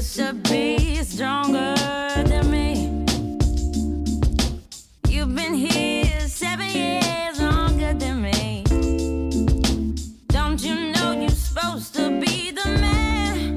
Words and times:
should 0.00 0.42
be 0.44 0.94
stronger 1.02 1.74
than 2.24 2.50
me. 2.50 3.04
You've 5.08 5.34
been 5.34 5.54
here 5.54 6.20
seven 6.28 6.68
years 6.68 7.40
longer 7.40 7.94
than 7.94 8.22
me. 8.22 8.62
Don't 10.28 10.62
you 10.62 10.92
know 10.92 11.12
you're 11.12 11.30
supposed 11.30 11.94
to 11.96 12.10
be 12.20 12.52
the 12.52 12.68
man? 12.80 13.56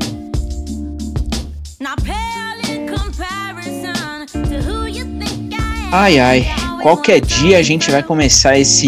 Now 1.79 1.95
pale 1.97 2.59
in 2.69 2.87
comparison 2.87 4.25
to 4.27 4.61
who 4.63 4.85
you 4.87 5.03
think 5.19 5.53
I 5.53 5.57
am. 5.57 5.93
Ai 5.93 6.19
ai, 6.19 6.45
qualquer 6.81 7.21
dia 7.21 7.59
a 7.59 7.61
gente 7.63 7.91
vai 7.91 8.01
começar 8.01 8.57
esse 8.57 8.87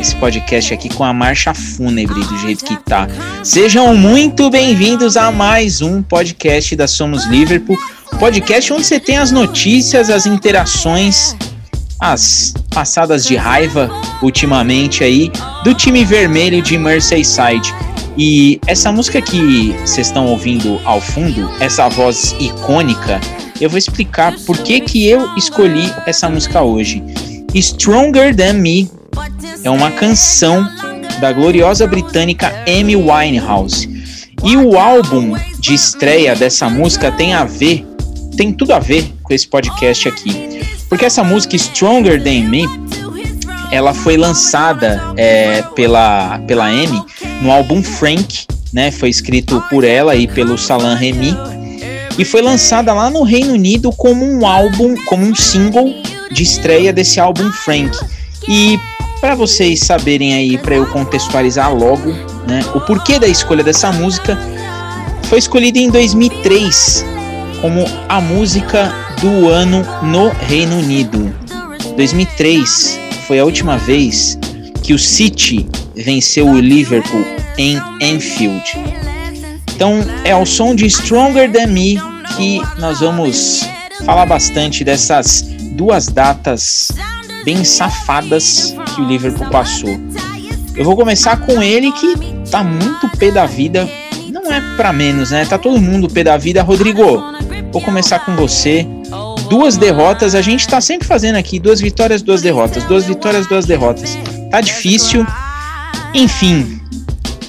esse 0.00 0.16
podcast 0.16 0.72
aqui 0.72 0.88
com 0.88 1.04
a 1.04 1.12
marcha 1.12 1.52
fúnebre 1.52 2.24
do 2.24 2.38
jeito 2.38 2.64
que 2.64 2.74
tá. 2.84 3.06
Sejam 3.44 3.94
muito 3.94 4.48
bem-vindos 4.48 5.14
a 5.14 5.30
mais 5.30 5.82
um 5.82 6.02
podcast 6.02 6.74
da 6.74 6.88
Somos 6.88 7.26
Liverpool, 7.26 7.76
podcast 8.18 8.72
onde 8.72 8.86
você 8.86 8.98
tem 8.98 9.18
as 9.18 9.30
notícias, 9.30 10.08
as 10.08 10.24
interações, 10.24 11.36
as 12.00 12.54
passadas 12.70 13.26
de 13.26 13.36
raiva 13.36 13.90
ultimamente 14.22 15.04
aí 15.04 15.30
do 15.64 15.74
time 15.74 16.02
vermelho 16.02 16.62
de 16.62 16.78
Merseyside. 16.78 17.74
E 18.16 18.58
essa 18.66 18.90
música 18.90 19.20
que 19.20 19.74
vocês 19.84 20.06
estão 20.06 20.26
ouvindo 20.26 20.80
ao 20.86 21.00
fundo, 21.00 21.50
essa 21.60 21.90
voz 21.90 22.34
icônica, 22.40 23.20
eu 23.60 23.68
vou 23.68 23.76
explicar 23.76 24.34
por 24.46 24.56
que 24.58 24.80
que 24.80 25.06
eu 25.06 25.28
escolhi 25.36 25.92
essa 26.06 26.26
música 26.26 26.62
hoje. 26.62 27.02
Stronger 27.54 28.34
Than 28.34 28.54
Me 28.54 28.99
é 29.62 29.70
uma 29.70 29.90
canção 29.90 30.66
da 31.20 31.32
gloriosa 31.32 31.86
britânica 31.86 32.52
Amy 32.66 32.96
Winehouse. 32.96 33.88
E 34.42 34.56
o 34.56 34.78
álbum 34.78 35.34
de 35.58 35.74
estreia 35.74 36.34
dessa 36.34 36.68
música 36.70 37.12
tem 37.12 37.34
a 37.34 37.44
ver, 37.44 37.86
tem 38.36 38.52
tudo 38.52 38.72
a 38.72 38.78
ver 38.78 39.12
com 39.22 39.34
esse 39.34 39.46
podcast 39.46 40.08
aqui. 40.08 40.60
Porque 40.88 41.04
essa 41.04 41.22
música 41.22 41.56
Stronger 41.56 42.22
Than 42.22 42.48
Me, 42.48 42.64
ela 43.70 43.92
foi 43.92 44.16
lançada 44.16 45.00
é, 45.16 45.62
pela, 45.74 46.38
pela 46.46 46.66
Amy 46.66 47.02
no 47.42 47.50
álbum 47.50 47.82
Frank, 47.82 48.46
né? 48.72 48.90
Foi 48.90 49.10
escrito 49.10 49.62
por 49.68 49.84
ela 49.84 50.16
e 50.16 50.26
pelo 50.26 50.56
Salam 50.56 50.96
Remy. 50.96 51.36
E 52.18 52.24
foi 52.24 52.42
lançada 52.42 52.92
lá 52.92 53.10
no 53.10 53.22
Reino 53.22 53.52
Unido 53.52 53.92
como 53.92 54.24
um 54.24 54.46
álbum, 54.46 54.94
como 55.06 55.24
um 55.24 55.34
single 55.34 55.94
de 56.32 56.42
estreia 56.42 56.92
desse 56.92 57.20
álbum 57.20 57.50
Frank. 57.52 57.96
E 58.48 58.78
para 59.20 59.34
vocês 59.34 59.80
saberem 59.80 60.34
aí, 60.34 60.56
para 60.56 60.76
eu 60.76 60.86
contextualizar 60.86 61.72
logo, 61.74 62.10
né, 62.48 62.64
o 62.74 62.80
porquê 62.80 63.18
da 63.18 63.28
escolha 63.28 63.62
dessa 63.62 63.92
música, 63.92 64.38
foi 65.24 65.38
escolhida 65.38 65.78
em 65.78 65.90
2003 65.90 67.04
como 67.60 67.84
a 68.08 68.20
música 68.20 68.90
do 69.20 69.48
ano 69.48 69.84
no 70.02 70.30
Reino 70.30 70.78
Unido. 70.78 71.32
2003 71.96 72.98
foi 73.26 73.38
a 73.38 73.44
última 73.44 73.76
vez 73.76 74.38
que 74.82 74.94
o 74.94 74.98
City 74.98 75.68
venceu 75.94 76.48
o 76.48 76.58
Liverpool 76.58 77.24
em 77.58 77.76
Anfield. 78.02 78.64
Então 79.74 80.00
é 80.24 80.32
ao 80.32 80.46
som 80.46 80.74
de 80.74 80.88
Stronger 80.88 81.52
Than 81.52 81.66
Me 81.66 82.00
que 82.36 82.62
nós 82.78 83.00
vamos 83.00 83.60
falar 84.06 84.24
bastante 84.24 84.82
dessas 84.82 85.42
duas 85.72 86.06
datas 86.06 86.88
bem 87.44 87.64
safadas 87.64 88.74
que 88.94 89.00
o 89.00 89.04
Liverpool 89.04 89.48
passou. 89.50 89.98
Eu 90.76 90.84
vou 90.84 90.96
começar 90.96 91.36
com 91.36 91.62
ele 91.62 91.92
que 91.92 92.14
tá 92.50 92.62
muito 92.62 93.08
pé 93.18 93.30
da 93.30 93.46
vida. 93.46 93.88
Não 94.32 94.52
é 94.52 94.60
para 94.76 94.92
menos, 94.92 95.30
né? 95.30 95.44
Tá 95.44 95.58
todo 95.58 95.80
mundo 95.80 96.08
pé 96.08 96.24
da 96.24 96.36
vida. 96.36 96.62
Rodrigo, 96.62 97.22
vou 97.72 97.82
começar 97.82 98.20
com 98.20 98.34
você. 98.36 98.86
Duas 99.48 99.76
derrotas, 99.76 100.34
a 100.34 100.40
gente 100.40 100.68
tá 100.68 100.80
sempre 100.80 101.06
fazendo 101.06 101.36
aqui 101.36 101.58
duas 101.58 101.80
vitórias, 101.80 102.22
duas 102.22 102.40
derrotas, 102.40 102.84
duas 102.84 103.04
vitórias, 103.04 103.46
duas 103.46 103.66
derrotas. 103.66 104.16
Tá 104.50 104.60
difícil. 104.60 105.26
Enfim, 106.14 106.80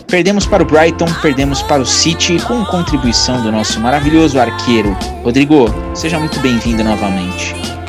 perdemos 0.08 0.46
para 0.46 0.64
o 0.64 0.66
Brighton, 0.66 1.06
perdemos 1.22 1.62
para 1.62 1.82
o 1.82 1.86
City 1.86 2.40
com 2.48 2.66
contribuição 2.66 3.42
do 3.44 3.52
nosso 3.52 3.80
maravilhoso 3.80 4.40
arqueiro. 4.40 4.98
Rodrigo, 5.24 5.66
seja 5.94 6.20
muito 6.20 6.40
bem-vindo 6.40 6.84
novamente. 6.84 7.81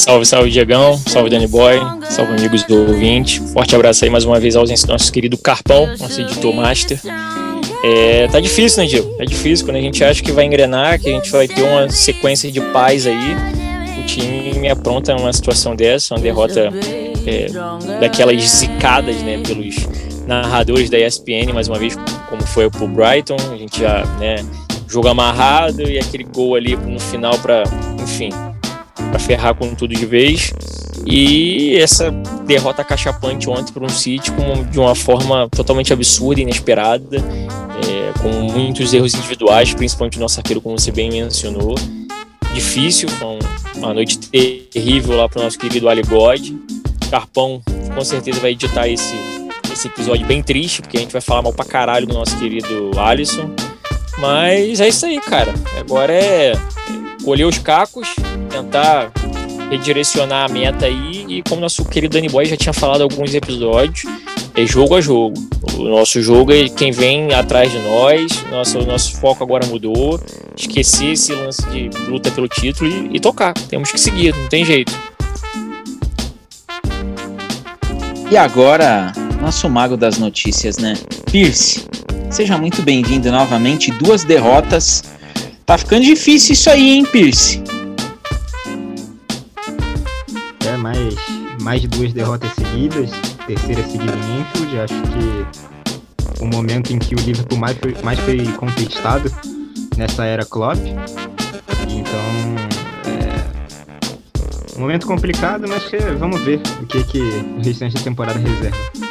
Salve, 0.00 0.24
salve, 0.24 0.50
Diegão. 0.50 0.96
Salve, 0.96 1.28
Danny 1.28 1.46
Boy. 1.46 1.78
Salve, 2.08 2.32
amigos 2.32 2.64
do 2.64 2.88
ouvinte. 2.88 3.38
Forte 3.52 3.76
abraço 3.76 4.02
aí 4.02 4.10
mais 4.10 4.24
uma 4.24 4.40
vez 4.40 4.56
ao 4.56 4.64
nosso 4.88 5.12
querido 5.12 5.36
Carpão, 5.36 5.94
nosso 5.98 6.22
editor 6.22 6.54
master. 6.54 6.98
É, 7.84 8.26
tá 8.28 8.40
difícil, 8.40 8.82
né, 8.82 8.88
Diego? 8.88 9.14
Tá 9.18 9.26
difícil. 9.26 9.66
Quando 9.66 9.76
a 9.76 9.80
gente 9.80 10.02
acha 10.02 10.22
que 10.22 10.32
vai 10.32 10.46
engrenar, 10.46 10.98
que 10.98 11.06
a 11.06 11.12
gente 11.12 11.30
vai 11.30 11.46
ter 11.46 11.60
uma 11.62 11.90
sequência 11.90 12.50
de 12.50 12.62
paz 12.72 13.06
aí, 13.06 13.36
o 14.02 14.06
time 14.06 14.54
me 14.54 14.70
apronta 14.70 15.14
uma 15.14 15.34
situação 15.34 15.76
dessa, 15.76 16.14
uma 16.14 16.20
derrota 16.20 16.70
é, 17.26 18.00
daquelas 18.00 18.42
zicadas, 18.42 19.16
né, 19.16 19.42
pelos 19.46 19.76
narradores 20.26 20.88
da 20.88 20.98
ESPN, 20.98 21.52
mais 21.52 21.68
uma 21.68 21.78
vez, 21.78 21.94
como 22.30 22.42
foi 22.46 22.70
pro 22.70 22.88
Brighton. 22.88 23.36
A 23.52 23.56
gente 23.58 23.78
já, 23.78 24.02
né, 24.18 24.36
jogo 24.88 25.08
amarrado 25.08 25.82
e 25.82 25.98
aquele 25.98 26.24
gol 26.24 26.54
ali 26.54 26.74
no 26.74 26.98
final 26.98 27.38
para, 27.38 27.64
enfim, 28.02 28.30
para 29.10 29.18
ferrar 29.18 29.54
com 29.54 29.74
tudo 29.74 29.94
de 29.94 30.06
vez. 30.06 30.52
E 31.06 31.76
essa 31.78 32.10
derrota 32.46 32.84
cachapante 32.84 33.48
ontem 33.48 33.72
para 33.72 33.84
um 33.84 33.88
City 33.88 34.30
de 34.70 34.78
uma 34.78 34.94
forma 34.94 35.48
totalmente 35.50 35.92
absurda, 35.92 36.40
inesperada, 36.40 37.16
é, 37.18 38.18
com 38.20 38.28
muitos 38.28 38.92
erros 38.92 39.14
individuais, 39.14 39.74
principalmente 39.74 40.14
do 40.14 40.20
nosso 40.20 40.38
arqueiro, 40.38 40.60
como 40.60 40.78
você 40.78 40.90
bem 40.90 41.10
mencionou. 41.10 41.74
Difícil, 42.54 43.08
foi 43.08 43.38
uma 43.76 43.94
noite 43.94 44.18
terrível 44.18 45.16
lá 45.16 45.28
para 45.28 45.40
o 45.40 45.44
nosso 45.44 45.58
querido 45.58 45.88
Ali 45.88 46.02
God. 46.02 46.50
Carpão 47.10 47.60
com 47.94 48.04
certeza 48.04 48.40
vai 48.40 48.52
editar 48.52 48.88
esse, 48.88 49.16
esse 49.72 49.88
episódio 49.88 50.26
bem 50.26 50.42
triste, 50.42 50.80
porque 50.80 50.96
a 50.96 51.00
gente 51.00 51.12
vai 51.12 51.20
falar 51.20 51.42
mal 51.42 51.52
pra 51.52 51.64
caralho 51.64 52.06
do 52.06 52.14
nosso 52.14 52.36
querido 52.38 52.90
Alisson. 52.96 53.50
Mas 54.18 54.80
é 54.80 54.88
isso 54.88 55.06
aí, 55.06 55.20
cara. 55.20 55.52
Agora 55.78 56.12
é 56.12 56.52
colher 57.24 57.46
os 57.46 57.58
cacos, 57.58 58.08
tentar 58.62 59.12
redirecionar 59.70 60.50
a 60.50 60.52
meta 60.52 60.86
aí 60.86 61.24
e 61.28 61.42
como 61.42 61.60
nosso 61.60 61.84
querido 61.84 62.14
Danny 62.14 62.28
Boy 62.28 62.44
já 62.44 62.56
tinha 62.56 62.72
falado 62.72 63.02
alguns 63.02 63.34
episódios, 63.34 64.04
é 64.54 64.66
jogo 64.66 64.96
a 64.96 65.00
jogo. 65.00 65.34
O 65.74 65.84
nosso 65.84 66.20
jogo 66.20 66.52
é 66.52 66.68
quem 66.68 66.90
vem 66.90 67.32
atrás 67.32 67.70
de 67.70 67.78
nós, 67.78 68.44
nosso, 68.50 68.80
nosso 68.80 69.16
foco 69.18 69.42
agora 69.42 69.66
mudou, 69.66 70.20
esquecer 70.56 71.12
esse 71.12 71.32
lance 71.32 71.62
de 71.70 71.88
luta 72.08 72.30
pelo 72.30 72.48
título 72.48 72.90
e, 72.90 73.16
e 73.16 73.20
tocar. 73.20 73.54
Temos 73.54 73.90
que 73.90 73.98
seguir, 73.98 74.34
não 74.34 74.48
tem 74.48 74.64
jeito. 74.64 74.92
E 78.30 78.36
agora, 78.36 79.12
nosso 79.40 79.68
mago 79.68 79.96
das 79.96 80.18
notícias, 80.18 80.78
né? 80.78 80.94
Pierce, 81.30 81.84
seja 82.30 82.58
muito 82.58 82.82
bem-vindo 82.82 83.30
novamente. 83.30 83.90
Duas 83.92 84.24
derrotas. 84.24 85.04
Tá 85.64 85.78
ficando 85.78 86.04
difícil 86.04 86.52
isso 86.52 86.68
aí, 86.68 86.90
hein, 86.90 87.04
Pierce? 87.04 87.62
Mais, 91.60 91.80
de 91.80 91.88
duas 91.88 92.12
derrotas 92.12 92.52
seguidas, 92.54 93.10
terceira 93.46 93.82
seguida 93.82 94.14
em 94.14 94.40
Enfield. 94.40 94.80
Acho 94.80 95.02
que 95.02 96.42
o 96.42 96.46
momento 96.46 96.92
em 96.92 96.98
que 96.98 97.14
o 97.14 97.18
Liverpool 97.18 97.58
mais 97.58 97.76
foi, 97.78 97.94
mais 98.02 98.18
foi 98.20 98.44
contestado 98.52 99.30
nessa 99.96 100.24
era 100.24 100.44
Klopp. 100.44 100.78
Então, 101.88 102.20
é 103.06 104.76
um 104.76 104.80
momento 104.80 105.06
complicado, 105.06 105.64
mas 105.68 105.90
vamos 106.18 106.40
ver 106.42 106.60
o 106.80 106.86
que, 106.86 107.04
que 107.04 107.20
o 107.20 107.62
restante 107.62 107.94
da 107.94 108.00
temporada 108.00 108.38
reserva. 108.38 109.09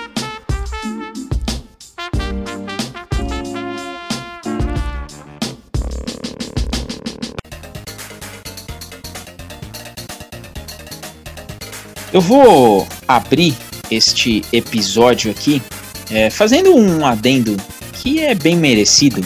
Eu 12.11 12.21
vou 12.21 12.87
abrir 13.07 13.55
este 13.91 14.43
episódio 14.51 15.29
aqui 15.29 15.61
é, 16.09 16.29
fazendo 16.29 16.75
um 16.75 17.05
adendo 17.05 17.55
que 17.93 18.19
é 18.19 18.33
bem 18.33 18.55
merecido. 18.55 19.25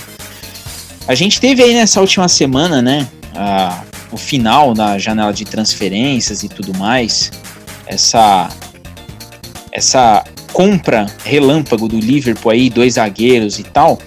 A 1.07 1.15
gente 1.15 1.39
teve 1.39 1.63
aí 1.63 1.74
nessa 1.74 2.01
última 2.01 2.27
semana, 2.27 2.81
né, 2.81 3.07
a, 3.35 3.83
o 4.12 4.18
final 4.18 4.74
da 4.74 4.97
janela 4.97 5.31
de 5.31 5.45
transferências 5.45 6.44
e 6.44 6.50
tudo 6.50 6.77
mais, 6.77 7.31
essa 7.88 8.50
essa 9.71 10.24
compra 10.51 11.07
relâmpago 11.24 11.88
do 11.88 11.97
Liverpool 11.97 12.51
aí, 12.51 12.69
dois 12.69 12.94
zagueiros 12.94 13.59
e 13.59 13.63
tal. 13.63 13.97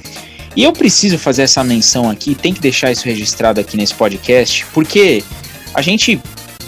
E 0.55 0.63
eu 0.63 0.73
preciso 0.73 1.19
fazer 1.19 1.43
essa 1.43 1.65
menção 1.65 2.09
aqui, 2.09 2.35
tem 2.35 2.55
que 2.55 2.61
deixar 2.61 2.93
isso 2.93 3.05
registrado 3.05 3.61
aqui 3.61 3.77
nesse 3.77 3.95
podcast, 3.95 4.65
porque 4.73 5.25
a 5.75 5.83
gente 5.83 6.21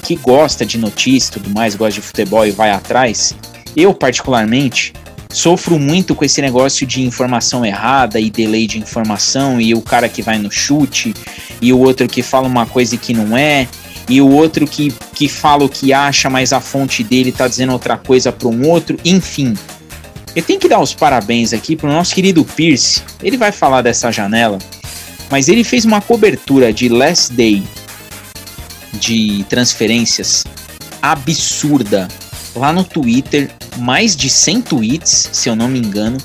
que 0.03 0.17
gosta 0.17 0.65
de 0.65 0.79
notícia 0.79 1.31
e 1.31 1.33
tudo 1.35 1.51
mais, 1.51 1.75
gosta 1.75 2.01
de 2.01 2.07
futebol 2.07 2.47
e 2.47 2.51
vai 2.51 2.71
atrás, 2.71 3.35
eu 3.77 3.93
particularmente 3.95 4.93
sofro 5.31 5.79
muito 5.79 6.15
com 6.15 6.25
esse 6.25 6.41
negócio 6.41 6.87
de 6.87 7.03
informação 7.03 7.65
errada 7.65 8.19
e 8.19 8.31
delay 8.31 8.67
de 8.67 8.79
informação 8.79 9.61
e 9.61 9.75
o 9.75 9.83
cara 9.83 10.09
que 10.09 10.23
vai 10.23 10.39
no 10.39 10.51
chute 10.51 11.15
e 11.61 11.73
o 11.73 11.79
outro 11.79 12.09
que 12.09 12.23
fala 12.23 12.47
uma 12.47 12.67
coisa 12.67 12.97
que 12.97 13.13
não 13.13 13.37
é 13.37 13.69
e 14.09 14.21
o 14.23 14.31
outro 14.31 14.67
que, 14.67 14.93
que 15.15 15.29
fala 15.29 15.65
o 15.65 15.69
que 15.69 15.93
acha, 15.93 16.31
mas 16.31 16.53
a 16.53 16.61
fonte 16.61 17.05
dele 17.05 17.31
tá 17.31 17.47
dizendo 17.47 17.73
outra 17.73 17.99
coisa 17.99 18.33
para 18.33 18.49
um 18.49 18.67
outro, 18.67 18.99
enfim. 19.05 19.55
Eu 20.35 20.43
tenho 20.43 20.59
que 20.59 20.69
dar 20.69 20.81
os 20.81 20.95
parabéns 20.95 21.53
aqui 21.53 21.77
pro 21.77 21.93
nosso 21.93 22.15
querido 22.15 22.45
Pierce. 22.45 23.03
Ele 23.23 23.37
vai 23.37 23.53
falar 23.53 23.83
dessa 23.83 24.11
janela, 24.11 24.59
mas 25.31 25.49
ele 25.49 25.63
fez 25.63 25.85
uma 25.85 26.01
cobertura 26.01 26.73
de 26.73 26.89
last 26.89 27.35
day 27.35 27.63
de 28.93 29.45
transferências 29.49 30.45
absurda 31.01 32.09
lá 32.55 32.73
no 32.73 32.85
Twitter, 32.85 33.51
mais 33.79 34.17
de 34.17 34.29
100 34.29 34.63
tweets, 34.63 35.31
se 35.33 35.49
eu 35.49 35.57
não 35.57 35.69
me 35.69 35.79
engano, 35.79 36.19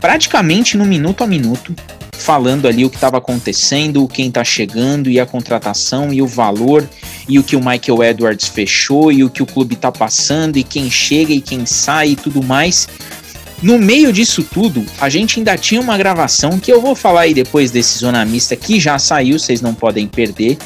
praticamente 0.00 0.76
no 0.76 0.84
minuto 0.84 1.24
a 1.24 1.26
minuto, 1.26 1.74
falando 2.12 2.68
ali 2.68 2.84
o 2.84 2.90
que 2.90 2.96
estava 2.96 3.18
acontecendo, 3.18 4.06
quem 4.06 4.28
está 4.28 4.44
chegando 4.44 5.10
e 5.10 5.18
a 5.18 5.26
contratação 5.26 6.12
e 6.12 6.22
o 6.22 6.26
valor 6.26 6.88
e 7.28 7.38
o 7.38 7.42
que 7.42 7.56
o 7.56 7.60
Michael 7.60 8.02
Edwards 8.04 8.48
fechou 8.48 9.10
e 9.10 9.24
o 9.24 9.30
que 9.30 9.42
o 9.42 9.46
clube 9.46 9.74
está 9.74 9.90
passando 9.90 10.56
e 10.56 10.62
quem 10.62 10.90
chega 10.90 11.32
e 11.32 11.40
quem 11.40 11.66
sai 11.66 12.10
e 12.10 12.16
tudo 12.16 12.42
mais. 12.42 12.88
No 13.62 13.78
meio 13.78 14.12
disso 14.12 14.42
tudo, 14.42 14.84
a 15.00 15.08
gente 15.08 15.38
ainda 15.38 15.56
tinha 15.56 15.80
uma 15.80 15.96
gravação 15.96 16.58
que 16.58 16.72
eu 16.72 16.80
vou 16.80 16.94
falar 16.94 17.22
aí 17.22 17.34
depois 17.34 17.70
desse 17.70 17.98
Zona 17.98 18.24
Mista 18.24 18.56
que 18.56 18.80
já 18.80 18.98
saiu, 18.98 19.38
vocês 19.38 19.60
não 19.60 19.72
podem 19.72 20.06
perder. 20.06 20.58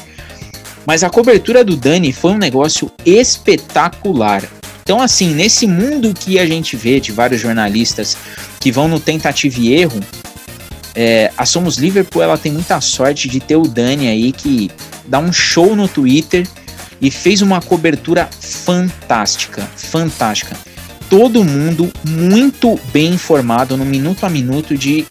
Mas 0.87 1.03
a 1.03 1.09
cobertura 1.09 1.65
do 1.65 1.75
Dani 1.75 2.13
foi 2.13 2.31
um 2.31 2.37
negócio 2.37 2.89
espetacular. 3.05 4.41
Então, 4.81 5.01
assim, 5.01 5.33
nesse 5.33 5.67
mundo 5.67 6.13
que 6.13 6.39
a 6.39 6.45
gente 6.45 6.77
vê 6.77 7.01
de 7.01 7.11
vários 7.11 7.41
jornalistas 7.41 8.15
que 8.57 8.71
vão 8.71 8.87
no 8.87 8.97
tentativa 8.97 9.59
e 9.59 9.73
erro, 9.73 9.99
é, 10.95 11.29
a 11.37 11.45
Somos 11.45 11.75
Liverpool 11.75 12.23
ela 12.23 12.37
tem 12.37 12.53
muita 12.53 12.79
sorte 12.79 13.27
de 13.27 13.41
ter 13.41 13.57
o 13.57 13.67
Dani 13.67 14.07
aí 14.07 14.31
que 14.31 14.71
dá 15.05 15.19
um 15.19 15.33
show 15.33 15.75
no 15.75 15.89
Twitter 15.89 16.47
e 17.01 17.11
fez 17.11 17.41
uma 17.41 17.61
cobertura 17.61 18.29
fantástica, 18.39 19.63
fantástica. 19.75 20.55
Todo 21.09 21.43
mundo 21.43 21.91
muito 22.07 22.79
bem 22.93 23.15
informado 23.15 23.75
no 23.75 23.83
minuto 23.83 24.25
a 24.25 24.29
minuto 24.29 24.77
de 24.77 25.05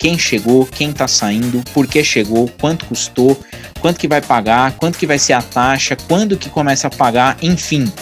quem 0.00 0.18
chegou, 0.18 0.64
quem 0.64 0.92
tá 0.94 1.06
saindo, 1.06 1.62
por 1.74 1.86
que 1.86 2.02
chegou, 2.02 2.50
quanto 2.58 2.86
custou, 2.86 3.38
quanto 3.80 4.00
que 4.00 4.08
vai 4.08 4.22
pagar, 4.22 4.72
quanto 4.72 4.98
que 4.98 5.06
vai 5.06 5.18
ser 5.18 5.34
a 5.34 5.42
taxa, 5.42 5.94
quando 6.08 6.38
que 6.38 6.48
começa 6.48 6.86
a 6.86 6.90
pagar, 6.90 7.36
enfim. 7.42 7.92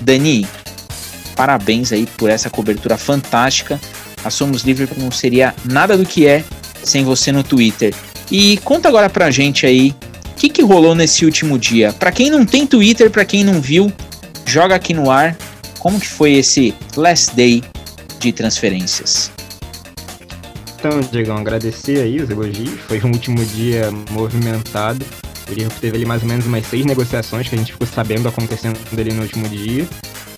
Dani, 0.00 0.48
parabéns 1.36 1.92
aí 1.92 2.06
por 2.16 2.30
essa 2.30 2.48
cobertura 2.48 2.96
fantástica. 2.96 3.78
A 4.24 4.30
Somos 4.30 4.62
Liverpool 4.62 5.04
não 5.04 5.10
seria 5.10 5.54
nada 5.62 5.94
do 5.94 6.06
que 6.06 6.26
é 6.26 6.42
sem 6.82 7.04
você 7.04 7.30
no 7.30 7.44
Twitter. 7.44 7.94
E 8.30 8.56
conta 8.64 8.88
agora 8.88 9.10
pra 9.10 9.30
gente 9.30 9.66
aí 9.66 9.94
o 10.30 10.34
que, 10.36 10.48
que 10.48 10.62
rolou 10.62 10.94
nesse 10.94 11.26
último 11.26 11.58
dia. 11.58 11.92
Para 11.92 12.10
quem 12.10 12.30
não 12.30 12.46
tem 12.46 12.66
Twitter, 12.66 13.10
para 13.10 13.26
quem 13.26 13.44
não 13.44 13.60
viu, 13.60 13.92
joga 14.46 14.74
aqui 14.74 14.94
no 14.94 15.10
ar 15.10 15.36
como 15.78 16.00
que 16.00 16.08
foi 16.08 16.32
esse 16.32 16.74
last 16.96 17.36
day 17.36 17.62
de 18.18 18.32
transferências. 18.32 19.30
Então, 20.84 20.98
Diegão, 21.00 21.36
agradecer 21.36 22.00
aí 22.00 22.20
os 22.20 22.28
elogios. 22.28 22.80
Foi 22.88 23.00
um 23.04 23.12
último 23.12 23.44
dia 23.44 23.88
movimentado. 24.10 25.06
O 25.48 25.80
teve 25.80 25.96
ali 25.96 26.04
mais 26.04 26.22
ou 26.22 26.28
menos 26.28 26.44
umas 26.44 26.66
seis 26.66 26.84
negociações 26.84 27.48
que 27.48 27.54
a 27.54 27.58
gente 27.58 27.70
ficou 27.70 27.86
sabendo 27.86 28.26
acontecendo 28.26 28.76
ali 28.98 29.12
no 29.12 29.22
último 29.22 29.48
dia. 29.48 29.86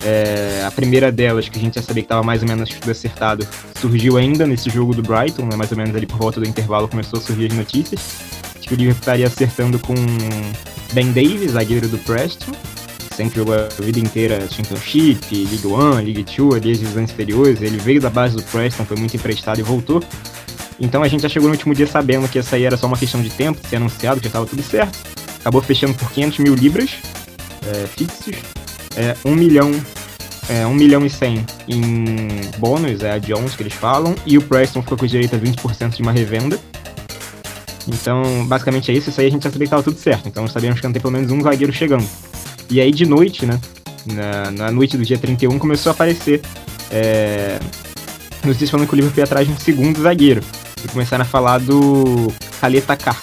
É, 0.03 0.63
a 0.63 0.69
primeira 0.69 1.11
delas, 1.11 1.49
que 1.49 1.57
a 1.57 1.61
gente 1.61 1.73
já 1.73 1.81
sabia 1.81 2.03
que 2.03 2.05
estava 2.05 2.21
mais 2.21 2.43
ou 2.43 2.47
menos 2.47 2.69
tudo 2.69 2.91
acertado, 2.91 3.47
surgiu 3.81 4.17
ainda 4.17 4.45
nesse 4.45 4.69
jogo 4.69 4.93
do 4.93 5.01
Brighton, 5.01 5.47
né, 5.47 5.55
mais 5.55 5.71
ou 5.71 5.77
menos 5.77 5.95
ali 5.95 6.05
por 6.05 6.19
volta 6.19 6.39
do 6.39 6.47
intervalo 6.47 6.87
começou 6.87 7.17
a 7.17 7.21
surgir 7.23 7.47
as 7.47 7.57
notícias. 7.57 7.99
De 8.61 8.67
que 8.67 8.73
o 8.75 8.77
Liverpool 8.77 8.99
estaria 8.99 9.25
acertando 9.25 9.79
com 9.79 9.95
Ben 10.93 11.11
Davis, 11.11 11.53
zagueiro 11.53 11.87
do 11.87 11.97
Preston, 11.97 12.51
sempre 13.15 13.37
jogou 13.37 13.55
a 13.55 13.67
vida 13.81 13.99
inteira 13.99 14.47
Championship, 14.49 15.19
League 15.31 15.67
One, 15.67 16.03
League 16.03 16.23
Two, 16.23 16.53
ali 16.53 16.71
as 16.71 16.79
divisões 16.79 17.11
inferiores. 17.11 17.61
Ele 17.61 17.77
veio 17.77 18.01
da 18.01 18.09
base 18.09 18.35
do 18.35 18.43
Preston, 18.43 18.85
foi 18.85 18.97
muito 18.97 19.15
emprestado 19.15 19.59
e 19.59 19.63
voltou. 19.63 20.03
Então 20.79 21.01
a 21.01 21.07
gente 21.07 21.21
já 21.21 21.29
chegou 21.29 21.47
no 21.47 21.53
último 21.53 21.73
dia 21.73 21.87
sabendo 21.87 22.27
que 22.27 22.39
essa 22.39 22.55
aí 22.55 22.63
era 22.63 22.75
só 22.75 22.87
uma 22.87 22.97
questão 22.97 23.21
de 23.21 23.29
tempo, 23.29 23.59
ser 23.67 23.77
anunciado, 23.77 24.19
que 24.19 24.27
estava 24.27 24.45
tudo 24.45 24.61
certo. 24.61 24.97
Acabou 25.39 25.61
fechando 25.61 25.93
por 25.93 26.11
500 26.11 26.39
mil 26.39 26.55
libras 26.55 26.91
é, 27.65 27.87
fixos 27.87 28.35
é, 28.95 29.15
1 29.25 29.35
milhão 29.35 29.71
é, 30.47 30.65
1 30.65 30.73
milhão 30.73 31.05
e 31.05 31.09
100 31.09 31.45
em 31.67 32.27
bônus, 32.59 33.01
é 33.01 33.11
a 33.11 33.17
Jones 33.17 33.55
que 33.55 33.63
eles 33.63 33.73
falam, 33.73 34.15
e 34.27 34.37
o 34.37 34.41
Preston 34.43 34.83
ficou 34.83 34.95
com 34.95 35.07
direito 35.07 35.35
a 35.35 35.39
20% 35.39 35.95
de 35.95 36.01
uma 36.03 36.11
revenda. 36.11 36.59
Então, 37.87 38.45
basicamente 38.45 38.91
é 38.91 38.93
isso, 38.93 39.09
isso 39.09 39.19
aí 39.19 39.27
a 39.27 39.31
gente 39.31 39.43
já 39.43 39.49
sabia 39.49 39.65
que 39.65 39.73
estava 39.73 39.81
tudo 39.81 39.97
certo, 39.97 40.27
então 40.27 40.47
sabíamos 40.47 40.79
que 40.79 40.85
não 40.85 40.93
tem 40.93 41.01
pelo 41.01 41.13
menos 41.13 41.31
um 41.31 41.41
zagueiro 41.41 41.73
chegando. 41.73 42.07
E 42.69 42.81
aí 42.81 42.91
de 42.91 43.05
noite, 43.05 43.45
né, 43.45 43.59
na, 44.05 44.51
na 44.51 44.71
noite 44.71 44.97
do 44.97 45.05
dia 45.05 45.17
31 45.17 45.57
começou 45.59 45.91
a 45.91 45.93
aparecer 45.93 46.41
é, 46.91 47.59
notícias 48.43 48.69
falando 48.69 48.87
que 48.87 48.93
o 48.93 48.97
Liverpool 48.97 49.19
ia 49.19 49.23
atrás 49.23 49.47
de 49.47 49.53
um 49.53 49.57
segundo 49.57 50.01
zagueiro. 50.01 50.41
E 50.83 50.87
começaram 50.87 51.23
a 51.23 51.25
falar 51.25 51.59
do 51.59 52.31
Caleta 52.61 52.95
Car, 52.95 53.19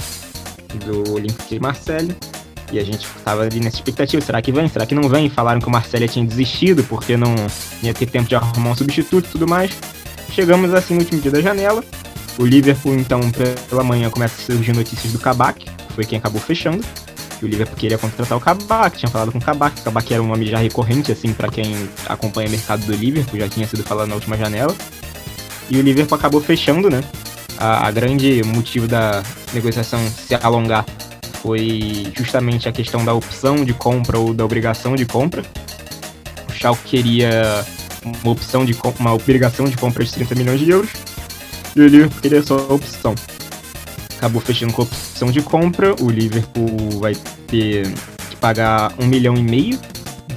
do 0.84 1.12
Olympique 1.14 1.54
de 1.54 1.60
Marseille, 1.60 2.16
e 2.72 2.78
a 2.78 2.84
gente 2.84 3.06
tava 3.22 3.42
ali 3.42 3.60
nessa 3.60 3.76
expectativa, 3.76 4.24
será 4.24 4.40
que 4.40 4.50
vem? 4.50 4.66
Será 4.66 4.86
que 4.86 4.94
não 4.94 5.06
vem? 5.06 5.28
Falaram 5.28 5.60
que 5.60 5.66
o 5.66 5.70
Marcelo 5.70 6.08
tinha 6.08 6.24
desistido 6.24 6.82
porque 6.84 7.18
não 7.18 7.34
ia 7.82 7.92
ter 7.92 8.06
tempo 8.06 8.26
de 8.26 8.34
arrumar 8.34 8.70
um 8.70 8.74
substituto 8.74 9.26
e 9.26 9.28
tudo 9.28 9.46
mais. 9.46 9.70
Chegamos 10.30 10.72
assim 10.72 10.94
no 10.94 11.00
último 11.00 11.20
dia 11.20 11.30
da 11.30 11.42
janela. 11.42 11.84
O 12.38 12.46
Liverpool, 12.46 12.94
então, 12.94 13.20
pela 13.68 13.84
manhã 13.84 14.08
começa 14.08 14.40
a 14.40 14.54
surgir 14.54 14.72
notícias 14.72 15.12
do 15.12 15.18
Kabak, 15.18 15.66
que 15.66 15.92
foi 15.92 16.06
quem 16.06 16.18
acabou 16.18 16.40
fechando. 16.40 16.82
E 17.42 17.44
o 17.44 17.48
Liverpool 17.48 17.76
queria 17.76 17.98
contratar 17.98 18.38
o 18.38 18.40
Kabak, 18.40 18.96
tinha 18.96 19.10
falado 19.10 19.32
com 19.32 19.38
o 19.38 19.40
Kabak. 19.40 19.80
O 19.80 19.84
Kabak 19.84 20.14
era 20.14 20.22
um 20.22 20.28
nome 20.28 20.46
já 20.46 20.58
recorrente, 20.58 21.10
assim, 21.10 21.32
para 21.32 21.48
quem 21.48 21.88
acompanha 22.06 22.46
o 22.46 22.50
mercado 22.52 22.86
do 22.86 22.94
Liverpool, 22.94 23.40
já 23.40 23.48
tinha 23.48 23.66
sido 23.66 23.82
falado 23.82 24.08
na 24.08 24.14
última 24.14 24.36
janela. 24.38 24.74
E 25.68 25.76
o 25.76 25.82
Liverpool 25.82 26.16
acabou 26.16 26.40
fechando, 26.40 26.88
né? 26.88 27.02
A, 27.58 27.88
a 27.88 27.90
grande 27.90 28.42
motivo 28.44 28.86
da 28.86 29.24
negociação 29.52 29.98
se 30.08 30.36
alongar 30.36 30.86
foi 31.42 32.12
justamente 32.16 32.68
a 32.68 32.72
questão 32.72 33.04
da 33.04 33.12
opção 33.12 33.64
de 33.64 33.74
compra 33.74 34.18
ou 34.18 34.32
da 34.32 34.44
obrigação 34.44 34.94
de 34.94 35.04
compra. 35.04 35.42
O 36.48 36.52
Schalke 36.52 36.84
queria 36.84 37.64
uma 38.04 38.32
opção 38.32 38.64
de 38.64 38.76
uma 39.00 39.12
obrigação 39.12 39.66
de 39.66 39.76
compra 39.76 40.04
de 40.04 40.12
30 40.12 40.34
milhões 40.36 40.60
de 40.60 40.70
euros 40.70 40.90
e 41.74 41.80
o 41.80 41.88
Liverpool 41.88 42.20
queria 42.20 42.42
só 42.42 42.56
a 42.56 42.72
opção. 42.72 43.14
Acabou 44.22 44.40
fechando 44.40 44.72
com 44.72 44.82
a 44.82 44.84
opção 44.84 45.32
de 45.32 45.42
compra. 45.42 45.96
O 46.00 46.08
Liverpool 46.08 47.00
vai 47.00 47.12
ter 47.48 47.92
que 48.30 48.36
pagar 48.36 48.94
um 49.00 49.04
milhão 49.04 49.34
e 49.34 49.42
meio, 49.42 49.76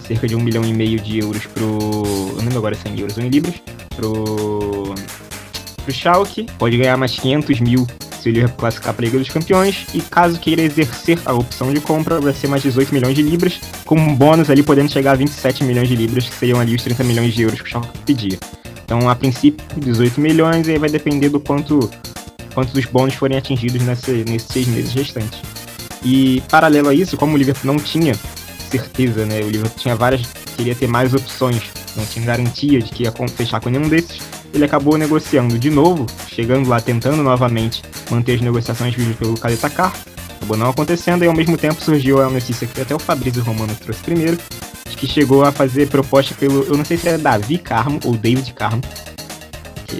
cerca 0.07 0.27
de 0.27 0.35
um 0.35 0.39
milhão 0.39 0.65
e 0.65 0.73
meio 0.73 0.99
de 0.99 1.19
euros 1.19 1.45
pro. 1.45 1.67
Eu 1.67 2.37
não 2.37 2.45
lembro 2.45 2.57
agora 2.57 2.73
se 2.73 2.87
é 2.87 2.89
em 2.89 2.99
euros 2.99 3.15
ou 3.15 3.23
em 3.23 3.29
libras. 3.29 3.53
Pro. 3.95 4.95
pro 5.83 5.93
Schalke. 5.93 6.47
Pode 6.57 6.75
ganhar 6.77 6.97
mais 6.97 7.11
500 7.19 7.59
mil 7.59 7.85
se 8.19 8.29
o 8.29 8.31
Liverpool 8.31 8.57
classificar 8.57 8.91
para 8.91 9.03
a 9.03 9.05
Liga 9.05 9.19
dos 9.19 9.29
Campeões, 9.29 9.85
e 9.93 10.01
caso 10.01 10.39
queira 10.39 10.63
exercer 10.63 11.19
a 11.23 11.33
opção 11.33 11.71
de 11.71 11.79
compra, 11.79 12.19
vai 12.19 12.33
ser 12.33 12.47
mais 12.47 12.63
18 12.63 12.91
milhões 12.91 13.13
de 13.13 13.21
libras, 13.21 13.59
com 13.85 13.95
um 13.95 14.15
bônus 14.15 14.49
ali 14.49 14.63
podendo 14.63 14.91
chegar 14.91 15.11
a 15.11 15.15
27 15.15 15.63
milhões 15.63 15.87
de 15.87 15.95
libras, 15.95 16.27
que 16.27 16.33
seriam 16.33 16.59
ali 16.59 16.73
os 16.73 16.81
30 16.81 17.03
milhões 17.03 17.35
de 17.35 17.43
euros 17.43 17.61
que 17.61 17.67
o 17.67 17.69
Schalke 17.69 17.99
pedia. 18.03 18.39
Então, 18.83 19.07
a 19.07 19.15
princípio, 19.15 19.63
18 19.77 20.19
milhões, 20.19 20.67
e 20.67 20.71
aí 20.71 20.79
vai 20.79 20.89
depender 20.89 21.29
do 21.29 21.39
quanto, 21.39 21.87
quanto 22.55 22.73
dos 22.73 22.85
bônus 22.85 23.13
forem 23.13 23.37
atingidos 23.37 23.81
nesse, 23.83 24.23
nesses 24.27 24.47
seis 24.47 24.67
meses 24.67 24.93
restantes. 24.93 25.39
E, 26.03 26.41
paralelo 26.49 26.89
a 26.89 26.93
isso, 26.93 27.15
como 27.17 27.35
o 27.35 27.37
Liverpool 27.37 27.71
não 27.71 27.79
tinha 27.79 28.15
certeza, 28.71 29.25
né, 29.25 29.41
o 29.41 29.49
Liverpool 29.49 29.79
tinha 29.79 29.95
várias, 29.95 30.25
queria 30.57 30.73
ter 30.73 30.87
mais 30.87 31.13
opções, 31.13 31.61
não 31.95 32.05
tinha 32.05 32.25
garantia 32.25 32.81
de 32.81 32.89
que 32.91 33.03
ia 33.03 33.13
fechar 33.35 33.59
com 33.59 33.69
nenhum 33.69 33.87
desses, 33.87 34.19
ele 34.53 34.65
acabou 34.65 34.97
negociando 34.97 35.59
de 35.59 35.69
novo, 35.69 36.07
chegando 36.27 36.67
lá, 36.67 36.79
tentando 36.79 37.21
novamente 37.21 37.83
manter 38.09 38.35
as 38.35 38.41
negociações 38.41 38.95
vistas 38.95 39.15
pelo 39.17 39.37
Caletacar. 39.37 39.93
Acabou 40.37 40.57
não 40.57 40.69
acontecendo 40.69 41.23
e 41.23 41.27
ao 41.27 41.33
mesmo 41.33 41.57
tempo 41.57 41.81
surgiu 41.81 42.21
a 42.21 42.29
notícia 42.29 42.65
que 42.65 42.79
até 42.79 42.95
o 42.95 42.99
Fabrício 42.99 43.43
Romano 43.43 43.75
trouxe 43.75 44.01
primeiro, 44.01 44.37
que 44.95 45.07
chegou 45.07 45.43
a 45.43 45.51
fazer 45.51 45.87
proposta 45.89 46.33
pelo, 46.35 46.63
eu 46.63 46.77
não 46.77 46.85
sei 46.85 46.97
se 46.97 47.09
é 47.09 47.17
Davi 47.17 47.57
Carmo 47.57 47.99
ou 48.05 48.15
David 48.15 48.53
Carmo, 48.53 48.81
que 49.85 49.99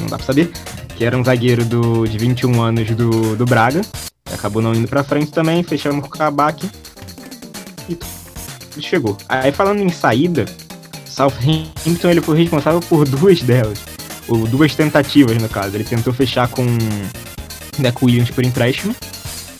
não 0.00 0.06
dá 0.06 0.16
pra 0.16 0.26
saber, 0.26 0.52
que 0.96 1.04
era 1.04 1.16
um 1.16 1.24
zagueiro 1.24 1.64
do, 1.64 2.06
de 2.06 2.18
21 2.18 2.62
anos 2.62 2.90
do, 2.90 3.36
do 3.36 3.44
Braga, 3.44 3.82
acabou 4.32 4.62
não 4.62 4.74
indo 4.74 4.88
pra 4.88 5.04
frente 5.04 5.30
também, 5.30 5.62
fechamos 5.62 6.02
com 6.02 6.08
o 6.08 6.10
Kabak 6.10 6.68
e 7.88 7.98
chegou. 8.82 9.16
Aí 9.28 9.52
falando 9.52 9.80
em 9.80 9.88
saída, 9.88 10.44
Southampton 11.06 12.10
ele 12.10 12.20
foi 12.20 12.38
responsável 12.38 12.80
por 12.80 13.08
duas 13.08 13.40
delas 13.42 13.78
ou 14.28 14.46
duas 14.46 14.74
tentativas 14.74 15.40
no 15.40 15.48
caso. 15.48 15.76
Ele 15.76 15.84
tentou 15.84 16.12
fechar 16.12 16.48
com 16.48 16.64
Deco 17.78 18.06
Williams 18.06 18.30
por 18.30 18.44
empréstimo, 18.44 18.94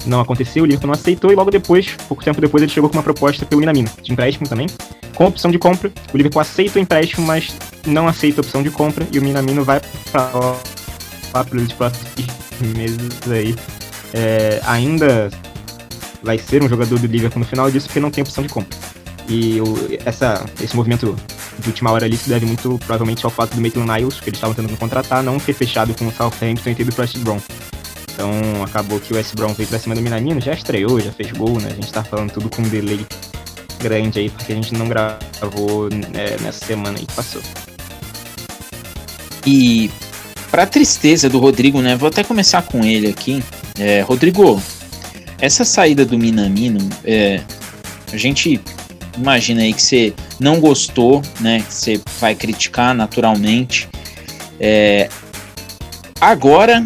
não 0.06 0.20
aconteceu, 0.20 0.62
o 0.62 0.66
Liverpool 0.66 0.88
não 0.88 0.94
aceitou 0.94 1.32
e 1.32 1.34
logo 1.34 1.50
depois, 1.50 1.96
pouco 2.08 2.22
tempo 2.22 2.40
depois, 2.40 2.62
ele 2.62 2.70
chegou 2.70 2.90
com 2.90 2.96
uma 2.96 3.02
proposta 3.02 3.46
pelo 3.46 3.60
Minamino, 3.60 3.88
de 4.02 4.12
empréstimo 4.12 4.48
também, 4.48 4.66
com 5.14 5.26
opção 5.26 5.50
de 5.50 5.58
compra. 5.58 5.90
O 6.12 6.16
Liverpool 6.16 6.40
aceita 6.40 6.78
o 6.78 6.82
empréstimo, 6.82 7.26
mas 7.26 7.54
não 7.86 8.06
aceita 8.06 8.40
a 8.40 8.42
opção 8.42 8.62
de 8.62 8.70
compra 8.70 9.06
e 9.12 9.18
o 9.18 9.22
Minamino 9.22 9.64
vai 9.64 9.80
para 10.12 10.30
pelos 11.42 11.72
próximos 11.74 12.14
meses 12.76 13.20
aí. 13.30 13.56
É, 14.12 14.60
ainda 14.64 15.30
vai 16.22 16.38
ser 16.38 16.62
um 16.62 16.68
jogador 16.68 16.98
do 16.98 17.06
Liverpool 17.06 17.40
no 17.40 17.46
final 17.46 17.70
disso 17.70 17.86
porque 17.86 18.00
não 18.00 18.10
tem 18.10 18.22
opção 18.22 18.44
de 18.44 18.50
compra. 18.50 18.76
E 19.28 19.60
o, 19.60 19.98
essa, 20.04 20.44
esse 20.62 20.76
movimento 20.76 21.16
de 21.58 21.68
última 21.68 21.90
hora 21.90 22.04
ali 22.04 22.16
se 22.16 22.28
deve 22.28 22.46
muito 22.46 22.78
provavelmente 22.78 23.24
ao 23.24 23.30
fato 23.30 23.54
do 23.54 23.60
Maitland 23.60 23.90
Niles, 23.90 24.20
que 24.20 24.28
eles 24.28 24.36
estavam 24.36 24.54
tentando 24.54 24.76
contratar, 24.76 25.22
não 25.22 25.38
ter 25.38 25.52
fechado 25.52 25.94
com 25.94 26.06
o 26.06 26.12
Southampton 26.12 26.70
e 26.70 26.74
ter 26.74 26.82
ido 26.82 26.92
pro 26.92 27.02
West 27.02 27.16
Brom. 27.18 27.40
Então 28.12 28.30
acabou 28.62 29.00
que 29.00 29.12
o 29.12 29.16
West 29.16 29.34
Brom 29.34 29.52
veio 29.54 29.68
pra 29.68 29.78
cima 29.78 29.94
do 29.94 30.00
Minamino, 30.00 30.40
já 30.40 30.52
estreou, 30.52 31.00
já 31.00 31.12
fez 31.12 31.32
gol, 31.32 31.60
né? 31.60 31.68
A 31.70 31.74
gente 31.74 31.92
tá 31.92 32.04
falando 32.04 32.30
tudo 32.32 32.48
com 32.48 32.62
um 32.62 32.68
delay 32.68 33.04
grande 33.80 34.20
aí, 34.20 34.30
porque 34.30 34.52
a 34.52 34.54
gente 34.54 34.72
não 34.74 34.88
gravou 34.88 35.88
é, 36.14 36.40
nessa 36.40 36.64
semana 36.64 36.98
aí 36.98 37.06
que 37.06 37.14
passou. 37.14 37.42
E 39.46 39.90
para 40.54 40.66
tristeza 40.66 41.28
do 41.28 41.40
Rodrigo, 41.40 41.82
né? 41.82 41.96
Vou 41.96 42.08
até 42.08 42.22
começar 42.22 42.62
com 42.62 42.84
ele 42.84 43.08
aqui. 43.08 43.42
É, 43.76 44.02
Rodrigo, 44.02 44.62
essa 45.40 45.64
saída 45.64 46.04
do 46.06 46.16
Minamino, 46.16 46.78
é, 47.04 47.40
a 48.12 48.16
gente 48.16 48.60
imagina 49.18 49.62
aí 49.62 49.72
que 49.72 49.82
você 49.82 50.14
não 50.38 50.60
gostou, 50.60 51.20
né? 51.40 51.64
Você 51.68 52.00
vai 52.20 52.36
criticar 52.36 52.94
naturalmente. 52.94 53.88
É, 54.60 55.08
agora 56.20 56.84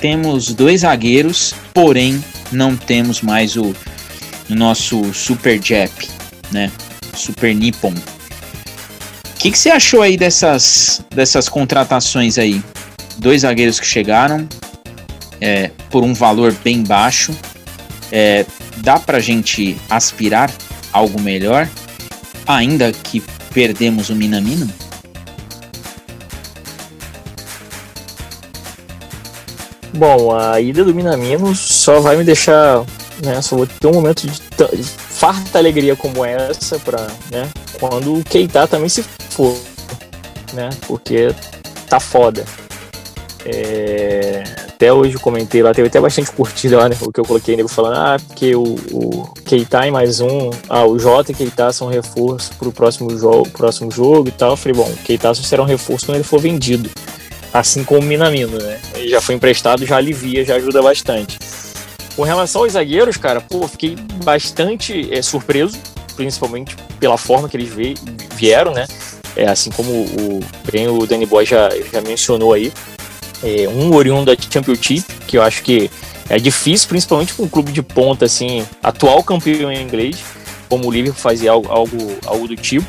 temos 0.00 0.52
dois 0.52 0.80
zagueiros, 0.80 1.54
porém 1.72 2.20
não 2.50 2.76
temos 2.76 3.22
mais 3.22 3.56
o, 3.56 3.76
o 4.50 4.54
nosso 4.56 5.14
Super 5.14 5.62
Jap, 5.62 5.92
né? 6.50 6.68
Super 7.14 7.54
Nippon. 7.54 7.94
O 7.94 9.38
que, 9.38 9.52
que 9.52 9.58
você 9.58 9.70
achou 9.70 10.02
aí 10.02 10.16
dessas, 10.16 11.00
dessas 11.14 11.48
contratações 11.48 12.38
aí? 12.38 12.60
Dois 13.18 13.42
zagueiros 13.42 13.80
que 13.80 13.86
chegaram 13.86 14.48
é, 15.40 15.70
por 15.90 16.04
um 16.04 16.14
valor 16.14 16.52
bem 16.64 16.82
baixo. 16.82 17.36
É, 18.10 18.46
dá 18.78 18.98
pra 18.98 19.20
gente 19.20 19.76
aspirar 19.90 20.50
algo 20.92 21.20
melhor, 21.20 21.68
ainda 22.46 22.90
que 22.92 23.22
perdemos 23.52 24.08
o 24.08 24.14
Minamino? 24.14 24.68
Bom, 29.92 30.34
a 30.34 30.60
ida 30.60 30.84
do 30.84 30.94
Minamino 30.94 31.54
só 31.54 32.00
vai 32.00 32.16
me 32.16 32.24
deixar, 32.24 32.84
né, 33.22 33.42
só 33.42 33.56
vou 33.56 33.66
ter 33.66 33.86
um 33.88 33.94
momento 33.94 34.26
de, 34.26 34.30
de 34.76 34.82
farta 34.84 35.58
alegria 35.58 35.96
como 35.96 36.24
essa 36.24 36.78
para, 36.78 37.08
né, 37.30 37.48
quando 37.80 38.14
o 38.14 38.24
Keita 38.24 38.66
também 38.66 38.88
se 38.88 39.02
for, 39.02 39.58
né, 40.52 40.70
porque 40.86 41.34
tá 41.88 41.98
foda. 41.98 42.44
É, 43.44 44.42
até 44.68 44.92
hoje 44.92 45.14
eu 45.14 45.20
comentei 45.20 45.62
lá, 45.62 45.72
teve 45.72 45.88
até 45.88 46.00
bastante 46.00 46.30
curtida 46.30 46.76
lá, 46.76 46.88
né? 46.88 46.96
O 47.00 47.12
que 47.12 47.20
eu 47.20 47.24
coloquei 47.24 47.56
nego 47.56 47.68
falando, 47.68 47.96
ah, 47.96 48.16
porque 48.26 48.54
o, 48.54 48.76
o 48.92 49.34
Keita 49.44 49.86
e 49.86 49.90
mais 49.90 50.20
um, 50.20 50.50
ah, 50.68 50.84
o 50.84 50.98
Jota 50.98 51.32
e 51.32 51.34
Keita 51.34 51.72
são 51.72 51.88
reforço 51.88 52.52
pro 52.58 52.72
próximo 52.72 53.16
jogo, 53.16 53.48
próximo 53.50 53.90
jogo 53.90 54.28
e 54.28 54.32
tal. 54.32 54.50
Eu 54.50 54.56
falei, 54.56 54.74
bom, 54.74 54.88
o 54.88 54.96
Keita 54.98 55.32
só 55.34 55.42
será 55.42 55.62
um 55.62 55.66
reforço 55.66 56.06
quando 56.06 56.16
ele 56.16 56.24
for 56.24 56.40
vendido. 56.40 56.90
Assim 57.52 57.82
como 57.82 58.00
o 58.00 58.04
Minamino, 58.04 58.58
né? 58.58 58.78
Ele 58.94 59.08
já 59.08 59.20
foi 59.20 59.34
emprestado, 59.34 59.86
já 59.86 59.96
alivia, 59.96 60.44
já 60.44 60.56
ajuda 60.56 60.82
bastante. 60.82 61.38
Com 62.14 62.22
relação 62.22 62.62
aos 62.62 62.72
zagueiros, 62.72 63.16
cara, 63.16 63.40
pô, 63.40 63.66
fiquei 63.66 63.96
bastante 64.24 65.08
é, 65.12 65.22
surpreso, 65.22 65.78
principalmente 66.14 66.76
pela 67.00 67.16
forma 67.16 67.48
que 67.48 67.56
eles 67.56 67.70
vieram, 68.34 68.72
né? 68.72 68.86
É, 69.34 69.48
assim 69.48 69.70
como 69.70 69.90
o, 69.90 70.40
bem 70.70 70.88
o 70.88 71.06
Danny 71.06 71.26
Boy 71.26 71.44
já, 71.44 71.68
já 71.92 72.00
mencionou 72.00 72.52
aí 72.52 72.72
é, 73.42 73.68
um 73.68 73.94
oriundo 73.94 74.34
da 74.34 74.40
Championship, 74.40 75.04
que 75.26 75.36
eu 75.36 75.42
acho 75.42 75.62
que 75.62 75.90
é 76.28 76.38
difícil, 76.38 76.88
principalmente 76.88 77.34
com 77.34 77.44
um 77.44 77.48
clube 77.48 77.72
de 77.72 77.82
ponta, 77.82 78.26
assim, 78.26 78.66
atual 78.82 79.22
campeão 79.22 79.72
em 79.72 79.82
inglês, 79.82 80.18
como 80.68 80.86
o 80.86 80.90
Liverpool 80.90 81.20
fazia 81.20 81.52
algo, 81.52 81.68
algo, 81.70 81.96
algo 82.26 82.48
do 82.48 82.56
tipo. 82.56 82.86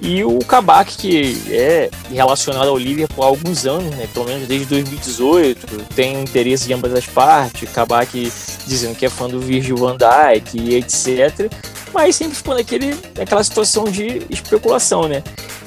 E 0.00 0.24
o 0.24 0.40
Kabak, 0.40 0.96
que 0.96 1.40
é 1.48 1.88
relacionado 2.10 2.68
ao 2.68 2.76
Liverpool 2.76 3.22
há 3.22 3.28
alguns 3.28 3.66
anos, 3.66 3.94
né? 3.94 4.08
pelo 4.12 4.26
menos 4.26 4.48
desde 4.48 4.66
2018, 4.66 5.84
tem 5.94 6.20
interesse 6.20 6.66
de 6.66 6.72
ambas 6.72 6.92
as 6.92 7.06
partes. 7.06 7.70
Kabak 7.70 8.32
dizendo 8.66 8.96
que 8.96 9.06
é 9.06 9.08
fã 9.08 9.28
do 9.28 9.38
Virgil 9.38 9.76
van 9.76 9.96
Dijk 9.96 10.74
etc. 10.74 11.48
Mas 11.94 12.16
sempre 12.16 12.34
ficou 12.34 12.56
naquele, 12.56 12.96
naquela 13.16 13.44
situação 13.44 13.84
de 13.84 14.22
especulação, 14.28 15.06
né? 15.06 15.22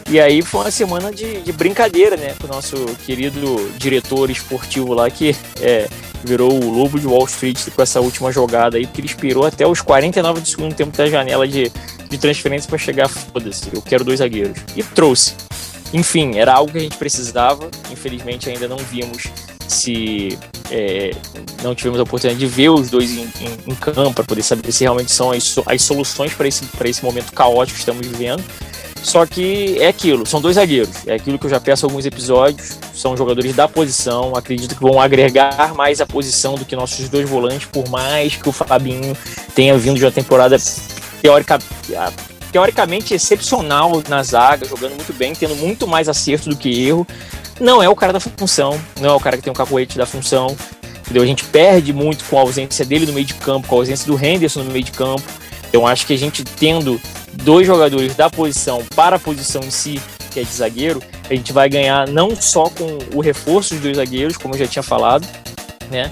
E 0.09 0.19
aí 0.19 0.41
foi 0.43 0.61
uma 0.61 0.71
semana 0.71 1.11
de, 1.11 1.41
de 1.41 1.51
brincadeira, 1.51 2.15
né? 2.15 2.35
Com 2.39 2.45
o 2.45 2.49
nosso 2.49 2.75
querido 3.05 3.71
diretor 3.77 4.29
esportivo 4.29 4.93
lá, 4.93 5.09
que 5.09 5.35
é, 5.59 5.87
virou 6.23 6.53
o 6.53 6.69
lobo 6.69 6.99
de 6.99 7.07
Wall 7.07 7.25
Street 7.25 7.59
com 7.75 7.81
essa 7.81 7.99
última 7.99 8.31
jogada 8.31 8.77
aí, 8.77 8.85
porque 8.85 9.01
ele 9.01 9.07
esperou 9.07 9.45
até 9.45 9.65
os 9.65 9.81
49 9.81 10.41
do 10.41 10.47
segundo 10.47 10.75
tempo 10.75 10.95
da 10.95 11.07
janela 11.07 11.47
de, 11.47 11.71
de 12.07 12.17
transferência 12.19 12.69
para 12.69 12.77
chegar, 12.77 13.09
foda-se, 13.09 13.69
eu 13.73 13.81
quero 13.81 14.03
dois 14.03 14.19
zagueiros. 14.19 14.59
E 14.75 14.83
trouxe. 14.83 15.33
Enfim, 15.91 16.37
era 16.37 16.53
algo 16.53 16.71
que 16.71 16.77
a 16.77 16.81
gente 16.81 16.97
precisava, 16.97 17.69
infelizmente 17.91 18.49
ainda 18.49 18.67
não 18.67 18.77
vimos 18.77 19.23
se 19.67 20.37
é, 20.69 21.11
não 21.63 21.73
tivemos 21.73 21.99
a 21.99 22.03
oportunidade 22.03 22.39
de 22.39 22.45
ver 22.45 22.69
os 22.69 22.89
dois 22.89 23.11
em, 23.11 23.23
em, 23.41 23.71
em 23.71 23.75
campo 23.75 24.13
para 24.13 24.23
poder 24.23 24.43
saber 24.43 24.71
se 24.71 24.83
realmente 24.83 25.11
são 25.11 25.31
as, 25.31 25.55
as 25.65 25.81
soluções 25.81 26.33
para 26.33 26.47
esse, 26.47 26.63
esse 26.83 27.03
momento 27.03 27.31
caótico 27.31 27.75
que 27.75 27.79
estamos 27.79 28.05
vivendo. 28.05 28.43
Só 29.01 29.25
que 29.25 29.77
é 29.79 29.87
aquilo, 29.87 30.25
são 30.25 30.41
dois 30.41 30.55
zagueiros. 30.55 31.07
É 31.07 31.13
aquilo 31.13 31.37
que 31.37 31.45
eu 31.45 31.49
já 31.49 31.59
peço 31.59 31.85
alguns 31.85 32.05
episódios. 32.05 32.77
São 32.93 33.15
jogadores 33.15 33.55
da 33.55 33.67
posição. 33.67 34.35
Acredito 34.35 34.75
que 34.75 34.81
vão 34.81 34.99
agregar 34.99 35.73
mais 35.75 36.01
a 36.01 36.05
posição 36.05 36.55
do 36.55 36.65
que 36.65 36.75
nossos 36.75 37.07
dois 37.07 37.29
volantes, 37.29 37.67
por 37.67 37.87
mais 37.89 38.35
que 38.35 38.49
o 38.49 38.51
Fabinho 38.51 39.15
tenha 39.53 39.77
vindo 39.77 39.97
de 39.97 40.05
uma 40.05 40.11
temporada 40.11 40.57
teórica, 41.21 41.59
teoricamente 42.51 43.13
excepcional 43.13 44.01
na 44.07 44.23
zaga, 44.23 44.67
jogando 44.67 44.95
muito 44.95 45.13
bem, 45.13 45.33
tendo 45.33 45.55
muito 45.55 45.85
mais 45.85 46.09
acerto 46.09 46.49
do 46.49 46.55
que 46.55 46.87
erro. 46.87 47.05
Não 47.59 47.83
é 47.83 47.87
o 47.87 47.95
cara 47.95 48.11
da 48.11 48.19
função, 48.19 48.79
não 48.99 49.09
é 49.09 49.13
o 49.13 49.19
cara 49.19 49.37
que 49.37 49.43
tem 49.43 49.51
um 49.51 49.55
cacoete 49.55 49.97
da 49.97 50.05
função. 50.05 50.55
Entendeu? 51.01 51.21
A 51.21 51.25
gente 51.27 51.43
perde 51.45 51.93
muito 51.93 52.25
com 52.25 52.37
a 52.37 52.41
ausência 52.41 52.83
dele 52.83 53.05
no 53.05 53.13
meio 53.13 53.25
de 53.25 53.35
campo, 53.35 53.67
com 53.67 53.75
a 53.75 53.79
ausência 53.79 54.07
do 54.07 54.17
Henderson 54.23 54.63
no 54.63 54.71
meio 54.71 54.83
de 54.83 54.91
campo. 54.91 55.23
Então 55.69 55.85
acho 55.85 56.07
que 56.07 56.13
a 56.13 56.17
gente 56.17 56.43
tendo 56.43 56.99
dois 57.43 57.67
jogadores 57.67 58.15
da 58.15 58.29
posição 58.29 58.83
para 58.95 59.17
a 59.17 59.19
posição 59.19 59.61
em 59.63 59.71
si, 59.71 60.01
que 60.31 60.39
é 60.39 60.43
de 60.43 60.51
zagueiro, 60.51 61.01
a 61.29 61.33
gente 61.33 61.53
vai 61.53 61.69
ganhar 61.69 62.07
não 62.07 62.35
só 62.35 62.69
com 62.69 62.99
o 63.13 63.21
reforço 63.21 63.73
dos 63.73 63.83
dois 63.83 63.97
zagueiros, 63.97 64.37
como 64.37 64.53
eu 64.53 64.59
já 64.59 64.67
tinha 64.67 64.83
falado, 64.83 65.27
né? 65.89 66.11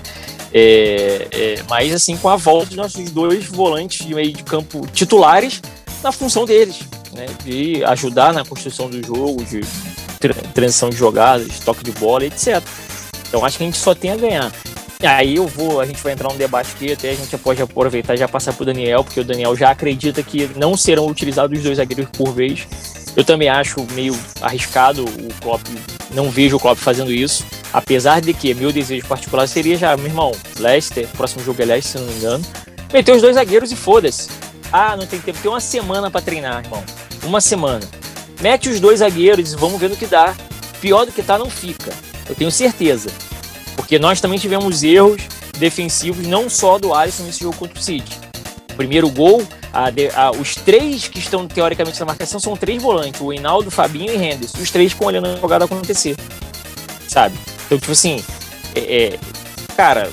É, 0.53 1.27
é, 1.31 1.63
mas 1.67 1.91
assim 1.93 2.15
com 2.15 2.29
a 2.29 2.35
volta 2.35 2.67
de 2.67 2.75
nossos 2.75 3.09
dois 3.09 3.45
volantes 3.45 4.05
de 4.05 4.13
meio 4.13 4.31
de 4.31 4.43
campo 4.43 4.85
titulares 4.93 5.59
na 6.03 6.11
função 6.11 6.45
deles, 6.45 6.79
né? 7.11 7.25
De 7.43 7.83
ajudar 7.85 8.33
na 8.33 8.45
construção 8.45 8.89
do 8.89 9.03
jogo, 9.05 9.43
de 9.43 9.61
transição 10.53 10.89
de 10.89 10.95
jogadas, 10.95 11.59
toque 11.59 11.83
de 11.83 11.91
bola, 11.91 12.25
etc. 12.25 12.61
Então 13.27 13.43
acho 13.43 13.57
que 13.57 13.63
a 13.63 13.65
gente 13.65 13.79
só 13.79 13.95
tem 13.95 14.11
a 14.11 14.15
ganhar. 14.15 14.51
Aí 15.05 15.35
eu 15.35 15.47
vou, 15.47 15.81
a 15.81 15.85
gente 15.85 16.01
vai 16.01 16.13
entrar 16.13 16.29
num 16.29 16.37
debate 16.37 16.71
aqui, 16.75 16.93
até 16.93 17.09
a 17.11 17.15
gente 17.15 17.37
pode 17.37 17.61
aproveitar 17.61 18.13
e 18.13 18.17
já 18.17 18.27
passar 18.27 18.53
pro 18.53 18.65
Daniel, 18.65 19.03
porque 19.03 19.19
o 19.19 19.23
Daniel 19.23 19.53
já 19.55 19.69
acredita 19.69 20.23
que 20.23 20.49
não 20.55 20.77
serão 20.77 21.07
utilizados 21.07 21.57
os 21.57 21.63
dois 21.63 21.77
zagueiros 21.77 22.07
por 22.17 22.31
vez. 22.31 22.65
Eu 23.15 23.23
também 23.23 23.49
acho 23.49 23.85
meio 23.91 24.17
arriscado 24.41 25.03
o 25.03 25.33
Klopp, 25.41 25.67
não 26.13 26.29
vejo 26.29 26.55
o 26.55 26.59
Klopp 26.59 26.79
fazendo 26.79 27.11
isso, 27.11 27.45
apesar 27.71 28.21
de 28.21 28.33
que 28.33 28.53
meu 28.53 28.71
desejo 28.71 29.05
particular 29.05 29.45
seria 29.47 29.75
já, 29.75 29.95
meu 29.97 30.07
irmão, 30.07 30.31
Leicester, 30.57 31.07
próximo 31.09 31.43
jogo 31.43 31.61
é 31.61 31.65
Leicester, 31.65 32.01
se 32.01 32.05
não 32.05 32.13
me 32.13 32.19
engano, 32.19 32.45
meter 32.91 33.13
os 33.13 33.21
dois 33.21 33.35
zagueiros 33.35 33.71
e 33.71 33.75
foda-se. 33.75 34.29
Ah, 34.71 34.95
não 34.97 35.05
tem 35.05 35.19
tempo, 35.19 35.37
tem 35.39 35.51
uma 35.51 35.59
semana 35.59 36.09
para 36.09 36.21
treinar, 36.21 36.63
irmão. 36.63 36.83
Uma 37.23 37.41
semana. 37.41 37.87
Mete 38.41 38.69
os 38.69 38.79
dois 38.79 38.99
zagueiros 38.99 39.53
e 39.53 39.55
vamos 39.55 39.79
ver 39.79 39.89
no 39.89 39.95
que 39.95 40.07
dá. 40.07 40.33
Pior 40.81 41.05
do 41.05 41.11
que 41.11 41.21
tá, 41.21 41.37
não 41.37 41.49
fica. 41.49 41.93
Eu 42.27 42.33
tenho 42.33 42.49
certeza. 42.51 43.09
Porque 43.75 43.97
nós 43.99 44.21
também 44.21 44.39
tivemos 44.39 44.83
erros 44.83 45.21
defensivos, 45.57 46.25
não 46.27 46.49
só 46.49 46.77
do 46.77 46.93
Alisson 46.93 47.23
nesse 47.23 47.41
jogo 47.41 47.57
contra 47.57 47.77
o 47.77 47.81
City. 47.81 48.17
O 48.71 48.75
primeiro 48.75 49.09
gol, 49.09 49.45
a, 49.71 49.85
a, 50.15 50.31
os 50.31 50.55
três 50.55 51.07
que 51.07 51.19
estão 51.19 51.47
teoricamente 51.47 51.99
na 51.99 52.05
marcação 52.05 52.39
são 52.39 52.55
três 52.57 52.81
volantes: 52.81 53.21
o 53.21 53.31
Hinaldo, 53.31 53.69
Fabinho 53.69 54.11
e 54.11 54.15
Henderson. 54.15 54.57
Os 54.59 54.71
três 54.71 54.91
ficam 54.93 55.07
olhando 55.07 55.27
a 55.27 55.35
jogada 55.35 55.65
acontecer. 55.65 56.15
Sabe? 57.07 57.37
Então, 57.65 57.77
tipo 57.77 57.91
assim, 57.91 58.23
é, 58.75 58.79
é, 58.79 59.19
cara, 59.77 60.11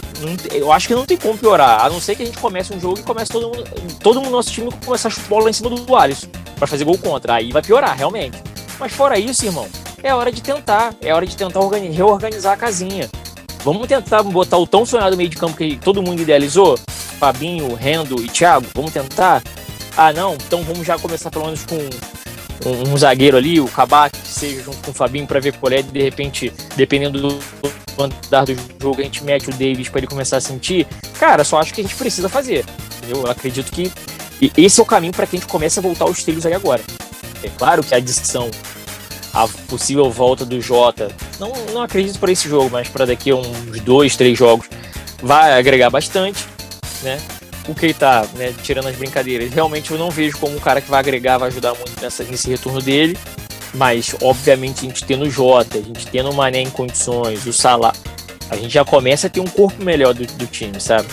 eu 0.52 0.71
acho 0.71 0.88
que 0.88 0.95
não 0.95 1.07
tem 1.07 1.17
como 1.17 1.38
piorar. 1.38 1.85
A 1.85 1.88
não 1.88 2.00
ser 2.00 2.14
que 2.14 2.23
a 2.23 2.26
gente 2.26 2.38
comece 2.38 2.75
um 2.75 2.81
jogo 2.81 2.99
e 2.99 3.02
comece 3.02 3.31
todo 3.31 3.49
mundo, 3.49 3.64
todo 4.02 4.17
mundo 4.17 4.26
no 4.26 4.37
nosso 4.37 4.50
time 4.50 4.71
começar 4.85 5.09
a 5.09 5.11
chutar 5.11 5.29
bola 5.29 5.49
em 5.49 5.52
cima 5.52 5.71
do, 5.71 5.76
do 5.76 5.97
Alisson 5.97 6.29
para 6.57 6.67
fazer 6.67 6.85
gol 6.85 6.99
contra. 6.99 7.35
Aí 7.35 7.50
vai 7.50 7.62
piorar, 7.62 7.97
realmente. 7.97 8.37
Mas 8.79 8.93
fora 8.93 9.19
isso, 9.19 9.45
irmão, 9.45 9.67
é 10.02 10.14
hora 10.14 10.31
de 10.31 10.43
tentar. 10.43 10.95
É 11.00 11.14
hora 11.14 11.26
de 11.26 11.37
tentar 11.37 11.61
reorganizar 11.61 12.52
a 12.52 12.57
casinha. 12.57 13.09
Vamos 13.62 13.87
tentar 13.87 14.23
botar 14.23 14.57
o 14.57 14.67
tão 14.67 14.87
sonhado 14.87 15.17
meio 15.17 15.29
de 15.29 15.37
campo 15.37 15.57
que 15.57 15.76
todo 15.76 16.02
mundo 16.02 16.23
idealizou? 16.23 16.79
Fabinho, 17.19 17.75
Rendo 17.75 18.23
e 18.23 18.29
Thiago? 18.29 18.67
Vamos 18.75 18.93
tentar? 18.93 19.43
Ah, 19.97 20.12
não? 20.12 20.35
Então 20.35 20.62
vamos 20.62 20.87
já 20.87 20.99
começar 20.99 21.31
pelo 21.31 21.45
menos 21.45 21.67
com 21.67 21.76
um, 22.69 22.93
um 22.93 22.97
zagueiro 22.97 23.37
ali, 23.37 23.61
o 23.61 23.69
Kabak, 23.69 24.19
que 24.19 24.29
seja 24.29 24.62
junto 24.62 24.79
com 24.79 24.90
o 24.90 24.95
Fabinho 24.95 25.26
para 25.26 25.40
ver 25.40 25.52
qual 25.55 25.73
é, 25.73 25.83
de 25.83 26.02
repente, 26.02 26.52
dependendo 26.75 27.21
do 27.21 27.38
andar 27.99 28.47
do 28.47 28.57
jogo, 28.81 29.00
a 29.00 29.05
gente 29.05 29.23
mete 29.23 29.50
o 29.50 29.52
Davis 29.52 29.90
para 29.90 29.99
ele 30.00 30.07
começar 30.07 30.38
a 30.38 30.40
sentir. 30.40 30.87
Cara, 31.19 31.45
só 31.45 31.61
acho 31.61 31.75
que 31.75 31.83
a 31.83 31.85
gente 31.85 31.97
precisa 31.97 32.31
fazer. 32.31 32.64
Eu 33.09 33.31
acredito 33.31 33.71
que 33.71 33.93
esse 34.57 34.81
é 34.81 34.83
o 34.83 34.87
caminho 34.87 35.12
para 35.12 35.26
que 35.26 35.37
a 35.37 35.38
gente 35.38 35.49
comece 35.49 35.79
a 35.79 35.83
voltar 35.83 36.05
aos 36.05 36.23
trilhos 36.23 36.47
aí 36.47 36.55
agora. 36.55 36.81
É 37.43 37.49
claro 37.59 37.83
que 37.83 37.95
a 37.95 37.99
adição, 37.99 38.50
a 39.32 39.46
possível 39.68 40.10
volta 40.10 40.44
do 40.44 40.60
Jota, 40.60 41.10
não, 41.38 41.52
não 41.72 41.82
acredito 41.82 42.18
para 42.18 42.32
esse 42.32 42.49
jogo, 42.49 42.70
mas 42.70 42.88
para 42.88 43.06
daqui 43.06 43.30
a 43.30 43.37
uns 43.37 43.80
dois, 43.80 44.16
três 44.16 44.37
jogos, 44.37 44.66
vai 45.22 45.52
agregar 45.58 45.90
bastante, 45.90 46.44
né? 47.02 47.20
O 47.68 47.75
Keita, 47.75 48.28
né, 48.34 48.52
tirando 48.62 48.88
as 48.88 48.96
brincadeiras, 48.96 49.52
realmente 49.52 49.90
eu 49.90 49.99
não 49.99 50.10
vejo 50.10 50.38
como 50.38 50.56
um 50.56 50.60
cara 50.60 50.80
que 50.80 50.90
vai 50.90 50.99
agregar, 50.99 51.38
vai 51.38 51.49
ajudar 51.49 51.75
muito 51.75 52.00
nessa, 52.00 52.25
nesse 52.25 52.49
retorno 52.49 52.80
dele. 52.80 53.16
Mas, 53.72 54.16
obviamente, 54.20 54.80
a 54.80 54.88
gente 54.88 55.04
tendo 55.04 55.26
o 55.26 55.30
Jota, 55.30 55.78
a 55.78 55.82
gente 55.82 56.04
tendo 56.08 56.30
o 56.30 56.34
Mané 56.34 56.62
em 56.62 56.70
condições, 56.70 57.46
o 57.46 57.52
Salah, 57.52 57.92
a 58.49 58.56
gente 58.56 58.72
já 58.72 58.84
começa 58.84 59.28
a 59.28 59.30
ter 59.30 59.38
um 59.38 59.46
corpo 59.46 59.82
melhor 59.84 60.12
do, 60.12 60.26
do 60.26 60.46
time, 60.46 60.80
sabe? 60.80 61.06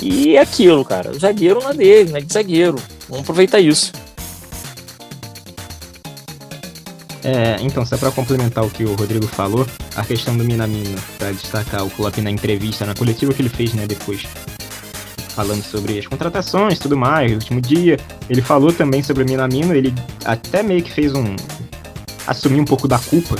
E 0.00 0.36
é 0.36 0.40
aquilo, 0.40 0.84
cara. 0.84 1.10
O 1.10 1.18
zagueiro 1.18 1.62
na 1.62 1.72
dele, 1.72 2.10
né? 2.10 2.20
De 2.20 2.32
zagueiro. 2.32 2.76
Vamos 3.08 3.22
aproveitar 3.22 3.60
isso. 3.60 3.92
É, 7.22 7.56
então, 7.60 7.84
só 7.84 7.96
para 7.96 8.10
complementar 8.10 8.64
o 8.64 8.70
que 8.70 8.84
o 8.84 8.94
Rodrigo 8.94 9.26
falou, 9.26 9.66
a 9.94 10.04
questão 10.04 10.36
do 10.36 10.44
Minamino, 10.44 10.98
para 11.18 11.32
destacar 11.32 11.84
o 11.84 11.90
Klopp 11.90 12.16
na 12.18 12.30
entrevista, 12.30 12.86
na 12.86 12.94
coletiva 12.94 13.32
que 13.32 13.42
ele 13.42 13.48
fez, 13.48 13.74
né, 13.74 13.86
depois, 13.86 14.26
falando 15.34 15.62
sobre 15.62 15.98
as 15.98 16.06
contratações 16.06 16.78
tudo 16.78 16.96
mais, 16.96 17.30
no 17.30 17.36
último 17.36 17.60
dia, 17.60 17.98
ele 18.28 18.40
falou 18.40 18.72
também 18.72 19.02
sobre 19.02 19.22
o 19.22 19.26
Minamino, 19.26 19.74
ele 19.74 19.94
até 20.24 20.62
meio 20.62 20.82
que 20.82 20.90
fez 20.90 21.14
um... 21.14 21.36
assumiu 22.26 22.62
um 22.62 22.64
pouco 22.64 22.88
da 22.88 22.98
culpa 22.98 23.36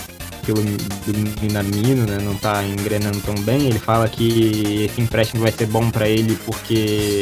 pelo 0.52 0.62
do 0.62 1.40
Minamino, 1.40 2.04
né, 2.06 2.18
não 2.20 2.34
tá 2.34 2.64
engrenando 2.64 3.20
tão 3.20 3.34
bem. 3.36 3.66
Ele 3.66 3.78
fala 3.78 4.08
que 4.08 4.84
esse 4.84 5.00
empréstimo 5.00 5.42
vai 5.42 5.52
ser 5.52 5.66
bom 5.66 5.90
para 5.90 6.08
ele 6.08 6.36
porque 6.44 6.74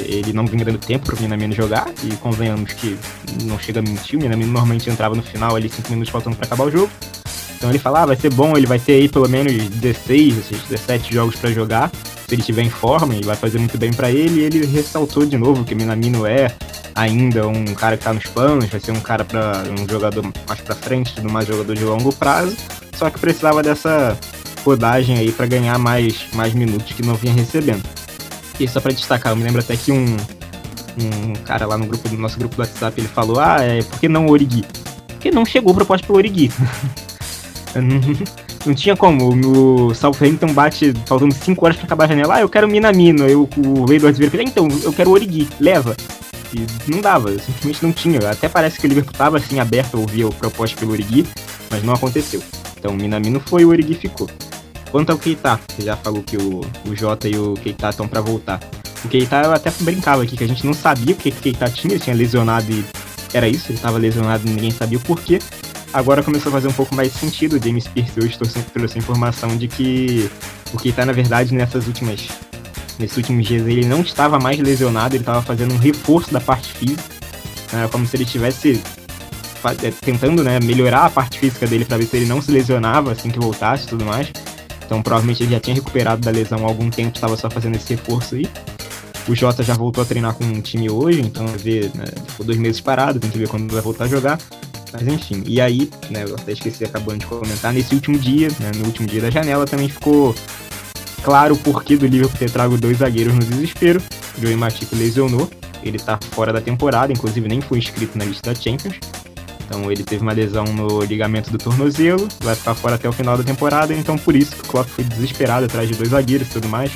ele 0.08 0.32
não 0.32 0.46
vem 0.46 0.64
dando 0.64 0.78
tempo 0.78 1.06
pro 1.06 1.20
Minamino 1.20 1.54
jogar, 1.54 1.90
e 2.02 2.16
convenhamos 2.16 2.72
que 2.72 2.96
não 3.44 3.58
chega 3.58 3.80
a 3.80 3.82
mentir, 3.82 4.18
o 4.18 4.22
Minamino 4.22 4.50
normalmente 4.52 4.88
entrava 4.88 5.14
no 5.14 5.22
final 5.22 5.54
ali, 5.54 5.68
5 5.68 5.90
minutos 5.90 6.10
faltando 6.10 6.36
para 6.36 6.46
acabar 6.46 6.64
o 6.64 6.70
jogo. 6.70 6.90
Então 7.56 7.70
ele 7.70 7.78
fala, 7.78 8.02
ah, 8.02 8.06
vai 8.06 8.16
ser 8.16 8.32
bom, 8.32 8.56
ele 8.56 8.66
vai 8.66 8.78
ter 8.78 8.92
aí 8.92 9.08
pelo 9.08 9.28
menos 9.28 9.52
16, 9.52 10.48
17 10.68 11.12
jogos 11.12 11.36
para 11.36 11.50
jogar, 11.50 11.90
se 12.28 12.34
ele 12.34 12.42
estiver 12.42 12.62
em 12.62 12.68
forma, 12.68 13.14
e 13.14 13.22
vai 13.22 13.34
fazer 13.34 13.58
muito 13.58 13.78
bem 13.78 13.90
para 13.90 14.10
ele, 14.10 14.40
e 14.40 14.44
ele 14.44 14.66
ressaltou 14.66 15.24
de 15.24 15.38
novo 15.38 15.64
que 15.64 15.74
Minamino 15.74 16.26
é 16.26 16.54
ainda 16.94 17.48
um 17.48 17.64
cara 17.66 17.96
que 17.96 18.04
tá 18.04 18.12
nos 18.12 18.24
planos, 18.24 18.66
vai 18.66 18.78
ser 18.78 18.92
um 18.92 19.00
cara 19.00 19.24
para 19.24 19.62
um 19.80 19.88
jogador 19.88 20.22
mais 20.46 20.60
para 20.60 20.74
frente, 20.74 21.14
tudo 21.14 21.30
mais 21.30 21.46
jogador 21.48 21.74
de 21.74 21.84
longo 21.84 22.12
prazo, 22.12 22.54
só 22.94 23.08
que 23.08 23.18
precisava 23.18 23.62
dessa 23.62 24.18
rodagem 24.62 25.16
aí 25.16 25.32
para 25.32 25.46
ganhar 25.46 25.78
mais, 25.78 26.26
mais 26.34 26.52
minutos 26.52 26.92
que 26.92 27.02
não 27.02 27.14
vinha 27.14 27.32
recebendo. 27.32 27.82
E 28.60 28.68
só 28.68 28.78
para 28.78 28.92
destacar, 28.92 29.32
eu 29.32 29.36
me 29.36 29.44
lembro 29.44 29.60
até 29.60 29.74
que 29.74 29.90
um, 29.90 30.04
um 30.98 31.32
cara 31.46 31.64
lá 31.64 31.78
no 31.78 31.86
grupo 31.86 32.10
do 32.10 32.18
nosso 32.18 32.38
grupo 32.38 32.56
do 32.56 32.60
WhatsApp 32.60 33.00
ele 33.00 33.08
falou: 33.08 33.40
Ah, 33.40 33.58
é, 33.60 33.82
por 33.82 33.98
que 34.00 34.08
não 34.08 34.26
Origi? 34.26 34.64
Porque 35.06 35.30
não 35.30 35.46
chegou 35.46 35.72
proposta 35.72 36.06
pelo 36.06 36.18
Origi. 36.18 36.50
não 38.66 38.74
tinha 38.74 38.96
como. 38.96 39.88
O 39.88 39.94
Southampton 39.94 40.52
bate 40.52 40.92
faltando 41.06 41.34
5 41.34 41.64
horas 41.64 41.76
para 41.76 41.86
acabar 41.86 42.04
a 42.04 42.08
janela. 42.08 42.36
Ah, 42.36 42.40
eu 42.40 42.48
quero 42.48 42.68
Minamino. 42.68 43.24
Aí 43.24 43.34
o, 43.34 43.48
o 43.56 43.92
Edward 43.92 44.18
Vieira 44.18 44.30
falou: 44.30 44.46
Então, 44.46 44.68
eu 44.82 44.92
quero 44.92 45.10
Origi, 45.10 45.48
leva. 45.60 45.96
E 46.54 46.90
não 46.90 47.00
dava, 47.00 47.30
simplesmente 47.38 47.82
não 47.82 47.92
tinha. 47.92 48.18
Até 48.30 48.48
parece 48.48 48.78
que 48.78 48.86
o 48.86 48.88
Liverpool 48.88 49.12
estava 49.12 49.36
assim 49.36 49.60
aberto 49.60 49.96
a 49.96 50.00
ouvir 50.00 50.26
a 50.26 50.30
proposta 50.30 50.78
pelo 50.78 50.92
Origi, 50.92 51.26
mas 51.70 51.82
não 51.82 51.92
aconteceu. 51.92 52.42
Então 52.78 52.92
o 52.92 52.96
Minamino 52.96 53.40
foi, 53.40 53.64
o 53.64 53.68
Origi 53.68 53.94
ficou. 53.94 54.28
Quanto 54.90 55.10
ao 55.10 55.18
Keita, 55.18 55.60
você 55.68 55.82
já 55.82 55.96
falou 55.96 56.22
que 56.22 56.36
o, 56.36 56.60
o 56.86 56.96
Jota 56.96 57.28
e 57.28 57.36
o 57.36 57.54
Keita 57.54 57.90
estão 57.90 58.08
para 58.08 58.22
voltar. 58.22 58.60
O 59.04 59.08
Keita 59.08 59.42
eu 59.42 59.52
até 59.52 59.70
brincava 59.80 60.22
aqui 60.22 60.36
que 60.36 60.44
a 60.44 60.48
gente 60.48 60.64
não 60.64 60.72
sabia 60.72 61.14
o 61.14 61.18
que 61.18 61.28
o 61.28 61.32
Keita 61.32 61.68
tinha, 61.68 61.92
ele 61.92 62.02
tinha 62.02 62.16
lesionado 62.16 62.72
e 62.72 62.84
era 63.34 63.46
isso, 63.46 63.66
ele 63.68 63.76
estava 63.76 63.98
lesionado 63.98 64.46
e 64.46 64.50
ninguém 64.50 64.70
sabia 64.70 64.96
o 64.96 65.00
porquê. 65.02 65.38
Agora 65.92 66.22
começou 66.22 66.50
a 66.50 66.52
fazer 66.52 66.68
um 66.68 66.72
pouco 66.72 66.94
mais 66.94 67.12
sentido. 67.12 67.56
O 67.56 67.62
James 67.62 67.88
Pierce 67.88 68.20
hoje 68.20 68.36
trouxe, 68.38 68.58
a 68.96 68.98
informação 68.98 69.56
de 69.56 69.68
que 69.68 70.30
o 70.72 70.76
Keita, 70.76 71.04
na 71.04 71.12
verdade, 71.12 71.54
nessas 71.54 71.86
últimas 71.86 72.28
nesses 72.98 73.16
últimos 73.16 73.46
dias 73.46 73.64
ele 73.66 73.86
não 73.86 74.00
estava 74.00 74.40
mais 74.40 74.58
lesionado, 74.58 75.14
ele 75.14 75.22
estava 75.22 75.40
fazendo 75.40 75.72
um 75.72 75.78
reforço 75.78 76.32
da 76.32 76.40
parte 76.40 76.72
física. 76.72 77.02
Era 77.72 77.88
como 77.88 78.06
se 78.06 78.16
ele 78.16 78.24
estivesse 78.24 78.82
é, 79.82 79.90
tentando 79.90 80.42
né, 80.42 80.58
melhorar 80.60 81.06
a 81.06 81.10
parte 81.10 81.38
física 81.38 81.66
dele 81.66 81.84
para 81.84 81.96
ver 81.96 82.06
se 82.06 82.16
ele 82.16 82.26
não 82.26 82.42
se 82.42 82.50
lesionava 82.50 83.12
assim 83.12 83.30
que 83.30 83.38
voltasse 83.38 83.84
e 83.84 83.88
tudo 83.88 84.04
mais. 84.04 84.30
Então 84.84 85.02
provavelmente 85.02 85.42
ele 85.42 85.52
já 85.52 85.60
tinha 85.60 85.74
recuperado 85.74 86.22
da 86.22 86.30
lesão 86.30 86.64
há 86.64 86.68
algum 86.68 86.90
tempo, 86.90 87.14
estava 87.14 87.36
só 87.36 87.48
fazendo 87.48 87.76
esse 87.76 87.94
reforço 87.94 88.34
aí. 88.34 88.48
O 89.28 89.34
Jota 89.34 89.62
já 89.62 89.74
voltou 89.74 90.02
a 90.02 90.06
treinar 90.06 90.34
com 90.34 90.44
um 90.44 90.60
time 90.60 90.88
hoje, 90.90 91.20
então 91.20 91.46
vai 91.46 91.58
ver, 91.58 91.90
né, 91.94 92.04
ficou 92.28 92.46
dois 92.46 92.58
meses 92.58 92.80
parado, 92.80 93.20
tem 93.20 93.30
que 93.30 93.38
ver 93.38 93.48
quando 93.48 93.70
vai 93.70 93.82
voltar 93.82 94.04
a 94.04 94.08
jogar. 94.08 94.38
Mas 94.92 95.06
enfim, 95.06 95.42
e 95.46 95.60
aí, 95.60 95.90
né, 96.10 96.24
eu 96.26 96.34
até 96.34 96.52
esqueci 96.52 96.84
acabando 96.84 97.18
de 97.18 97.26
comentar, 97.26 97.72
nesse 97.72 97.94
último 97.94 98.18
dia, 98.18 98.48
né, 98.60 98.70
no 98.76 98.86
último 98.86 99.06
dia 99.06 99.20
da 99.20 99.30
janela, 99.30 99.66
também 99.66 99.88
ficou 99.88 100.34
claro 101.22 101.54
o 101.54 101.58
porquê 101.58 101.96
do 101.96 102.06
Liverpool 102.06 102.38
ter 102.38 102.50
trago 102.50 102.76
dois 102.78 102.98
zagueiros 102.98 103.34
no 103.34 103.40
desespero. 103.40 104.00
Joey 104.40 104.56
Matip 104.56 104.94
lesionou, 104.94 105.50
ele 105.82 105.98
tá 105.98 106.18
fora 106.30 106.52
da 106.52 106.60
temporada, 106.60 107.12
inclusive 107.12 107.48
nem 107.48 107.60
foi 107.60 107.78
inscrito 107.78 108.16
na 108.16 108.24
lista 108.24 108.52
da 108.52 108.60
Champions. 108.60 108.96
Então 109.66 109.92
ele 109.92 110.02
teve 110.02 110.22
uma 110.22 110.32
lesão 110.32 110.64
no 110.64 111.02
ligamento 111.02 111.50
do 111.50 111.58
tornozelo, 111.58 112.26
vai 112.40 112.54
ficar 112.54 112.74
fora 112.74 112.94
até 112.94 113.06
o 113.06 113.12
final 113.12 113.36
da 113.36 113.44
temporada, 113.44 113.92
então 113.92 114.16
por 114.16 114.34
isso 114.34 114.56
que 114.56 114.62
o 114.62 114.68
Klopp 114.68 114.88
foi 114.88 115.04
desesperado 115.04 115.66
atrás 115.66 115.86
de 115.86 115.94
dois 115.94 116.08
zagueiros 116.08 116.48
e 116.48 116.50
tudo 116.52 116.68
mais. 116.68 116.92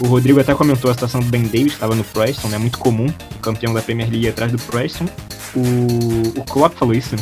O 0.00 0.06
Rodrigo 0.08 0.38
até 0.38 0.54
comentou 0.54 0.90
a 0.90 0.94
situação 0.94 1.20
do 1.20 1.26
Ben 1.26 1.42
Davis, 1.42 1.68
que 1.68 1.74
estava 1.74 1.94
no 1.94 2.04
Preston, 2.04 2.48
né? 2.48 2.58
Muito 2.58 2.78
comum, 2.78 3.06
o 3.06 3.38
campeão 3.38 3.72
da 3.72 3.80
Premier 3.80 4.10
League 4.10 4.28
atrás 4.28 4.52
do 4.52 4.58
Preston. 4.58 5.06
O, 5.54 6.40
o 6.40 6.44
Klopp 6.44 6.76
falou 6.76 6.94
isso? 6.94 7.16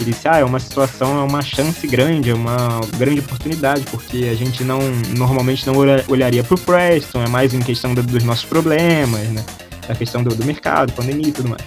Ele 0.00 0.10
disse, 0.10 0.26
ah, 0.26 0.38
é 0.38 0.44
uma 0.44 0.58
situação, 0.58 1.20
é 1.20 1.22
uma 1.22 1.42
chance 1.42 1.86
grande, 1.86 2.30
é 2.30 2.34
uma 2.34 2.80
grande 2.96 3.20
oportunidade, 3.20 3.84
porque 3.90 4.28
a 4.30 4.34
gente 4.34 4.64
não, 4.64 4.80
normalmente 5.16 5.64
não 5.64 5.74
olharia 6.08 6.42
para 6.42 6.54
o 6.54 6.58
Preston, 6.58 7.22
é 7.22 7.28
mais 7.28 7.54
em 7.54 7.60
questão 7.60 7.94
do, 7.94 8.02
dos 8.02 8.24
nossos 8.24 8.44
problemas, 8.44 9.28
né? 9.28 9.44
A 9.88 9.94
questão 9.94 10.22
do, 10.22 10.34
do 10.34 10.44
mercado, 10.44 10.92
pandemia 10.92 11.28
e 11.28 11.32
tudo 11.32 11.50
mais. 11.50 11.62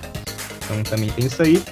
Então 0.65 0.83
também 0.83 1.09
tem 1.11 1.27
isso 1.27 1.41
aí. 1.41 1.63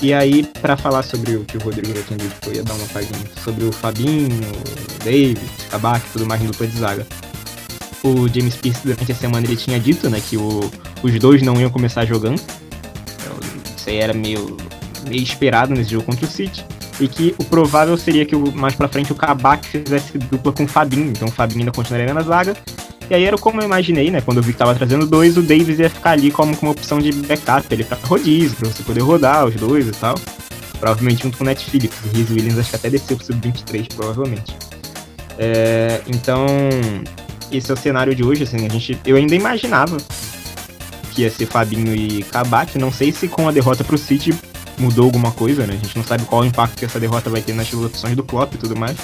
E 0.00 0.12
aí, 0.12 0.44
para 0.60 0.76
falar 0.76 1.02
sobre 1.02 1.36
o 1.36 1.44
que 1.44 1.56
o 1.56 1.60
Rodrigo 1.60 1.88
já 1.88 2.02
tinha 2.02 2.18
dito, 2.18 2.34
eu 2.46 2.54
ia 2.54 2.62
dar 2.62 2.74
uma 2.74 2.86
palhinha 2.88 3.26
sobre 3.42 3.64
o 3.64 3.72
Fabinho, 3.72 4.28
o 4.28 5.04
David, 5.04 5.40
Kabak 5.70 6.04
e 6.06 6.12
tudo 6.12 6.26
mais 6.26 6.40
no 6.40 6.50
dupla 6.50 6.66
de 6.66 6.78
zaga. 6.78 7.06
O 8.02 8.28
James 8.28 8.54
Pierce, 8.56 8.80
durante 8.84 9.10
a 9.10 9.14
semana, 9.14 9.46
ele 9.46 9.56
tinha 9.56 9.78
dito 9.78 10.08
né, 10.08 10.20
que 10.20 10.36
o, 10.36 10.70
os 11.02 11.18
dois 11.18 11.42
não 11.42 11.60
iam 11.60 11.70
começar 11.70 12.04
jogando. 12.04 12.40
Então, 12.40 13.36
isso 13.76 13.90
aí 13.90 13.96
era 13.96 14.14
meio, 14.14 14.56
meio 15.08 15.22
esperado 15.22 15.74
nesse 15.74 15.90
jogo 15.90 16.04
contra 16.04 16.24
o 16.24 16.28
City. 16.28 16.64
E 17.00 17.06
que 17.06 17.34
o 17.38 17.44
provável 17.44 17.96
seria 17.96 18.26
que 18.26 18.34
mais 18.36 18.74
pra 18.74 18.88
frente 18.88 19.12
o 19.12 19.14
Kabak 19.14 19.66
fizesse 19.66 20.18
dupla 20.18 20.52
com 20.52 20.64
o 20.64 20.68
Fabinho. 20.68 21.10
Então 21.10 21.28
o 21.28 21.30
Fabinho 21.30 21.60
ainda 21.60 21.72
continuaria 21.72 22.12
na 22.12 22.22
zaga 22.22 22.56
e 23.10 23.14
aí 23.14 23.24
era 23.24 23.38
como 23.38 23.60
eu 23.60 23.64
imaginei, 23.64 24.10
né? 24.10 24.20
Quando 24.20 24.36
eu 24.36 24.42
vi 24.42 24.52
que 24.52 24.58
tava 24.58 24.74
trazendo 24.74 25.06
dois, 25.06 25.38
o 25.38 25.42
Davis 25.42 25.78
ia 25.78 25.88
ficar 25.88 26.10
ali 26.10 26.30
como 26.30 26.54
uma 26.60 26.70
opção 26.70 26.98
de 26.98 27.10
backup, 27.10 27.66
ele 27.70 27.82
pra 27.82 27.96
rodízio, 28.02 28.54
pra 28.56 28.68
você 28.68 28.82
poder 28.82 29.00
rodar 29.00 29.46
os 29.46 29.54
dois 29.54 29.88
e 29.88 29.92
tal. 29.92 30.14
Provavelmente 30.78 31.22
junto 31.22 31.38
com 31.38 31.44
o 31.44 31.46
Netflix. 31.46 31.96
O 32.04 32.16
Riz 32.16 32.30
Williams 32.30 32.58
acho 32.58 32.70
que 32.70 32.76
até 32.76 32.90
desceu 32.90 33.16
pro 33.16 33.24
sub-23, 33.24 33.94
provavelmente. 33.94 34.54
É, 35.38 36.02
então, 36.06 36.44
esse 37.50 37.70
é 37.70 37.74
o 37.74 37.76
cenário 37.76 38.14
de 38.14 38.24
hoje, 38.24 38.44
assim, 38.44 38.66
a 38.66 38.68
gente. 38.68 38.98
Eu 39.04 39.16
ainda 39.16 39.34
imaginava 39.34 39.96
que 41.12 41.22
ia 41.22 41.30
ser 41.30 41.46
Fabinho 41.46 41.94
e 41.94 42.22
Kabak. 42.24 42.78
Não 42.78 42.92
sei 42.92 43.12
se 43.12 43.28
com 43.28 43.48
a 43.48 43.52
derrota 43.52 43.82
pro 43.82 43.98
City 43.98 44.34
mudou 44.78 45.06
alguma 45.06 45.32
coisa, 45.32 45.66
né? 45.66 45.74
A 45.74 45.84
gente 45.84 45.96
não 45.96 46.04
sabe 46.04 46.24
qual 46.24 46.42
o 46.42 46.44
impacto 46.44 46.78
que 46.78 46.84
essa 46.84 47.00
derrota 47.00 47.28
vai 47.28 47.42
ter 47.42 47.54
nas 47.54 47.72
opções 47.72 48.14
do 48.14 48.22
Klopp 48.22 48.54
e 48.54 48.58
tudo 48.58 48.76
mais. 48.76 48.96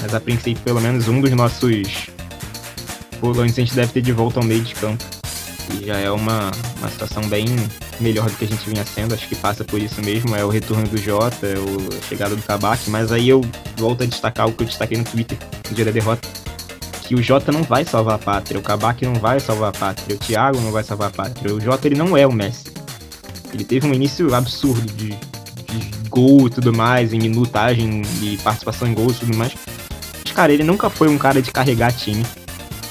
Mas 0.00 0.14
a 0.14 0.20
princípio, 0.20 0.62
pelo 0.62 0.80
menos 0.80 1.08
um 1.08 1.20
dos 1.20 1.30
nossos 1.32 2.08
volantes 3.20 3.58
a 3.58 3.60
gente 3.60 3.74
deve 3.74 3.92
ter 3.92 4.02
de 4.02 4.12
volta 4.12 4.38
ao 4.38 4.44
meio 4.44 4.62
de 4.62 4.74
campo. 4.74 5.02
E 5.72 5.86
já 5.86 5.96
é 5.96 6.10
uma, 6.10 6.50
uma 6.78 6.90
situação 6.90 7.22
bem 7.26 7.46
melhor 8.00 8.28
do 8.28 8.36
que 8.36 8.44
a 8.44 8.48
gente 8.48 8.68
vinha 8.68 8.84
sendo, 8.84 9.14
acho 9.14 9.26
que 9.28 9.34
passa 9.34 9.64
por 9.64 9.80
isso 9.80 10.02
mesmo, 10.02 10.34
é 10.36 10.44
o 10.44 10.48
retorno 10.48 10.86
do 10.86 10.98
Jota, 10.98 11.46
é 11.46 11.54
a 11.54 12.02
chegada 12.08 12.36
do 12.36 12.42
Kabak, 12.42 12.90
mas 12.90 13.12
aí 13.12 13.28
eu 13.28 13.40
volto 13.76 14.02
a 14.02 14.06
destacar 14.06 14.46
o 14.46 14.52
que 14.52 14.62
eu 14.62 14.66
destaquei 14.66 14.98
no 14.98 15.04
Twitter 15.04 15.38
no 15.68 15.74
dia 15.74 15.84
da 15.84 15.90
derrota, 15.90 16.28
que 17.06 17.14
o 17.14 17.22
Jota 17.22 17.52
não 17.52 17.62
vai 17.62 17.84
salvar 17.84 18.14
a 18.14 18.18
pátria, 18.18 18.58
o 18.58 18.62
Kabak 18.62 19.04
não 19.04 19.14
vai 19.14 19.38
salvar 19.38 19.68
a 19.68 19.72
pátria, 19.72 20.16
o 20.16 20.18
Thiago 20.18 20.58
não 20.60 20.72
vai 20.72 20.82
salvar 20.82 21.08
a 21.08 21.10
pátria, 21.10 21.54
o 21.54 21.60
Jota 21.60 21.86
ele 21.86 21.96
não 21.96 22.16
é 22.16 22.26
o 22.26 22.32
Messi. 22.32 22.72
Ele 23.52 23.62
teve 23.62 23.86
um 23.86 23.92
início 23.92 24.34
absurdo 24.34 24.90
de, 24.94 25.10
de 25.10 26.08
gol 26.08 26.46
e 26.46 26.50
tudo 26.50 26.72
mais, 26.72 27.12
em 27.12 27.18
minutagem 27.18 28.02
e 28.22 28.38
participação 28.38 28.88
em 28.88 28.94
gols 28.94 29.16
e 29.16 29.20
tudo 29.20 29.36
mais. 29.36 29.52
Mas, 30.24 30.32
cara, 30.32 30.52
ele 30.52 30.64
nunca 30.64 30.88
foi 30.88 31.08
um 31.08 31.18
cara 31.18 31.40
de 31.42 31.52
carregar 31.52 31.92
time 31.92 32.24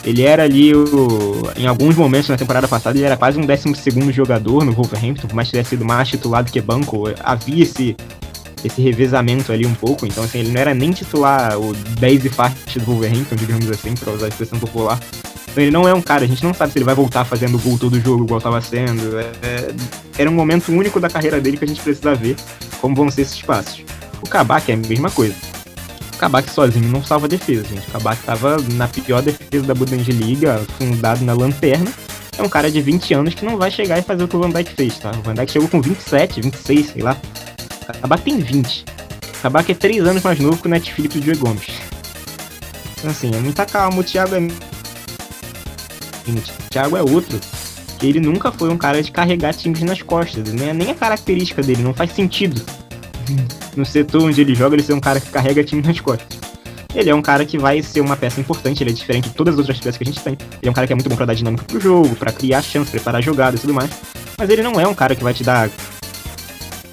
Ele 0.05 0.21
era 0.21 0.43
ali, 0.43 0.75
o, 0.75 1.51
em 1.57 1.65
alguns 1.65 1.95
momentos 1.95 2.29
na 2.29 2.37
temporada 2.37 2.67
passada, 2.67 2.95
ele 2.97 3.05
era 3.05 3.17
quase 3.17 3.39
um 3.39 3.45
12 3.45 4.11
jogador 4.11 4.63
no 4.63 4.73
Wolverhampton, 4.73 5.27
que 5.27 5.35
tivesse 5.49 5.71
sido 5.71 5.83
mais 5.83 6.07
titulado 6.07 6.51
que 6.51 6.61
banco. 6.61 7.05
Havia 7.23 7.63
esse, 7.63 7.97
esse 8.63 8.81
revezamento 8.81 9.51
ali 9.51 9.65
um 9.65 9.73
pouco, 9.73 10.05
então 10.05 10.23
assim, 10.23 10.39
ele 10.39 10.51
não 10.51 10.61
era 10.61 10.73
nem 10.73 10.91
titular 10.91 11.57
o 11.59 11.73
10 11.73 12.25
e 12.25 12.29
faixa 12.29 12.79
do 12.79 12.85
Wolverhampton, 12.85 13.35
digamos 13.35 13.69
assim, 13.69 13.93
para 13.93 14.13
usar 14.13 14.25
a 14.25 14.29
expressão 14.29 14.59
popular. 14.59 14.99
Então 15.53 15.63
ele 15.63 15.71
não 15.71 15.87
é 15.87 15.93
um 15.93 16.01
cara, 16.01 16.23
a 16.23 16.27
gente 16.27 16.43
não 16.43 16.53
sabe 16.53 16.71
se 16.71 16.79
ele 16.79 16.85
vai 16.85 16.95
voltar 16.95 17.25
fazendo 17.25 17.59
gol 17.59 17.77
todo 17.77 17.99
jogo 17.99 18.23
igual 18.23 18.39
estava 18.39 18.59
sendo. 18.59 19.19
É, 19.19 19.31
é, 19.43 19.73
era 20.17 20.29
um 20.29 20.33
momento 20.33 20.71
único 20.71 20.99
da 20.99 21.09
carreira 21.09 21.39
dele 21.39 21.57
que 21.57 21.65
a 21.65 21.67
gente 21.67 21.81
precisa 21.81 22.15
ver 22.15 22.35
como 22.81 22.95
vão 22.95 23.09
ser 23.11 23.21
esses 23.21 23.41
passos. 23.41 23.83
O 24.21 24.27
Kabak 24.27 24.71
é 24.71 24.73
a 24.73 24.77
mesma 24.77 25.11
coisa. 25.11 25.35
O 26.15 26.17
Kabak 26.17 26.49
sozinho 26.49 26.89
não 26.89 27.03
salva 27.03 27.27
a 27.27 27.29
defesa, 27.29 27.63
gente. 27.65 27.87
O 27.87 27.91
Kabak 27.91 28.19
estava 28.19 28.57
na 28.73 28.87
pior 28.87 29.21
defesa 29.21 29.65
da 29.65 29.75
Bundesliga, 29.75 30.59
fundado 30.79 31.23
na 31.23 31.33
lanterna. 31.33 31.91
É 32.37 32.41
um 32.41 32.49
cara 32.49 32.71
de 32.71 32.81
20 32.81 33.13
anos 33.13 33.33
que 33.35 33.45
não 33.45 33.57
vai 33.57 33.69
chegar 33.69 33.99
e 33.99 34.01
fazer 34.01 34.23
o 34.23 34.27
que 34.27 34.35
o 34.35 34.39
Van 34.39 34.49
Dijk 34.49 34.73
fez, 34.73 34.97
tá? 34.97 35.11
O 35.11 35.21
Van 35.21 35.35
Dijk 35.35 35.51
chegou 35.51 35.67
com 35.67 35.79
27, 35.79 36.41
26, 36.41 36.87
sei 36.87 37.01
lá. 37.03 37.15
O 37.89 38.01
Kabak 38.01 38.23
tem 38.23 38.39
20. 38.39 38.85
O 39.37 39.41
Kabak 39.41 39.71
é 39.71 39.75
3 39.75 40.07
anos 40.07 40.23
mais 40.23 40.39
novo 40.39 40.57
que 40.57 40.67
o 40.67 40.69
Netflix 40.69 41.15
do 41.15 41.21
Diego 41.21 41.45
Gomes. 41.45 41.67
Então, 42.97 43.11
assim, 43.11 43.31
é 43.33 43.39
muita 43.39 43.65
calma. 43.65 43.99
O 43.99 44.03
Thiago 44.03 44.35
é. 44.35 44.39
O 46.27 46.69
Thiago 46.69 46.97
é 46.97 47.01
outro. 47.01 47.39
Ele 48.01 48.19
nunca 48.19 48.51
foi 48.51 48.69
um 48.69 48.77
cara 48.77 49.01
de 49.01 49.11
carregar 49.11 49.53
times 49.53 49.81
nas 49.81 50.01
costas. 50.01 50.51
Né? 50.53 50.73
Nem 50.73 50.91
a 50.91 50.95
característica 50.95 51.61
dele, 51.61 51.81
não 51.83 51.93
faz 51.93 52.11
sentido 52.11 52.61
no 53.75 53.85
setor 53.85 54.23
onde 54.23 54.41
ele 54.41 54.53
joga, 54.53 54.75
ele 54.75 54.83
ser 54.83 54.93
um 54.93 54.99
cara 54.99 55.19
que 55.19 55.29
carrega 55.29 55.63
time 55.63 55.81
nas 55.81 55.99
costas. 55.99 56.39
Ele 56.93 57.09
é 57.09 57.15
um 57.15 57.21
cara 57.21 57.43
que 57.43 57.57
vai 57.57 57.81
ser 57.81 58.01
uma 58.01 58.15
peça 58.15 58.39
importante, 58.39 58.83
ele 58.83 58.91
é 58.91 58.93
diferente 58.93 59.29
de 59.29 59.35
todas 59.35 59.55
as 59.55 59.59
outras 59.59 59.79
peças 59.79 59.97
que 59.97 60.03
a 60.03 60.05
gente 60.05 60.19
tem. 60.21 60.37
Ele 60.61 60.67
é 60.67 60.69
um 60.69 60.73
cara 60.73 60.85
que 60.85 60.93
é 60.93 60.95
muito 60.95 61.09
bom 61.09 61.15
para 61.15 61.25
dar 61.25 61.33
dinâmica 61.33 61.63
pro 61.63 61.79
jogo, 61.79 62.15
para 62.15 62.31
criar 62.31 62.61
chance, 62.61 62.91
preparar 62.91 63.21
jogadas 63.21 63.59
e 63.59 63.61
tudo 63.61 63.73
mais. 63.73 63.89
Mas 64.37 64.49
ele 64.49 64.61
não 64.61 64.79
é 64.79 64.87
um 64.87 64.93
cara 64.93 65.15
que 65.15 65.23
vai 65.23 65.33
te 65.33 65.43
dar 65.43 65.69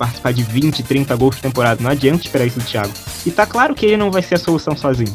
participar 0.00 0.32
de 0.32 0.42
20, 0.42 0.82
30 0.82 1.14
gols 1.14 1.36
por 1.36 1.42
temporada. 1.42 1.82
Não 1.82 1.90
adianta 1.90 2.24
esperar 2.24 2.46
isso 2.46 2.58
do 2.58 2.64
Thiago. 2.64 2.90
E 3.26 3.30
tá 3.30 3.44
claro 3.44 3.74
que 3.74 3.84
ele 3.84 3.98
não 3.98 4.10
vai 4.10 4.22
ser 4.22 4.36
a 4.36 4.38
solução 4.38 4.74
sozinho. 4.74 5.14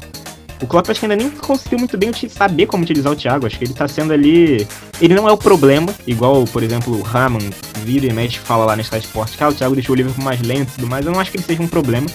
O 0.62 0.68
Klopp 0.68 0.90
acho 0.90 1.00
que 1.00 1.06
ainda 1.08 1.16
nem 1.16 1.30
conseguiu 1.32 1.80
muito 1.80 1.98
bem 1.98 2.12
saber 2.30 2.68
como 2.68 2.84
utilizar 2.84 3.12
o 3.12 3.16
Thiago. 3.16 3.48
Acho 3.48 3.58
que 3.58 3.66
ele 3.66 3.74
tá 3.74 3.88
sendo 3.88 4.14
ali. 4.14 4.66
Ele 5.02 5.16
não 5.16 5.28
é 5.28 5.32
o 5.32 5.38
problema, 5.38 5.94
igual, 6.06 6.46
por 6.46 6.62
exemplo, 6.62 6.98
o 6.98 7.02
Raman 7.02 7.50
vira 7.84 8.06
e 8.06 8.14
mexe 8.14 8.38
fala 8.38 8.64
lá 8.64 8.76
na 8.76 8.84
Sky 8.84 9.00
Sports 9.00 9.36
que 9.36 9.44
ah, 9.44 9.50
o 9.50 9.54
Thiago 9.54 9.74
deixou 9.74 9.94
o 9.94 9.98
Liverpool 9.98 10.24
mais 10.24 10.40
lento 10.42 10.70
e 10.70 10.76
tudo 10.76 10.88
mais. 10.88 11.04
Eu 11.04 11.12
não 11.12 11.20
acho 11.20 11.32
que 11.32 11.38
ele 11.38 11.44
seja 11.44 11.64
um 11.64 11.68
problema. 11.68 12.06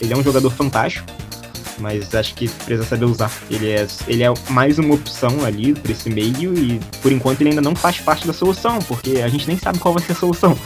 Ele 0.00 0.12
é 0.12 0.16
um 0.16 0.22
jogador 0.22 0.50
fantástico, 0.50 1.06
mas 1.78 2.14
acho 2.14 2.34
que 2.34 2.48
precisa 2.48 2.86
saber 2.86 3.04
usar. 3.04 3.30
Ele 3.50 3.68
é, 3.68 3.86
ele 4.06 4.22
é 4.22 4.32
mais 4.48 4.78
uma 4.78 4.94
opção 4.94 5.44
ali 5.44 5.74
para 5.74 5.92
esse 5.92 6.08
meio 6.08 6.56
e 6.56 6.80
por 7.02 7.12
enquanto 7.12 7.40
ele 7.40 7.50
ainda 7.50 7.62
não 7.62 7.74
faz 7.74 7.98
parte 7.98 8.26
da 8.26 8.32
solução, 8.32 8.78
porque 8.80 9.20
a 9.20 9.28
gente 9.28 9.46
nem 9.46 9.58
sabe 9.58 9.78
qual 9.78 9.92
vai 9.92 10.02
ser 10.02 10.12
a 10.12 10.16
solução. 10.16 10.56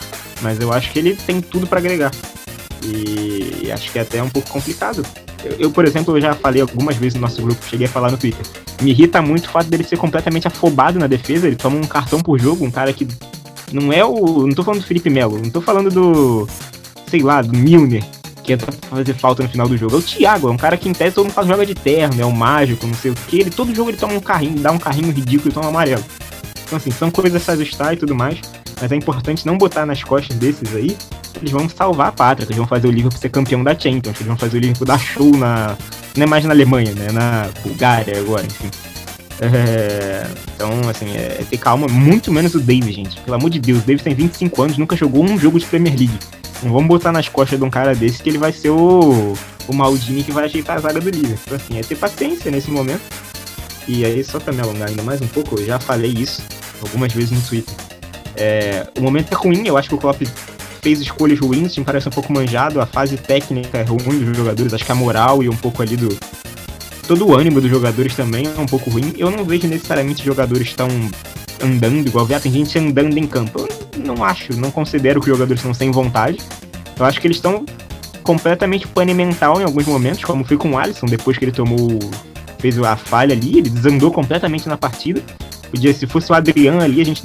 Mas 0.42 0.60
eu 0.60 0.72
acho 0.72 0.90
que 0.92 0.98
ele 0.98 1.16
tem 1.16 1.40
tudo 1.40 1.66
para 1.66 1.78
agregar. 1.78 2.10
E 2.82 3.70
acho 3.72 3.90
que 3.90 3.98
é 3.98 4.02
até 4.02 4.22
um 4.22 4.28
pouco 4.28 4.48
complicado 4.48 5.04
eu, 5.58 5.70
por 5.70 5.84
exemplo, 5.84 6.16
eu 6.16 6.20
já 6.20 6.34
falei 6.34 6.60
algumas 6.60 6.96
vezes 6.96 7.14
no 7.14 7.20
nosso 7.20 7.40
grupo, 7.42 7.64
cheguei 7.66 7.86
a 7.86 7.90
falar 7.90 8.10
no 8.10 8.18
Twitter. 8.18 8.44
Me 8.82 8.90
irrita 8.90 9.22
muito 9.22 9.46
o 9.46 9.50
fato 9.50 9.68
dele 9.68 9.84
ser 9.84 9.96
completamente 9.96 10.46
afobado 10.46 10.98
na 10.98 11.06
defesa, 11.06 11.46
ele 11.46 11.56
toma 11.56 11.76
um 11.76 11.86
cartão 11.86 12.20
por 12.20 12.38
jogo, 12.38 12.64
um 12.64 12.70
cara 12.70 12.92
que 12.92 13.06
não 13.72 13.92
é 13.92 14.04
o. 14.04 14.46
Não 14.46 14.54
tô 14.54 14.62
falando 14.62 14.80
do 14.80 14.86
Felipe 14.86 15.10
Melo, 15.10 15.38
não 15.38 15.50
tô 15.50 15.60
falando 15.60 15.90
do. 15.90 16.48
sei 17.08 17.22
lá, 17.22 17.42
do 17.42 17.56
Milner, 17.56 18.04
que 18.42 18.52
entra 18.52 18.70
pra 18.72 18.90
fazer 18.90 19.14
falta 19.14 19.42
no 19.42 19.48
final 19.48 19.68
do 19.68 19.76
jogo. 19.76 19.96
É 19.96 19.98
o 19.98 20.02
Thiago, 20.02 20.48
é 20.48 20.50
um 20.50 20.56
cara 20.56 20.76
que 20.76 20.88
em 20.88 20.92
tese 20.92 21.14
todo 21.14 21.26
mundo 21.26 21.46
joga 21.46 21.64
de 21.64 21.74
terno, 21.74 22.20
é 22.20 22.26
um 22.26 22.32
mágico, 22.32 22.86
não 22.86 22.94
sei 22.94 23.10
o 23.10 23.14
que. 23.14 23.40
Ele 23.40 23.50
todo 23.50 23.74
jogo 23.74 23.90
ele 23.90 23.96
toma 23.96 24.14
um 24.14 24.20
carrinho, 24.20 24.58
dá 24.58 24.72
um 24.72 24.78
carrinho 24.78 25.12
ridículo 25.12 25.50
e 25.50 25.52
toma 25.52 25.66
um 25.66 25.70
amarelo. 25.70 26.04
Então 26.64 26.76
assim, 26.76 26.90
são 26.90 27.10
coisas 27.10 27.40
a 27.40 27.44
se 27.44 27.50
ajustar 27.52 27.94
e 27.94 27.96
tudo 27.96 28.14
mais, 28.14 28.40
mas 28.80 28.92
é 28.92 28.96
importante 28.96 29.46
não 29.46 29.56
botar 29.56 29.86
nas 29.86 30.02
costas 30.02 30.36
desses 30.36 30.74
aí 30.74 30.96
eles 31.40 31.50
vão 31.50 31.68
salvar 31.68 32.08
a 32.08 32.12
pátria, 32.12 32.46
que 32.46 32.52
eles 32.52 32.58
vão 32.58 32.66
fazer 32.66 32.86
o 32.88 32.90
Liverpool 32.90 33.18
ser 33.18 33.28
campeão 33.28 33.62
da 33.62 33.78
Champions, 33.78 34.16
que 34.16 34.22
eles 34.22 34.26
vão 34.26 34.36
fazer 34.36 34.56
o 34.56 34.60
Liverpool 34.60 34.86
dar 34.86 34.98
show 34.98 35.36
na. 35.36 35.76
Não 36.16 36.24
é 36.24 36.26
mais 36.26 36.44
na 36.44 36.52
Alemanha, 36.52 36.92
né? 36.94 37.12
Na 37.12 37.48
Bulgária 37.62 38.18
agora, 38.18 38.44
enfim. 38.46 38.70
É, 39.40 40.26
então, 40.54 40.70
assim, 40.88 41.14
é, 41.14 41.38
é, 41.40 41.44
ter 41.48 41.58
calma, 41.58 41.86
muito 41.88 42.32
menos 42.32 42.54
o 42.54 42.60
Davis, 42.60 42.94
gente. 42.94 43.20
Pelo 43.20 43.36
amor 43.36 43.50
de 43.50 43.58
Deus, 43.58 43.82
o 43.82 43.86
Davis 43.86 44.02
tem 44.02 44.14
25 44.14 44.62
anos, 44.62 44.78
nunca 44.78 44.96
jogou 44.96 45.22
um 45.22 45.38
jogo 45.38 45.58
de 45.58 45.66
Premier 45.66 45.94
League. 45.94 46.18
Não 46.62 46.72
vamos 46.72 46.88
botar 46.88 47.12
nas 47.12 47.28
costas 47.28 47.58
de 47.58 47.64
um 47.64 47.70
cara 47.70 47.94
desse 47.94 48.22
que 48.22 48.30
ele 48.30 48.38
vai 48.38 48.50
ser 48.50 48.70
o, 48.70 49.34
o 49.68 49.74
Maldini 49.74 50.24
que 50.24 50.32
vai 50.32 50.44
ajeitar 50.44 50.76
a 50.76 50.80
zaga 50.80 51.00
do 51.00 51.10
Liverpool. 51.10 51.38
Então, 51.44 51.56
assim, 51.56 51.78
é 51.78 51.82
ter 51.82 51.96
paciência 51.96 52.50
nesse 52.50 52.70
momento. 52.70 53.02
E 53.86 54.04
aí, 54.04 54.24
só 54.24 54.40
pra 54.40 54.54
me 54.54 54.62
alongar 54.62 54.88
ainda 54.88 55.02
mais 55.02 55.20
um 55.20 55.28
pouco, 55.28 55.60
eu 55.60 55.66
já 55.66 55.78
falei 55.78 56.10
isso 56.10 56.42
algumas 56.80 57.12
vezes 57.12 57.30
no 57.30 57.40
Twitter. 57.42 57.74
É, 58.36 58.86
o 58.98 59.02
momento 59.02 59.32
é 59.32 59.34
ruim, 59.34 59.66
eu 59.66 59.76
acho 59.76 59.88
que 59.88 59.94
o 59.94 59.98
Klopp 59.98 60.22
fez 60.82 61.00
escolhas 61.00 61.38
ruins, 61.40 61.72
o 61.72 61.74
time 61.74 61.86
parece 61.86 62.08
um 62.08 62.12
pouco 62.12 62.32
manjado, 62.32 62.80
a 62.80 62.86
fase 62.86 63.16
técnica 63.16 63.78
é 63.78 63.82
ruim 63.82 64.24
dos 64.24 64.36
jogadores, 64.36 64.72
acho 64.72 64.84
que 64.84 64.92
a 64.92 64.94
moral 64.94 65.42
e 65.42 65.48
um 65.48 65.56
pouco 65.56 65.82
ali 65.82 65.96
do. 65.96 66.16
Todo 67.06 67.28
o 67.28 67.36
ânimo 67.36 67.60
dos 67.60 67.70
jogadores 67.70 68.14
também 68.14 68.46
é 68.46 68.60
um 68.60 68.66
pouco 68.66 68.90
ruim. 68.90 69.14
Eu 69.16 69.30
não 69.30 69.44
vejo 69.44 69.68
necessariamente 69.68 70.24
jogadores 70.24 70.74
tão 70.74 70.88
andando 71.62 72.06
igual 72.06 72.26
tem 72.26 72.52
gente 72.52 72.78
andando 72.78 73.16
em 73.16 73.26
campo. 73.26 73.60
Eu 73.60 74.04
não 74.04 74.24
acho, 74.24 74.58
não 74.58 74.70
considero 74.70 75.20
que 75.20 75.30
os 75.30 75.36
jogadores 75.36 75.60
estão 75.60 75.72
sem 75.72 75.90
vontade. 75.90 76.38
Eu 76.98 77.04
acho 77.04 77.20
que 77.20 77.26
eles 77.26 77.36
estão 77.36 77.64
completamente 78.22 78.88
pane 78.88 79.14
mental 79.14 79.60
em 79.60 79.64
alguns 79.64 79.86
momentos, 79.86 80.24
como 80.24 80.44
foi 80.44 80.56
com 80.56 80.72
o 80.72 80.78
Alisson, 80.78 81.06
depois 81.06 81.38
que 81.38 81.44
ele 81.44 81.52
tomou. 81.52 81.98
fez 82.58 82.78
a 82.78 82.96
falha 82.96 83.34
ali, 83.34 83.58
ele 83.58 83.70
desandou 83.70 84.10
completamente 84.10 84.68
na 84.68 84.76
partida. 84.76 85.22
Podia, 85.70 85.92
se 85.92 86.06
fosse 86.06 86.30
o 86.30 86.34
Adriano 86.34 86.80
ali, 86.80 87.00
a 87.00 87.04
gente 87.04 87.24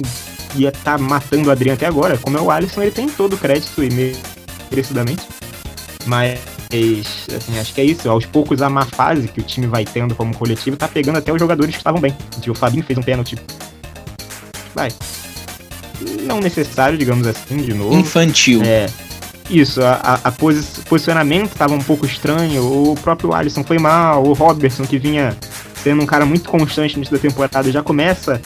ia 0.54 0.68
estar 0.68 0.96
tá 0.96 0.98
matando 0.98 1.48
o 1.48 1.52
Adriano 1.52 1.74
até 1.74 1.86
agora. 1.86 2.18
Como 2.18 2.36
é 2.36 2.40
o 2.40 2.50
Alisson, 2.50 2.82
ele 2.82 2.90
tem 2.90 3.08
todo 3.08 3.34
o 3.34 3.38
crédito 3.38 3.82
e 3.82 4.16
merecidamente. 4.70 5.22
Mas, 6.06 6.40
assim, 7.34 7.58
acho 7.58 7.74
que 7.74 7.80
é 7.80 7.84
isso. 7.84 8.08
Aos 8.08 8.26
poucos, 8.26 8.62
a 8.62 8.68
má 8.68 8.84
fase 8.84 9.28
que 9.28 9.40
o 9.40 9.42
time 9.42 9.66
vai 9.66 9.84
tendo 9.84 10.14
como 10.14 10.34
coletivo 10.34 10.76
tá 10.76 10.88
pegando 10.88 11.18
até 11.18 11.32
os 11.32 11.38
jogadores 11.38 11.74
que 11.74 11.80
estavam 11.80 12.00
bem. 12.00 12.16
O 12.46 12.54
Fabinho 12.54 12.84
fez 12.84 12.98
um 12.98 13.02
pênalti. 13.02 13.36
Vai. 14.74 14.90
Não 16.22 16.40
necessário, 16.40 16.98
digamos 16.98 17.26
assim, 17.26 17.58
de 17.58 17.74
novo. 17.74 17.94
Infantil. 17.94 18.62
É. 18.64 18.88
Isso, 19.50 19.82
a, 19.82 19.92
a, 20.02 20.14
a 20.28 20.32
posi 20.32 20.80
posicionamento 20.82 21.52
estava 21.52 21.74
um 21.74 21.82
pouco 21.82 22.06
estranho. 22.06 22.64
O 22.64 22.94
próprio 22.96 23.34
Alisson 23.34 23.62
foi 23.62 23.78
mal. 23.78 24.24
O 24.24 24.32
Robertson, 24.32 24.84
que 24.84 24.98
vinha 24.98 25.36
sendo 25.82 26.02
um 26.02 26.06
cara 26.06 26.24
muito 26.24 26.48
constante 26.48 26.94
no 26.94 26.98
início 26.98 27.14
da 27.14 27.20
temporada, 27.20 27.70
já 27.70 27.82
começa 27.82 28.40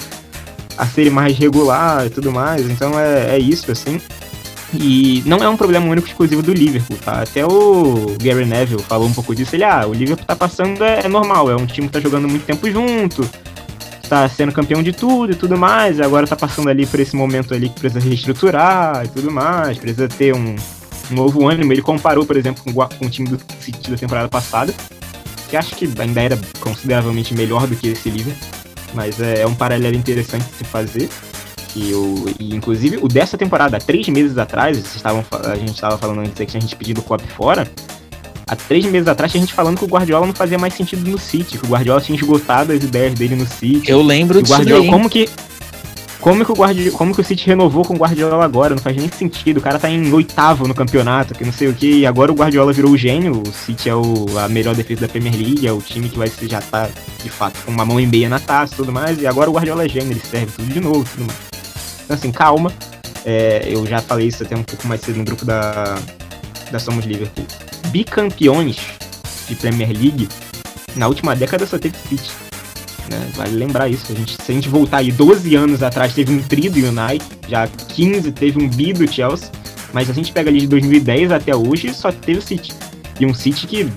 a 0.77 0.87
ser 0.87 1.11
mais 1.11 1.37
regular 1.37 2.07
e 2.07 2.11
tudo 2.11 2.33
mais. 2.33 2.69
Então 2.69 2.99
é, 2.99 3.37
é 3.37 3.39
isso, 3.39 3.71
assim. 3.71 4.01
E 4.75 5.23
não 5.25 5.39
é 5.39 5.49
um 5.49 5.57
problema 5.57 5.87
único 5.87 6.07
exclusivo 6.07 6.43
do 6.43 6.53
Liverpool, 6.53 6.99
tá? 6.99 7.23
Até 7.23 7.47
o 7.47 8.17
Gary 8.21 8.45
Neville 8.45 8.83
falou 8.83 9.07
um 9.07 9.13
pouco 9.13 9.35
disso. 9.35 9.55
Ele, 9.55 9.65
ah, 9.65 9.87
o 9.87 9.93
Liverpool 9.93 10.27
tá 10.27 10.35
passando, 10.35 10.83
é, 10.83 11.03
é 11.05 11.09
normal, 11.09 11.51
é 11.51 11.57
um 11.57 11.67
time 11.67 11.87
que 11.87 11.93
tá 11.93 12.01
jogando 12.01 12.29
muito 12.29 12.45
tempo 12.45 12.69
junto, 12.71 13.29
tá 14.09 14.29
sendo 14.29 14.53
campeão 14.53 14.83
de 14.83 14.93
tudo 14.93 15.33
e 15.33 15.37
tudo 15.37 15.57
mais, 15.57 16.01
agora 16.01 16.27
tá 16.27 16.37
passando 16.37 16.69
ali 16.69 16.85
por 16.85 16.99
esse 16.99 17.15
momento 17.15 17.55
ali 17.55 17.69
que 17.69 17.81
precisa 17.81 18.01
reestruturar 18.01 19.05
e 19.05 19.09
tudo 19.09 19.31
mais, 19.31 19.79
precisa 19.79 20.09
ter 20.09 20.35
um, 20.35 20.57
um 21.11 21.15
novo 21.15 21.49
ânimo. 21.49 21.73
Ele 21.73 21.83
comparou, 21.83 22.27
por 22.27 22.37
exemplo, 22.37 22.63
com, 22.65 22.73
com 22.73 23.07
o 23.07 23.11
time 23.11 23.29
do 23.29 23.41
City 23.61 23.91
da 23.91 23.97
temporada 23.97 24.29
passada, 24.29 24.75
que 25.49 25.57
acho 25.57 25.77
que 25.77 25.89
ainda 25.99 26.21
era 26.21 26.39
consideravelmente 26.61 27.35
melhor 27.35 27.69
do 27.69 27.77
que 27.77 27.89
esse 27.89 28.11
Liverpool 28.11 28.56
mas 28.95 29.21
é, 29.21 29.43
é 29.43 29.47
um 29.47 29.55
paralelo 29.55 29.97
interessante 29.97 30.45
de 30.45 30.55
se 30.57 30.65
fazer. 30.65 31.09
E, 31.75 31.93
o, 31.93 32.25
e 32.41 32.55
inclusive 32.55 32.99
o 33.03 33.09
dessa 33.09 33.37
temporada, 33.37 33.79
três 33.79 34.09
meses 34.09 34.39
atrás, 34.39 34.79
estavam, 34.95 35.25
a 35.45 35.57
gente 35.57 35.75
estava 35.75 35.99
falando 35.99 36.21
antes 36.21 36.35
que 36.35 36.57
a 36.57 36.61
gente 36.61 36.75
pedido 36.75 37.01
o 37.01 37.05
Klopp 37.05 37.23
fora. 37.37 37.69
Há 38.49 38.55
três 38.55 38.85
meses 38.87 39.09
atrás 39.09 39.33
tinha 39.33 39.41
gente 39.43 39.53
falando 39.53 39.77
que 39.77 39.85
o 39.85 39.89
Guardiola 39.89 40.25
não 40.25 40.33
fazia 40.33 40.57
mais 40.57 40.73
sentido 40.73 41.11
no 41.11 41.19
City, 41.19 41.59
que 41.59 41.67
o 41.67 41.69
Guardiola 41.69 42.01
tinha 42.01 42.17
esgotado 42.17 42.73
as 42.73 42.83
ideias 42.83 43.15
dele 43.15 43.35
no 43.35 43.47
City. 43.47 43.91
Eu 43.91 44.01
lembro 44.03 44.41
disso. 44.41 44.55
Guardiola, 44.55 44.83
daí. 44.83 44.91
como 44.91 45.11
que 45.11 45.29
como 46.27 46.45
que, 46.45 46.51
o 46.51 46.57
Guardi... 46.57 46.91
Como 46.91 47.15
que 47.15 47.21
o 47.21 47.25
City 47.25 47.47
renovou 47.47 47.85
com 47.85 47.95
o 47.95 47.97
Guardiola 47.97 48.45
agora? 48.45 48.75
Não 48.75 48.83
faz 48.83 48.97
nem 48.97 49.09
sentido. 49.09 49.59
O 49.59 49.61
cara 49.61 49.79
tá 49.79 49.89
em 49.89 50.13
oitavo 50.13 50.67
no 50.67 50.75
campeonato, 50.75 51.33
que 51.33 51.45
não 51.45 51.53
sei 51.53 51.69
o 51.69 51.73
que. 51.73 52.01
E 52.01 52.05
agora 52.05 52.33
o 52.33 52.35
Guardiola 52.35 52.73
virou 52.73 52.91
o 52.91 52.97
gênio. 52.97 53.45
O 53.47 53.53
City 53.53 53.89
é 53.89 53.95
o... 53.95 54.27
a 54.37 54.49
melhor 54.49 54.75
defesa 54.75 55.03
da 55.03 55.09
Premier 55.09 55.37
League. 55.37 55.65
É 55.65 55.71
o 55.71 55.81
time 55.81 56.09
que 56.09 56.19
vai 56.19 56.27
ser, 56.27 56.49
já 56.49 56.61
tá, 56.61 56.89
de 57.23 57.31
fato, 57.31 57.65
com 57.65 57.71
uma 57.71 57.85
mão 57.85 58.01
em 58.01 58.09
meia 58.09 58.29
na 58.29 58.41
taça 58.41 58.75
e 58.75 58.77
tudo 58.77 58.91
mais. 58.91 59.23
E 59.23 59.27
agora 59.29 59.49
o 59.49 59.53
Guardiola 59.53 59.85
é 59.85 59.89
gênio. 59.89 60.11
Ele 60.11 60.21
serve 60.21 60.51
tudo 60.51 60.67
de 60.67 60.81
novo 60.81 61.09
tudo 61.09 61.27
mais. 61.27 61.39
Então, 62.05 62.17
assim, 62.17 62.33
calma. 62.33 62.73
É, 63.25 63.63
eu 63.65 63.87
já 63.87 64.01
falei 64.01 64.27
isso 64.27 64.43
até 64.43 64.57
um 64.57 64.65
pouco 64.65 64.85
mais 64.89 65.03
cedo 65.03 65.19
no 65.19 65.25
grupo 65.25 65.45
da, 65.45 65.97
da 66.73 66.81
Somos 66.81 67.05
Liverpool. 67.05 67.47
Bicampeões 67.91 68.79
de 69.49 69.55
Premier 69.55 69.91
League, 69.91 70.29
na 70.97 71.07
última 71.07 71.37
década 71.37 71.65
só 71.67 71.79
teve 71.79 71.97
City. 72.09 72.46
Né? 73.11 73.31
Vale 73.35 73.57
lembrar 73.57 73.89
isso. 73.89 74.13
A 74.13 74.15
gente, 74.15 74.37
se 74.41 74.51
a 74.51 74.55
gente 74.55 74.69
voltar 74.69 74.99
aí 74.99 75.13
12 75.13 75.55
anos 75.55 75.83
atrás, 75.83 76.15
teve 76.15 76.33
um 76.33 76.43
tri 76.43 76.69
do 76.69 76.79
United, 76.79 77.25
já 77.49 77.67
15 77.67 78.33
teve 78.33 78.63
um 78.63 78.69
bi 78.69 78.93
do 78.93 79.11
Chelsea, 79.11 79.51
mas 79.93 80.11
a 80.11 80.13
gente 80.13 80.33
pega 80.33 80.51
ali 80.51 80.61
de 80.61 80.67
2010 80.67 81.33
até 81.33 81.55
hoje, 81.55 81.93
só 81.95 82.11
teve 82.11 82.39
o 82.39 82.43
City. 82.43 82.73
E 83.19 83.27
um 83.27 83.33
City 83.33 83.67
que 83.67 83.89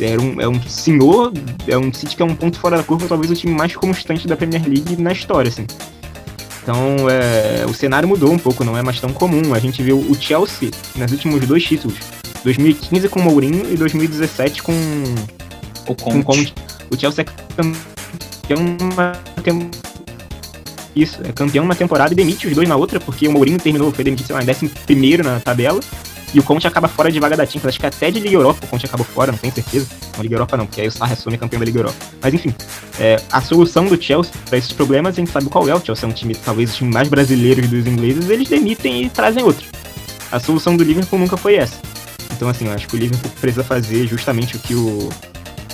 é 0.00 0.18
um, 0.18 0.40
é 0.40 0.48
um 0.48 0.60
senhor, 0.62 1.32
é 1.66 1.76
um 1.76 1.92
City 1.92 2.16
que 2.16 2.22
é 2.22 2.24
um 2.24 2.34
ponto 2.34 2.58
fora 2.58 2.76
da 2.76 2.82
curva, 2.82 3.06
talvez 3.06 3.30
o 3.30 3.34
time 3.34 3.54
mais 3.54 3.74
constante 3.76 4.26
da 4.26 4.36
Premier 4.36 4.62
League 4.66 5.00
na 5.00 5.12
história, 5.12 5.48
assim. 5.48 5.66
Então, 6.62 7.08
é, 7.08 7.64
o 7.64 7.72
cenário 7.72 8.08
mudou 8.08 8.32
um 8.32 8.38
pouco, 8.38 8.64
não 8.64 8.76
é 8.76 8.82
mais 8.82 8.98
tão 8.98 9.12
comum. 9.12 9.54
A 9.54 9.58
gente 9.60 9.80
viu 9.84 9.98
o 9.98 10.14
Chelsea 10.20 10.70
nos 10.96 11.12
últimos 11.12 11.46
dois 11.46 11.62
títulos, 11.62 11.96
2015 12.42 13.08
com 13.08 13.20
o 13.20 13.22
Mourinho 13.22 13.72
e 13.72 13.76
2017 13.76 14.62
com 14.64 14.72
O 15.86 15.94
com 15.94 16.22
Conte. 16.24 16.24
Conte. 16.24 16.54
O 16.90 16.98
Chelsea 16.98 17.24
é 17.24 17.95
campeão 18.46 18.76
uma 18.80 19.12
tem... 19.42 19.70
Isso, 20.94 21.20
é 21.24 21.32
campeão 21.32 21.64
uma 21.64 21.74
temporada 21.74 22.12
e 22.12 22.16
demite 22.16 22.46
os 22.46 22.54
dois 22.54 22.68
na 22.68 22.74
outra, 22.74 22.98
porque 22.98 23.28
o 23.28 23.32
Mourinho 23.32 23.58
terminou, 23.58 23.92
foi 23.92 24.02
demitido, 24.02 24.26
sei 24.26 24.34
lá, 24.34 24.42
em 24.42 24.48
11 24.48 25.22
na 25.22 25.38
tabela, 25.40 25.78
e 26.32 26.38
o 26.38 26.42
Conte 26.42 26.66
acaba 26.66 26.88
fora 26.88 27.12
de 27.12 27.20
vaga 27.20 27.36
da 27.36 27.44
Champions. 27.44 27.66
Acho 27.66 27.80
que 27.80 27.86
até 27.86 28.10
de 28.10 28.18
Liga 28.18 28.34
Europa 28.34 28.60
o 28.64 28.66
Conte 28.66 28.86
acabou 28.86 29.04
fora, 29.04 29.30
não 29.30 29.38
tenho 29.38 29.52
certeza. 29.52 29.86
Não, 30.14 30.22
Liga 30.22 30.36
Europa 30.36 30.56
não, 30.56 30.66
porque 30.66 30.80
aí 30.80 30.88
o 30.88 30.92
Sarri 30.92 31.12
assume 31.12 31.36
campeão 31.36 31.60
da 31.60 31.66
Liga 31.66 31.80
Europa. 31.80 31.96
Mas 32.22 32.32
enfim, 32.32 32.54
é, 32.98 33.20
a 33.30 33.40
solução 33.42 33.84
do 33.86 34.00
Chelsea 34.00 34.32
para 34.46 34.56
esses 34.56 34.72
problemas, 34.72 35.14
a 35.14 35.20
gente 35.20 35.30
sabe 35.30 35.46
qual 35.46 35.68
é. 35.68 35.74
O 35.74 35.84
Chelsea 35.84 36.06
é 36.06 36.10
um 36.10 36.14
time, 36.14 36.34
talvez 36.34 36.72
o 36.72 36.76
time 36.76 36.92
mais 36.92 37.08
brasileiro 37.08 37.66
dos 37.68 37.86
ingleses, 37.86 38.28
eles 38.30 38.48
demitem 38.48 39.04
e 39.04 39.10
trazem 39.10 39.42
outro. 39.42 39.66
A 40.32 40.40
solução 40.40 40.76
do 40.76 40.82
Liverpool 40.82 41.18
nunca 41.18 41.36
foi 41.36 41.56
essa. 41.56 41.76
Então, 42.32 42.48
assim, 42.48 42.66
eu 42.66 42.72
acho 42.72 42.88
que 42.88 42.96
o 42.96 42.98
Liverpool 42.98 43.30
precisa 43.40 43.62
fazer 43.62 44.06
justamente 44.06 44.56
o 44.56 44.58
que 44.58 44.74
o, 44.74 45.08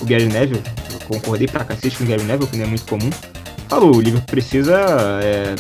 o 0.03 0.07
Gary 0.07 0.27
Neville, 0.27 0.63
concordei 1.09 1.47
pra 1.47 1.65
cacete 1.65 1.97
com 1.97 2.05
o 2.05 2.07
Gary 2.07 2.25
Neville, 2.25 2.49
que 2.49 2.57
não 2.57 2.65
é 2.65 2.69
muito 2.69 2.85
comum, 2.85 3.11
falou, 3.69 3.97
o 3.97 4.01
Liverpool 4.01 4.27
precisa 4.27 4.77
é, 5.23 5.55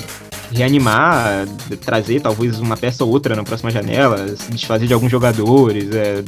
reanimar, 0.52 1.46
trazer 1.85 2.20
talvez 2.20 2.59
uma 2.59 2.76
peça 2.76 3.05
ou 3.05 3.11
outra 3.11 3.35
na 3.37 3.44
próxima 3.44 3.70
janela, 3.70 4.28
se 4.37 4.50
desfazer 4.50 4.87
de 4.87 4.94
alguns 4.94 5.11
jogadores, 5.11 5.94
é, 5.94 6.22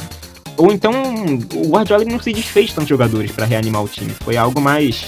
ou 0.57 0.73
então 0.73 0.93
o 1.55 1.69
Guardiola 1.69 2.05
não 2.05 2.21
se 2.21 2.33
desfez 2.33 2.69
de 2.69 2.75
tantos 2.75 2.89
jogadores 2.89 3.31
pra 3.33 3.45
reanimar 3.45 3.83
o 3.83 3.89
time, 3.89 4.15
foi 4.23 4.37
algo 4.37 4.61
mais 4.61 5.07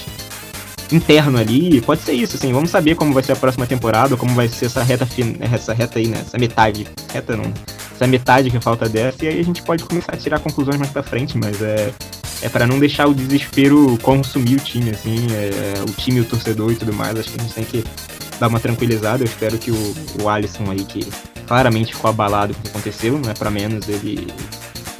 interno 0.91 1.37
ali, 1.37 1.81
pode 1.81 2.01
ser 2.01 2.13
isso, 2.13 2.37
assim, 2.37 2.53
vamos 2.53 2.69
saber 2.69 2.95
como 2.95 3.13
vai 3.13 3.23
ser 3.23 3.33
a 3.33 3.35
próxima 3.35 3.67
temporada, 3.67 4.15
como 4.15 4.33
vai 4.33 4.47
ser 4.47 4.65
essa 4.67 4.81
reta 4.83 5.05
fin- 5.05 5.35
essa 5.39 5.73
reta 5.73 5.99
aí, 5.99 6.07
né, 6.07 6.23
essa 6.25 6.37
metade, 6.37 6.87
reta 7.11 7.35
não, 7.35 7.51
essa 7.93 8.07
metade 8.07 8.49
que 8.49 8.59
falta 8.59 8.87
dessa, 8.87 9.25
e 9.25 9.27
aí 9.27 9.39
a 9.39 9.43
gente 9.43 9.61
pode 9.63 9.83
começar 9.83 10.13
a 10.13 10.17
tirar 10.17 10.39
conclusões 10.39 10.77
mais 10.77 10.91
pra 10.91 11.03
frente, 11.03 11.37
mas 11.37 11.61
é, 11.61 11.91
é 12.41 12.49
para 12.49 12.65
não 12.65 12.79
deixar 12.79 13.07
o 13.07 13.13
desespero 13.13 13.97
consumir 14.01 14.55
o 14.55 14.59
time, 14.59 14.91
assim, 14.91 15.27
é, 15.31 15.81
o 15.81 15.91
time, 15.93 16.21
o 16.21 16.25
torcedor 16.25 16.71
e 16.71 16.75
tudo 16.75 16.93
mais, 16.93 17.19
acho 17.19 17.29
que 17.31 17.39
a 17.39 17.43
gente 17.43 17.53
tem 17.53 17.63
que 17.65 17.83
dar 18.39 18.47
uma 18.47 18.59
tranquilizada, 18.59 19.23
eu 19.23 19.27
espero 19.27 19.57
que 19.57 19.71
o, 19.71 19.95
o 20.21 20.29
Alisson 20.29 20.69
aí, 20.71 20.85
que 20.85 21.05
claramente 21.47 21.93
ficou 21.93 22.09
abalado 22.09 22.53
com 22.53 22.59
o 22.59 22.63
que 22.63 22.69
aconteceu, 22.69 23.19
não 23.19 23.29
é 23.29 23.33
pra 23.33 23.49
menos, 23.49 23.89
ele 23.89 24.27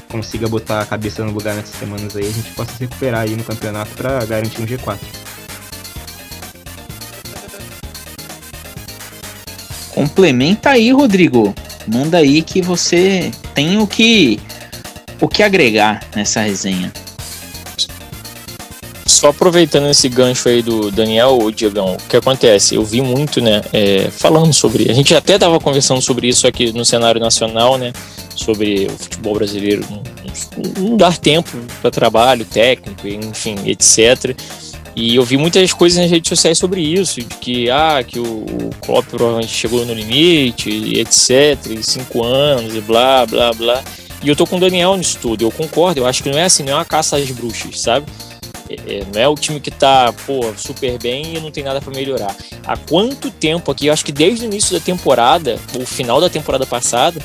consiga 0.09 0.47
botar 0.47 0.81
a 0.81 0.85
cabeça 0.85 1.23
no 1.23 1.31
lugar 1.31 1.53
nessas 1.55 1.75
semanas 1.75 2.15
aí, 2.15 2.27
a 2.27 2.31
gente 2.31 2.51
possa 2.51 2.71
se 2.73 2.79
recuperar 2.79 3.21
aí 3.21 3.35
no 3.35 3.43
campeonato 3.43 3.91
pra 3.91 4.25
garantir 4.25 4.61
um 4.61 4.65
G4. 4.65 4.97
Complementa 9.97 10.69
aí, 10.69 10.91
Rodrigo. 10.91 11.55
Manda 11.87 12.19
aí 12.19 12.43
que 12.43 12.61
você 12.61 13.31
tem 13.55 13.79
o 13.79 13.87
que 13.87 14.39
o 15.19 15.27
que 15.27 15.41
agregar 15.41 16.03
nessa 16.15 16.39
resenha. 16.41 16.93
Só 19.07 19.29
aproveitando 19.29 19.89
esse 19.89 20.07
gancho 20.07 20.49
aí 20.49 20.61
do 20.61 20.91
Daniel, 20.91 21.39
o 21.41 21.51
Diegão, 21.51 21.95
o 21.95 21.97
que 22.07 22.15
acontece? 22.15 22.75
Eu 22.75 22.85
vi 22.85 23.01
muito, 23.01 23.41
né, 23.41 23.63
é, 23.73 24.11
falando 24.11 24.53
sobre. 24.53 24.87
A 24.87 24.93
gente 24.93 25.15
até 25.15 25.33
estava 25.33 25.59
conversando 25.59 25.99
sobre 25.99 26.27
isso 26.27 26.45
aqui 26.45 26.71
no 26.71 26.85
cenário 26.85 27.19
nacional, 27.19 27.75
né, 27.79 27.91
sobre 28.35 28.85
o 28.85 28.95
futebol 28.99 29.33
brasileiro 29.33 29.83
não, 29.89 30.89
não 30.89 30.95
dar 30.95 31.17
tempo 31.17 31.49
para 31.81 31.89
trabalho 31.89 32.45
técnico, 32.45 33.07
enfim, 33.07 33.55
etc. 33.65 34.37
E 34.99 35.15
eu 35.15 35.23
vi 35.23 35.37
muitas 35.37 35.71
coisas 35.71 35.99
nas 35.99 36.09
redes 36.09 36.27
sociais 36.27 36.57
sobre 36.57 36.81
isso, 36.81 37.19
de 37.19 37.25
que, 37.25 37.69
ah, 37.69 38.03
que 38.03 38.17
o, 38.17 38.71
Klopp 38.81 39.05
provavelmente 39.05 39.53
chegou 39.53 39.85
no 39.85 39.93
limite, 39.93 40.71
e 40.71 40.99
etc, 40.99 41.55
e 41.69 41.83
cinco 41.83 42.23
anos, 42.23 42.75
e 42.75 42.81
blá, 42.81 43.23
blá, 43.27 43.53
blá. 43.53 43.83
E 44.23 44.27
eu 44.27 44.35
tô 44.35 44.47
com 44.47 44.57
o 44.57 44.59
Daniel 44.59 44.97
nisso 44.97 45.19
tudo, 45.21 45.43
eu 45.43 45.51
concordo, 45.51 45.99
eu 45.99 46.07
acho 46.07 46.23
que 46.23 46.31
não 46.31 46.39
é 46.39 46.45
assim, 46.45 46.63
não 46.63 46.73
é 46.73 46.75
uma 46.77 46.83
caça 46.83 47.15
às 47.15 47.29
bruxas, 47.29 47.79
sabe? 47.79 48.07
É, 48.67 49.03
não 49.13 49.21
é 49.21 49.27
o 49.27 49.35
time 49.35 49.59
que 49.59 49.69
tá, 49.69 50.11
pô, 50.25 50.51
super 50.57 50.97
bem 50.97 51.35
e 51.35 51.39
não 51.39 51.51
tem 51.51 51.63
nada 51.63 51.79
para 51.79 51.93
melhorar. 51.93 52.35
Há 52.65 52.75
quanto 52.75 53.29
tempo 53.29 53.69
aqui, 53.71 53.85
eu 53.85 53.93
acho 53.93 54.03
que 54.03 54.11
desde 54.11 54.45
o 54.45 54.47
início 54.47 54.73
da 54.73 54.83
temporada, 54.83 55.59
ou 55.75 55.85
final 55.85 56.19
da 56.19 56.27
temporada 56.27 56.65
passada, 56.65 57.21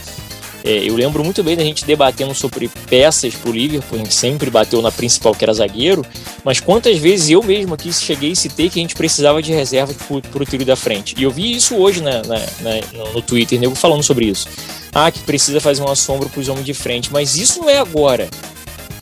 é, 0.65 0.89
eu 0.89 0.95
lembro 0.95 1.25
muito 1.25 1.43
bem 1.43 1.57
da 1.57 1.63
gente 1.63 1.85
debatendo 1.85 2.35
sobre 2.35 2.69
peças 2.89 3.35
pro 3.35 3.53
Liverpool, 3.53 3.99
a 3.99 4.03
gente 4.03 4.15
sempre 4.15 4.51
bateu 4.51 4.81
na 4.81 4.93
principal, 4.93 5.35
que 5.35 5.45
era 5.45 5.53
zagueiro, 5.53 6.05
mas 6.45 6.61
quantas 6.61 6.99
vezes 6.99 7.31
eu 7.31 7.43
mesmo 7.43 7.75
aqui 7.75 7.93
cheguei 7.93 8.33
e 8.33 8.37
citei 8.37 8.71
que 8.71 8.79
a 8.79 8.83
gente 8.83 8.95
precisava 8.95 9.43
de 9.43 9.53
reserva 9.53 9.93
pro, 9.95 10.23
pro 10.23 10.47
trio 10.47 10.65
da 10.65 10.77
frente. 10.77 11.15
E 11.19 11.23
eu 11.23 11.31
vi 11.31 11.55
isso 11.55 11.77
hoje 11.77 12.01
na, 12.01 12.23
na, 12.23 12.39
na, 12.39 13.13
no 13.13 13.23
Twitter, 13.23 13.59
nego 13.59 13.75
falando 13.75 14.03
sobre 14.03 14.27
isso. 14.27 14.49
Ah, 14.95 15.11
que 15.11 15.21
precisa 15.21 15.61
fazer 15.61 15.83
uma 15.83 15.97
sombra 15.97 16.29
pros 16.29 16.49
homens 16.49 16.67
de 16.67 16.75
frente, 16.75 17.11
mas 17.13 17.37
isso 17.37 17.61
não 17.61 17.71
é 17.71 17.79
agora. 17.79 18.29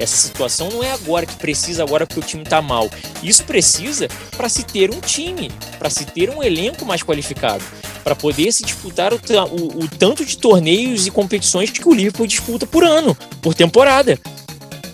Essa 0.01 0.17
situação 0.17 0.71
não 0.71 0.83
é 0.83 0.91
agora 0.93 1.27
que 1.27 1.37
precisa 1.37 1.83
agora 1.83 2.07
porque 2.07 2.21
o 2.21 2.27
time 2.27 2.43
tá 2.43 2.63
mal. 2.63 2.89
Isso 3.23 3.45
precisa 3.45 4.09
para 4.35 4.49
se 4.49 4.65
ter 4.65 4.91
um 4.91 4.99
time, 4.99 5.53
para 5.79 5.91
se 5.91 6.07
ter 6.07 6.31
um 6.31 6.43
elenco 6.43 6.87
mais 6.87 7.03
qualificado, 7.03 7.63
para 8.03 8.17
poder 8.17 8.51
se 8.51 8.65
disputar 8.65 9.13
o, 9.13 9.17
o, 9.17 9.85
o, 9.85 9.89
tanto 9.89 10.25
de 10.25 10.39
torneios 10.39 11.07
e 11.07 11.11
competições 11.11 11.69
que 11.69 11.87
o 11.87 11.93
Liverpool 11.93 12.27
disputa 12.27 12.67
por 12.67 12.83
ano, 12.83 13.15
por 13.43 13.53
temporada. 13.53 14.19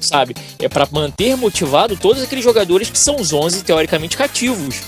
Sabe? 0.00 0.34
É 0.58 0.68
para 0.68 0.88
manter 0.90 1.36
motivado 1.36 1.96
todos 1.96 2.20
aqueles 2.20 2.42
jogadores 2.42 2.90
que 2.90 2.98
são 2.98 3.14
os 3.14 3.32
11 3.32 3.62
teoricamente 3.62 4.16
cativos. 4.16 4.80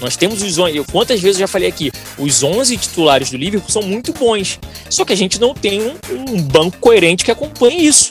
Nós 0.00 0.16
temos 0.16 0.42
os 0.42 0.58
11, 0.58 0.76
eu, 0.76 0.84
quantas 0.84 1.20
vezes 1.20 1.36
eu 1.36 1.46
já 1.46 1.48
falei 1.48 1.68
aqui, 1.68 1.92
os 2.18 2.42
11 2.42 2.76
titulares 2.78 3.30
do 3.30 3.36
Liverpool 3.36 3.70
são 3.70 3.82
muito 3.82 4.12
bons. 4.12 4.58
Só 4.90 5.04
que 5.04 5.12
a 5.12 5.16
gente 5.16 5.40
não 5.40 5.54
tem 5.54 5.80
um, 5.80 5.94
um 6.10 6.42
banco 6.42 6.78
coerente 6.78 7.24
que 7.24 7.30
acompanhe 7.30 7.86
isso. 7.86 8.10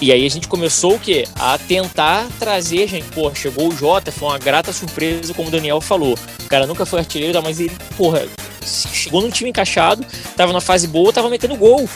E 0.00 0.12
aí 0.12 0.26
a 0.26 0.28
gente 0.28 0.46
começou 0.46 0.96
o 0.96 1.00
quê? 1.00 1.24
A 1.36 1.56
tentar 1.56 2.28
trazer, 2.38 2.86
gente, 2.86 3.06
pô, 3.12 3.34
chegou 3.34 3.68
o 3.68 3.76
Jota, 3.76 4.12
foi 4.12 4.28
uma 4.28 4.38
grata 4.38 4.70
surpresa, 4.72 5.32
como 5.32 5.48
o 5.48 5.50
Daniel 5.50 5.80
falou. 5.80 6.18
O 6.44 6.48
cara 6.48 6.66
nunca 6.66 6.84
foi 6.84 6.98
artilheiro, 6.98 7.42
mas 7.42 7.58
ele, 7.58 7.72
porra, 7.96 8.26
chegou 8.62 9.22
num 9.22 9.30
time 9.30 9.48
encaixado, 9.48 10.04
tava 10.36 10.52
na 10.52 10.60
fase 10.60 10.86
boa, 10.86 11.12
tava 11.12 11.30
metendo 11.30 11.56
gol. 11.56 11.88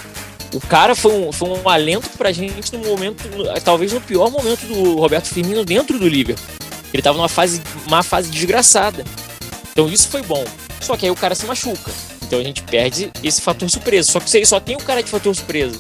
O 0.55 0.61
cara 0.61 0.95
foi 0.95 1.13
um, 1.13 1.31
foi 1.31 1.49
um 1.51 1.69
alento 1.69 2.09
pra 2.17 2.33
gente 2.33 2.75
no 2.75 2.85
momento, 2.85 3.23
talvez 3.63 3.93
no 3.93 4.01
pior 4.01 4.31
momento 4.31 4.67
do 4.67 4.97
Roberto 4.97 5.29
Firmino 5.29 5.65
dentro 5.65 5.99
do 5.99 6.09
Liverpool. 6.09 6.45
Ele 6.93 7.03
tava 7.03 7.19
numa 7.19 7.29
fase, 7.29 7.63
uma 7.87 8.03
fase 8.03 8.31
desgraçada. 8.31 9.05
Então 9.73 9.89
isso 9.89 10.09
foi 10.09 10.23
bom. 10.23 10.45
Só 10.81 10.97
que 10.97 11.05
aí 11.05 11.11
o 11.11 11.17
cara 11.17 11.35
se 11.35 11.47
machuca. 11.47 11.93
Então 12.23 12.41
a 12.41 12.43
gente 12.43 12.63
perde 12.63 13.11
esse 13.23 13.41
fator 13.41 13.69
surpresa. 13.71 14.11
Só 14.11 14.19
que 14.19 14.29
você 14.29 14.45
só 14.45 14.59
tem 14.59 14.75
o 14.75 14.81
cara 14.81 15.03
de 15.03 15.11
fator 15.11 15.35
surpresa. 15.35 15.79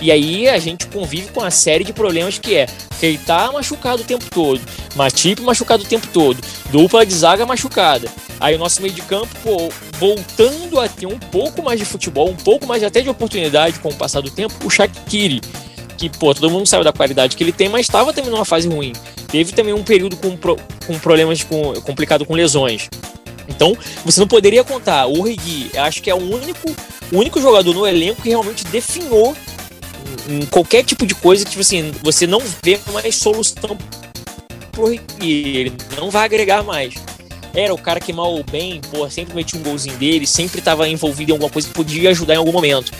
E 0.00 0.12
aí 0.12 0.48
a 0.48 0.58
gente 0.58 0.86
convive 0.86 1.28
com 1.28 1.40
uma 1.40 1.50
série 1.50 1.82
de 1.82 1.92
problemas 1.92 2.38
que 2.38 2.54
é 2.54 2.66
Keita 3.00 3.50
machucado 3.52 4.02
o 4.02 4.04
tempo 4.04 4.24
todo, 4.30 4.60
Matip 4.94 5.40
machucado 5.42 5.84
o 5.84 5.86
tempo 5.86 6.06
todo, 6.12 6.38
dupla 6.70 7.04
de 7.04 7.14
zaga 7.14 7.46
machucada. 7.46 8.08
Aí 8.38 8.54
o 8.54 8.58
nosso 8.58 8.82
meio 8.82 8.92
de 8.92 9.00
campo, 9.02 9.28
pô, 9.42 9.70
voltando 9.98 10.78
a 10.78 10.88
ter 10.88 11.06
um 11.06 11.18
pouco 11.18 11.62
mais 11.62 11.78
de 11.78 11.86
futebol, 11.86 12.28
um 12.28 12.36
pouco 12.36 12.66
mais 12.66 12.82
até 12.82 13.00
de 13.00 13.08
oportunidade 13.08 13.78
com 13.80 13.88
o 13.88 13.94
passar 13.94 14.20
do 14.20 14.30
tempo, 14.30 14.54
o 14.64 14.70
Shaqiri, 14.70 15.40
que, 15.96 16.10
pô, 16.10 16.34
todo 16.34 16.50
mundo 16.50 16.66
sabe 16.66 16.84
da 16.84 16.92
qualidade 16.92 17.34
que 17.34 17.42
ele 17.42 17.52
tem, 17.52 17.68
mas 17.68 17.82
estava 17.82 18.12
também 18.12 18.30
numa 18.30 18.44
fase 18.44 18.68
ruim. 18.68 18.92
Teve 19.28 19.52
também 19.52 19.72
um 19.72 19.82
período 19.82 20.16
com, 20.16 20.36
com 20.36 20.98
problemas 20.98 21.42
com, 21.42 21.72
complicado 21.80 22.26
com 22.26 22.34
lesões. 22.34 22.88
Então, 23.48 23.76
você 24.04 24.20
não 24.20 24.28
poderia 24.28 24.62
contar. 24.62 25.06
O 25.06 25.22
Regui, 25.22 25.70
acho 25.76 26.02
que 26.02 26.10
é 26.10 26.14
o 26.14 26.18
único, 26.18 26.68
o 27.10 27.18
único 27.18 27.40
jogador 27.40 27.72
no 27.72 27.86
elenco 27.86 28.20
que 28.20 28.28
realmente 28.28 28.64
definhou 28.66 29.34
em 30.28 30.46
qualquer 30.46 30.84
tipo 30.84 31.06
de 31.06 31.14
coisa 31.14 31.44
que, 31.44 31.50
tipo 31.50 31.62
assim, 31.62 31.92
você 32.02 32.26
não 32.26 32.40
vê 32.62 32.78
mais 32.92 33.16
solução 33.16 33.76
pro 34.72 34.88
Riqui, 34.88 35.56
ele 35.56 35.72
não 35.96 36.10
vai 36.10 36.24
agregar 36.24 36.62
mais. 36.62 36.94
Era 37.54 37.72
o 37.72 37.78
cara 37.78 37.98
que 37.98 38.12
mal 38.12 38.34
ou 38.34 38.44
bem, 38.44 38.80
pô, 38.90 39.08
sempre 39.08 39.34
metia 39.34 39.58
um 39.58 39.62
golzinho 39.62 39.96
dele, 39.96 40.26
sempre 40.26 40.58
estava 40.58 40.86
envolvido 40.88 41.30
em 41.30 41.32
alguma 41.32 41.50
coisa 41.50 41.68
que 41.68 41.74
podia 41.74 42.10
ajudar 42.10 42.34
em 42.34 42.38
algum 42.38 42.52
momento. 42.52 42.92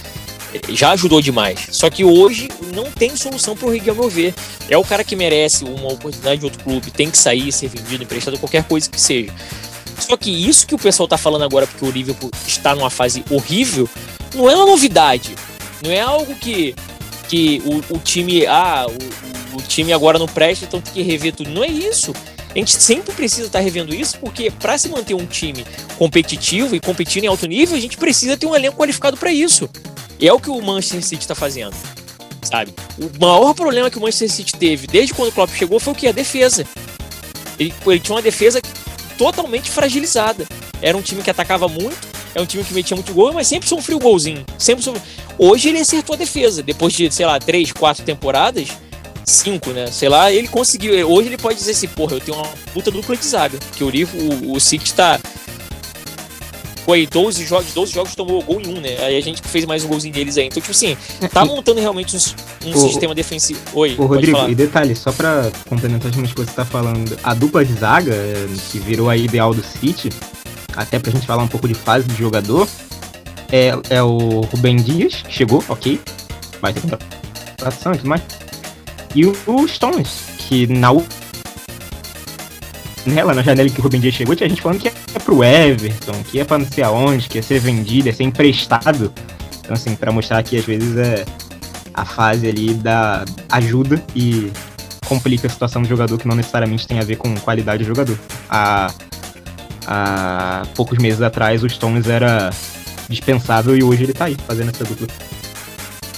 Já 0.71 0.93
ajudou 0.93 1.21
demais. 1.21 1.69
Só 1.73 1.91
que 1.91 2.05
hoje 2.05 2.49
não 2.75 2.91
tem 2.91 3.15
solução 3.15 3.55
pro 3.55 3.71
Riqui, 3.71 3.91
ao 3.91 3.97
meu 3.97 4.09
ver. 4.09 4.33
É 4.71 4.79
o 4.79 4.85
cara 4.85 5.05
que 5.05 5.15
merece 5.15 5.65
uma 5.65 5.93
oportunidade 5.93 6.39
de 6.39 6.47
outro 6.47 6.65
clube, 6.65 6.91
tem 6.91 7.11
que 7.11 7.19
sair, 7.19 7.53
ser 7.53 7.69
vendido, 7.69 8.05
emprestado, 8.05 8.39
qualquer 8.39 8.65
coisa 8.65 8.89
que 8.89 9.01
seja. 9.01 9.33
Só 9.99 10.17
que 10.17 10.31
isso 10.31 10.67
que 10.67 10.75
o 10.75 10.79
pessoal 10.79 11.07
tá 11.07 11.19
falando 11.19 11.45
agora, 11.45 11.67
porque 11.67 11.85
o 11.85 11.91
Liverpool 11.91 12.31
está 12.47 12.75
numa 12.75 12.91
fase 12.91 13.25
horrível, 13.31 13.89
não 14.35 14.49
é 14.51 14.55
uma 14.55 14.67
novidade. 14.67 15.35
Não 15.83 15.91
é 15.91 16.01
algo 16.01 16.35
que 16.37 16.75
que 17.29 17.63
o, 17.65 17.97
o 17.97 17.99
time, 17.99 18.47
ah, 18.47 18.87
o, 18.89 19.57
o, 19.57 19.63
time 19.63 19.93
agora 19.93 20.19
não 20.19 20.27
presta, 20.27 20.65
então 20.65 20.81
tem 20.81 20.93
que 20.93 21.03
rever 21.03 21.35
tudo. 21.35 21.51
Não 21.51 21.65
é 21.65 21.69
isso. 21.69 22.13
A 22.55 22.59
gente 22.59 22.75
sempre 22.77 23.15
precisa 23.15 23.49
estar 23.49 23.61
revendo 23.61 23.95
isso, 23.95 24.19
porque 24.19 24.51
para 24.51 24.79
se 24.79 24.89
manter 24.89 25.15
um 25.15 25.27
time 25.27 25.67
competitivo 25.99 26.75
e 26.75 26.81
competindo 26.81 27.25
em 27.25 27.27
alto 27.27 27.47
nível, 27.47 27.77
a 27.77 27.81
gente 27.81 27.97
precisa 27.97 28.37
ter 28.37 28.47
um 28.47 28.55
elenco 28.55 28.77
qualificado 28.77 29.17
para 29.17 29.31
isso. 29.31 29.69
E 30.19 30.27
é 30.27 30.33
o 30.33 30.41
que 30.41 30.49
o 30.49 30.61
Manchester 30.63 31.03
City 31.03 31.23
está 31.23 31.35
fazendo. 31.35 31.75
sabe? 32.43 32.73
O 32.99 33.21
maior 33.21 33.53
problema 33.55 33.91
que 33.91 33.99
o 33.99 34.01
Manchester 34.01 34.31
City 34.31 34.57
teve 34.57 34.87
desde 34.87 35.13
quando 35.13 35.29
o 35.29 35.33
Klopp 35.33 35.51
chegou 35.55 35.79
foi 35.79 35.93
o 35.93 35.97
que? 35.97 36.09
A 36.09 36.13
defesa. 36.13 36.67
Ele, 37.59 37.75
ele 37.87 38.01
tinha 38.01 38.15
uma 38.15 38.23
defesa 38.23 38.61
totalmente 39.19 39.71
fragilizada. 39.71 40.47
Era 40.81 40.97
um 40.97 41.03
time 41.03 41.23
que 41.23 41.31
atacava 41.31 41.69
muito, 41.69 41.97
é 42.37 42.41
um 42.41 42.45
time 42.45 42.63
que 42.63 42.75
metia 42.75 42.95
muito 42.95 43.15
gol, 43.15 43.33
mas 43.33 43.47
sempre 43.47 43.67
sofreu 43.67 43.99
golzinho. 43.99 44.45
Sempre 44.59 44.85
sofreu. 44.85 45.03
Hoje 45.39 45.71
ele 45.71 45.79
acertou 45.79 46.15
a 46.15 46.19
defesa. 46.19 46.63
Depois 46.63 46.93
de, 46.93 47.11
sei 47.11 47.25
lá, 47.25 47.39
três, 47.39 47.73
quatro 47.73 48.05
temporadas, 48.05 48.69
cinco, 49.25 49.71
né? 49.71 49.87
Sei 49.87 50.09
lá, 50.09 50.31
ele 50.31 50.47
conseguiu. 50.47 51.09
Hoje 51.09 51.31
ele 51.31 51.39
pode 51.39 51.59
dizer 51.59 51.73
assim, 51.73 51.89
porra, 51.89 52.13
eu 52.17 52.21
tenho 52.21 52.37
uma 52.37 52.47
puta 52.75 52.91
dupla 52.91 53.17
de 53.17 53.27
zaga. 53.27 53.59
Porque 53.59 53.83
o, 53.83 53.89
o, 53.89 54.53
o 54.53 54.61
City 54.61 54.93
tá 54.93 55.19
foi 56.85 57.05
12 57.05 57.45
jogos, 57.47 57.73
12 57.73 57.93
jogos 57.93 58.15
tomou 58.15 58.41
gol 58.43 58.61
em 58.61 58.69
um, 58.69 58.81
né? 58.81 58.99
Aí 59.01 59.17
a 59.17 59.21
gente 59.21 59.43
fez 59.43 59.65
mais 59.65 59.83
um 59.83 59.89
golzinho 59.89 60.13
deles 60.13 60.37
aí. 60.37 60.47
Então, 60.47 60.61
tipo 60.61 60.71
assim, 60.71 60.97
tá 61.33 61.43
montando 61.45 61.81
realmente 61.81 62.15
um, 62.15 62.69
um 62.69 62.73
o, 62.73 62.79
sistema 62.79 63.15
defensivo. 63.15 63.59
Oi, 63.73 63.97
o 63.99 64.05
Rodrigo, 64.05 64.37
falar. 64.37 64.51
e 64.51 64.55
detalhe, 64.55 64.95
só 64.95 65.11
pra 65.11 65.51
complementar 65.69 66.13
as 66.13 66.33
que 66.33 66.41
você 66.41 66.53
tá 66.53 66.65
falando, 66.65 67.19
a 67.25 67.35
dupla 67.35 67.65
de 67.65 67.73
zaga, 67.73 68.15
é, 68.15 68.47
que 68.71 68.79
virou 68.79 69.11
a 69.11 69.17
ideal 69.17 69.53
do 69.53 69.65
City, 69.65 70.11
até 70.77 70.99
pra 70.99 71.11
gente 71.11 71.27
falar 71.27 71.43
um 71.43 71.49
pouco 71.49 71.67
de 71.67 71.75
fase 71.75 72.07
do 72.07 72.15
jogador, 72.15 72.69
é, 73.51 73.73
é 73.91 74.03
o 74.03 74.41
Rubem 74.43 74.77
Dias, 74.77 75.23
que 75.23 75.33
chegou, 75.33 75.65
ok, 75.69 76.01
vai 76.61 76.73
ter 76.73 76.81
contratação 76.81 77.93
e 77.95 77.97
tudo 77.97 78.09
mais, 78.09 78.23
e 79.15 79.25
o, 79.25 79.37
o 79.47 79.67
Stones, 79.67 80.25
que 80.39 80.67
na 80.67 80.93
nela, 83.07 83.33
na 83.33 83.43
janela 83.43 83.69
que 83.71 83.81
o 83.81 83.83
Rubem 83.83 84.01
Dias 84.01 84.15
chegou, 84.15 84.35
tinha 84.35 84.49
gente 84.49 84.61
falando 84.61 84.81
que 84.81 84.89
é 84.89 85.19
pro 85.25 85.43
Everton, 85.43 86.23
que 86.25 86.41
é 86.41 86.45
pra 86.45 86.59
não 86.59 86.67
sei 86.67 86.85
aonde, 86.85 87.29
que 87.29 87.39
ia 87.39 87.43
ser 87.43 87.61
vendido, 87.61 88.09
ia 88.09 88.13
ser 88.13 88.25
emprestado. 88.25 89.13
Então, 89.61 89.75
assim, 89.75 89.95
para 89.95 90.13
mostrar 90.13 90.43
que 90.43 90.57
às 90.57 90.65
vezes 90.65 90.97
é 90.97 91.25
a 91.95 92.05
fase 92.05 92.47
ali 92.47 92.75
da 92.75 93.25
ajuda 93.51 94.03
e 94.15 94.53
complica 95.07 95.47
a 95.47 95.51
situação 95.51 95.83
do 95.83 95.89
jogador 95.89 96.19
que 96.19 96.29
não 96.29 96.37
necessariamente 96.37 96.87
tem 96.87 96.99
a 96.99 97.03
ver 97.03 97.17
com 97.17 97.35
qualidade 97.37 97.83
do 97.83 97.87
jogador. 97.87 98.19
Há, 98.51 98.93
há 99.87 100.67
poucos 100.75 100.99
meses 100.99 101.23
atrás 101.23 101.63
o 101.63 101.69
Stones 101.69 102.09
era 102.09 102.51
dispensável 103.09 103.77
e 103.77 103.83
hoje 103.83 104.05
ele 104.05 104.13
tá 104.13 104.27
aí 104.27 104.37
fazendo 104.47 104.71
essa 104.71 104.85
dupla. 104.85 105.07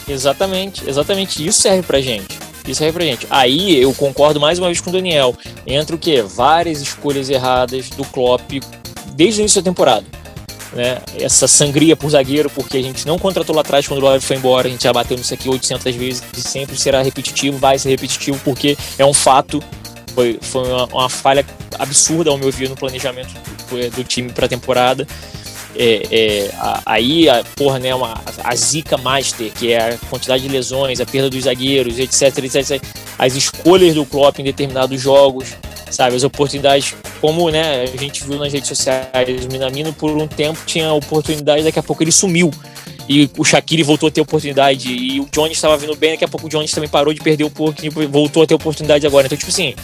Exatamente, 0.09 0.89
exatamente. 0.89 1.47
Isso 1.47 1.61
serve 1.61 1.83
pra 1.83 2.01
gente. 2.01 2.39
Isso 2.67 2.83
aí 2.83 2.93
pra 2.93 3.05
gente. 3.05 3.27
Aí 3.31 3.81
eu 3.81 3.93
concordo 3.95 4.41
mais 4.41 4.59
uma 4.59 4.69
vez 4.69 4.81
com 4.81 4.91
o 4.91 4.93
Daniel. 4.93 5.35
Entra 5.67 5.95
o 5.95 5.99
quê? 5.99 6.23
Várias 6.23 6.81
escolhas 6.81 7.29
erradas 7.29 7.91
do 7.91 8.05
Klopp 8.05 8.51
desde 9.15 9.41
o 9.41 9.43
início 9.43 9.61
da 9.61 9.71
temporada. 9.71 10.05
Né? 10.73 11.01
Essa 11.19 11.49
sangria 11.49 11.97
por 11.97 12.11
zagueiro, 12.11 12.51
porque 12.51 12.77
a 12.77 12.83
gente 12.83 13.07
não 13.07 13.19
contratou 13.19 13.55
lá 13.55 13.63
atrás 13.63 13.87
quando 13.89 14.01
o 14.01 14.03
Love 14.03 14.21
foi 14.21 14.37
embora, 14.37 14.69
a 14.69 14.71
gente 14.71 14.85
já 14.85 14.93
bateu 14.93 15.17
nisso 15.17 15.33
aqui 15.33 15.49
800 15.49 15.95
vezes 15.97 16.23
e 16.37 16.41
sempre 16.43 16.77
será 16.77 17.01
repetitivo, 17.01 17.57
vai 17.57 17.79
ser 17.79 17.89
repetitivo 17.89 18.39
porque 18.45 18.77
é 18.99 19.05
um 19.05 19.15
fato. 19.15 19.63
Foi, 20.15 20.39
foi 20.41 20.69
uma, 20.69 20.85
uma 20.87 21.09
falha 21.09 21.47
absurda, 21.79 22.31
ao 22.31 22.37
meu 22.37 22.51
ver, 22.51 22.69
no 22.69 22.77
planejamento 22.77 23.31
do, 23.69 24.05
time 24.05 24.33
para 24.33 24.47
a 24.47 24.49
temporada. 24.49 25.07
É, 25.77 26.03
é, 26.11 26.51
aí, 26.85 27.29
a, 27.29 27.45
porra, 27.55 27.79
né, 27.79 27.95
uma, 27.95 28.21
a 28.43 28.57
zica 28.57 28.97
master, 28.97 29.53
que 29.53 29.73
é 29.73 29.91
a 29.91 29.99
quantidade 30.11 30.43
de 30.43 30.49
lesões, 30.49 31.01
a 31.01 31.07
perda 31.07 31.31
dos 31.31 31.45
zagueiros, 31.45 31.99
etc, 31.99 32.37
etc, 32.39 32.55
etc, 32.57 32.83
as 33.19 33.35
escolhas 33.37 33.95
do 33.95 34.05
Klopp 34.05 34.39
em 34.41 34.45
determinados 34.45 35.01
jogos, 35.01 35.57
sabe, 35.91 36.17
as 36.17 36.25
oportunidades, 36.25 36.95
como, 37.21 37.51
né, 37.51 37.83
a 37.83 37.97
gente 37.97 38.25
viu 38.25 38.39
nas 38.39 38.53
redes 38.53 38.69
sociais, 38.69 39.45
o 39.45 39.53
Minamino 39.53 39.93
por 39.93 40.11
um 40.11 40.27
tempo 40.27 40.59
tinha 40.67 40.93
oportunidade, 40.93 41.63
daqui 41.63 41.79
a 41.79 41.83
pouco 41.83 42.03
ele 42.03 42.13
sumiu, 42.13 42.51
e 43.09 43.31
o 43.39 43.45
Shaqiri 43.45 43.83
voltou 43.83 44.09
a 44.09 44.13
ter 44.13 44.21
oportunidade, 44.21 44.93
e 44.93 45.21
o 45.21 45.29
Jones 45.33 45.53
estava 45.53 45.77
vindo 45.77 45.95
bem, 45.97 46.13
daqui 46.13 46.25
a 46.25 46.29
pouco 46.29 46.47
o 46.47 46.51
Jones 46.51 46.71
também 46.71 46.89
parou 46.89 47.13
de 47.15 47.21
perder 47.21 47.45
o 47.45 47.53
e 47.83 47.89
voltou 48.07 48.43
a 48.43 48.47
ter 48.47 48.55
oportunidade 48.55 49.07
agora, 49.07 49.27
então, 49.27 49.39
tipo 49.39 49.51
assim, 49.51 49.75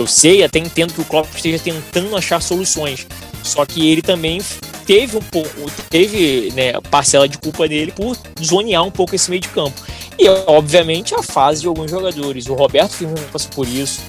eu 0.00 0.06
sei, 0.06 0.42
até 0.42 0.58
entendo 0.58 0.92
que 0.92 1.00
o 1.00 1.04
Klopp 1.04 1.28
esteja 1.34 1.58
tentando 1.58 2.16
achar 2.16 2.40
soluções, 2.40 3.06
só 3.42 3.64
que 3.64 3.90
ele 3.90 4.02
também 4.02 4.40
teve 4.86 5.16
um 5.16 5.22
pouco, 5.22 5.70
teve 5.90 6.52
né, 6.54 6.72
parcela 6.90 7.28
de 7.28 7.38
culpa 7.38 7.68
dele 7.68 7.92
por 7.92 8.16
zonear 8.42 8.84
um 8.84 8.90
pouco 8.90 9.14
esse 9.14 9.28
meio 9.28 9.42
de 9.42 9.48
campo. 9.48 9.74
E, 10.18 10.28
obviamente, 10.46 11.14
a 11.14 11.22
fase 11.22 11.60
de 11.60 11.66
alguns 11.66 11.90
jogadores. 11.90 12.46
O 12.46 12.54
Roberto 12.54 12.92
Firmino 12.92 13.26
passou 13.30 13.50
por 13.50 13.68
isso. 13.68 14.00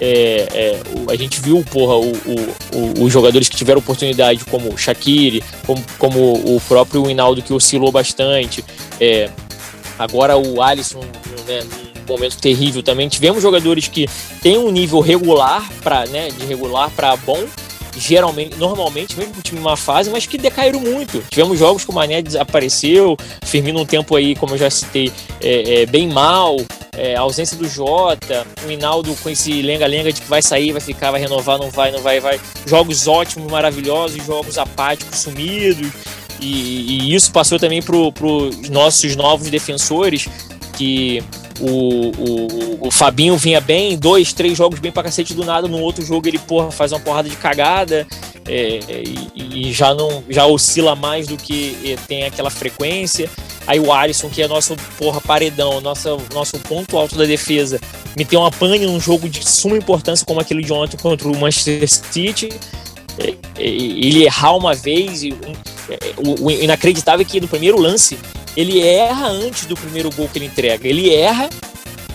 É, 0.00 0.48
é, 0.52 0.80
a 1.08 1.14
gente 1.14 1.40
viu, 1.40 1.64
porra, 1.70 1.94
o, 1.94 2.10
o, 2.10 3.00
o, 3.00 3.04
os 3.04 3.12
jogadores 3.12 3.48
que 3.48 3.54
tiveram 3.54 3.78
oportunidade, 3.78 4.44
como 4.46 4.72
o 4.72 4.76
Shaqiri, 4.76 5.44
como, 5.64 5.84
como 5.98 6.32
o 6.56 6.60
próprio 6.66 7.08
Hinaldo, 7.08 7.42
que 7.42 7.52
oscilou 7.52 7.92
bastante. 7.92 8.64
É, 9.00 9.30
agora 9.98 10.36
o 10.36 10.60
Alisson, 10.60 11.04
né, 11.46 11.60
momento 12.12 12.36
terrível 12.38 12.82
também. 12.82 13.08
Tivemos 13.08 13.42
jogadores 13.42 13.88
que 13.88 14.08
têm 14.40 14.58
um 14.58 14.70
nível 14.70 15.00
regular, 15.00 15.70
pra, 15.82 16.06
né, 16.06 16.28
de 16.30 16.46
regular 16.46 16.90
para 16.90 17.16
bom, 17.16 17.44
geralmente, 17.96 18.56
normalmente, 18.56 19.18
mesmo 19.18 19.34
o 19.38 19.42
time 19.42 19.60
uma 19.60 19.76
fase, 19.76 20.10
mas 20.10 20.26
que 20.26 20.38
decaíram 20.38 20.80
muito. 20.80 21.22
Tivemos 21.30 21.58
jogos 21.58 21.84
que 21.84 21.90
o 21.90 21.94
Mané 21.94 22.22
desapareceu, 22.22 23.16
Firmino 23.44 23.80
um 23.80 23.86
tempo 23.86 24.16
aí, 24.16 24.34
como 24.34 24.54
eu 24.54 24.58
já 24.58 24.70
citei, 24.70 25.12
é, 25.40 25.82
é, 25.82 25.86
bem 25.86 26.08
mal, 26.08 26.56
é, 26.96 27.16
ausência 27.16 27.56
do 27.56 27.68
Jota, 27.68 28.46
o 28.66 28.70
Hinaldo 28.70 29.14
com 29.22 29.28
esse 29.28 29.62
lenga-lenga 29.62 30.12
de 30.12 30.20
que 30.20 30.28
vai 30.28 30.42
sair, 30.42 30.72
vai 30.72 30.80
ficar, 30.80 31.10
vai 31.10 31.20
renovar, 31.20 31.58
não 31.58 31.70
vai, 31.70 31.90
não 31.90 32.00
vai, 32.00 32.20
vai. 32.20 32.40
Jogos 32.66 33.06
ótimos, 33.06 33.50
maravilhosos, 33.50 34.24
jogos 34.24 34.58
apáticos, 34.58 35.18
sumidos. 35.18 35.90
E, 36.40 37.08
e 37.08 37.14
isso 37.14 37.30
passou 37.30 37.58
também 37.58 37.80
para 37.80 37.96
os 37.96 38.68
nossos 38.68 39.14
novos 39.14 39.48
defensores, 39.48 40.28
que 40.76 41.22
o, 41.60 42.10
o, 42.10 42.88
o 42.88 42.90
Fabinho 42.90 43.36
vinha 43.36 43.60
bem, 43.60 43.96
dois, 43.96 44.32
três 44.32 44.56
jogos 44.56 44.80
bem 44.80 44.90
pra 44.90 45.02
cacete 45.02 45.34
do 45.34 45.44
nada, 45.44 45.68
no 45.68 45.78
outro 45.78 46.04
jogo 46.04 46.26
ele 46.28 46.38
porra, 46.38 46.70
faz 46.70 46.92
uma 46.92 47.00
porrada 47.00 47.28
de 47.28 47.36
cagada 47.36 48.06
é, 48.46 48.80
e, 49.34 49.68
e, 49.68 49.72
já 49.72 49.94
não 49.94 50.24
já 50.28 50.46
oscila 50.46 50.96
mais 50.96 51.26
do 51.26 51.36
que 51.36 51.76
é, 51.84 51.96
tem 52.06 52.24
aquela 52.24 52.50
frequência. 52.50 53.30
Aí 53.66 53.78
o 53.78 53.92
Alisson, 53.92 54.28
que 54.28 54.42
é 54.42 54.48
nosso 54.48 54.74
porra 54.98 55.20
paredão, 55.20 55.80
nosso, 55.80 56.18
nosso 56.34 56.58
ponto 56.58 56.96
alto 56.96 57.16
da 57.16 57.24
defesa, 57.24 57.80
me 58.16 58.24
tem 58.24 58.38
uma 58.38 58.50
pane 58.50 58.80
num 58.80 58.98
jogo 58.98 59.28
de 59.28 59.48
suma 59.48 59.76
importância 59.76 60.26
como 60.26 60.40
aquele 60.40 60.62
de 60.62 60.72
ontem 60.72 60.96
contra 60.96 61.28
o 61.28 61.38
Manchester 61.38 61.88
City. 61.88 62.48
É, 63.18 63.30
é, 63.58 63.64
ele 63.64 64.24
errar 64.24 64.56
uma 64.56 64.74
vez, 64.74 65.22
e, 65.22 65.32
é, 65.88 65.96
o, 66.16 66.46
o 66.46 66.50
inacreditável 66.50 67.24
é 67.24 67.28
que 67.28 67.40
no 67.40 67.46
primeiro 67.46 67.78
lance 67.78 68.18
ele 68.56 68.80
erra 68.80 69.28
antes 69.28 69.66
do 69.66 69.76
primeiro 69.76 70.10
gol 70.10 70.28
que 70.28 70.38
ele 70.38 70.46
entrega. 70.46 70.86
Ele 70.86 71.14
erra 71.14 71.48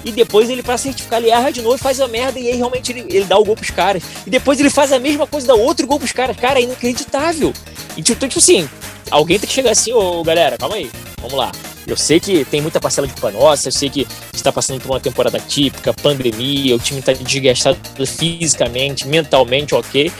e 0.05 0.11
depois 0.11 0.49
ele, 0.49 0.63
para 0.63 0.77
certificar, 0.77 1.19
ele 1.19 1.29
erra 1.29 1.51
de 1.51 1.61
novo, 1.61 1.77
faz 1.77 1.99
a 1.99 2.07
merda 2.07 2.39
e 2.39 2.47
aí 2.47 2.55
realmente 2.55 2.91
ele, 2.91 3.05
ele 3.09 3.25
dá 3.25 3.37
o 3.37 3.43
gol 3.43 3.55
pros 3.55 3.71
caras. 3.71 4.03
E 4.25 4.29
depois 4.29 4.59
ele 4.59 4.69
faz 4.69 4.91
a 4.93 4.99
mesma 4.99 5.27
coisa, 5.27 5.47
dá 5.47 5.55
outro 5.55 5.85
gol 5.85 5.99
pros 5.99 6.11
caras. 6.11 6.37
Cara, 6.37 6.59
é 6.59 6.63
inacreditável. 6.63 7.51
Tipo, 7.95 8.27
tipo 8.27 8.39
assim, 8.39 8.69
alguém 9.09 9.39
tem 9.39 9.47
que 9.47 9.53
chegar 9.53 9.71
assim, 9.71 9.91
ô 9.91 10.23
galera, 10.23 10.57
calma 10.57 10.75
aí, 10.75 10.89
vamos 11.19 11.33
lá. 11.33 11.51
Eu 11.85 11.97
sei 11.97 12.19
que 12.19 12.45
tem 12.45 12.61
muita 12.61 12.79
parcela 12.79 13.07
de 13.07 13.13
culpa 13.13 13.31
nossa, 13.31 13.69
eu 13.69 13.71
sei 13.71 13.89
que 13.89 14.05
está 14.33 14.51
passando 14.51 14.81
por 14.81 14.91
uma 14.91 14.99
temporada 14.99 15.39
típica, 15.39 15.93
pandemia, 15.93 16.75
o 16.75 16.79
time 16.79 16.99
está 16.99 17.13
desgastado 17.13 17.77
fisicamente, 18.05 19.07
mentalmente, 19.07 19.73
ok. 19.73 20.11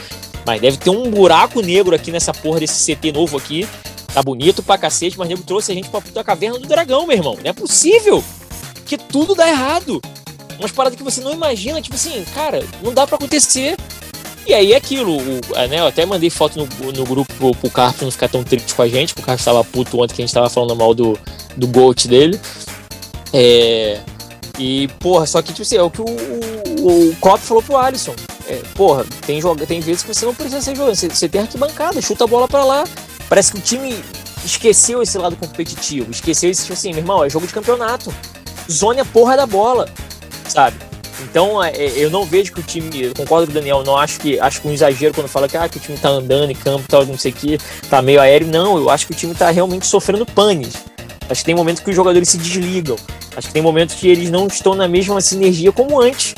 Mas 0.46 0.60
deve 0.60 0.78
ter 0.78 0.90
um 0.90 1.10
buraco 1.10 1.60
negro 1.60 1.94
aqui 1.94 2.10
nessa 2.10 2.32
porra 2.32 2.60
desse 2.60 2.94
CT 2.94 3.12
novo 3.12 3.36
aqui, 3.36 3.68
Tá 4.12 4.22
bonito 4.22 4.62
pra 4.62 4.78
cacete, 4.78 5.18
mas 5.18 5.28
nego 5.28 5.42
trouxe 5.42 5.72
a 5.72 5.74
gente 5.74 5.88
pra 5.88 6.00
puta 6.00 6.24
caverna 6.24 6.58
do 6.58 6.66
dragão, 6.66 7.06
meu 7.06 7.16
irmão. 7.16 7.36
Não 7.42 7.50
é 7.50 7.52
possível. 7.52 8.24
Que 8.86 8.96
tudo 8.96 9.34
dá 9.34 9.48
errado. 9.48 10.00
Umas 10.58 10.72
paradas 10.72 10.96
que 10.96 11.04
você 11.04 11.20
não 11.20 11.32
imagina, 11.32 11.80
tipo 11.80 11.94
assim, 11.94 12.24
cara, 12.34 12.64
não 12.82 12.92
dá 12.92 13.06
para 13.06 13.16
acontecer. 13.16 13.76
E 14.46 14.54
aí 14.54 14.72
é 14.72 14.76
aquilo, 14.76 15.18
o, 15.18 15.68
né, 15.68 15.78
eu 15.78 15.86
até 15.86 16.06
mandei 16.06 16.30
foto 16.30 16.58
no, 16.58 16.92
no 16.92 17.04
grupo 17.04 17.32
pro, 17.34 17.54
pro 17.54 17.70
Carlos 17.70 18.00
não 18.00 18.10
ficar 18.10 18.30
tão 18.30 18.42
triste 18.42 18.74
com 18.74 18.80
a 18.80 18.88
gente, 18.88 19.12
porque 19.12 19.22
o 19.22 19.26
Carlos 19.26 19.44
tava 19.44 19.62
puto 19.62 20.00
ontem 20.00 20.14
que 20.14 20.22
a 20.22 20.24
gente 20.24 20.34
tava 20.34 20.48
falando 20.48 20.74
mal 20.74 20.94
do, 20.94 21.18
do 21.54 21.66
GOAT 21.66 22.08
dele. 22.08 22.40
É, 23.30 24.00
e, 24.58 24.88
porra, 24.98 25.26
só 25.26 25.42
que, 25.42 25.52
tipo 25.52 25.62
assim, 25.62 25.76
é 25.76 25.82
o 25.82 25.90
que 25.90 26.00
o, 26.00 26.06
o, 26.06 27.10
o 27.10 27.16
Klopp 27.16 27.40
falou 27.40 27.62
pro 27.62 27.76
Alisson. 27.76 28.14
É, 28.48 28.62
porra, 28.74 29.04
tem, 29.26 29.40
joga, 29.40 29.66
tem 29.66 29.80
vezes 29.80 30.02
que 30.02 30.14
você 30.14 30.24
não 30.24 30.34
precisa 30.34 30.62
ser 30.62 30.74
jogando, 30.74 30.96
você, 30.96 31.08
você 31.08 31.28
tem 31.28 31.42
arquibancada, 31.42 32.00
chuta 32.00 32.24
a 32.24 32.26
bola 32.26 32.48
para 32.48 32.64
lá, 32.64 32.84
Parece 33.28 33.52
que 33.52 33.58
o 33.58 33.60
time 33.60 34.02
esqueceu 34.44 35.02
esse 35.02 35.18
lado 35.18 35.36
competitivo, 35.36 36.10
esqueceu 36.10 36.50
esse 36.50 36.62
tipo 36.62 36.72
assim, 36.72 36.90
meu 36.90 36.98
irmão, 36.98 37.24
é 37.24 37.30
jogo 37.30 37.46
de 37.46 37.52
campeonato. 37.52 38.12
Zone 38.70 39.04
porra 39.04 39.36
da 39.36 39.46
bola, 39.46 39.88
sabe? 40.48 40.76
Então, 41.20 41.62
é, 41.62 41.70
é, 41.70 41.92
eu 41.96 42.10
não 42.10 42.24
vejo 42.24 42.52
que 42.52 42.60
o 42.60 42.62
time, 42.62 43.02
eu 43.02 43.14
concordo 43.14 43.46
com 43.46 43.52
o 43.52 43.54
Daniel, 43.54 43.82
não 43.84 43.96
acho 43.96 44.20
que 44.20 44.38
acho 44.38 44.60
que 44.60 44.68
um 44.68 44.72
exagero 44.72 45.12
quando 45.12 45.28
fala 45.28 45.48
que, 45.48 45.56
ah, 45.56 45.68
que 45.68 45.78
o 45.78 45.80
time 45.80 45.98
tá 45.98 46.08
andando 46.08 46.50
em 46.50 46.54
campo, 46.54 46.84
tal, 46.88 47.04
não 47.04 47.18
sei 47.18 47.32
o 47.32 47.34
que, 47.34 47.58
tá 47.90 48.00
meio 48.00 48.20
aéreo. 48.20 48.46
Não, 48.48 48.76
eu 48.76 48.88
acho 48.88 49.06
que 49.06 49.12
o 49.12 49.16
time 49.16 49.34
tá 49.34 49.50
realmente 49.50 49.86
sofrendo 49.86 50.24
panes. 50.24 50.74
Acho 51.28 51.40
que 51.40 51.46
tem 51.46 51.54
momentos 51.54 51.82
que 51.82 51.90
os 51.90 51.96
jogadores 51.96 52.28
se 52.28 52.38
desligam. 52.38 52.96
Acho 53.36 53.48
que 53.48 53.52
tem 53.52 53.62
momentos 53.62 53.96
que 53.96 54.08
eles 54.08 54.30
não 54.30 54.46
estão 54.46 54.74
na 54.74 54.88
mesma 54.88 55.20
sinergia 55.20 55.72
como 55.72 56.00
antes. 56.00 56.34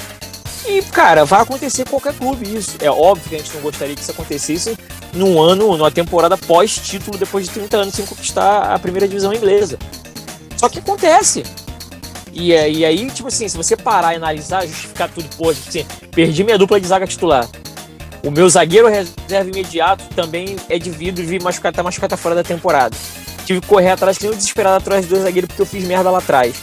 E, 0.67 0.83
cara, 0.83 1.25
vai 1.25 1.43
acontecer 1.43 1.89
qualquer 1.89 2.15
clube 2.15 2.57
isso. 2.57 2.77
É 2.81 2.91
óbvio 2.91 3.29
que 3.29 3.35
a 3.37 3.39
gente 3.39 3.55
não 3.55 3.63
gostaria 3.63 3.95
que 3.95 4.03
isso 4.03 4.11
acontecesse 4.11 4.77
num 5.13 5.41
ano, 5.41 5.77
numa 5.77 5.91
temporada 5.91 6.37
pós-título, 6.37 7.19
depois 7.19 7.47
de 7.47 7.53
30 7.53 7.77
anos 7.77 7.95
sem 7.95 8.07
conquistar 8.07 8.75
a 8.75 8.79
primeira 8.79 9.09
divisão 9.09 9.33
inglesa. 9.33 9.79
Só 10.57 10.69
que 10.69 10.79
acontece. 10.79 11.43
E, 12.33 12.51
e 12.51 12.85
aí, 12.85 13.11
tipo 13.11 13.29
assim, 13.29 13.49
se 13.49 13.57
você 13.57 13.77
parar 13.77 14.13
e 14.13 14.17
analisar, 14.17 14.67
justificar 14.67 15.09
tudo, 15.09 15.29
pô, 15.37 15.53
tipo 15.53 15.69
assim, 15.69 15.87
perdi 16.13 16.45
minha 16.45 16.59
dupla 16.59 16.81
de 16.81 16.87
zaga 16.87 17.07
titular. 17.07 17.49
O 18.23 18.31
meu 18.31 18.49
zagueiro 18.49 18.87
reserva 18.87 19.49
imediato 19.49 20.05
também 20.15 20.57
é 20.69 20.79
de 20.79 20.91
vidro, 20.91 21.25
vi 21.25 21.43
machucado, 21.43 21.75
tá 21.75 21.83
machucado, 21.83 22.11
tá 22.11 22.17
fora 22.17 22.35
da 22.35 22.45
temporada. 22.45 22.97
Tive 23.47 23.61
que 23.61 23.67
correr 23.67 23.91
atrás, 23.91 24.19
que 24.19 24.25
nem 24.25 24.33
um 24.33 24.37
desesperado 24.37 24.77
atrás 24.77 25.03
dos 25.03 25.11
dois 25.11 25.23
zagueiros 25.23 25.49
porque 25.49 25.63
eu 25.63 25.67
fiz 25.67 25.85
merda 25.85 26.11
lá 26.11 26.19
atrás. 26.19 26.55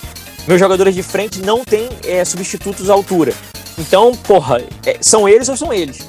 Meus 0.48 0.60
jogadores 0.60 0.96
de 0.96 1.04
frente 1.04 1.42
não 1.42 1.66
têm 1.66 1.90
é, 2.06 2.24
substitutos 2.24 2.90
à 2.90 2.94
altura. 2.94 3.34
Então, 3.78 4.16
porra, 4.16 4.62
é, 4.86 4.98
são 5.02 5.28
eles 5.28 5.50
ou 5.50 5.58
são 5.58 5.74
eles? 5.74 6.08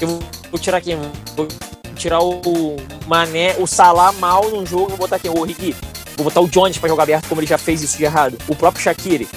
Eu 0.00 0.18
vou, 0.56 0.58
tirar 0.58 0.80
quem? 0.80 0.96
Vou 1.36 1.46
tirar 1.94 2.20
o 2.22 2.76
Mané, 3.06 3.54
o 3.58 3.66
Salah 3.66 4.12
mal 4.12 4.48
num 4.48 4.64
jogo, 4.64 4.88
vou 4.88 4.98
botar 4.98 5.18
quem? 5.18 5.30
O 5.30 5.44
Ricky. 5.44 5.76
Vou 6.16 6.24
botar 6.24 6.40
o 6.40 6.48
Jones 6.48 6.78
para 6.78 6.88
jogar 6.88 7.02
aberto, 7.02 7.28
como 7.28 7.40
ele 7.40 7.46
já 7.46 7.58
fez 7.58 7.82
isso 7.82 7.98
de 7.98 8.04
errado. 8.04 8.38
O 8.48 8.56
próprio 8.56 8.82
Shaqiri. 8.82 9.28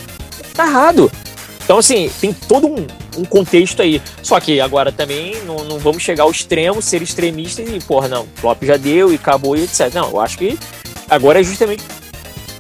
Tá 0.54 0.66
errado. 0.66 1.12
Então, 1.62 1.78
assim, 1.78 2.10
tem 2.22 2.34
todo 2.34 2.68
um, 2.68 2.88
um 3.18 3.26
contexto 3.26 3.82
aí. 3.82 4.02
Só 4.24 4.40
que 4.40 4.62
agora 4.62 4.92
também 4.92 5.36
não, 5.44 5.58
não, 5.66 5.78
vamos 5.78 6.02
chegar 6.02 6.24
ao 6.24 6.32
extremo, 6.32 6.82
ser 6.82 7.02
extremista 7.02 7.62
e, 7.62 7.80
porra, 7.82 8.08
não, 8.08 8.26
Klopp 8.40 8.64
já 8.64 8.78
deu 8.78 9.12
e 9.12 9.16
acabou 9.16 9.58
e 9.58 9.64
etc. 9.64 9.94
Não, 9.94 10.10
eu 10.10 10.20
acho 10.22 10.38
que 10.38 10.58
agora 11.10 11.42
é 11.42 11.44
justamente 11.44 11.84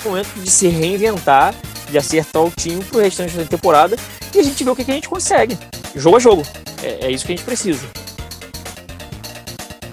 o 0.05 0.10
momento 0.10 0.30
de 0.36 0.51
se 0.51 0.68
reinventar, 0.68 1.55
de 1.89 1.97
acertar 1.97 2.43
o 2.43 2.51
time 2.51 2.84
pro 2.84 2.99
restante 2.99 3.36
da 3.36 3.45
temporada 3.45 3.95
e 4.36 4.39
a 4.39 4.43
gente 4.43 4.64
vê 4.64 4.70
o 4.70 4.76
que, 4.76 4.84
que 4.84 4.91
a 4.91 4.95
gente 4.95 5.10
consegue. 5.10 5.57
Jogo 5.95 6.18
a 6.18 6.20
jogo. 6.20 6.43
É, 6.84 7.07
é 7.07 7.12
isso 7.12 7.26
que 7.26 7.34
a 7.34 7.36
gente 7.36 7.45
precisa. 7.45 7.88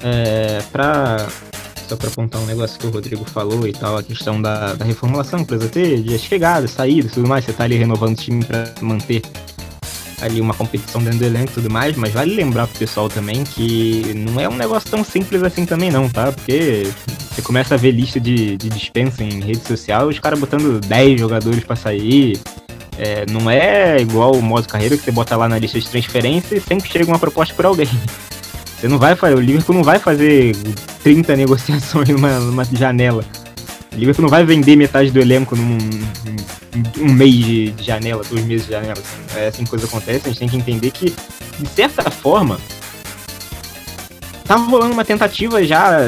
É, 0.08 0.62
pra 0.70 1.26
só 1.88 1.96
para 1.96 2.08
apontar 2.08 2.40
um 2.40 2.46
negócio 2.46 2.78
que 2.78 2.86
o 2.86 2.90
Rodrigo 2.90 3.24
falou 3.24 3.66
e 3.66 3.72
tal, 3.72 3.96
a 3.96 4.02
questão 4.02 4.40
da, 4.40 4.74
da 4.74 4.84
reformulação, 4.84 5.44
precisa 5.44 5.68
ter 5.68 6.02
de 6.02 6.18
chegadas, 6.18 6.72
saídas 6.72 7.12
tudo 7.12 7.28
mais, 7.28 7.44
você 7.44 7.52
tá 7.52 7.64
ali 7.64 7.76
renovando 7.76 8.12
o 8.12 8.20
time 8.20 8.44
para 8.44 8.72
manter 8.80 9.22
ali 10.20 10.40
uma 10.40 10.54
competição 10.54 11.02
dentro 11.02 11.18
do 11.18 11.24
elenco 11.24 11.50
e 11.50 11.54
tudo 11.54 11.70
mais, 11.70 11.96
mas 11.96 12.12
vale 12.12 12.34
lembrar 12.34 12.66
pro 12.66 12.78
pessoal 12.78 13.08
também 13.08 13.44
que 13.44 14.12
não 14.14 14.40
é 14.40 14.48
um 14.48 14.56
negócio 14.56 14.88
tão 14.90 15.04
simples 15.04 15.42
assim 15.42 15.66
também 15.66 15.90
não, 15.90 16.08
tá? 16.08 16.32
Porque 16.32 16.90
você 17.30 17.42
começa 17.42 17.74
a 17.74 17.76
ver 17.76 17.90
lista 17.90 18.18
de, 18.18 18.56
de 18.56 18.68
dispensa 18.68 19.22
em 19.22 19.40
rede 19.40 19.66
social, 19.66 20.08
os 20.08 20.18
caras 20.18 20.38
botando 20.38 20.80
10 20.80 21.20
jogadores 21.20 21.62
para 21.64 21.76
sair, 21.76 22.40
é, 22.98 23.26
não 23.30 23.50
é 23.50 24.00
igual 24.00 24.32
o 24.32 24.42
modo 24.42 24.66
carreira 24.66 24.96
que 24.96 25.02
você 25.04 25.12
bota 25.12 25.36
lá 25.36 25.48
na 25.48 25.58
lista 25.58 25.78
de 25.78 25.88
transferência 25.88 26.56
e 26.56 26.60
sempre 26.60 26.88
chega 26.88 27.06
uma 27.06 27.18
proposta 27.18 27.54
por 27.54 27.66
alguém. 27.66 27.88
Você 28.78 28.88
não 28.88 28.98
vai 28.98 29.16
fazer, 29.16 29.34
o 29.34 29.40
Liverpool 29.40 29.74
não 29.74 29.82
vai 29.82 29.98
fazer 29.98 30.54
30 31.02 31.34
negociações 31.34 32.08
numa, 32.10 32.38
numa 32.38 32.64
janela. 32.64 33.24
O 33.92 33.96
Liverpool 33.96 34.22
não 34.22 34.28
vai 34.28 34.44
vender 34.44 34.76
metade 34.76 35.10
do 35.10 35.18
elenco 35.18 35.56
num, 35.56 35.78
um 36.98 37.12
mês 37.12 37.34
de, 37.34 37.74
janela, 37.80 38.22
dois 38.28 38.44
meses 38.44 38.66
de 38.66 38.72
janela. 38.72 39.02
É 39.34 39.48
assim 39.48 39.64
que 39.64 39.70
coisa 39.70 39.86
acontece, 39.86 40.26
a 40.26 40.28
gente 40.28 40.38
tem 40.38 40.48
que 40.48 40.56
entender 40.56 40.90
que, 40.90 41.14
de 41.58 41.68
certa 41.70 42.10
forma, 42.10 42.58
tava 44.44 44.64
rolando 44.64 44.92
uma 44.92 45.04
tentativa 45.04 45.64
já. 45.64 45.98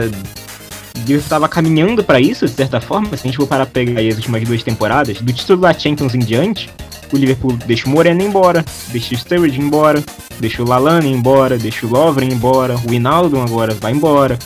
Liverpool 0.95 1.25
estava 1.25 1.49
caminhando 1.49 2.05
para 2.05 2.21
isso, 2.21 2.45
de 2.45 2.53
certa 2.53 2.83
forma. 2.83 3.09
Se 3.17 3.27
a 3.27 3.29
gente 3.29 3.37
for 3.37 3.47
parar 3.47 3.65
pra 3.65 3.73
pegar 3.73 4.01
as 4.01 4.17
últimas 4.17 4.45
duas 4.45 4.63
temporadas, 4.63 5.21
do 5.23 5.33
título 5.33 5.63
da 5.63 5.73
Champions 5.73 6.15
em 6.15 6.19
diante, 6.19 6.69
o 7.13 7.17
Liverpool 7.17 7.53
deixa 7.67 7.87
o 7.87 7.91
Moreno 7.91 8.23
embora, 8.23 8.65
deixa 8.89 9.15
o 9.15 9.19
Sturridge 9.19 9.61
embora, 9.61 10.03
deixa 10.39 10.63
o 10.63 10.67
Lalana 10.67 11.07
embora, 11.07 11.59
deixa 11.59 11.87
o 11.87 11.91
Lovren 11.91 12.33
embora, 12.33 12.77
o 12.89 12.93
Hinaldo 12.93 13.41
agora 13.41 13.75
vai 13.75 13.93
embora. 13.93 14.39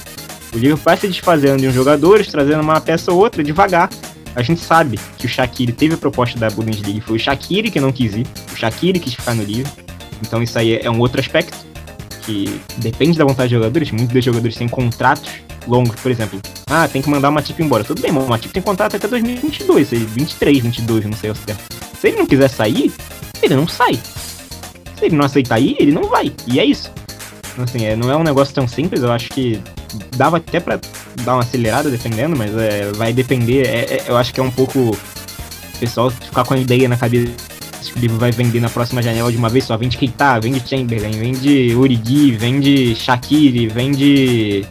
O 0.52 0.58
Liverpool 0.58 0.84
vai 0.84 0.96
se 0.96 1.08
desfazendo 1.08 1.62
de 1.62 1.68
uns 1.68 1.74
jogadores, 1.74 2.28
trazendo 2.28 2.60
uma 2.60 2.80
peça 2.80 3.12
ou 3.12 3.18
outra 3.18 3.42
devagar. 3.42 3.88
A 4.34 4.42
gente 4.42 4.60
sabe 4.60 4.98
que 5.18 5.26
o 5.26 5.28
Shaqiri 5.28 5.72
teve 5.72 5.94
a 5.94 5.98
proposta 5.98 6.38
da 6.38 6.48
Bundesliga, 6.48 7.02
foi 7.02 7.16
o 7.16 7.20
Shaqiri 7.20 7.70
que 7.70 7.80
não 7.80 7.92
quis 7.92 8.14
ir, 8.14 8.26
o 8.52 8.56
Shaqiri 8.56 8.98
quis 8.98 9.14
ficar 9.14 9.34
no 9.34 9.42
Liverpool. 9.42 9.84
Então 10.22 10.42
isso 10.42 10.58
aí 10.58 10.76
é 10.76 10.90
um 10.90 10.98
outro 11.00 11.20
aspecto 11.20 11.56
que 12.22 12.60
depende 12.78 13.18
da 13.18 13.24
vontade 13.24 13.50
dos 13.50 13.58
jogadores. 13.58 13.90
Muitos 13.90 14.14
dos 14.14 14.24
jogadores 14.24 14.56
têm 14.56 14.68
contratos 14.68 15.30
longos, 15.66 15.96
por 16.00 16.10
exemplo. 16.10 16.40
Ah, 16.68 16.88
tem 16.88 17.02
que 17.02 17.08
mandar 17.08 17.28
uma 17.28 17.40
Matip 17.40 17.62
embora. 17.62 17.84
Tudo 17.84 18.00
bem, 18.00 18.10
o 18.10 18.26
Matip 18.26 18.52
tem 18.52 18.62
contrato 18.62 18.96
até 18.96 19.06
2022, 19.08 19.90
23, 19.90 20.58
22, 20.58 21.04
não 21.04 21.12
sei 21.12 21.30
o 21.30 21.34
certo. 21.34 21.62
Se 22.00 22.08
ele 22.08 22.18
não 22.18 22.26
quiser 22.26 22.48
sair, 22.48 22.92
ele 23.42 23.54
não 23.54 23.66
sai. 23.68 23.94
Se 24.98 25.04
ele 25.06 25.16
não 25.16 25.24
aceitar 25.24 25.60
ir, 25.60 25.76
ele 25.78 25.92
não 25.92 26.04
vai. 26.04 26.32
E 26.46 26.60
é 26.60 26.64
isso. 26.64 26.90
Assim, 27.58 27.84
é, 27.84 27.94
não 27.94 28.10
é 28.10 28.16
um 28.16 28.22
negócio 28.22 28.54
tão 28.54 28.66
simples, 28.66 29.02
eu 29.02 29.12
acho 29.12 29.28
que 29.28 29.60
dava 30.16 30.38
até 30.38 30.58
para 30.58 30.80
dar 31.22 31.34
uma 31.34 31.42
acelerada 31.42 31.90
defendendo, 31.90 32.36
mas 32.36 32.56
é, 32.56 32.90
vai 32.92 33.12
depender. 33.12 33.66
É, 33.66 33.96
é, 33.96 34.04
eu 34.08 34.16
acho 34.16 34.32
que 34.32 34.40
é 34.40 34.42
um 34.42 34.50
pouco 34.50 34.78
o 34.78 35.78
pessoal 35.78 36.10
ficar 36.10 36.44
com 36.44 36.54
a 36.54 36.58
ideia 36.58 36.88
na 36.88 36.96
cabeça 36.96 37.52
que 37.90 37.98
o 37.98 38.00
livro 38.00 38.16
vai 38.16 38.30
vender 38.30 38.60
na 38.60 38.68
próxima 38.68 39.02
janela 39.02 39.30
de 39.30 39.36
uma 39.36 39.48
vez 39.48 39.64
só. 39.64 39.76
Vende 39.76 39.96
Keita, 39.98 40.40
vende 40.40 40.62
Chamberlain, 40.66 41.12
vende 41.12 41.74
Urigi, 41.74 42.32
vende 42.32 42.94
Shaqiri, 42.94 43.68
vende. 43.68 44.66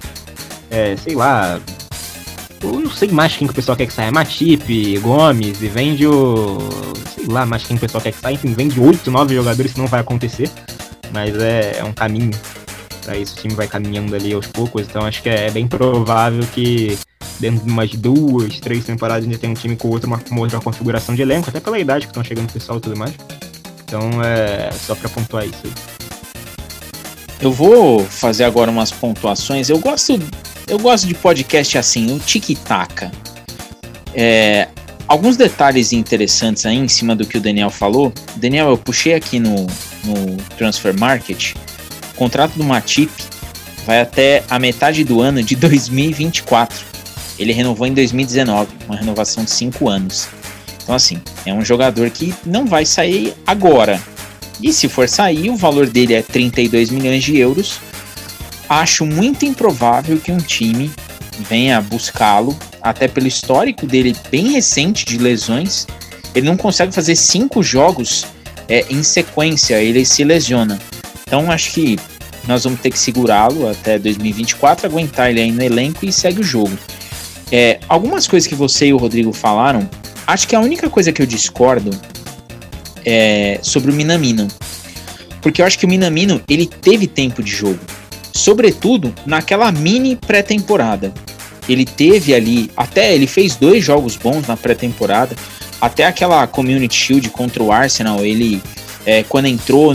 É, 0.71 0.95
sei 0.95 1.15
lá, 1.15 1.59
eu 2.63 2.79
não 2.79 2.89
sei 2.89 3.09
mais 3.09 3.35
quem 3.35 3.45
que 3.45 3.51
o 3.51 3.55
pessoal 3.55 3.75
quer 3.75 3.87
que 3.87 3.93
saia. 3.93 4.11
Matip, 4.11 4.97
Gomes, 4.99 5.61
e 5.61 5.67
vende 5.67 6.07
o. 6.07 6.59
Sei 7.13 7.25
lá 7.27 7.45
mais 7.45 7.63
quem 7.63 7.75
que 7.75 7.83
o 7.83 7.87
pessoal 7.87 8.01
quer 8.01 8.13
que 8.13 8.19
saia. 8.19 8.35
Enfim, 8.35 8.53
vende 8.53 8.79
8, 8.79 9.11
9 9.11 9.35
jogadores, 9.35 9.71
isso 9.71 9.79
não 9.79 9.87
vai 9.87 9.99
acontecer. 9.99 10.49
Mas 11.11 11.35
é, 11.35 11.79
é 11.79 11.83
um 11.83 11.91
caminho 11.91 12.31
para 13.03 13.17
isso. 13.17 13.35
O 13.37 13.41
time 13.41 13.53
vai 13.53 13.67
caminhando 13.67 14.15
ali 14.15 14.31
aos 14.33 14.47
poucos. 14.47 14.87
Então 14.87 15.05
acho 15.05 15.21
que 15.21 15.29
é 15.29 15.51
bem 15.51 15.67
provável 15.67 16.43
que 16.53 16.97
dentro 17.39 17.65
de 17.65 17.71
umas 17.71 17.91
duas, 17.91 18.59
três 18.59 18.85
temporadas 18.85 19.25
a 19.25 19.27
gente 19.27 19.39
tenha 19.39 19.51
um 19.51 19.55
time 19.55 19.75
com 19.75 19.89
outra, 19.89 20.07
uma, 20.07 20.21
uma 20.29 20.41
outra 20.41 20.59
configuração 20.59 21.15
de 21.15 21.23
elenco, 21.23 21.49
até 21.49 21.59
pela 21.59 21.79
idade 21.79 22.05
que 22.05 22.11
estão 22.11 22.23
chegando 22.23 22.47
o 22.49 22.53
pessoal 22.53 22.77
e 22.77 22.81
tudo 22.81 22.95
mais. 22.95 23.13
Então 23.83 24.23
é 24.23 24.71
só 24.71 24.95
para 24.95 25.09
pontuar 25.09 25.45
isso 25.45 25.59
aí. 25.65 25.73
Eu 27.41 27.51
vou 27.51 28.05
fazer 28.05 28.43
agora 28.43 28.69
umas 28.69 28.91
pontuações. 28.91 29.67
Eu 29.67 29.79
gosto 29.79 30.19
eu 30.71 30.79
gosto 30.79 31.05
de 31.05 31.13
podcast 31.13 31.77
assim, 31.77 32.15
o 32.15 32.17
tic-tac. 32.17 33.11
É, 34.13 34.69
alguns 35.05 35.35
detalhes 35.35 35.91
interessantes 35.91 36.65
aí 36.65 36.77
em 36.77 36.87
cima 36.87 37.13
do 37.13 37.25
que 37.25 37.37
o 37.37 37.41
Daniel 37.41 37.69
falou. 37.69 38.13
Daniel, 38.37 38.69
eu 38.69 38.77
puxei 38.77 39.13
aqui 39.13 39.37
no, 39.37 39.67
no 40.05 40.37
Transfer 40.57 40.97
Market. 40.97 41.55
O 42.13 42.15
contrato 42.15 42.53
do 42.53 42.63
Matip 42.63 43.11
vai 43.85 43.99
até 43.99 44.45
a 44.49 44.57
metade 44.57 45.03
do 45.03 45.19
ano 45.19 45.43
de 45.43 45.57
2024. 45.59 46.85
Ele 47.37 47.51
renovou 47.51 47.85
em 47.85 47.93
2019, 47.93 48.71
uma 48.87 48.95
renovação 48.95 49.43
de 49.43 49.51
5 49.51 49.89
anos. 49.89 50.29
Então, 50.81 50.95
assim, 50.95 51.21
é 51.45 51.53
um 51.53 51.65
jogador 51.65 52.09
que 52.11 52.33
não 52.45 52.65
vai 52.65 52.85
sair 52.85 53.33
agora. 53.45 54.01
E 54.63 54.71
se 54.71 54.87
for 54.87 55.09
sair, 55.09 55.49
o 55.49 55.57
valor 55.57 55.87
dele 55.87 56.13
é 56.13 56.21
32 56.21 56.91
milhões 56.91 57.21
de 57.21 57.35
euros 57.37 57.90
acho 58.79 59.05
muito 59.05 59.43
improvável 59.45 60.17
que 60.17 60.31
um 60.31 60.37
time 60.37 60.89
venha 61.39 61.81
buscá-lo, 61.81 62.57
até 62.81 63.05
pelo 63.05 63.27
histórico 63.27 63.85
dele 63.85 64.15
bem 64.31 64.51
recente 64.51 65.05
de 65.05 65.17
lesões. 65.17 65.85
Ele 66.33 66.45
não 66.45 66.55
consegue 66.55 66.93
fazer 66.93 67.17
cinco 67.17 67.61
jogos 67.61 68.25
é, 68.69 68.85
em 68.89 69.03
sequência, 69.03 69.81
ele 69.81 70.05
se 70.05 70.23
lesiona. 70.23 70.79
Então 71.27 71.51
acho 71.51 71.73
que 71.73 71.99
nós 72.47 72.63
vamos 72.63 72.79
ter 72.79 72.91
que 72.91 72.97
segurá-lo 72.97 73.69
até 73.69 73.99
2024, 73.99 74.87
aguentar 74.87 75.29
ele 75.29 75.41
aí 75.41 75.51
no 75.51 75.61
elenco 75.61 76.05
e 76.05 76.11
segue 76.11 76.39
o 76.39 76.43
jogo. 76.43 76.71
É, 77.51 77.77
algumas 77.89 78.25
coisas 78.25 78.47
que 78.47 78.55
você 78.55 78.87
e 78.87 78.93
o 78.93 78.97
Rodrigo 78.97 79.33
falaram, 79.33 79.89
acho 80.25 80.47
que 80.47 80.55
a 80.55 80.61
única 80.61 80.89
coisa 80.89 81.11
que 81.11 81.21
eu 81.21 81.25
discordo 81.25 81.91
é 83.03 83.59
sobre 83.61 83.91
o 83.91 83.93
Minamino. 83.93 84.47
Porque 85.41 85.61
eu 85.61 85.65
acho 85.65 85.77
que 85.77 85.85
o 85.85 85.89
Minamino 85.89 86.41
ele 86.47 86.65
teve 86.65 87.05
tempo 87.05 87.43
de 87.43 87.51
jogo 87.51 87.79
sobretudo 88.41 89.13
naquela 89.25 89.71
mini 89.71 90.15
pré-temporada. 90.15 91.13
Ele 91.69 91.85
teve 91.85 92.33
ali, 92.33 92.71
até 92.75 93.13
ele 93.13 93.27
fez 93.27 93.55
dois 93.55 93.83
jogos 93.83 94.15
bons 94.15 94.47
na 94.47 94.57
pré-temporada, 94.57 95.35
até 95.79 96.05
aquela 96.05 96.45
Community 96.47 96.95
Shield 96.95 97.29
contra 97.29 97.61
o 97.61 97.71
Arsenal, 97.71 98.25
ele 98.25 98.61
é, 99.05 99.23
quando 99.23 99.45
entrou, 99.45 99.93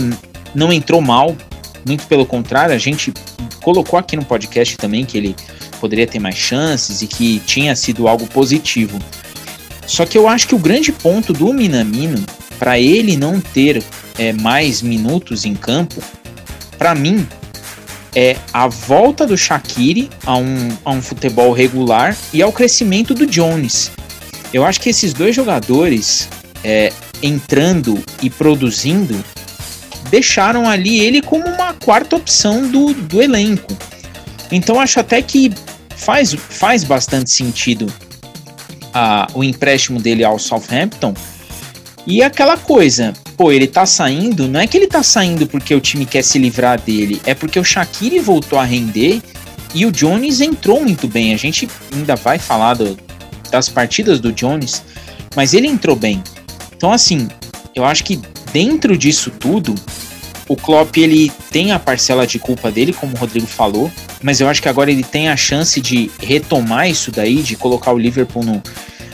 não 0.55 0.71
entrou 0.71 1.01
mal, 1.01 1.35
muito 1.85 2.07
pelo 2.07 2.25
contrário, 2.25 2.73
a 2.73 2.77
gente 2.77 3.13
colocou 3.61 3.99
aqui 3.99 4.15
no 4.15 4.23
podcast 4.23 4.77
também 4.77 5.05
que 5.05 5.17
ele 5.17 5.35
poderia 5.79 6.07
ter 6.07 6.19
mais 6.19 6.35
chances 6.35 7.01
e 7.01 7.07
que 7.07 7.39
tinha 7.45 7.75
sido 7.75 8.07
algo 8.07 8.25
positivo. 8.27 8.97
Só 9.85 10.05
que 10.05 10.17
eu 10.17 10.27
acho 10.27 10.47
que 10.47 10.55
o 10.55 10.59
grande 10.59 10.91
ponto 10.91 11.33
do 11.33 11.53
Minamino, 11.53 12.23
para 12.57 12.79
ele 12.79 13.15
não 13.15 13.39
ter 13.39 13.83
é, 14.17 14.33
mais 14.33 14.81
minutos 14.81 15.45
em 15.45 15.53
campo, 15.53 16.01
para 16.77 16.95
mim, 16.95 17.25
é 18.15 18.35
a 18.53 18.67
volta 18.67 19.25
do 19.25 19.37
Shaqiri 19.37 20.09
a 20.25 20.37
um, 20.37 20.69
a 20.83 20.91
um 20.91 21.01
futebol 21.01 21.51
regular 21.51 22.15
e 22.33 22.41
ao 22.41 22.51
crescimento 22.51 23.13
do 23.13 23.25
Jones. 23.25 23.91
Eu 24.53 24.65
acho 24.65 24.79
que 24.79 24.89
esses 24.89 25.13
dois 25.13 25.35
jogadores 25.35 26.29
é, 26.63 26.91
entrando 27.21 28.01
e 28.21 28.29
produzindo 28.29 29.23
deixaram 30.09 30.69
ali 30.69 30.99
ele 30.99 31.21
como 31.21 31.45
uma 31.45 31.73
quarta 31.73 32.15
opção 32.15 32.67
do, 32.67 32.93
do 32.93 33.21
elenco. 33.21 33.75
Então 34.51 34.79
acho 34.79 34.99
até 34.99 35.21
que 35.21 35.53
faz, 35.95 36.33
faz 36.33 36.83
bastante 36.83 37.29
sentido 37.29 37.91
a, 38.93 39.27
o 39.33 39.43
empréstimo 39.43 39.99
dele 39.99 40.23
ao 40.23 40.39
Southampton. 40.39 41.13
E 42.05 42.23
aquela 42.23 42.57
coisa, 42.57 43.13
pô, 43.37 43.51
ele 43.51 43.67
tá 43.67 43.85
saindo, 43.85 44.47
não 44.47 44.59
é 44.59 44.65
que 44.65 44.75
ele 44.75 44.87
tá 44.87 45.03
saindo 45.03 45.45
porque 45.45 45.75
o 45.75 45.79
time 45.79 46.07
quer 46.07 46.23
se 46.23 46.39
livrar 46.39 46.81
dele, 46.81 47.21
é 47.23 47.35
porque 47.35 47.59
o 47.59 47.63
Shaqiri 47.63 48.19
voltou 48.19 48.57
a 48.57 48.63
render 48.63 49.21
e 49.75 49.85
o 49.85 49.91
Jones 49.91 50.41
entrou 50.41 50.81
muito 50.81 51.07
bem. 51.07 51.35
A 51.35 51.37
gente 51.37 51.69
ainda 51.93 52.15
vai 52.15 52.39
falar 52.39 52.73
do, 52.73 52.97
das 53.51 53.69
partidas 53.69 54.19
do 54.19 54.31
Jones, 54.31 54.81
mas 55.35 55.53
ele 55.53 55.67
entrou 55.67 55.95
bem. 55.95 56.23
Então, 56.75 56.91
assim, 56.91 57.27
eu 57.75 57.85
acho 57.85 58.03
que 58.03 58.19
dentro 58.51 58.97
disso 58.97 59.29
tudo, 59.29 59.75
o 60.47 60.55
Klopp 60.55 60.97
ele 60.97 61.31
tem 61.51 61.71
a 61.71 61.77
parcela 61.77 62.25
de 62.25 62.39
culpa 62.39 62.71
dele, 62.71 62.91
como 62.91 63.13
o 63.13 63.19
Rodrigo 63.19 63.45
falou, 63.45 63.91
mas 64.23 64.39
eu 64.41 64.47
acho 64.49 64.61
que 64.61 64.69
agora 64.69 64.89
ele 64.89 65.03
tem 65.03 65.29
a 65.29 65.37
chance 65.37 65.79
de 65.79 66.09
retomar 66.19 66.89
isso 66.89 67.11
daí, 67.11 67.43
de 67.43 67.55
colocar 67.55 67.91
o 67.91 67.99
Liverpool 67.99 68.43
no, 68.43 68.63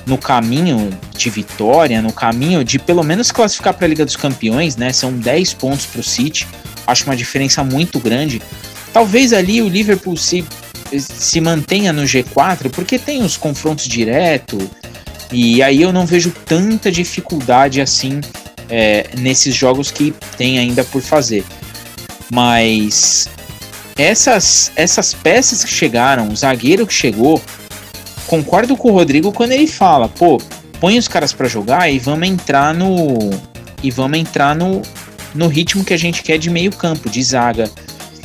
no 0.05 0.17
caminho 0.17 0.89
de 1.15 1.29
vitória, 1.29 2.01
no 2.01 2.11
caminho 2.11 2.63
de 2.63 2.77
pelo 2.77 3.03
menos 3.03 3.31
classificar 3.31 3.73
para 3.73 3.85
a 3.85 3.89
Liga 3.89 4.05
dos 4.05 4.15
Campeões, 4.15 4.75
né? 4.75 4.91
São 4.91 5.13
10 5.13 5.53
pontos 5.53 5.85
para 5.85 6.01
o 6.01 6.03
City, 6.03 6.47
acho 6.85 7.05
uma 7.05 7.15
diferença 7.15 7.63
muito 7.63 7.99
grande. 7.99 8.41
Talvez 8.91 9.33
ali 9.33 9.61
o 9.61 9.69
Liverpool 9.69 10.17
se, 10.17 10.45
se 10.97 11.39
mantenha 11.39 11.93
no 11.93 12.03
G4, 12.03 12.69
porque 12.71 12.99
tem 12.99 13.23
os 13.23 13.37
confrontos 13.37 13.87
direto, 13.87 14.69
e 15.31 15.63
aí 15.63 15.81
eu 15.81 15.91
não 15.91 16.05
vejo 16.05 16.31
tanta 16.45 16.91
dificuldade 16.91 17.81
assim 17.81 18.21
é, 18.69 19.07
nesses 19.17 19.55
jogos 19.55 19.89
que 19.89 20.13
tem 20.37 20.59
ainda 20.59 20.83
por 20.83 21.01
fazer. 21.01 21.43
Mas 22.31 23.27
essas, 23.97 24.71
essas 24.75 25.13
peças 25.13 25.63
que 25.63 25.71
chegaram, 25.71 26.29
o 26.29 26.35
zagueiro 26.35 26.85
que 26.85 26.93
chegou, 26.93 27.41
concordo 28.27 28.75
com 28.75 28.89
o 28.89 28.93
Rodrigo 28.93 29.31
quando 29.31 29.51
ele 29.51 29.67
fala, 29.67 30.07
pô, 30.07 30.41
põe 30.79 30.97
os 30.97 31.07
caras 31.07 31.33
para 31.33 31.47
jogar 31.47 31.89
e 31.89 31.99
vamos 31.99 32.27
entrar 32.27 32.73
no 32.73 33.31
e 33.81 33.91
vamos 33.91 34.17
entrar 34.17 34.55
no, 34.55 34.81
no 35.35 35.47
ritmo 35.47 35.83
que 35.83 35.93
a 35.93 35.97
gente 35.97 36.23
quer 36.23 36.37
de 36.37 36.49
meio 36.49 36.71
campo, 36.71 37.09
de 37.09 37.21
zaga, 37.21 37.69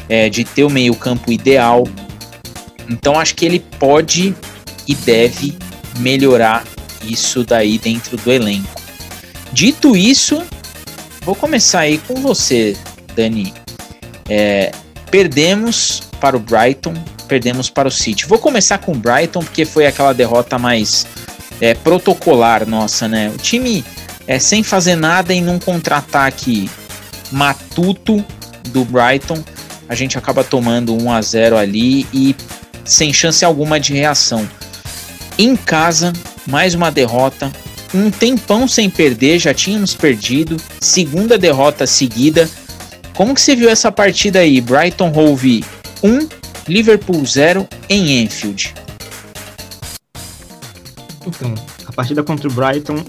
é, 0.08 0.28
de 0.28 0.44
ter 0.44 0.64
o 0.64 0.70
meio 0.70 0.94
campo 0.94 1.32
ideal. 1.32 1.84
Então 2.88 3.18
acho 3.18 3.34
que 3.34 3.44
ele 3.44 3.60
pode 3.78 4.34
e 4.86 4.94
deve 4.94 5.56
melhorar 5.98 6.64
isso 7.02 7.44
daí 7.44 7.78
dentro 7.78 8.16
do 8.16 8.32
elenco. 8.32 8.80
Dito 9.52 9.96
isso, 9.96 10.42
vou 11.22 11.34
começar 11.34 11.80
aí 11.80 11.98
com 11.98 12.14
você, 12.16 12.76
Dani. 13.14 13.52
É, 14.28 14.72
perdemos 15.10 16.02
para 16.20 16.36
o 16.36 16.40
Brighton, 16.40 16.94
perdemos 17.28 17.70
para 17.70 17.86
o 17.86 17.90
City. 17.90 18.26
Vou 18.26 18.38
começar 18.38 18.78
com 18.78 18.92
o 18.92 18.96
Brighton, 18.96 19.40
porque 19.40 19.64
foi 19.64 19.86
aquela 19.86 20.12
derrota 20.12 20.58
mais 20.58 21.06
é, 21.60 21.74
protocolar 21.74 22.66
nossa, 22.66 23.06
né? 23.06 23.30
O 23.34 23.38
time 23.38 23.84
é, 24.26 24.38
sem 24.38 24.62
fazer 24.62 24.96
nada 24.96 25.32
e 25.32 25.40
num 25.40 25.58
contra-ataque 25.58 26.68
matuto 27.30 28.24
do 28.68 28.84
Brighton, 28.84 29.42
a 29.88 29.94
gente 29.94 30.18
acaba 30.18 30.42
tomando 30.42 30.94
1 30.94 31.12
a 31.12 31.22
0 31.22 31.56
ali 31.56 32.06
e 32.12 32.34
sem 32.84 33.12
chance 33.12 33.44
alguma 33.44 33.78
de 33.78 33.92
reação. 33.92 34.48
Em 35.38 35.54
casa, 35.54 36.12
mais 36.46 36.74
uma 36.74 36.90
derrota, 36.90 37.52
um 37.94 38.10
tempão 38.10 38.68
sem 38.68 38.90
perder, 38.90 39.38
já 39.38 39.54
tínhamos 39.54 39.94
perdido, 39.94 40.56
segunda 40.80 41.38
derrota 41.38 41.86
seguida. 41.86 42.48
Como 43.14 43.34
que 43.34 43.40
você 43.40 43.56
viu 43.56 43.68
essa 43.68 43.90
partida 43.90 44.40
aí? 44.40 44.60
Brighton 44.60 45.12
Hove 45.14 45.64
1, 46.02 46.28
Liverpool 46.68 47.24
0 47.24 47.66
em 47.88 48.22
Enfield. 48.22 48.74
Então, 51.26 51.54
a 51.86 51.92
partida 51.92 52.22
contra 52.22 52.46
o 52.46 52.52
Brighton, 52.52 53.02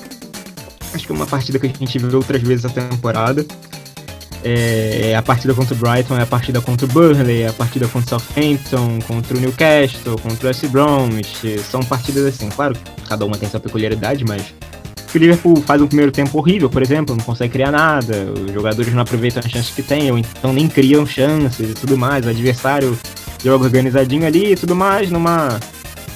acho 0.94 1.06
que 1.06 1.12
é 1.12 1.16
uma 1.16 1.28
partida 1.28 1.60
que 1.60 1.68
a 1.68 1.70
gente 1.70 2.00
viu 2.00 2.16
outras 2.16 2.42
vezes 2.42 2.66
a 2.66 2.70
temporada. 2.70 3.46
É, 4.42 5.14
a 5.18 5.22
partida 5.22 5.54
contra 5.54 5.76
o 5.76 5.78
Brighton 5.78 6.18
é 6.18 6.22
a 6.22 6.26
partida 6.26 6.62
contra 6.62 6.86
o 6.86 6.90
Burnley, 6.90 7.42
é 7.42 7.50
a 7.50 7.54
partida 7.54 7.88
contra 7.90 8.16
o 8.16 8.20
Southampton, 8.20 9.00
contra 9.06 9.36
o 9.36 9.40
Newcastle, 9.40 10.18
contra 10.18 10.46
o 10.46 10.48
West 10.48 10.66
Bromwich. 10.68 11.60
São 11.70 11.82
partidas 11.82 12.26
assim, 12.26 12.48
claro, 12.50 12.78
cada 13.10 13.26
uma 13.26 13.38
tem 13.38 13.50
sua 13.50 13.60
peculiaridade, 13.60 14.24
mas 14.24 14.54
o 15.14 15.18
Liverpool 15.18 15.62
faz 15.66 15.82
um 15.82 15.88
primeiro 15.88 16.12
tempo 16.12 16.38
horrível, 16.38 16.70
por 16.70 16.82
exemplo, 16.82 17.16
não 17.16 17.24
consegue 17.24 17.52
criar 17.52 17.72
nada, 17.72 18.32
os 18.32 18.54
jogadores 18.54 18.94
não 18.94 19.02
aproveitam 19.02 19.42
as 19.44 19.52
chances 19.52 19.74
que 19.74 19.82
têm, 19.82 20.12
ou 20.12 20.18
então 20.18 20.54
nem 20.54 20.68
criam 20.68 21.06
chances 21.06 21.72
e 21.72 21.74
tudo 21.74 21.98
mais, 21.98 22.26
o 22.26 22.30
adversário 22.30 22.98
joga 23.44 23.66
organizadinho 23.66 24.26
ali 24.26 24.54
e 24.54 24.56
tudo 24.56 24.76
mais, 24.76 25.10
numa, 25.10 25.60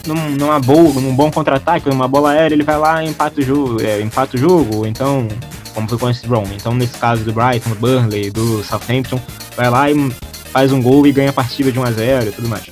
numa 0.08 0.60
boa, 0.60 1.00
num 1.00 1.16
bom 1.16 1.32
contra-ataque, 1.32 1.90
numa 1.90 2.08
bola 2.08 2.32
aérea, 2.32 2.56
ele 2.56 2.64
vai 2.64 2.78
lá 2.78 3.04
e 3.04 3.10
empata 3.10 3.40
o 3.40 3.44
jogo, 3.44 3.82
é, 3.82 4.02
empata 4.02 4.36
o 4.36 4.40
jogo, 4.40 4.86
então, 4.86 5.28
como 5.74 5.88
foi 5.88 5.98
com 5.98 6.10
esse 6.10 6.28
Brown, 6.28 6.46
então 6.56 6.74
nesse 6.74 6.98
caso 6.98 7.24
do 7.24 7.34
Brighton, 7.34 7.70
do 7.70 7.76
Burnley, 7.76 8.30
do 8.30 8.64
Southampton, 8.64 9.20
vai 9.56 9.70
lá 9.70 9.90
e 9.90 10.12
faz 10.52 10.72
um 10.72 10.82
gol 10.82 11.06
e 11.08 11.12
ganha 11.12 11.30
a 11.30 11.34
partida 11.34 11.72
de 11.72 11.80
1 11.80 11.84
a 11.84 11.92
0 11.92 12.30
e 12.30 12.32
tudo 12.32 12.48
mais. 12.48 12.70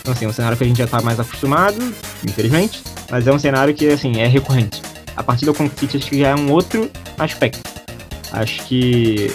Então 0.00 0.12
assim, 0.12 0.24
é 0.24 0.28
um 0.28 0.32
cenário 0.32 0.56
que 0.56 0.64
a 0.64 0.66
gente 0.66 0.78
já 0.78 0.84
está 0.84 1.00
mais 1.00 1.20
acostumado, 1.20 1.94
infelizmente, 2.24 2.82
mas 3.10 3.26
é 3.26 3.32
um 3.32 3.38
cenário 3.38 3.74
que 3.74 3.88
assim, 3.88 4.20
é 4.20 4.26
recorrente 4.26 4.80
a 5.20 5.22
partida 5.22 5.52
contra 5.52 5.74
o 5.74 5.78
City 5.78 5.98
acho 5.98 6.08
que 6.08 6.18
já 6.18 6.28
é 6.28 6.34
um 6.34 6.50
outro 6.50 6.90
aspecto. 7.18 7.60
Acho 8.32 8.64
que 8.64 9.30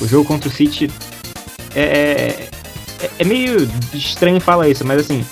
o 0.00 0.06
jogo 0.06 0.26
contra 0.26 0.48
o 0.48 0.52
City 0.52 0.90
é, 1.74 1.82
é, 1.82 2.48
é, 3.18 3.24
meio 3.24 3.68
estranho 3.92 4.40
falar 4.40 4.68
isso, 4.68 4.84
mas 4.84 5.00
assim, 5.00 5.24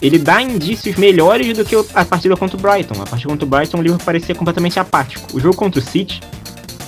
ele 0.00 0.18
dá 0.18 0.40
indícios 0.40 0.96
melhores 0.96 1.56
do 1.56 1.64
que 1.64 1.74
a 1.94 2.04
partida 2.04 2.36
contra 2.36 2.56
o 2.56 2.60
Brighton. 2.60 3.02
A 3.02 3.06
partida 3.06 3.28
contra 3.30 3.44
o 3.44 3.48
Brighton, 3.48 3.78
o 3.78 3.82
livro 3.82 3.98
parecia 4.04 4.34
completamente 4.34 4.78
apático. 4.78 5.36
O 5.36 5.40
jogo 5.40 5.56
contra 5.56 5.80
o 5.80 5.82
City, 5.82 6.20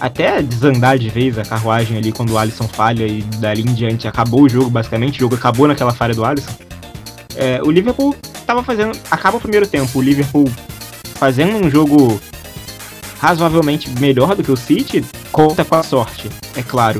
até 0.00 0.40
desandar 0.42 0.98
de 0.98 1.08
vez 1.08 1.38
a 1.38 1.42
carruagem 1.42 1.98
ali 1.98 2.12
quando 2.12 2.30
o 2.30 2.38
Alisson 2.38 2.68
falha 2.68 3.06
e 3.06 3.22
dali 3.38 3.62
em 3.62 3.74
diante 3.74 4.06
acabou 4.06 4.42
o 4.42 4.48
jogo, 4.48 4.70
basicamente. 4.70 5.16
O 5.16 5.20
jogo 5.20 5.34
acabou 5.34 5.66
naquela 5.66 5.92
falha 5.92 6.14
do 6.14 6.24
Alisson. 6.24 6.52
É, 7.34 7.60
o 7.62 7.70
Liverpool 7.70 8.14
estava 8.34 8.62
fazendo. 8.62 8.96
Acaba 9.10 9.36
o 9.36 9.40
primeiro 9.40 9.66
tempo, 9.66 9.98
o 9.98 10.02
Liverpool 10.02 10.50
fazendo 11.14 11.56
um 11.56 11.70
jogo 11.70 12.20
razoavelmente 13.20 13.90
melhor 14.00 14.34
do 14.34 14.42
que 14.42 14.50
o 14.50 14.56
City, 14.56 15.04
conta 15.30 15.64
com 15.64 15.74
a 15.74 15.82
sorte, 15.82 16.30
é 16.56 16.62
claro, 16.62 16.98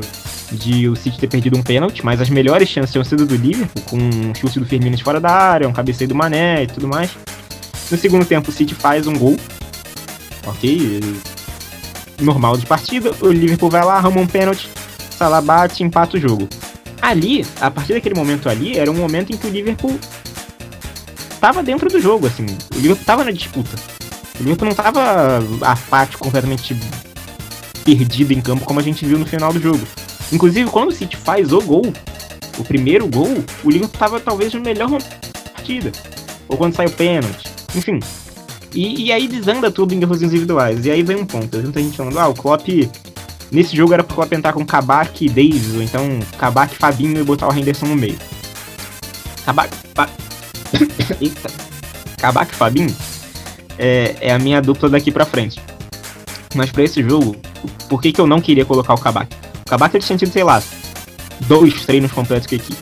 de 0.51 0.89
o 0.89 0.95
City 0.95 1.17
ter 1.17 1.27
perdido 1.27 1.57
um 1.57 1.63
pênalti, 1.63 2.03
mas 2.03 2.19
as 2.19 2.29
melhores 2.29 2.67
chances 2.67 2.91
tinham 2.91 3.03
sido 3.03 3.25
do 3.25 3.35
Liverpool, 3.35 3.83
com 3.83 3.97
um 3.97 4.35
chute 4.35 4.59
do 4.59 4.65
Firmino 4.65 4.95
de 4.95 5.03
fora 5.03 5.19
da 5.19 5.31
área, 5.31 5.67
um 5.67 5.73
cabeceio 5.73 6.07
do 6.07 6.15
Mané 6.15 6.63
e 6.63 6.67
tudo 6.67 6.87
mais. 6.87 7.11
No 7.89 7.97
segundo 7.97 8.25
tempo, 8.25 8.49
o 8.49 8.53
City 8.53 8.75
faz 8.75 9.07
um 9.07 9.17
gol, 9.17 9.37
ok, 10.45 10.99
normal 12.19 12.57
de 12.57 12.65
partida, 12.65 13.11
o 13.21 13.27
Liverpool 13.27 13.69
vai 13.69 13.83
lá, 13.83 13.95
arruma 13.95 14.21
um 14.21 14.27
pênalti, 14.27 14.69
Salah 15.21 15.39
bate, 15.39 15.83
empata 15.83 16.17
o 16.17 16.19
jogo. 16.19 16.49
Ali, 16.99 17.45
a 17.59 17.69
partir 17.69 17.93
daquele 17.93 18.15
momento 18.15 18.49
ali, 18.49 18.77
era 18.77 18.89
um 18.89 18.95
momento 18.95 19.31
em 19.31 19.37
que 19.37 19.45
o 19.45 19.51
Liverpool 19.51 19.99
estava 21.31 21.61
dentro 21.61 21.89
do 21.89 22.01
jogo, 22.01 22.25
assim, 22.25 22.43
o 22.43 22.75
Liverpool 22.75 23.01
estava 23.01 23.23
na 23.23 23.29
disputa. 23.29 23.75
O 24.39 24.43
Liverpool 24.43 24.67
não 24.69 24.75
tava 24.75 25.39
apático, 25.61 26.23
completamente 26.23 26.75
perdido 27.85 28.33
em 28.33 28.41
campo, 28.41 28.65
como 28.65 28.79
a 28.79 28.83
gente 28.83 29.05
viu 29.05 29.19
no 29.19 29.25
final 29.27 29.53
do 29.53 29.61
jogo. 29.61 29.85
Inclusive, 30.31 30.69
quando 30.69 30.89
o 30.89 30.91
City 30.93 31.17
faz 31.17 31.51
o 31.51 31.61
gol, 31.61 31.93
o 32.57 32.63
primeiro 32.63 33.07
gol, 33.07 33.43
o 33.63 33.69
Liverpool 33.69 33.99
tava 33.99 34.19
talvez 34.19 34.53
no 34.53 34.61
melhor 34.61 34.89
partida. 35.53 35.91
Ou 36.47 36.57
quando 36.57 36.75
sai 36.75 36.85
o 36.85 36.91
pênalti. 36.91 37.49
Enfim. 37.75 37.99
E, 38.73 39.05
e, 39.05 39.11
aí 39.11 39.27
desanda 39.27 39.69
tudo 39.69 39.93
em 39.93 40.01
erros 40.01 40.21
individuais. 40.21 40.85
E 40.85 40.91
aí 40.91 41.03
vem 41.03 41.17
um 41.17 41.25
ponto. 41.25 41.57
Muita 41.57 41.81
gente 41.81 41.97
falando, 41.97 42.19
ah, 42.19 42.27
o 42.27 42.33
Klopp. 42.33 42.67
Nesse 43.51 43.75
jogo 43.75 43.93
era 43.93 44.03
pro 44.03 44.15
Klopp 44.15 44.31
entrar 44.31 44.53
com 44.53 44.65
Kabak 44.65 45.25
e 45.25 45.27
Davis, 45.27 45.75
ou 45.75 45.81
então 45.81 46.19
Kabak, 46.37 46.73
Fabinho 46.75 47.19
e 47.19 47.23
botar 47.23 47.49
o 47.49 47.53
Henderson 47.53 47.85
no 47.87 47.97
meio. 47.97 48.17
Kabak. 49.45 49.75
Fa... 49.93 50.09
Eita. 51.19 51.49
Kabak 52.17 52.53
e 52.53 52.55
Fabinho 52.55 52.95
é, 53.77 54.15
é 54.21 54.33
a 54.33 54.39
minha 54.39 54.61
dupla 54.61 54.87
daqui 54.87 55.11
pra 55.11 55.25
frente. 55.25 55.61
Mas 56.55 56.71
para 56.71 56.83
esse 56.83 57.03
jogo, 57.03 57.35
por 57.89 58.01
que, 58.01 58.13
que 58.13 58.21
eu 58.21 58.27
não 58.27 58.39
queria 58.39 58.63
colocar 58.63 58.93
o 58.93 58.97
Kabak? 58.97 59.35
O 59.71 59.73
Kabak 59.79 59.95
ele 59.95 60.03
tinha 60.03 60.17
tido, 60.17 60.33
sei 60.33 60.43
lá, 60.43 60.61
dois 61.47 61.85
treinos 61.85 62.11
completos 62.11 62.45
com 62.45 62.55
a 62.55 62.57
equipe. 62.57 62.77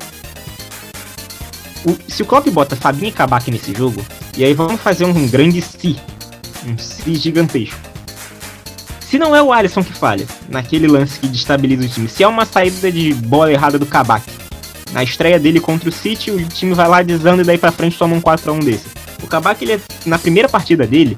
O, 1.85 2.11
se 2.11 2.23
o 2.23 2.25
Klopp 2.25 2.47
bota 2.49 2.75
Fabinho 2.75 3.09
e 3.09 3.11
Kabak 3.11 3.51
nesse 3.51 3.75
jogo, 3.75 4.03
e 4.35 4.43
aí 4.43 4.55
vamos 4.55 4.81
fazer 4.81 5.05
um 5.05 5.27
grande 5.27 5.61
si, 5.61 5.99
um 6.65 6.75
si 6.79 7.13
gigantesco. 7.13 7.79
Se 8.99 9.19
não 9.19 9.35
é 9.35 9.41
o 9.41 9.53
Alisson 9.53 9.83
que 9.83 9.93
falha, 9.93 10.25
naquele 10.49 10.87
lance 10.87 11.19
que 11.19 11.27
destabiliza 11.27 11.85
o 11.85 11.89
time, 11.89 12.09
se 12.09 12.23
é 12.23 12.27
uma 12.27 12.43
saída 12.43 12.91
de 12.91 13.13
bola 13.13 13.51
errada 13.51 13.77
do 13.77 13.85
Kabak, 13.85 14.25
na 14.91 15.03
estreia 15.03 15.39
dele 15.39 15.59
contra 15.59 15.89
o 15.89 15.91
City, 15.91 16.31
o 16.31 16.43
time 16.47 16.73
vai 16.73 16.87
lá 16.87 17.03
desando 17.03 17.43
e 17.43 17.45
daí 17.45 17.59
pra 17.59 17.71
frente 17.71 17.99
toma 17.99 18.15
um 18.15 18.21
4x1 18.21 18.63
desse. 18.63 18.87
O 19.21 19.27
Kabak, 19.27 19.63
ele 19.63 19.73
é, 19.73 19.79
na 20.07 20.17
primeira 20.17 20.49
partida 20.49 20.87
dele, 20.87 21.15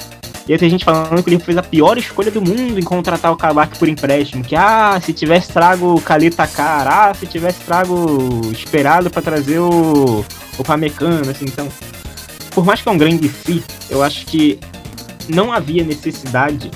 ia 0.48 0.58
ter 0.58 0.70
gente 0.70 0.84
falando 0.84 1.24
que 1.24 1.30
ele 1.30 1.39
fez 1.39 1.58
a 1.58 1.64
pior 1.64 1.98
escolha 1.98 2.32
do 2.32 2.42
mundo 2.42 2.80
em 2.80 2.84
contratar 2.84 3.32
o 3.32 3.38
Kabak 3.38 3.78
por 3.78 3.88
empréstimo. 3.88 4.44
Que, 4.44 4.56
ah, 4.56 5.00
se 5.04 5.14
tivesse 5.14 5.52
trago 5.52 5.96
o 5.96 6.02
Kalita 6.02 6.48
Cara, 6.48 7.10
ah, 7.10 7.14
se 7.14 7.26
tivesse 7.26 7.62
trago 7.62 8.42
esperado 8.52 9.10
para 9.10 9.22
trazer 9.22 9.60
o, 9.60 10.26
o 10.58 10.64
Pamecano, 10.64 11.30
assim, 11.30 11.46
então. 11.46 11.68
Por 12.52 12.66
mais 12.66 12.82
que 12.82 12.89
é 12.89 12.92
um 12.92 12.98
grande 12.98 13.30
si, 13.30 13.64
eu 13.89 14.04
acho 14.04 14.26
que 14.26 14.60
não 15.30 15.54
havia 15.54 15.84
necessidade 15.84 16.70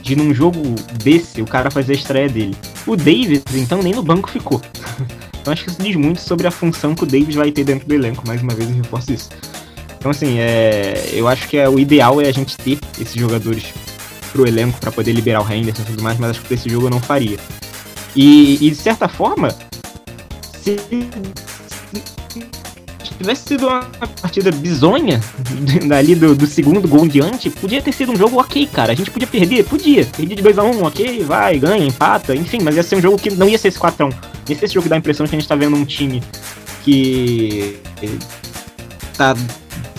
de 0.00 0.16
num 0.16 0.32
jogo 0.32 0.62
desse 1.02 1.42
o 1.42 1.46
cara 1.46 1.70
fazer 1.70 1.92
a 1.92 1.96
estreia 1.96 2.28
dele. 2.28 2.56
O 2.86 2.96
Davis, 2.96 3.42
então, 3.54 3.82
nem 3.82 3.92
no 3.92 4.02
banco 4.02 4.30
ficou. 4.30 4.62
então 5.42 5.52
acho 5.52 5.64
que 5.64 5.70
isso 5.70 5.82
diz 5.82 5.96
muito 5.96 6.20
sobre 6.20 6.46
a 6.46 6.50
função 6.50 6.94
que 6.94 7.02
o 7.02 7.06
Davis 7.06 7.34
vai 7.34 7.50
ter 7.50 7.64
dentro 7.64 7.86
do 7.86 7.92
elenco, 7.92 8.22
mais 8.26 8.40
uma 8.40 8.54
vez 8.54 8.70
eu 8.70 8.76
reforço 8.76 9.12
isso. 9.12 9.28
Então 9.98 10.10
assim, 10.10 10.38
é, 10.38 11.10
eu 11.12 11.26
acho 11.28 11.48
que 11.48 11.56
é, 11.56 11.68
o 11.68 11.78
ideal 11.78 12.20
é 12.20 12.28
a 12.28 12.32
gente 12.32 12.56
ter 12.56 12.78
esses 13.00 13.14
jogadores 13.14 13.64
pro 14.32 14.46
elenco 14.46 14.78
para 14.80 14.92
poder 14.92 15.12
liberar 15.12 15.42
o 15.42 15.52
Henderson 15.52 15.82
e 15.82 15.86
tudo 15.86 16.02
mais, 16.02 16.18
mas 16.18 16.30
acho 16.30 16.42
que 16.42 16.54
esse 16.54 16.68
jogo 16.68 16.86
eu 16.86 16.90
não 16.90 17.00
faria. 17.00 17.38
E, 18.14 18.66
e 18.66 18.70
de 18.70 18.76
certa 18.76 19.08
forma, 19.08 19.48
se 20.62 20.76
tivesse 23.18 23.48
sido 23.48 23.66
uma 23.66 23.82
partida 24.20 24.50
bizonha, 24.50 25.20
dali 25.88 26.14
do, 26.14 26.34
do, 26.34 26.46
segundo 26.46 26.86
gol 26.86 27.04
em 27.04 27.08
diante, 27.08 27.50
podia 27.50 27.82
ter 27.82 27.92
sido 27.92 28.12
um 28.12 28.16
jogo 28.16 28.38
ok, 28.38 28.66
cara. 28.66 28.92
A 28.92 28.94
gente 28.94 29.10
podia 29.10 29.26
perder? 29.26 29.64
Podia. 29.64 30.04
Perder 30.04 30.36
de 30.36 30.42
2x1, 30.42 30.74
um, 30.74 30.84
ok, 30.84 31.24
vai, 31.24 31.58
ganha, 31.58 31.84
empata, 31.84 32.34
enfim, 32.34 32.58
mas 32.62 32.76
ia 32.76 32.82
ser 32.82 32.96
um 32.96 33.00
jogo 33.00 33.18
que 33.18 33.30
não 33.30 33.48
ia 33.48 33.58
ser 33.58 33.68
esse 33.68 33.78
4x1. 33.78 34.14
Ia 34.48 34.56
ser 34.56 34.64
esse 34.66 34.74
jogo 34.74 34.84
que 34.84 34.88
dá 34.88 34.96
a 34.96 34.98
impressão 34.98 35.26
que 35.26 35.34
a 35.34 35.38
gente 35.38 35.48
tá 35.48 35.56
vendo 35.56 35.76
um 35.76 35.84
time 35.84 36.22
que 36.84 37.78
tá 39.16 39.34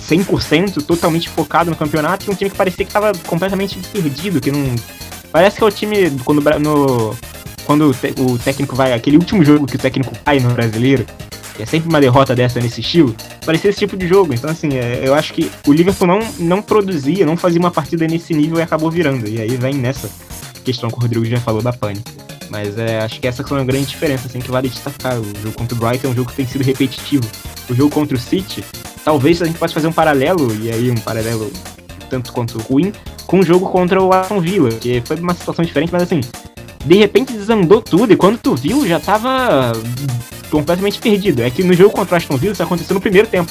100% 0.10 0.84
totalmente 0.84 1.30
focado 1.30 1.70
no 1.70 1.76
campeonato 1.76 2.26
e 2.26 2.32
um 2.32 2.36
time 2.36 2.50
que 2.50 2.56
parecia 2.56 2.86
que 2.86 2.92
tava 2.92 3.12
completamente 3.26 3.80
perdido, 3.92 4.40
que 4.40 4.52
não. 4.52 4.76
Parece 5.32 5.58
que 5.58 5.64
é 5.64 5.68
o 5.68 5.72
time 5.72 6.12
quando 6.24 6.42
no 6.60 7.16
quando 7.66 7.92
o 7.92 8.40
técnico 8.40 8.76
vai 8.78 8.94
aquele 8.94 9.18
último 9.18 9.44
jogo 9.44 9.66
que 9.66 9.76
o 9.76 9.80
técnico 9.80 10.14
cai 10.24 10.40
no 10.40 10.54
brasileiro, 10.54 11.06
é 11.60 11.66
sempre 11.66 11.90
uma 11.90 12.00
derrota 12.00 12.36
dessa 12.36 12.60
nesse 12.60 12.82
estilo, 12.82 13.16
parecia 13.46 13.70
esse 13.70 13.80
tipo 13.80 13.98
de 13.98 14.08
jogo. 14.08 14.34
Então, 14.34 14.50
assim, 14.50 14.76
é, 14.76 15.02
eu 15.04 15.14
acho 15.14 15.34
que 15.34 15.52
o 15.68 15.74
Liverpool 15.74 16.08
não, 16.08 16.20
não 16.40 16.62
produzia, 16.62 17.26
não 17.26 17.36
fazia 17.36 17.60
uma 17.60 17.72
partida 17.72 18.08
nesse 18.08 18.34
nível 18.34 18.60
e 18.60 18.62
acabou 18.62 18.92
virando. 18.92 19.28
E 19.28 19.42
aí 19.42 19.58
vem 19.58 19.74
nessa 19.74 20.10
questão 20.64 20.90
que 20.90 20.98
o 20.98 21.02
Rodrigo 21.02 21.26
já 21.26 21.40
falou 21.40 21.62
da 21.62 21.74
pane. 21.74 22.02
Mas 22.50 22.78
é, 22.78 23.00
acho 23.00 23.20
que 23.20 23.28
essa 23.28 23.42
é 23.42 23.54
uma 23.54 23.66
grande 23.66 23.88
diferença, 23.88 24.28
assim, 24.28 24.40
que 24.40 24.52
vale 24.52 24.70
destacar. 24.70 25.20
O 25.20 25.26
jogo 25.42 25.52
contra 25.58 25.76
o 25.76 25.78
Brighton 25.78 26.08
é 26.08 26.12
um 26.12 26.16
jogo 26.16 26.30
que 26.30 26.38
tem 26.38 26.48
sido 26.48 26.64
repetitivo. 26.64 27.26
O 27.70 27.74
jogo 27.74 27.90
contra 27.90 28.16
o 28.16 28.20
City, 28.20 28.64
talvez 29.08 29.42
a 29.42 29.46
gente 29.46 29.58
possa 29.58 29.74
fazer 29.74 29.88
um 29.88 29.92
paralelo, 29.94 30.54
e 30.62 30.70
aí 30.70 30.92
um 30.92 30.96
paralelo 30.96 31.50
tanto 32.10 32.34
quanto 32.34 32.60
ruim, 32.60 32.92
com 33.26 33.40
o 33.40 33.44
jogo 33.44 33.70
contra 33.70 34.04
o 34.04 34.12
Aston 34.12 34.42
Villa, 34.42 34.70
que 34.70 35.00
foi 35.00 35.16
uma 35.16 35.34
situação 35.34 35.64
diferente, 35.64 35.94
mas 35.94 36.04
assim, 36.04 36.20
de 36.86 36.96
repente 36.96 37.32
desandou 37.32 37.82
tudo, 37.82 38.12
e 38.12 38.18
quando 38.18 38.38
tu 38.38 38.54
viu, 38.54 38.86
já 38.86 39.00
tava 39.00 39.72
completamente 40.52 41.00
perdido. 41.00 41.42
É 41.42 41.50
que 41.50 41.64
no 41.64 41.74
jogo 41.74 41.92
contra 41.92 42.16
o 42.16 42.18
Aston 42.18 42.36
Villa 42.36 42.52
isso 42.52 42.62
aconteceu 42.62 42.96
no 42.96 43.00
primeiro 43.00 43.30
tempo. 43.30 43.50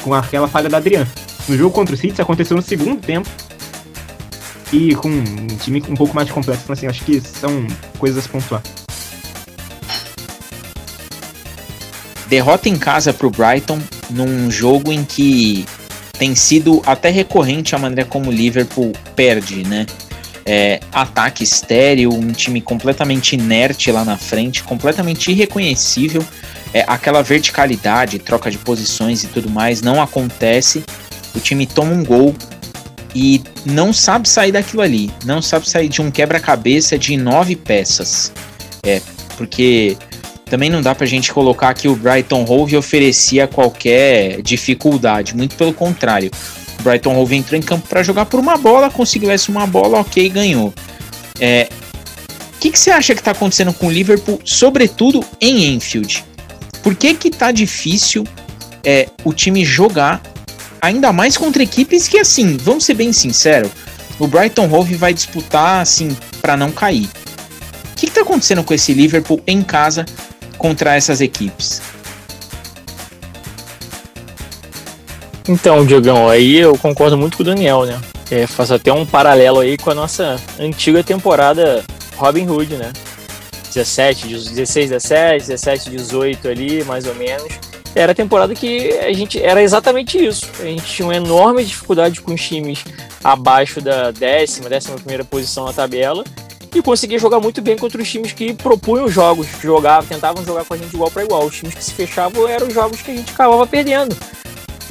Com 0.00 0.14
aquela 0.14 0.46
falha 0.46 0.68
da 0.68 0.76
Adriano. 0.76 1.10
No 1.48 1.56
jogo 1.56 1.74
contra 1.74 1.96
o 1.96 1.98
City 1.98 2.12
isso 2.12 2.22
aconteceu 2.22 2.56
no 2.56 2.62
segundo 2.62 3.00
tempo. 3.00 3.28
E 4.72 4.94
com 4.94 5.08
um 5.08 5.46
time 5.60 5.82
um 5.88 5.96
pouco 5.96 6.14
mais 6.14 6.30
complexo. 6.30 6.62
Então, 6.62 6.74
assim, 6.74 6.86
acho 6.86 7.04
que 7.04 7.20
são 7.20 7.66
coisas 7.98 8.18
a 8.18 8.22
Derrota 12.30 12.68
em 12.68 12.78
casa 12.78 13.12
pro 13.12 13.28
Brighton 13.28 13.78
num 14.08 14.50
jogo 14.50 14.90
em 14.90 15.04
que 15.04 15.66
tem 16.18 16.34
sido 16.34 16.82
até 16.86 17.10
recorrente 17.10 17.74
a 17.74 17.78
maneira 17.78 18.08
como 18.08 18.30
o 18.30 18.32
Liverpool 18.32 18.92
perde, 19.14 19.62
né? 19.64 19.84
é, 20.44 20.80
ataque 20.92 21.44
estéreo, 21.44 22.12
um 22.12 22.32
time 22.32 22.60
completamente 22.60 23.34
inerte 23.34 23.92
lá 23.92 24.04
na 24.04 24.16
frente, 24.16 24.62
completamente 24.62 25.30
irreconhecível. 25.30 26.24
É, 26.72 26.84
aquela 26.86 27.22
verticalidade, 27.22 28.18
troca 28.18 28.50
de 28.50 28.58
posições 28.58 29.24
e 29.24 29.28
tudo 29.28 29.50
mais 29.50 29.82
não 29.82 30.00
acontece. 30.00 30.84
O 31.34 31.40
time 31.40 31.66
toma 31.66 31.92
um 31.92 32.04
gol 32.04 32.34
e 33.14 33.42
não 33.64 33.92
sabe 33.92 34.28
sair 34.28 34.52
daquilo 34.52 34.82
ali, 34.82 35.10
não 35.24 35.42
sabe 35.42 35.68
sair 35.68 35.88
de 35.88 36.00
um 36.00 36.10
quebra-cabeça 36.10 36.98
de 36.98 37.16
nove 37.16 37.56
peças. 37.56 38.32
É, 38.84 39.00
porque 39.36 39.96
também 40.50 40.68
não 40.68 40.82
dá 40.82 40.94
pra 40.94 41.06
gente 41.06 41.32
colocar 41.32 41.72
que 41.74 41.86
o 41.86 41.94
Brighton 41.94 42.44
Hove 42.46 42.76
oferecia 42.76 43.46
qualquer 43.46 44.42
dificuldade, 44.42 45.36
muito 45.36 45.54
pelo 45.54 45.72
contrário. 45.72 46.28
Brighton 46.82 47.14
Hove 47.16 47.36
entrou 47.36 47.56
em 47.56 47.62
campo 47.62 47.86
para 47.86 48.02
jogar 48.02 48.26
por 48.26 48.40
uma 48.40 48.56
bola, 48.56 48.90
conseguiu 48.90 49.30
essa 49.30 49.50
uma 49.50 49.64
bola, 49.64 50.00
ok, 50.00 50.28
ganhou. 50.28 50.74
É, 51.38 51.68
o 52.56 52.58
que, 52.58 52.72
que 52.72 52.78
você 52.78 52.90
acha 52.90 53.14
que 53.14 53.20
está 53.20 53.30
acontecendo 53.30 53.72
com 53.72 53.86
o 53.86 53.90
Liverpool, 53.90 54.40
sobretudo 54.44 55.24
em 55.40 55.72
Enfield? 55.74 56.24
Por 56.82 56.96
que 56.96 57.14
que 57.14 57.30
tá 57.30 57.52
difícil 57.52 58.26
é, 58.84 59.06
o 59.22 59.32
time 59.32 59.64
jogar, 59.64 60.20
ainda 60.80 61.12
mais 61.12 61.36
contra 61.36 61.62
equipes 61.62 62.08
que, 62.08 62.18
assim, 62.18 62.56
vamos 62.56 62.84
ser 62.84 62.94
bem 62.94 63.12
sinceros, 63.12 63.70
o 64.18 64.26
Brighton 64.26 64.68
Hove 64.68 64.96
vai 64.96 65.14
disputar, 65.14 65.80
assim, 65.80 66.16
para 66.42 66.56
não 66.56 66.72
cair. 66.72 67.08
O 67.92 67.96
que, 67.96 68.06
que 68.06 68.12
tá 68.12 68.22
acontecendo 68.22 68.64
com 68.64 68.74
esse 68.74 68.92
Liverpool 68.92 69.40
em 69.46 69.62
casa 69.62 70.04
contra 70.60 70.94
essas 70.94 71.22
equipes? 71.22 71.80
Então, 75.48 75.84
Diogão, 75.86 76.28
aí 76.28 76.58
eu 76.58 76.76
concordo 76.76 77.16
muito 77.16 77.38
com 77.38 77.42
o 77.42 77.46
Daniel, 77.46 77.84
né? 77.84 77.98
É, 78.30 78.46
faço 78.46 78.74
até 78.74 78.92
um 78.92 79.06
paralelo 79.06 79.58
aí 79.58 79.76
com 79.76 79.90
a 79.90 79.94
nossa 79.94 80.36
antiga 80.60 81.02
temporada 81.02 81.82
Robin 82.16 82.46
Hood, 82.46 82.76
né? 82.76 82.92
17, 83.74 84.28
16, 84.28 84.90
17, 84.90 85.46
17, 85.46 85.90
18 85.90 86.48
ali, 86.48 86.84
mais 86.84 87.06
ou 87.06 87.14
menos. 87.14 87.48
Era 87.94 88.12
a 88.12 88.14
temporada 88.14 88.54
que 88.54 88.92
a 88.98 89.12
gente 89.12 89.42
era 89.42 89.62
exatamente 89.62 90.22
isso. 90.24 90.46
A 90.60 90.64
gente 90.64 90.84
tinha 90.84 91.06
uma 91.06 91.16
enorme 91.16 91.64
dificuldade 91.64 92.20
com 92.20 92.34
os 92.34 92.40
times 92.40 92.84
abaixo 93.24 93.80
da 93.80 94.10
décima, 94.10 94.68
décima 94.68 94.96
primeira 94.96 95.24
posição 95.24 95.64
na 95.64 95.72
tabela 95.72 96.22
e 96.78 96.82
conseguia 96.82 97.18
jogar 97.18 97.40
muito 97.40 97.60
bem 97.60 97.76
contra 97.76 98.00
os 98.00 98.10
times 98.10 98.32
que 98.32 98.52
propunham 98.54 99.08
jogos, 99.08 99.46
jogavam, 99.60 100.08
tentavam 100.08 100.44
jogar 100.44 100.64
com 100.64 100.74
a 100.74 100.76
gente 100.76 100.94
igual 100.94 101.10
para 101.10 101.24
igual. 101.24 101.44
Os 101.44 101.56
times 101.56 101.74
que 101.74 101.84
se 101.84 101.92
fechavam 101.92 102.46
eram 102.48 102.68
os 102.68 102.74
jogos 102.74 103.02
que 103.02 103.10
a 103.10 103.14
gente 103.14 103.32
acabava 103.32 103.66
perdendo. 103.66 104.16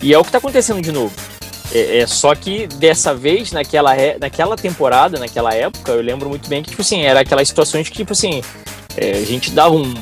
E 0.01 0.13
é 0.13 0.17
o 0.17 0.21
que 0.21 0.29
está 0.29 0.37
acontecendo 0.37 0.81
de 0.81 0.91
novo. 0.91 1.13
É, 1.73 1.99
é, 1.99 2.07
só 2.07 2.33
que 2.33 2.67
dessa 2.67 3.13
vez, 3.13 3.51
naquela, 3.51 3.91
naquela 4.19 4.55
temporada, 4.55 5.19
naquela 5.19 5.53
época, 5.53 5.91
eu 5.91 6.01
lembro 6.01 6.29
muito 6.29 6.49
bem 6.49 6.63
que, 6.63 6.69
tipo 6.69 6.81
assim, 6.81 7.01
era 7.01 7.19
aquelas 7.19 7.47
situações 7.47 7.87
que, 7.89 7.95
tipo 7.95 8.13
assim, 8.13 8.41
é, 8.97 9.11
a 9.11 9.25
gente 9.25 9.51
dava 9.51 9.75
um, 9.75 9.83
um, 9.83 9.95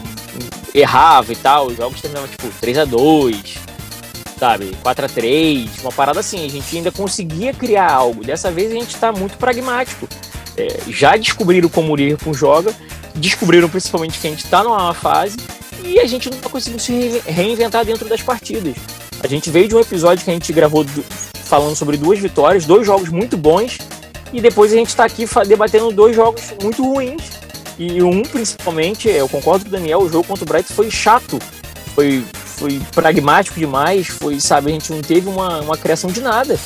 errava 0.74 1.34
e 1.34 1.36
tal, 1.36 1.68
os 1.68 1.78
jogos 1.78 2.00
terminavam, 2.00 2.30
tipo, 2.30 2.48
3 2.60 2.78
a 2.78 2.86
2 2.86 3.68
sabe, 4.38 4.78
4 4.84 5.06
a 5.06 5.10
3 5.10 5.70
uma 5.82 5.92
parada 5.92 6.20
assim, 6.20 6.46
a 6.46 6.50
gente 6.50 6.78
ainda 6.78 6.92
conseguia 6.92 7.54
criar 7.54 7.92
algo. 7.92 8.24
Dessa 8.24 8.52
vez 8.52 8.72
a 8.72 8.76
gente 8.76 8.94
está 8.94 9.12
muito 9.12 9.38
pragmático. 9.38 10.08
É, 10.58 10.80
já 10.90 11.16
descobriram 11.16 11.70
como 11.70 11.94
o 11.94 11.96
Liverpool 11.96 12.34
joga, 12.34 12.74
descobriram 13.16 13.70
principalmente 13.70 14.20
que 14.20 14.28
a 14.28 14.30
gente 14.32 14.44
está 14.44 14.64
numa 14.64 14.94
fase 14.94 15.38
e 15.84 16.00
a 16.00 16.08
gente 16.08 16.30
não 16.30 16.38
está 16.38 16.50
conseguindo 16.50 16.82
se 16.82 17.22
reinventar 17.26 17.86
dentro 17.86 18.10
das 18.10 18.22
partidas. 18.22 18.76
A 19.24 19.28
gente 19.28 19.50
veio 19.50 19.68
de 19.68 19.76
um 19.76 19.80
episódio 19.80 20.24
que 20.24 20.30
a 20.30 20.34
gente 20.34 20.52
gravou 20.52 20.84
do, 20.84 21.04
falando 21.48 21.76
sobre 21.76 21.98
duas 21.98 22.20
vitórias, 22.20 22.66
dois 22.66 22.86
jogos 22.86 23.10
muito 23.10 23.38
bons, 23.38 23.78
e 24.34 24.42
depois 24.42 24.74
a 24.74 24.76
gente 24.76 24.90
está 24.90 25.06
aqui 25.06 25.26
debatendo 25.48 25.92
dois 25.92 26.16
jogos 26.16 26.42
muito 26.62 26.84
ruins. 26.84 27.24
E 27.80 28.02
um, 28.02 28.24
principalmente, 28.24 29.08
eu 29.08 29.30
concordo 29.30 29.66
com 29.66 29.70
o 29.70 29.72
Daniel, 29.72 30.00
o 30.02 30.10
jogo 30.10 30.28
contra 30.28 30.44
o 30.44 30.48
Brighton 30.48 30.74
foi 30.74 30.90
chato, 30.90 31.40
foi, 31.94 32.24
foi 32.44 32.82
pragmático 32.94 33.60
demais, 33.60 34.08
foi, 34.08 34.40
sabe, 34.40 34.72
a 34.72 34.74
gente 34.74 34.92
não 34.92 35.02
teve 35.02 35.30
uma, 35.30 35.62
uma 35.62 35.78
criação 35.78 36.10
de 36.10 36.20
nada. 36.20 36.60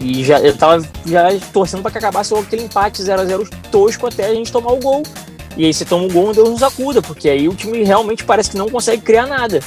E 0.00 0.24
já, 0.24 0.40
eu 0.40 0.56
tava 0.56 0.82
já 1.04 1.28
torcendo 1.52 1.82
para 1.82 1.90
que 1.90 1.98
acabasse 1.98 2.32
logo 2.32 2.46
aquele 2.46 2.62
empate 2.62 3.02
0 3.02 3.20
a 3.20 3.24
0 3.24 3.48
tosco 3.70 4.06
até 4.06 4.26
a 4.26 4.34
gente 4.34 4.50
tomar 4.50 4.72
o 4.72 4.80
gol. 4.80 5.02
E 5.56 5.66
aí 5.66 5.74
você 5.74 5.84
toma 5.84 6.04
o 6.04 6.08
gol, 6.08 6.32
Deus 6.32 6.48
nos 6.48 6.62
acuda, 6.62 7.02
porque 7.02 7.28
aí 7.28 7.48
o 7.48 7.54
time 7.54 7.84
realmente 7.84 8.24
parece 8.24 8.50
que 8.50 8.56
não 8.56 8.68
consegue 8.68 9.02
criar 9.02 9.26
nada. 9.26 9.60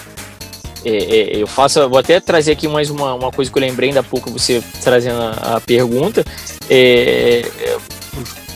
É, 0.84 0.90
é, 0.90 1.42
eu 1.42 1.48
faço, 1.48 1.88
vou 1.88 2.00
até 2.00 2.20
trazer 2.20 2.54
aqui 2.54 2.68
mais 2.68 2.90
uma, 2.90 3.14
uma 3.14 3.32
coisa 3.32 3.52
que 3.52 3.58
eu 3.58 3.62
lembrei 3.62 3.90
ainda 3.90 4.00
há 4.00 4.04
pouco, 4.04 4.30
você 4.32 4.62
trazendo 4.84 5.22
a, 5.22 5.58
a 5.58 5.62
pergunta. 5.62 6.26
É, 6.70 7.46
é 7.60 7.78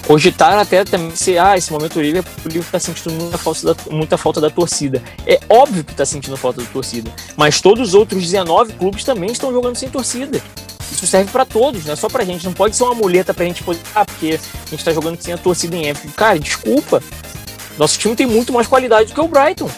cogitar 0.07 0.57
até 0.57 0.85
também 0.85 1.13
se 1.13 1.37
ah, 1.37 1.57
esse 1.57 1.69
momento 1.69 1.99
o 1.99 2.01
Liverpool 2.01 2.61
está 2.61 2.79
sentindo 2.79 3.13
muita 3.13 3.37
falta, 3.37 3.73
da, 3.73 3.75
muita 3.91 4.17
falta 4.17 4.39
da 4.39 4.49
torcida. 4.49 5.03
É 5.25 5.37
óbvio 5.49 5.83
que 5.83 5.91
está 5.91 6.05
sentindo 6.05 6.37
falta 6.37 6.61
da 6.61 6.67
torcida, 6.69 7.11
mas 7.35 7.59
todos 7.59 7.89
os 7.89 7.93
outros 7.93 8.23
19 8.23 8.73
clubes 8.73 9.03
também 9.03 9.29
estão 9.29 9.51
jogando 9.51 9.75
sem 9.75 9.89
torcida. 9.89 10.41
Isso 10.91 11.05
serve 11.05 11.31
para 11.31 11.45
todos, 11.45 11.85
não 11.85 11.93
é 11.93 11.95
só 11.95 12.07
para 12.07 12.23
a 12.23 12.25
gente. 12.25 12.45
Não 12.45 12.53
pode 12.53 12.75
ser 12.75 12.83
uma 12.83 12.95
muleta 12.95 13.33
para 13.33 13.43
a 13.43 13.47
gente 13.47 13.63
poder. 13.63 13.79
Ah, 13.93 14.05
porque 14.05 14.39
a 14.39 14.69
gente 14.69 14.79
está 14.79 14.93
jogando 14.93 15.21
sem 15.21 15.33
a 15.33 15.37
torcida 15.37 15.75
em 15.75 15.89
Enfield. 15.89 16.15
Cara, 16.15 16.39
desculpa. 16.39 17.01
Nosso 17.77 17.99
time 17.99 18.15
tem 18.15 18.25
muito 18.25 18.51
mais 18.51 18.67
qualidade 18.67 19.09
do 19.09 19.13
que 19.13 19.21
o 19.21 19.27
Brighton. 19.27 19.69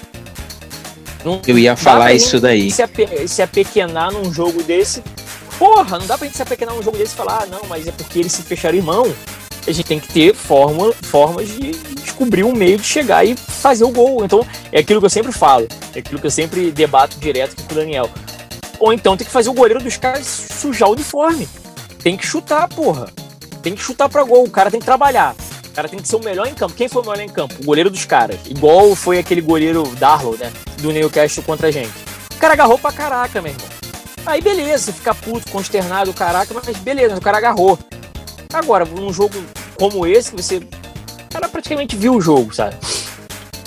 Não 1.23 1.41
eu 1.45 1.59
ia 1.59 1.75
falar 1.75 2.13
isso 2.13 2.39
daí. 2.39 2.71
Se, 2.71 2.81
ape, 2.81 3.27
se 3.27 3.41
apequenar 3.41 4.11
num 4.11 4.33
jogo 4.33 4.63
desse. 4.63 5.03
Porra, 5.57 5.99
não 5.99 6.07
dá 6.07 6.17
pra 6.17 6.25
gente 6.25 6.37
se 6.37 6.43
apequenar 6.43 6.73
num 6.73 6.81
jogo 6.81 6.97
desse 6.97 7.13
e 7.13 7.17
falar, 7.17 7.43
ah, 7.43 7.45
não, 7.45 7.61
mas 7.67 7.85
é 7.85 7.91
porque 7.91 8.19
eles 8.19 8.31
se 8.31 8.41
fecharam 8.43 8.77
irmão. 8.77 9.13
A 9.67 9.71
gente 9.71 9.85
tem 9.85 9.99
que 9.99 10.07
ter 10.07 10.33
forma, 10.33 10.93
formas 10.93 11.49
de 11.49 11.71
descobrir 12.01 12.45
um 12.45 12.53
meio 12.53 12.77
de 12.77 12.85
chegar 12.85 13.25
e 13.25 13.35
fazer 13.35 13.83
o 13.83 13.89
gol. 13.89 14.23
Então, 14.23 14.45
é 14.71 14.79
aquilo 14.79 15.01
que 15.01 15.05
eu 15.05 15.09
sempre 15.09 15.33
falo, 15.33 15.67
é 15.93 15.99
aquilo 15.99 16.19
que 16.19 16.27
eu 16.27 16.31
sempre 16.31 16.71
debato 16.71 17.17
direto 17.19 17.61
com 17.61 17.73
o 17.73 17.75
Daniel. 17.75 18.09
Ou 18.79 18.93
então 18.93 19.17
tem 19.17 19.27
que 19.27 19.33
fazer 19.33 19.49
o 19.49 19.53
goleiro 19.53 19.83
dos 19.83 19.97
caras 19.97 20.25
sujar 20.25 20.89
o 20.89 20.93
uniforme. 20.93 21.47
tem 22.01 22.15
que 22.15 22.25
chutar, 22.25 22.67
porra. 22.69 23.07
Tem 23.61 23.75
que 23.75 23.81
chutar 23.81 24.07
pra 24.07 24.23
gol. 24.23 24.45
O 24.45 24.49
cara 24.49 24.71
tem 24.71 24.79
que 24.79 24.85
trabalhar. 24.85 25.35
O 25.65 25.71
cara 25.71 25.89
tem 25.89 25.99
que 25.99 26.07
ser 26.07 26.15
o 26.15 26.23
melhor 26.23 26.47
em 26.47 26.53
campo. 26.53 26.73
Quem 26.75 26.87
foi 26.87 27.01
o 27.01 27.05
melhor 27.05 27.23
em 27.23 27.29
campo? 27.29 27.55
O 27.61 27.65
goleiro 27.65 27.89
dos 27.89 28.05
caras. 28.05 28.39
Igual 28.47 28.95
foi 28.95 29.19
aquele 29.19 29.41
goleiro 29.41 29.83
Darlow, 29.97 30.37
né? 30.37 30.51
Do 30.81 30.91
Newcastle 30.91 31.43
contra 31.43 31.67
a 31.67 31.71
gente. 31.71 31.93
O 32.33 32.37
cara 32.37 32.53
agarrou 32.53 32.79
pra 32.79 32.91
caraca, 32.91 33.41
meu 33.41 33.51
irmão. 33.51 33.67
Aí 34.25 34.41
beleza, 34.41 34.93
fica 34.93 35.13
puto, 35.13 35.49
consternado, 35.51 36.13
caraca, 36.13 36.53
mas 36.53 36.77
beleza, 36.77 37.15
o 37.15 37.21
cara 37.21 37.37
agarrou. 37.37 37.79
Agora, 38.53 38.85
num 38.85 39.11
jogo 39.11 39.33
como 39.77 40.05
esse, 40.05 40.31
você. 40.31 40.57
O 40.57 41.29
cara 41.29 41.47
praticamente 41.49 41.95
viu 41.95 42.15
o 42.15 42.21
jogo, 42.21 42.53
sabe? 42.53 42.75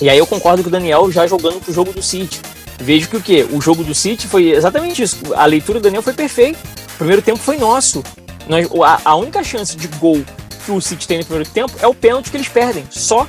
E 0.00 0.08
aí 0.08 0.18
eu 0.18 0.26
concordo 0.26 0.62
com 0.62 0.68
o 0.68 0.72
Daniel 0.72 1.10
já 1.10 1.26
jogando 1.26 1.60
pro 1.60 1.72
jogo 1.72 1.92
do 1.92 2.02
City. 2.02 2.40
Vejo 2.82 3.08
que 3.08 3.16
o 3.16 3.22
quê? 3.22 3.46
O 3.52 3.60
jogo 3.60 3.84
do 3.84 3.94
City 3.94 4.26
foi 4.26 4.50
exatamente 4.50 5.02
isso. 5.02 5.16
A 5.36 5.46
leitura 5.46 5.78
do 5.78 5.84
Daniel 5.84 6.02
foi 6.02 6.12
perfeita. 6.12 6.58
O 6.94 6.98
primeiro 6.98 7.22
tempo 7.22 7.38
foi 7.38 7.56
nosso. 7.56 8.02
Nós, 8.48 8.68
a, 8.84 9.00
a 9.04 9.14
única 9.14 9.42
chance 9.44 9.76
de 9.76 9.86
gol 9.98 10.20
que 10.66 10.72
o 10.72 10.80
City 10.80 11.06
tem 11.06 11.18
no 11.18 11.24
primeiro 11.24 11.48
tempo 11.48 11.72
é 11.80 11.86
o 11.86 11.94
pênalti 11.94 12.30
que 12.30 12.36
eles 12.36 12.48
perdem. 12.48 12.84
Só 12.90 13.28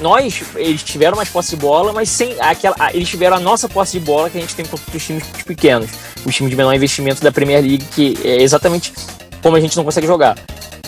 nós, 0.00 0.42
eles 0.54 0.82
tiveram 0.82 1.16
mais 1.16 1.28
posse 1.28 1.50
de 1.50 1.56
bola, 1.56 1.92
mas 1.92 2.08
sem 2.08 2.34
aquela. 2.40 2.74
Eles 2.94 3.08
tiveram 3.08 3.36
a 3.36 3.40
nossa 3.40 3.68
posse 3.68 3.98
de 3.98 4.04
bola 4.04 4.30
que 4.30 4.38
a 4.38 4.40
gente 4.40 4.54
tem 4.54 4.64
contra 4.64 4.96
os 4.96 5.04
times 5.04 5.24
pequenos, 5.44 5.90
os 6.24 6.34
times 6.34 6.50
de 6.50 6.56
menor 6.56 6.72
investimento 6.74 7.22
da 7.22 7.30
Premier 7.30 7.60
League, 7.60 7.84
que 7.94 8.16
é 8.24 8.40
exatamente 8.42 8.94
como 9.42 9.54
a 9.54 9.60
gente 9.60 9.76
não 9.76 9.84
consegue 9.84 10.06
jogar. 10.06 10.38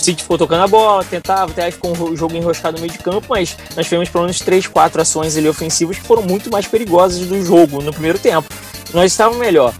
City 0.01 0.23
ficou 0.23 0.39
tocando 0.39 0.63
a 0.63 0.69
bola, 0.69 1.05
tentava, 1.05 1.51
até 1.53 1.71
ficou 1.71 1.93
um 1.93 2.17
jogo 2.17 2.37
enroscado 2.37 2.77
no 2.77 2.81
meio 2.81 2.93
de 2.93 2.99
campo, 2.99 3.27
mas 3.29 3.57
nós 3.77 3.87
tivemos 3.87 4.09
pelo 4.09 4.25
menos 4.25 4.39
3, 4.39 4.67
4 4.67 5.03
ações 5.03 5.37
ali 5.37 5.49
ofensivas 5.49 5.99
que 5.99 6.07
foram 6.07 6.23
muito 6.23 6.51
mais 6.51 6.67
perigosas 6.67 7.27
do 7.27 7.43
jogo 7.45 7.83
no 7.83 7.93
primeiro 7.93 8.19
tempo. 8.19 8.49
Nós 8.93 9.13
estávamos 9.13 9.39
melhor. 9.39 9.75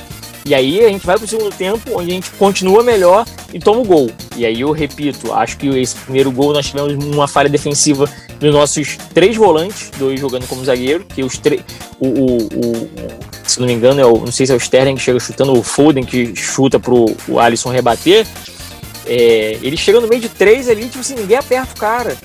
E 0.45 0.55
aí 0.55 0.85
a 0.85 0.89
gente 0.89 1.05
vai 1.07 1.17
para 1.17 1.25
o 1.25 1.29
segundo 1.29 1.55
tempo, 1.55 1.81
onde 1.95 2.11
a 2.11 2.15
gente 2.15 2.31
continua 2.33 2.83
melhor 2.83 3.27
e 3.53 3.59
toma 3.59 3.81
o 3.81 3.85
gol. 3.85 4.11
E 4.37 4.47
aí 4.47 4.61
eu 4.61 4.73
repito, 4.73 5.33
acho 5.33 5.57
que 5.59 5.69
esse 5.69 5.95
primeiro 5.97 6.31
gol 6.33 6.53
nós 6.53 6.67
tivemos 6.67 6.93
uma 7.05 7.29
falha 7.29 7.49
defensiva 7.49 8.11
dos 8.39 8.53
nossos 8.53 8.97
três 9.13 9.37
volantes, 9.37 9.91
dois 9.99 10.19
jogando 10.19 10.47
como 10.47 10.65
zagueiro, 10.65 11.05
que 11.05 11.23
os 11.23 11.37
três. 11.39 11.63
O, 11.99 12.09
o, 12.09 12.37
o, 12.39 12.91
se 13.45 13.61
não 13.61 13.67
me 13.67 13.75
engano, 13.75 14.01
é 14.01 14.07
o, 14.07 14.19
não 14.19 14.33
sei 14.33 14.47
se 14.47 14.53
é 14.53 14.55
o 14.55 14.59
Sterling 14.59 14.95
que 14.95 15.03
chega 15.03 15.21
chutando, 15.21 15.53
o 15.53 15.63
Foden 15.63 16.05
que 16.05 16.35
chuta 16.35 16.81
pro 16.81 17.15
o 17.29 17.39
Alisson 17.39 17.71
rebater. 17.71 18.27
É, 19.13 19.59
ele 19.61 19.77
chega 19.77 20.01
no 20.01 20.07
meio 20.07 20.23
de 20.23 20.29
três 20.29 20.69
ali, 20.69 20.85
tipo 20.85 21.01
assim, 21.01 21.17
ninguém 21.17 21.37
aperta 21.37 21.75
o 21.75 21.77
cara. 21.77 22.17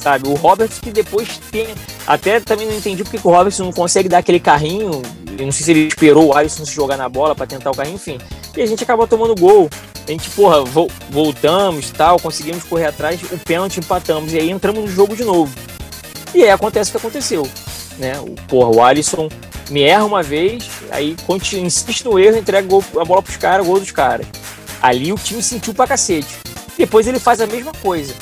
Sabe? 0.00 0.28
O 0.28 0.34
Roberts 0.34 0.80
que 0.80 0.90
depois 0.90 1.38
tem. 1.52 1.68
Até 2.04 2.40
também 2.40 2.66
não 2.66 2.74
entendi 2.74 3.04
porque 3.04 3.16
o 3.22 3.30
Roberts 3.30 3.60
não 3.60 3.70
consegue 3.72 4.08
dar 4.08 4.18
aquele 4.18 4.40
carrinho. 4.40 5.00
Eu 5.38 5.44
não 5.46 5.52
sei 5.52 5.64
se 5.64 5.70
ele 5.70 5.86
esperou 5.86 6.26
o 6.26 6.36
Alisson 6.36 6.64
se 6.64 6.74
jogar 6.74 6.96
na 6.96 7.08
bola 7.08 7.36
para 7.36 7.46
tentar 7.46 7.70
o 7.70 7.76
carrinho, 7.76 7.94
enfim. 7.94 8.18
E 8.56 8.60
a 8.60 8.66
gente 8.66 8.82
acabou 8.82 9.06
tomando 9.06 9.36
gol. 9.36 9.70
A 10.04 10.10
gente, 10.10 10.28
porra, 10.30 10.64
vo 10.64 10.88
voltamos 11.08 11.92
tal, 11.92 12.18
conseguimos 12.18 12.64
correr 12.64 12.86
atrás, 12.86 13.20
o 13.22 13.38
pênalti 13.38 13.78
empatamos. 13.78 14.32
E 14.32 14.38
aí 14.38 14.50
entramos 14.50 14.82
no 14.82 14.88
jogo 14.88 15.14
de 15.14 15.22
novo. 15.22 15.54
E 16.34 16.42
aí 16.42 16.50
acontece 16.50 16.90
o 16.90 16.92
que 16.92 16.96
aconteceu. 16.98 17.48
Né? 17.98 18.18
O, 18.18 18.34
porra, 18.48 18.76
o 18.76 18.82
Alisson 18.82 19.28
me 19.70 19.82
erra 19.82 20.04
uma 20.04 20.24
vez, 20.24 20.68
aí 20.90 21.16
insiste 21.54 22.04
no 22.04 22.18
erro, 22.18 22.36
entrega 22.36 22.66
a 23.00 23.04
bola 23.04 23.22
pros 23.22 23.36
caras, 23.36 23.64
gol 23.64 23.78
dos 23.78 23.92
caras. 23.92 24.26
Ali 24.82 25.12
o 25.12 25.16
time 25.16 25.42
sentiu 25.42 25.72
pra 25.72 25.86
cacete. 25.86 26.36
Depois 26.76 27.06
ele 27.06 27.20
faz 27.20 27.40
a 27.40 27.46
mesma 27.46 27.72
coisa. 27.72 28.12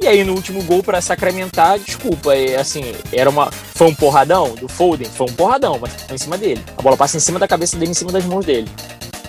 E 0.00 0.06
aí 0.06 0.24
no 0.24 0.34
último 0.34 0.62
gol 0.62 0.82
para 0.82 1.00
sacramentar, 1.00 1.78
desculpa, 1.78 2.34
é, 2.34 2.56
assim, 2.56 2.94
era 3.12 3.28
uma 3.28 3.50
foi 3.50 3.86
um 3.86 3.94
porradão 3.94 4.54
do 4.54 4.68
Foden, 4.68 5.08
foi 5.08 5.26
um 5.26 5.32
porradão, 5.32 5.78
mas 5.80 5.92
foi 6.02 6.14
em 6.14 6.18
cima 6.18 6.38
dele. 6.38 6.62
A 6.76 6.82
bola 6.82 6.96
passa 6.96 7.16
em 7.16 7.20
cima 7.20 7.38
da 7.38 7.46
cabeça 7.46 7.76
dele, 7.76 7.90
em 7.90 7.94
cima 7.94 8.12
das 8.12 8.24
mãos 8.24 8.44
dele. 8.44 8.68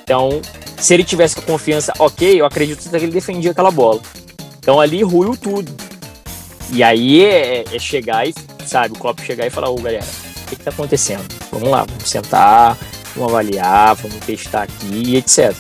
Então, 0.04 0.42
se 0.78 0.94
ele 0.94 1.04
tivesse 1.04 1.36
com 1.36 1.42
confiança, 1.42 1.94
ok, 2.00 2.40
eu 2.40 2.46
acredito 2.46 2.90
que 2.90 2.96
ele 2.96 3.08
defendia 3.08 3.52
aquela 3.52 3.72
bola. 3.72 4.00
Então 4.60 4.80
ali 4.80 5.04
ruiu 5.04 5.36
tudo. 5.36 5.72
E 6.70 6.84
aí 6.84 7.24
é, 7.24 7.64
é 7.74 7.80
chegar 7.80 8.28
e, 8.28 8.34
sabe, 8.66 8.94
o 8.94 9.00
Klopp 9.00 9.22
chegar 9.22 9.48
e 9.48 9.50
falar, 9.50 9.70
ô 9.70 9.76
galera, 9.76 10.04
o 10.04 10.50
que, 10.50 10.56
que 10.58 10.64
tá 10.64 10.70
acontecendo? 10.70 11.26
Vamos 11.52 11.70
lá, 11.70 11.86
vamos 11.86 12.10
sentar, 12.10 12.78
vamos 13.16 13.34
avaliar, 13.34 13.96
vamos 13.96 14.18
testar 14.26 14.64
aqui, 14.64 15.16
etc. 15.16 15.56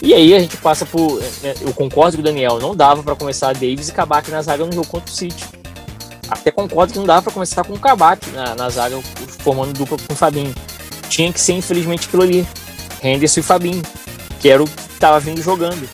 E 0.00 0.14
aí 0.14 0.34
a 0.34 0.38
gente 0.38 0.56
passa 0.58 0.86
por. 0.86 1.20
Né, 1.42 1.54
eu 1.60 1.72
concordo 1.72 2.16
com 2.16 2.20
o 2.20 2.24
Daniel, 2.24 2.58
não 2.58 2.74
dava 2.74 3.02
para 3.02 3.16
começar 3.16 3.50
a 3.50 3.52
Davis 3.52 3.88
e 3.88 3.92
Kabak 3.92 4.30
na 4.30 4.42
zaga 4.42 4.64
no 4.64 4.72
jogo 4.72 4.86
contra 4.86 5.10
o 5.10 5.14
City. 5.14 5.44
Até 6.28 6.50
concordo 6.50 6.92
que 6.92 6.98
não 6.98 7.06
dava 7.06 7.22
para 7.22 7.32
começar 7.32 7.64
com 7.64 7.72
o 7.72 7.78
Kabak 7.78 8.30
na, 8.30 8.54
na 8.54 8.68
zaga, 8.68 9.00
formando 9.40 9.72
dupla 9.72 9.96
com 10.06 10.12
o 10.12 10.16
Fabinho. 10.16 10.54
Tinha 11.08 11.32
que 11.32 11.40
ser, 11.40 11.54
infelizmente, 11.54 12.06
aquilo 12.06 12.22
ali. 12.22 12.46
Henderson 13.02 13.40
e 13.40 13.42
Fabinho, 13.42 13.82
que 14.40 14.48
era 14.48 14.62
o 14.62 14.66
que 14.66 14.92
estava 14.92 15.18
vindo 15.18 15.40
jogando. 15.42 15.88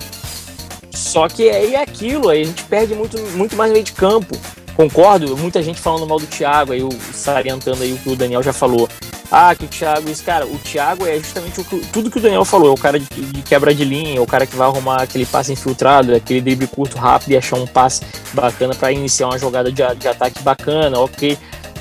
Só 0.93 1.29
que 1.29 1.49
aí 1.49 1.75
é 1.75 1.83
aquilo, 1.83 2.29
aí 2.29 2.43
a 2.43 2.45
gente 2.45 2.65
perde 2.65 2.95
muito, 2.95 3.19
muito 3.37 3.57
mais 3.57 3.73
meio 3.73 3.85
de 3.85 3.93
campo. 3.93 4.37
Concordo, 4.77 5.37
muita 5.37 5.63
gente 5.63 5.81
falando 5.81 6.07
mal 6.07 6.19
do 6.19 6.27
Thiago, 6.27 6.73
aí 6.73 6.83
o 6.83 6.91
salientando 7.13 7.83
aí 7.83 7.93
o 7.93 7.99
que 7.99 8.11
o 8.11 8.17
Daniel 8.17 8.43
já 8.43 8.53
falou. 8.53 8.89
Ah, 9.37 9.53
que 9.53 9.65
o 9.65 9.69
Thiago, 9.69 10.09
isso, 10.09 10.23
cara, 10.23 10.47
o 10.47 10.57
Thiago 10.59 11.05
é 11.09 11.19
justamente 11.19 11.61
o 11.61 11.65
tudo 11.65 12.09
que 12.09 12.19
o 12.19 12.21
Daniel 12.21 12.45
falou, 12.45 12.69
é 12.69 12.73
o 12.73 12.77
cara 12.77 13.01
de, 13.01 13.07
de, 13.07 13.43
quebra 13.43 13.75
de 13.75 13.85
linha, 13.85 14.17
é 14.17 14.21
o 14.21 14.27
cara 14.29 14.47
que 14.47 14.55
vai 14.55 14.69
arrumar 14.69 15.03
aquele 15.03 15.27
passe 15.27 15.53
infiltrado, 15.53 16.15
aquele 16.15 16.41
drible 16.41 16.69
curto, 16.69 16.97
rápido 16.97 17.33
e 17.33 17.37
achar 17.37 17.57
um 17.57 17.67
passe 17.67 18.03
bacana 18.33 18.77
para 18.77 18.93
iniciar 18.93 19.27
uma 19.27 19.37
jogada 19.37 19.73
de, 19.73 19.83
de 19.97 20.07
ataque 20.07 20.41
bacana, 20.41 21.01
ok. 21.01 21.37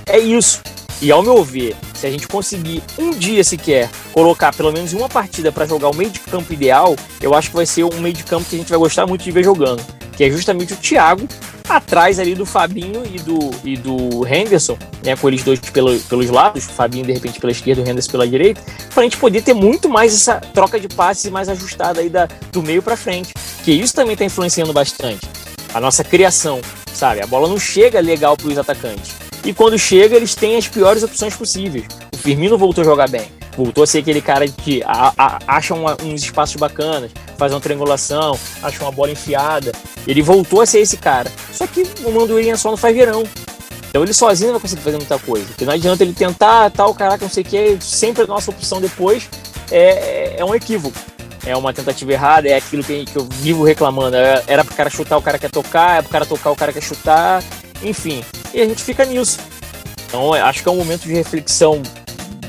É 0.07 0.17
isso. 0.17 0.63
E 1.03 1.11
ao 1.11 1.21
meu 1.21 1.43
ver, 1.43 1.75
se 1.93 2.07
a 2.07 2.09
gente 2.09 2.29
conseguir 2.29 2.81
um 2.97 3.11
dia 3.11 3.43
sequer 3.43 3.89
colocar 4.13 4.55
pelo 4.55 4.71
menos 4.71 4.93
uma 4.93 5.09
partida 5.09 5.51
para 5.51 5.65
jogar 5.65 5.89
o 5.89 5.93
meio 5.93 6.09
de 6.09 6.21
campo 6.21 6.53
ideal, 6.53 6.95
eu 7.19 7.33
acho 7.33 7.49
que 7.49 7.57
vai 7.57 7.65
ser 7.65 7.83
um 7.83 7.99
meio 7.99 8.15
de 8.15 8.23
campo 8.23 8.45
que 8.49 8.55
a 8.55 8.57
gente 8.57 8.69
vai 8.69 8.79
gostar 8.79 9.05
muito 9.05 9.21
de 9.21 9.29
ver 9.29 9.43
jogando, 9.43 9.83
que 10.15 10.23
é 10.23 10.29
justamente 10.29 10.71
o 10.71 10.77
Thiago 10.77 11.27
atrás 11.67 12.19
ali 12.19 12.33
do 12.35 12.45
Fabinho 12.45 13.03
e 13.05 13.19
do, 13.19 13.51
e 13.65 13.75
do 13.75 14.25
Henderson, 14.25 14.77
né, 15.03 15.13
com 15.17 15.27
eles 15.27 15.43
dois 15.43 15.59
pelo, 15.59 15.99
pelos 15.99 16.29
lados, 16.29 16.67
o 16.67 16.71
Fabinho 16.71 17.05
de 17.05 17.11
repente 17.11 17.37
pela 17.37 17.51
esquerda 17.51 17.81
o 17.81 17.85
Henderson 17.85 18.09
pela 18.09 18.25
direita, 18.25 18.61
para 18.93 19.01
a 19.01 19.03
gente 19.03 19.17
poder 19.17 19.41
ter 19.41 19.53
muito 19.53 19.89
mais 19.89 20.13
essa 20.13 20.35
troca 20.35 20.79
de 20.79 20.87
passes 20.87 21.29
mais 21.29 21.49
ajustada 21.49 21.99
aí 21.99 22.07
da, 22.07 22.29
do 22.49 22.63
meio 22.63 22.81
para 22.81 22.95
frente, 22.95 23.33
que 23.65 23.73
isso 23.73 23.93
também 23.93 24.13
está 24.13 24.23
influenciando 24.23 24.71
bastante 24.71 25.27
a 25.73 25.81
nossa 25.81 26.01
criação, 26.01 26.61
sabe? 26.93 27.21
A 27.21 27.27
bola 27.27 27.49
não 27.49 27.59
chega 27.59 27.99
legal 27.99 28.37
para 28.37 28.47
os 28.47 28.57
atacantes. 28.57 29.22
E 29.45 29.53
quando 29.53 29.77
chega, 29.77 30.15
eles 30.15 30.35
têm 30.35 30.55
as 30.55 30.67
piores 30.67 31.03
opções 31.03 31.35
possíveis. 31.35 31.85
O 32.13 32.17
Firmino 32.17 32.57
voltou 32.57 32.81
a 32.81 32.85
jogar 32.85 33.09
bem. 33.09 33.27
Voltou 33.57 33.83
a 33.83 33.87
ser 33.87 33.99
aquele 33.99 34.21
cara 34.21 34.47
que 34.47 34.81
a, 34.83 35.13
a, 35.17 35.39
acha 35.47 35.73
uma, 35.73 35.95
uns 36.03 36.23
espaços 36.23 36.55
bacanas, 36.55 37.11
faz 37.37 37.51
uma 37.51 37.59
triangulação, 37.59 38.37
acha 38.61 38.83
uma 38.83 38.91
bola 38.91 39.11
enfiada. 39.11 39.71
Ele 40.07 40.21
voltou 40.21 40.61
a 40.61 40.65
ser 40.65 40.79
esse 40.79 40.97
cara. 40.97 41.31
Só 41.51 41.67
que 41.67 41.83
o 42.03 42.11
Mandurinha 42.11 42.57
só 42.57 42.71
não 42.71 42.77
faz 42.77 42.95
verão. 42.95 43.23
Então 43.89 44.01
ele 44.01 44.13
sozinho 44.13 44.47
não 44.47 44.53
vai 44.53 44.61
conseguir 44.61 44.81
fazer 44.81 44.97
muita 44.97 45.19
coisa. 45.19 45.45
Porque 45.45 45.65
não 45.65 45.73
adianta 45.73 46.03
ele 46.03 46.13
tentar, 46.13 46.71
tal, 46.71 46.95
caraca, 46.95 47.23
não 47.23 47.31
sei 47.31 47.43
o 47.43 47.45
que, 47.45 47.77
sempre 47.79 48.23
a 48.23 48.27
nossa 48.27 48.49
opção 48.49 48.81
depois 48.81 49.29
é, 49.69 49.77
é, 49.77 50.35
é 50.37 50.45
um 50.45 50.55
equívoco. 50.55 50.97
É 51.45 51.55
uma 51.55 51.73
tentativa 51.73 52.13
errada, 52.13 52.47
é 52.47 52.55
aquilo 52.55 52.83
que, 52.83 53.05
que 53.05 53.17
eu 53.17 53.27
vivo 53.29 53.63
reclamando. 53.63 54.15
É, 54.15 54.41
era 54.47 54.63
pro 54.63 54.73
cara 54.73 54.89
chutar, 54.89 55.17
o 55.17 55.21
cara 55.21 55.37
quer 55.37 55.51
tocar, 55.51 55.99
é 55.99 56.01
pro 56.01 56.11
cara 56.11 56.25
tocar, 56.25 56.51
o 56.51 56.55
cara 56.55 56.71
quer 56.71 56.81
chutar, 56.81 57.43
enfim. 57.83 58.23
E 58.53 58.61
a 58.61 58.65
gente 58.65 58.83
fica 58.83 59.03
nisso. 59.05 59.39
Então 60.07 60.33
acho 60.33 60.61
que 60.61 60.69
é 60.69 60.71
um 60.71 60.77
momento 60.77 61.03
de 61.03 61.13
reflexão 61.13 61.81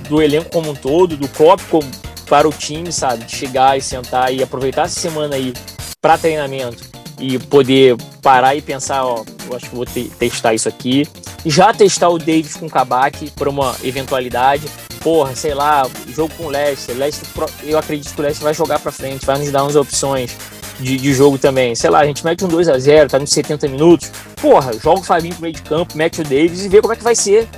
do 0.09 0.21
elenco 0.21 0.51
como 0.51 0.71
um 0.71 0.75
todo, 0.75 1.17
do 1.17 1.27
Klopp 1.29 1.61
como, 1.71 1.91
para 2.29 2.47
o 2.47 2.53
time, 2.53 2.93
sabe? 2.93 3.25
De 3.25 3.35
chegar 3.35 3.79
e 3.79 3.81
sentar 3.81 4.33
e 4.33 4.43
aproveitar 4.43 4.83
essa 4.83 5.01
semana 5.01 5.35
aí 5.37 5.55
para 6.01 6.19
treinamento 6.19 6.85
e 7.19 7.39
poder 7.39 7.97
parar 8.21 8.55
e 8.55 8.61
pensar, 8.61 9.05
ó, 9.05 9.25
eu 9.49 9.57
acho 9.57 9.71
que 9.71 9.75
vou 9.75 9.87
te 9.87 10.05
testar 10.19 10.53
isso 10.53 10.69
aqui. 10.69 11.09
Já 11.47 11.73
testar 11.73 12.09
o 12.09 12.19
Davis 12.19 12.55
com 12.55 12.67
o 12.67 12.71
Kabak 12.71 13.31
por 13.31 13.49
uma 13.49 13.75
eventualidade. 13.83 14.67
Porra, 15.01 15.35
sei 15.35 15.55
lá, 15.55 15.89
jogo 16.09 16.33
com 16.37 16.45
o 16.45 16.49
Leicester. 16.51 16.97
Leicester 16.97 17.29
eu 17.63 17.79
acredito 17.79 18.15
que 18.15 18.21
o 18.21 18.23
Leicester 18.23 18.45
vai 18.45 18.55
jogar 18.55 18.79
para 18.79 18.93
frente, 18.93 19.25
vai 19.25 19.39
nos 19.39 19.51
dar 19.51 19.63
umas 19.63 19.77
opções 19.77 20.37
de, 20.79 20.97
de, 20.97 21.13
jogo 21.13 21.39
também. 21.39 21.75
Sei 21.75 21.91
lá, 21.91 22.01
a 22.01 22.07
gente 22.07 22.25
mete 22.25 22.45
um 22.45 22.49
2 22.49 22.69
a 22.69 22.79
0 22.79 23.09
tá 23.09 23.19
nos 23.19 23.31
70 23.31 23.69
minutos. 23.69 24.11
Porra, 24.41 24.73
joga 24.79 25.01
o 25.01 25.05
Fabinho 25.05 25.35
pro 25.35 25.43
meio 25.43 25.55
de 25.55 25.63
campo, 25.63 25.97
mete 25.97 26.21
o 26.21 26.25
Davis 26.25 26.65
e 26.65 26.69
vê 26.69 26.81
como 26.81 26.93
é 26.93 26.97
que 26.97 27.05
vai 27.05 27.15
ser. 27.15 27.49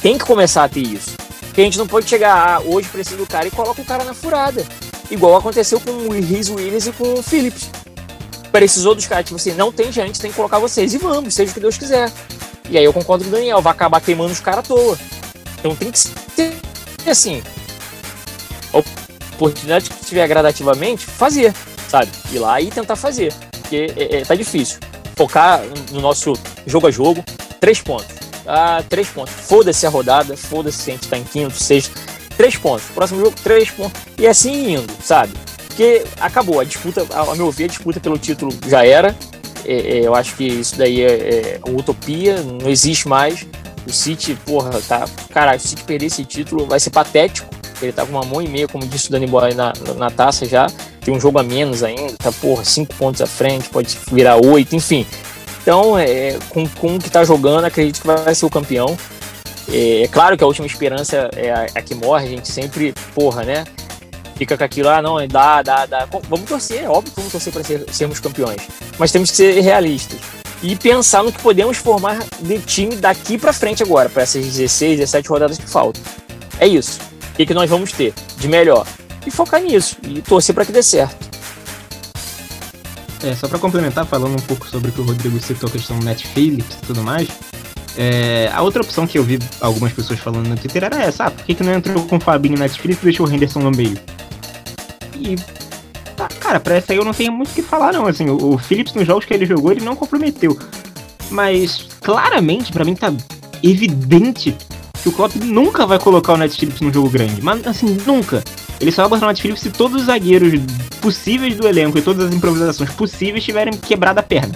Tem 0.00 0.18
que 0.18 0.24
começar 0.24 0.64
a 0.64 0.68
ter 0.68 0.80
isso. 0.80 1.16
Porque 1.40 1.60
a 1.60 1.64
gente 1.64 1.78
não 1.78 1.86
pode 1.86 2.08
chegar, 2.08 2.34
ah, 2.34 2.60
hoje 2.60 2.88
precisa 2.88 3.16
do 3.16 3.26
cara 3.26 3.46
e 3.46 3.50
coloca 3.50 3.80
o 3.80 3.84
cara 3.84 4.02
na 4.04 4.12
furada. 4.12 4.66
Igual 5.10 5.36
aconteceu 5.36 5.78
com 5.78 5.90
o 5.90 6.12
Riz 6.12 6.48
Williams 6.48 6.86
e 6.86 6.92
com 6.92 7.14
o 7.14 7.22
Phillips. 7.22 7.70
Precisou 8.50 8.94
dos 8.94 9.06
caras, 9.06 9.26
tipo 9.26 9.36
assim, 9.36 9.52
não 9.52 9.70
tem 9.70 9.92
gente, 9.92 10.20
tem 10.20 10.30
que 10.30 10.36
colocar 10.36 10.58
vocês 10.58 10.94
e 10.94 10.98
vamos, 10.98 11.34
seja 11.34 11.50
o 11.50 11.54
que 11.54 11.60
Deus 11.60 11.76
quiser. 11.76 12.10
E 12.68 12.78
aí 12.78 12.84
eu 12.84 12.92
concordo 12.92 13.24
com 13.24 13.30
o 13.30 13.32
Daniel, 13.32 13.60
vai 13.60 13.72
acabar 13.72 14.00
queimando 14.00 14.32
os 14.32 14.40
caras 14.40 14.60
à 14.60 14.62
toa. 14.62 14.98
Então 15.58 15.76
tem 15.76 15.90
que 15.90 15.98
ser 15.98 16.52
assim. 17.06 17.42
A 18.72 18.78
oportunidade 19.36 19.90
que 19.90 20.04
tiver 20.04 20.26
gradativamente, 20.26 21.04
fazer, 21.04 21.54
sabe? 21.88 22.10
Ir 22.32 22.38
lá 22.38 22.60
e 22.60 22.70
tentar 22.70 22.96
fazer. 22.96 23.32
Porque 23.60 23.92
é, 23.96 24.16
é, 24.16 24.24
tá 24.24 24.34
difícil. 24.34 24.78
Focar 25.16 25.62
no 25.92 26.00
nosso 26.00 26.32
jogo 26.66 26.86
a 26.86 26.90
jogo, 26.90 27.24
três 27.60 27.80
pontos 27.80 28.24
ah, 28.46 28.82
três 28.88 29.08
pontos. 29.08 29.32
Foda-se 29.32 29.86
a 29.86 29.90
rodada, 29.90 30.36
foda-se 30.36 30.78
se 30.78 30.90
a 30.90 30.94
gente 30.94 31.08
tá 31.08 31.18
em 31.18 31.24
quinto, 31.24 31.54
sexto. 31.54 31.94
Três 32.36 32.56
pontos. 32.56 32.84
Próximo 32.94 33.20
jogo, 33.20 33.36
três 33.42 33.70
pontos. 33.70 34.00
E 34.18 34.26
assim 34.26 34.74
indo, 34.74 34.92
sabe? 35.02 35.32
Porque 35.66 36.04
acabou, 36.20 36.60
a 36.60 36.64
disputa, 36.64 37.06
ao 37.10 37.34
meu 37.36 37.50
ver, 37.50 37.64
a 37.64 37.68
disputa 37.68 38.00
pelo 38.00 38.18
título 38.18 38.52
já 38.68 38.86
era. 38.86 39.14
É, 39.64 39.74
é, 39.74 40.06
eu 40.06 40.14
acho 40.14 40.36
que 40.36 40.44
isso 40.44 40.76
daí 40.76 41.00
é, 41.02 41.06
é 41.06 41.60
uma 41.66 41.78
utopia, 41.78 42.40
não 42.42 42.68
existe 42.68 43.08
mais. 43.08 43.46
O 43.86 43.92
City, 43.92 44.36
porra, 44.46 44.70
tá. 44.86 45.04
Cara, 45.30 45.58
se 45.58 45.66
o 45.66 45.68
City 45.70 45.84
perder 45.84 46.06
esse 46.06 46.24
título, 46.24 46.66
vai 46.66 46.80
ser 46.80 46.90
patético. 46.90 47.48
Ele 47.82 47.92
tá 47.92 48.04
com 48.06 48.12
uma 48.12 48.24
mão 48.24 48.40
e 48.40 48.48
meia, 48.48 48.68
como 48.68 48.86
disse 48.86 49.08
o 49.08 49.10
Dani 49.10 49.26
Boy 49.26 49.52
na, 49.54 49.72
na 49.96 50.10
taça 50.10 50.46
já. 50.46 50.66
Tem 51.04 51.14
um 51.14 51.20
jogo 51.20 51.38
a 51.38 51.42
menos 51.42 51.82
ainda, 51.82 52.14
tá, 52.18 52.32
porra, 52.32 52.64
cinco 52.64 52.94
pontos 52.94 53.20
à 53.20 53.26
frente, 53.26 53.68
pode 53.68 53.98
virar 54.10 54.36
oito, 54.36 54.74
enfim. 54.74 55.06
Então, 55.60 55.98
é, 55.98 56.38
com, 56.48 56.66
com 56.68 56.96
o 56.96 56.98
que 56.98 57.10
tá 57.10 57.24
jogando, 57.24 57.64
acredito 57.64 58.00
que 58.00 58.06
vai 58.06 58.34
ser 58.34 58.46
o 58.46 58.50
campeão. 58.50 58.96
É, 59.70 60.02
é 60.02 60.08
claro 60.08 60.36
que 60.36 60.44
a 60.44 60.46
última 60.46 60.66
esperança 60.66 61.30
é 61.36 61.50
a, 61.50 61.66
a, 61.74 61.82
que 61.82 61.94
morre, 61.94 62.26
a 62.26 62.28
gente 62.28 62.48
sempre, 62.48 62.94
porra, 63.14 63.44
né? 63.44 63.64
Fica 64.36 64.58
com 64.58 64.64
aquilo, 64.64 64.88
ah, 64.88 65.00
não, 65.00 65.26
dá, 65.28 65.62
dá, 65.62 65.86
dá. 65.86 66.08
Vamos 66.28 66.48
torcer, 66.48 66.84
é 66.84 66.88
óbvio 66.88 67.12
que 67.12 67.16
vamos 67.16 67.32
torcer 67.32 67.52
para 67.52 67.62
ser, 67.62 67.84
sermos 67.92 68.18
campeões. 68.18 68.60
Mas 68.98 69.12
temos 69.12 69.30
que 69.30 69.36
ser 69.36 69.60
realistas. 69.60 70.18
E 70.62 70.74
pensar 70.74 71.22
no 71.22 71.30
que 71.30 71.40
podemos 71.40 71.76
formar 71.76 72.18
de 72.40 72.58
time 72.60 72.96
daqui 72.96 73.36
para 73.38 73.52
frente 73.52 73.82
agora, 73.82 74.08
para 74.08 74.22
essas 74.22 74.44
16, 74.44 74.98
17 74.98 75.28
rodadas 75.28 75.58
que 75.58 75.68
faltam. 75.68 76.02
É 76.58 76.66
isso. 76.66 76.98
O 77.32 77.36
que, 77.36 77.46
que 77.46 77.54
nós 77.54 77.68
vamos 77.68 77.92
ter 77.92 78.14
de 78.38 78.48
melhor? 78.48 78.86
E 79.26 79.30
focar 79.30 79.60
nisso. 79.60 79.96
E 80.02 80.20
torcer 80.20 80.54
para 80.54 80.64
que 80.64 80.72
dê 80.72 80.82
certo. 80.82 81.34
É, 83.22 83.34
só 83.34 83.48
para 83.48 83.58
complementar, 83.58 84.04
falando 84.04 84.34
um 84.34 84.42
pouco 84.42 84.68
sobre 84.68 84.90
o 84.90 84.92
que 84.92 85.00
o 85.00 85.04
Rodrigo 85.04 85.40
citou, 85.40 85.68
a 85.68 85.72
questão 85.72 85.98
do 85.98 86.14
Phillips 86.14 86.76
e 86.82 86.86
tudo 86.86 87.02
mais, 87.02 87.26
é, 87.96 88.50
a 88.52 88.60
outra 88.60 88.82
opção 88.82 89.06
que 89.06 89.18
eu 89.18 89.22
vi 89.22 89.38
algumas 89.60 89.92
pessoas 89.92 90.18
falando 90.18 90.46
no 90.46 90.56
Twitter 90.56 90.84
era 90.84 91.02
essa, 91.02 91.24
ah, 91.24 91.30
por 91.30 91.44
que, 91.44 91.54
que 91.54 91.62
não 91.62 91.72
entrou 91.72 92.04
com 92.04 92.16
o 92.16 92.20
Fabinho 92.20 92.58
Netflix 92.58 93.00
e 93.00 93.04
deixou 93.04 93.26
o 93.26 93.32
Henderson 93.32 93.60
no 93.60 93.70
meio? 93.70 93.96
E, 95.16 95.36
tá, 96.16 96.28
cara, 96.40 96.60
pra 96.60 96.74
essa 96.74 96.92
aí 96.92 96.98
eu 96.98 97.04
não 97.04 97.14
tenho 97.14 97.32
muito 97.32 97.50
o 97.50 97.54
que 97.54 97.62
falar 97.62 97.92
não, 97.92 98.06
assim, 98.06 98.28
o, 98.28 98.54
o 98.54 98.58
Phillips 98.58 98.92
nos 98.92 99.06
jogos 99.06 99.24
que 99.24 99.32
ele 99.32 99.46
jogou, 99.46 99.72
ele 99.72 99.84
não 99.84 99.96
comprometeu. 99.96 100.58
Mas, 101.30 101.88
claramente, 102.02 102.72
para 102.72 102.84
mim 102.84 102.94
tá 102.94 103.12
evidente 103.62 104.54
que 105.02 105.08
o 105.08 105.12
Klopp 105.12 105.36
nunca 105.36 105.86
vai 105.86 105.98
colocar 105.98 106.34
o 106.34 106.36
Netflix 106.36 106.80
num 106.80 106.92
jogo 106.92 107.08
grande, 107.08 107.40
mas 107.42 107.66
assim, 107.66 107.96
nunca. 108.06 108.42
Ele 108.84 108.92
só 108.92 109.00
vai 109.04 109.12
botar 109.12 109.24
o 109.24 109.28
Netflix 109.30 109.60
se 109.60 109.70
todos 109.70 110.02
os 110.02 110.06
zagueiros 110.08 110.60
possíveis 111.00 111.56
do 111.56 111.66
elenco 111.66 111.96
e 111.96 112.02
todas 112.02 112.26
as 112.26 112.34
improvisações 112.34 112.90
possíveis 112.90 113.42
tiverem 113.42 113.72
quebrado 113.72 114.20
a 114.20 114.22
perna. 114.22 114.54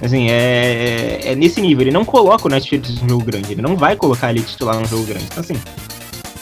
Assim, 0.00 0.30
é, 0.30 1.20
é, 1.24 1.32
é, 1.32 1.34
nesse 1.34 1.60
nível. 1.60 1.82
Ele 1.82 1.90
não 1.90 2.02
coloca 2.02 2.46
o 2.46 2.50
Netflix 2.50 3.02
num 3.02 3.08
jogo 3.10 3.24
grande. 3.26 3.52
Ele 3.52 3.60
não 3.60 3.76
vai 3.76 3.94
colocar 3.94 4.30
ele 4.30 4.40
titular 4.40 4.80
num 4.80 4.86
jogo 4.86 5.04
grande. 5.04 5.26
Então, 5.26 5.42
assim, 5.42 5.60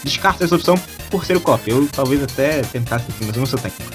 descarta 0.04 0.44
essa 0.44 0.54
opção 0.54 0.76
por 1.10 1.24
ser 1.24 1.36
o 1.36 1.40
COP. 1.40 1.68
Eu 1.68 1.88
talvez 1.90 2.22
até 2.22 2.62
tentasse 2.62 3.06
aqui, 3.10 3.24
mas 3.24 3.34
eu 3.34 3.40
não 3.40 3.46
sou 3.46 3.58
técnico. 3.58 3.92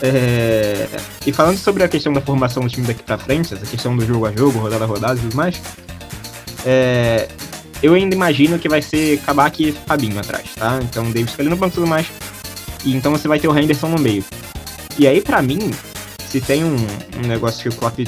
É... 0.00 0.88
E 1.26 1.30
falando 1.30 1.58
sobre 1.58 1.84
a 1.84 1.88
questão 1.88 2.10
da 2.14 2.22
formação 2.22 2.62
do 2.62 2.70
time 2.70 2.86
daqui 2.86 3.02
pra 3.02 3.18
frente, 3.18 3.52
essa 3.52 3.66
questão 3.66 3.94
do 3.94 4.06
jogo 4.06 4.24
a 4.24 4.32
jogo, 4.32 4.58
rodada 4.60 4.84
a 4.84 4.86
rodada 4.86 5.18
e 5.18 5.22
tudo 5.22 5.36
mais, 5.36 5.60
é... 6.64 7.28
eu 7.82 7.92
ainda 7.92 8.14
imagino 8.14 8.58
que 8.58 8.66
vai 8.66 8.80
ser 8.80 9.18
Kabak 9.26 9.62
e 9.62 9.72
Fabinho 9.72 10.18
atrás, 10.18 10.54
tá? 10.54 10.78
Então 10.82 11.04
Davis 11.10 11.38
ali 11.38 11.50
no 11.50 11.56
banco 11.56 11.72
e 11.72 11.74
tudo 11.74 11.86
mais. 11.86 12.06
E 12.84 12.94
então 12.94 13.12
você 13.12 13.28
vai 13.28 13.38
ter 13.38 13.48
o 13.48 13.58
Henderson 13.58 13.88
no 13.88 14.00
meio. 14.00 14.24
E 14.98 15.06
aí, 15.06 15.20
para 15.20 15.40
mim, 15.42 15.70
se 16.28 16.40
tem 16.40 16.64
um, 16.64 16.76
um 17.16 17.26
negócio 17.26 17.62
que 17.62 17.68
o 17.68 17.78
Klopp 17.78 17.98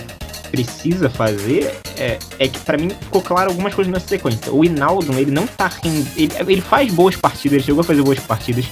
precisa 0.50 1.08
fazer 1.08 1.72
é, 1.96 2.18
é 2.38 2.48
que 2.48 2.58
para 2.60 2.76
mim 2.76 2.90
ficou 2.90 3.22
claro 3.22 3.50
algumas 3.50 3.74
coisas 3.74 3.92
nessa 3.92 4.08
sequência. 4.08 4.52
O 4.52 4.64
Inaldo, 4.64 5.12
ele 5.18 5.30
não 5.30 5.46
tá 5.46 5.70
ele, 5.84 6.32
ele 6.46 6.60
faz 6.60 6.92
boas 6.92 7.14
partidas, 7.14 7.58
ele 7.58 7.64
chegou 7.64 7.82
a 7.82 7.84
fazer 7.84 8.02
boas 8.02 8.18
partidas, 8.18 8.64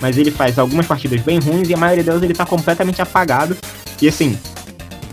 mas 0.00 0.16
ele 0.16 0.30
faz 0.30 0.58
algumas 0.58 0.86
partidas 0.86 1.20
bem 1.20 1.38
ruins 1.38 1.68
e 1.68 1.74
a 1.74 1.76
maioria 1.76 2.02
delas 2.02 2.22
ele 2.22 2.34
tá 2.34 2.46
completamente 2.46 3.02
apagado. 3.02 3.56
E 4.00 4.08
assim, 4.08 4.38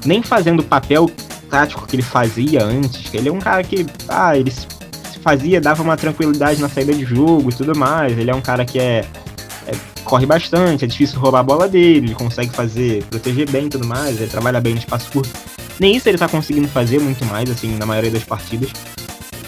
nem 0.05 0.23
fazendo 0.23 0.61
o 0.61 0.63
papel 0.63 1.09
tático 1.49 1.85
que 1.85 1.95
ele 1.95 2.03
fazia 2.03 2.63
antes, 2.63 3.13
ele 3.13 3.29
é 3.29 3.31
um 3.31 3.39
cara 3.39 3.63
que, 3.63 3.85
ah, 4.07 4.37
ele 4.37 4.53
fazia, 5.21 5.59
dava 5.59 5.81
uma 5.81 5.97
tranquilidade 5.97 6.61
na 6.61 6.69
saída 6.69 6.93
de 6.93 7.03
jogo 7.03 7.49
e 7.49 7.53
tudo 7.53 7.77
mais. 7.77 8.17
Ele 8.17 8.29
é 8.29 8.35
um 8.35 8.41
cara 8.41 8.63
que 8.63 8.79
é, 8.79 9.03
é 9.67 9.75
corre 10.03 10.25
bastante, 10.25 10.85
é 10.85 10.87
difícil 10.87 11.19
roubar 11.19 11.39
a 11.39 11.43
bola 11.43 11.67
dele, 11.67 12.07
ele 12.07 12.15
consegue 12.15 12.51
fazer, 12.51 13.03
proteger 13.05 13.49
bem 13.49 13.65
e 13.65 13.69
tudo 13.69 13.87
mais, 13.87 14.19
ele 14.21 14.29
trabalha 14.29 14.61
bem 14.61 14.73
no 14.73 14.79
espaço 14.79 15.11
curto. 15.11 15.31
Nem 15.79 15.95
isso 15.95 16.07
ele 16.07 16.17
tá 16.17 16.29
conseguindo 16.29 16.67
fazer 16.67 16.99
muito 16.99 17.25
mais, 17.25 17.49
assim, 17.49 17.75
na 17.75 17.85
maioria 17.85 18.11
das 18.11 18.23
partidas. 18.23 18.71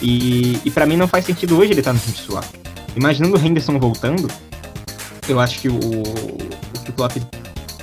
E, 0.01 0.59
e 0.65 0.72
para 0.72 0.86
mim 0.86 0.97
não 0.97 1.07
faz 1.07 1.26
sentido 1.26 1.57
hoje 1.57 1.72
ele 1.72 1.80
estar 1.80 1.91
tá 1.91 1.93
no 1.93 1.99
time 1.99 2.13
titular. 2.13 2.43
Imaginando 2.95 3.38
o 3.38 3.39
Henderson 3.39 3.80
voltando, 3.80 4.28
eu 5.28 5.39
acho 5.39 5.59
que 5.59 5.70
o, 5.70 5.76
o 5.76 6.80
que 6.84 6.89
o 6.89 6.93
Klopp 6.93 7.15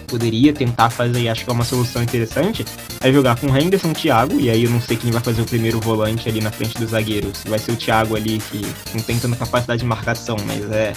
poderia 0.06 0.52
tentar 0.52 0.90
fazer, 0.90 1.22
e 1.22 1.28
acho 1.28 1.44
que 1.44 1.50
é 1.50 1.52
uma 1.52 1.64
solução 1.64 2.02
interessante, 2.02 2.64
é 3.00 3.12
jogar 3.12 3.36
com 3.36 3.46
o 3.46 3.56
Henderson 3.56 3.90
e 3.90 3.94
Thiago, 3.94 4.40
e 4.40 4.50
aí 4.50 4.64
eu 4.64 4.70
não 4.70 4.80
sei 4.80 4.96
quem 4.96 5.10
vai 5.10 5.20
fazer 5.20 5.42
o 5.42 5.44
primeiro 5.44 5.80
volante 5.80 6.28
ali 6.28 6.40
na 6.40 6.50
frente 6.50 6.78
do 6.78 6.86
zagueiro. 6.86 7.30
Se 7.34 7.48
vai 7.48 7.58
ser 7.58 7.72
o 7.72 7.76
Thiago 7.76 8.16
ali, 8.16 8.40
que 8.50 8.64
não 8.94 9.02
tem 9.02 9.18
tanta 9.18 9.36
capacidade 9.36 9.80
de 9.80 9.86
marcação, 9.86 10.36
mas 10.46 10.70
é 10.70 10.92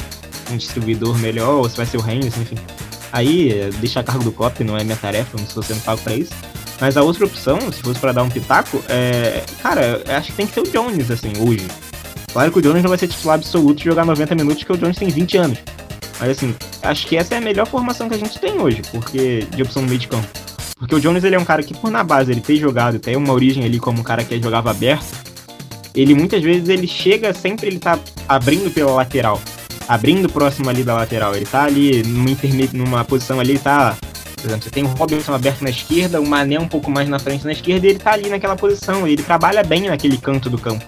um 0.51 0.57
distribuidor 0.57 1.17
melhor, 1.17 1.55
ou 1.55 1.69
se 1.69 1.77
vai 1.77 1.85
ser 1.85 1.97
o 1.97 2.01
Henderson, 2.01 2.41
enfim. 2.41 2.57
Aí, 3.11 3.69
deixa 3.79 3.99
a 3.99 4.03
cargo 4.03 4.23
do 4.23 4.31
Klopp, 4.31 4.59
não 4.61 4.77
é 4.77 4.83
minha 4.83 4.97
tarefa, 4.97 5.37
não 5.37 5.45
estou 5.45 5.63
sendo 5.63 5.81
pago 5.83 6.01
pra 6.01 6.13
isso. 6.13 6.33
Mas 6.79 6.95
a 6.95 7.01
outra 7.01 7.25
opção, 7.25 7.59
se 7.71 7.81
fosse 7.81 7.99
para 7.99 8.11
dar 8.11 8.23
um 8.23 8.29
pitaco, 8.29 8.83
é. 8.87 9.43
Cara, 9.63 10.03
acho 10.17 10.31
que 10.31 10.37
tem 10.37 10.45
que 10.45 10.53
ser 10.53 10.59
o 10.61 10.71
Jones, 10.71 11.09
assim, 11.09 11.33
hoje. 11.39 11.65
Claro 12.31 12.51
que 12.51 12.59
o 12.59 12.61
Jones 12.61 12.83
não 12.83 12.89
vai 12.89 12.97
ser 12.99 13.07
titular 13.07 13.35
absoluto 13.35 13.83
jogar 13.83 14.05
90 14.05 14.35
minutos, 14.35 14.63
porque 14.63 14.73
o 14.73 14.77
Jones 14.77 14.97
tem 14.97 15.07
20 15.07 15.37
anos. 15.37 15.57
Mas 16.19 16.31
assim, 16.31 16.55
acho 16.81 17.07
que 17.07 17.15
essa 17.15 17.35
é 17.35 17.37
a 17.37 17.41
melhor 17.41 17.65
formação 17.67 18.09
que 18.09 18.15
a 18.15 18.17
gente 18.17 18.39
tem 18.39 18.59
hoje, 18.59 18.81
porque 18.91 19.47
de 19.55 19.61
opção 19.61 19.81
no 19.81 19.87
meio 19.87 19.99
de 19.99 20.07
campo. 20.07 20.27
Porque 20.77 20.93
o 20.93 20.99
Jones 20.99 21.23
ele 21.23 21.35
é 21.35 21.39
um 21.39 21.45
cara 21.45 21.63
que, 21.63 21.73
por 21.73 21.89
na 21.89 22.03
base, 22.03 22.31
ele 22.31 22.41
tem 22.41 22.57
jogado, 22.57 22.99
tem 22.99 23.15
uma 23.15 23.33
origem 23.33 23.63
ali 23.65 23.79
como 23.79 24.01
um 24.01 24.03
cara 24.03 24.23
que 24.23 24.39
jogava 24.39 24.69
aberto. 24.69 25.15
Ele 25.95 26.13
muitas 26.13 26.43
vezes 26.43 26.69
ele 26.69 26.87
chega 26.87 27.33
sempre, 27.33 27.67
ele 27.67 27.79
tá 27.79 27.99
abrindo 28.27 28.71
pela 28.71 28.91
lateral. 28.91 29.41
Abrindo 29.87 30.29
próximo 30.29 30.69
ali 30.69 30.83
da 30.83 30.93
lateral. 30.93 31.35
Ele 31.35 31.45
tá 31.45 31.63
ali 31.63 32.03
numa, 32.03 32.35
numa 32.73 33.05
posição 33.05 33.39
ali, 33.39 33.57
tá 33.57 33.95
por 34.37 34.45
exemplo, 34.45 34.63
você 34.63 34.69
tem 34.69 34.83
o 34.83 34.87
Robinson 34.87 35.33
aberto 35.33 35.63
na 35.63 35.69
esquerda, 35.71 36.21
o 36.21 36.25
Mané 36.25 36.59
um 36.59 36.67
pouco 36.67 36.91
mais 36.91 37.09
na 37.09 37.17
frente 37.17 37.43
na 37.43 37.51
esquerda, 37.51 37.87
e 37.87 37.89
ele 37.89 37.99
tá 37.99 38.11
ali 38.11 38.29
naquela 38.29 38.55
posição, 38.55 39.07
ele 39.07 39.23
trabalha 39.23 39.63
bem 39.63 39.89
naquele 39.89 40.15
canto 40.15 40.47
do 40.47 40.59
campo. 40.59 40.85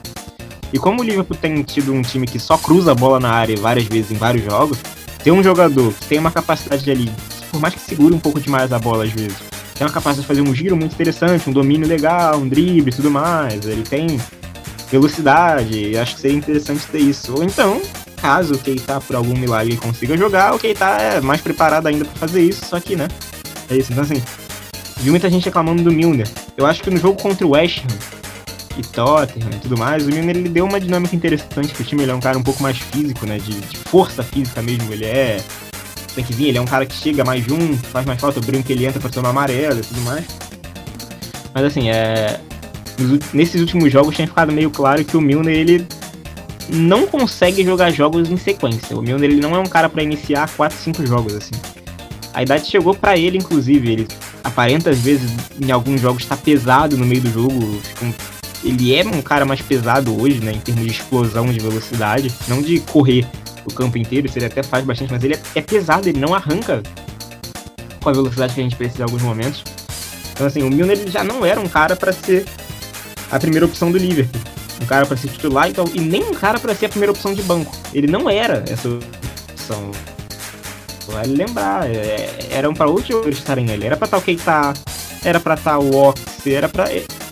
E 0.71 0.77
como 0.77 1.01
o 1.01 1.03
Liverpool 1.03 1.35
tem 1.35 1.61
tido 1.63 1.91
um 1.91 2.03
time 2.03 2.27
que 2.27 2.37
só 2.37 2.57
cruza 2.57 2.91
a 2.91 2.95
bola 2.95 3.19
na 3.19 3.31
área 3.31 3.57
várias 3.57 3.85
vezes 3.85 4.11
em 4.11 4.15
vários 4.15 4.45
jogos, 4.45 4.77
ter 5.23 5.31
um 5.31 5.41
jogador 5.41 5.91
que 5.93 6.05
tem 6.05 6.19
uma 6.19 6.29
capacidade 6.29 6.89
ali, 6.91 7.11
por 7.51 7.59
mais 7.59 7.73
que 7.73 7.79
segure 7.79 8.13
um 8.13 8.19
pouco 8.19 8.39
demais 8.39 8.71
a 8.71 8.77
bola 8.77 9.03
às 9.03 9.11
vezes, 9.11 9.37
tem 9.73 9.85
uma 9.87 9.93
capacidade 9.93 10.21
de 10.21 10.27
fazer 10.27 10.41
um 10.41 10.53
giro 10.53 10.77
muito 10.77 10.93
interessante, 10.93 11.49
um 11.49 11.53
domínio 11.53 11.87
legal, 11.87 12.37
um 12.37 12.47
drible 12.47 12.91
e 12.91 12.95
tudo 12.95 13.09
mais, 13.09 13.65
ele 13.65 13.81
tem 13.81 14.19
velocidade, 14.91 15.97
acho 15.97 16.15
que 16.15 16.21
seria 16.21 16.37
interessante 16.37 16.85
ter 16.87 16.99
isso. 16.99 17.33
Ou 17.35 17.43
então, 17.43 17.81
caso 18.21 18.55
o 18.55 18.57
Keita 18.57 18.99
por 19.01 19.15
algum 19.15 19.37
milagre 19.37 19.75
consiga 19.77 20.17
jogar, 20.17 20.53
o 20.53 20.59
Keita 20.59 20.85
é 20.85 21.21
mais 21.21 21.41
preparado 21.41 21.87
ainda 21.87 22.05
para 22.05 22.15
fazer 22.15 22.41
isso, 22.41 22.65
só 22.65 22.79
que, 22.79 22.95
né, 22.95 23.07
é 23.69 23.77
isso. 23.77 23.91
Então, 23.91 24.03
assim, 24.03 24.21
vi 24.97 25.09
muita 25.09 25.29
gente 25.29 25.45
reclamando 25.45 25.83
do 25.83 25.91
Milner. 25.91 26.27
Eu 26.57 26.65
acho 26.65 26.81
que 26.81 26.89
no 26.89 26.97
jogo 26.97 27.21
contra 27.21 27.45
o 27.45 27.51
West 27.51 27.79
Ham 27.79 28.19
e 28.77 28.81
Tottenham 28.81 29.49
e 29.53 29.59
tudo 29.59 29.77
mais, 29.77 30.05
o 30.05 30.09
Milner 30.09 30.37
ele 30.37 30.49
deu 30.49 30.65
uma 30.65 30.79
dinâmica 30.79 31.15
interessante 31.15 31.73
pro 31.73 31.83
time. 31.83 32.03
Ele 32.03 32.11
é 32.11 32.15
um 32.15 32.19
cara 32.19 32.37
um 32.37 32.43
pouco 32.43 32.63
mais 32.63 32.77
físico, 32.77 33.25
né? 33.25 33.37
De, 33.37 33.53
de 33.53 33.77
força 33.77 34.23
física 34.23 34.61
mesmo. 34.61 34.91
Ele 34.91 35.05
é. 35.05 35.41
Tem 36.15 36.23
que 36.23 36.33
vir, 36.33 36.47
ele 36.47 36.57
é 36.57 36.61
um 36.61 36.65
cara 36.65 36.85
que 36.85 36.95
chega 36.95 37.23
mais 37.23 37.43
junto, 37.45 37.77
faz 37.87 38.05
mais 38.05 38.19
falta. 38.19 38.39
Que 38.39 38.73
ele 38.73 38.85
entra 38.85 38.99
pra 38.99 39.09
tomar 39.09 39.29
amarelo 39.29 39.79
e 39.79 39.83
tudo 39.83 40.01
mais. 40.01 40.25
Mas, 41.53 41.63
assim, 41.65 41.89
é. 41.89 42.39
Nesses 43.33 43.61
últimos 43.61 43.91
jogos 43.91 44.15
tinha 44.15 44.27
ficado 44.27 44.51
meio 44.51 44.69
claro 44.69 45.03
que 45.05 45.15
o 45.15 45.21
Milner 45.21 45.55
ele 45.55 45.87
não 46.71 47.07
consegue 47.07 47.63
jogar 47.63 47.91
jogos 47.91 48.29
em 48.29 48.37
sequência. 48.37 48.97
O 48.97 49.01
Milner 49.01 49.29
ele 49.29 49.41
não 49.41 49.55
é 49.55 49.59
um 49.59 49.65
cara 49.65 49.89
para 49.89 50.03
iniciar 50.03 50.49
4, 50.55 50.77
5 50.77 51.05
jogos 51.05 51.33
assim. 51.33 51.55
A 52.33 52.43
idade 52.43 52.67
chegou 52.67 52.93
para 52.93 53.17
ele, 53.17 53.37
inclusive. 53.37 53.91
Ele 53.91 54.07
aparenta, 54.43 54.91
às 54.91 54.99
vezes, 54.99 55.31
em 55.59 55.71
alguns 55.71 55.99
jogos, 55.99 56.23
estar 56.23 56.37
tá 56.37 56.41
pesado 56.41 56.95
no 56.95 57.05
meio 57.05 57.21
do 57.21 57.31
jogo. 57.31 57.81
Ele 58.63 58.95
é 58.95 59.03
um 59.03 59.21
cara 59.21 59.45
mais 59.45 59.61
pesado 59.61 60.21
hoje, 60.21 60.39
né? 60.39 60.53
Em 60.53 60.59
termos 60.59 60.85
de 60.85 60.91
explosão, 60.91 61.47
de 61.47 61.59
velocidade. 61.59 62.31
Não 62.47 62.61
de 62.61 62.79
correr 62.81 63.25
o 63.65 63.73
campo 63.73 63.97
inteiro, 63.97 64.27
isso 64.27 64.37
ele 64.37 64.45
até 64.45 64.63
faz 64.63 64.85
bastante, 64.85 65.11
mas 65.11 65.23
ele 65.23 65.35
é, 65.35 65.39
é 65.55 65.61
pesado, 65.61 66.07
ele 66.07 66.19
não 66.19 66.33
arranca 66.33 66.81
com 68.01 68.09
a 68.09 68.13
velocidade 68.13 68.53
que 68.53 68.59
a 68.59 68.63
gente 68.63 68.75
precisa 68.75 69.01
em 69.01 69.03
alguns 69.03 69.21
momentos. 69.21 69.63
Então, 70.31 70.47
assim, 70.47 70.63
o 70.63 70.69
Milner 70.69 70.97
ele 70.97 71.11
já 71.11 71.23
não 71.23 71.45
era 71.45 71.59
um 71.59 71.67
cara 71.67 71.95
para 71.95 72.13
ser 72.13 72.45
a 73.29 73.39
primeira 73.39 73.65
opção 73.65 73.91
do 73.91 73.97
Liverpool. 73.97 74.41
Um 74.81 74.85
cara 74.85 75.05
para 75.05 75.17
ser 75.17 75.29
titular 75.29 75.69
então, 75.69 75.85
e 75.93 75.99
nem 75.99 76.23
um 76.23 76.33
cara 76.33 76.59
para 76.59 76.73
ser 76.73 76.85
a 76.87 76.89
primeira 76.89 77.11
opção 77.11 77.33
de 77.33 77.41
banco. 77.43 77.75
Ele 77.93 78.07
não 78.07 78.29
era 78.29 78.63
essa 78.69 78.87
opção. 78.87 79.91
Vale 81.07 81.35
lembrar, 81.35 81.89
é, 81.89 82.29
eram 82.51 82.73
para 82.73 82.87
outros 82.87 83.07
jogadores 83.07 83.37
estarem 83.37 83.71
ali. 83.71 83.85
Era 83.85 83.97
para 83.97 84.17
o 84.17 84.21
Keita, 84.21 84.73
era 85.23 85.39
para 85.39 85.79
o 85.79 85.95
Ox, 85.95 86.21
era 86.45 86.69
para 86.69 86.89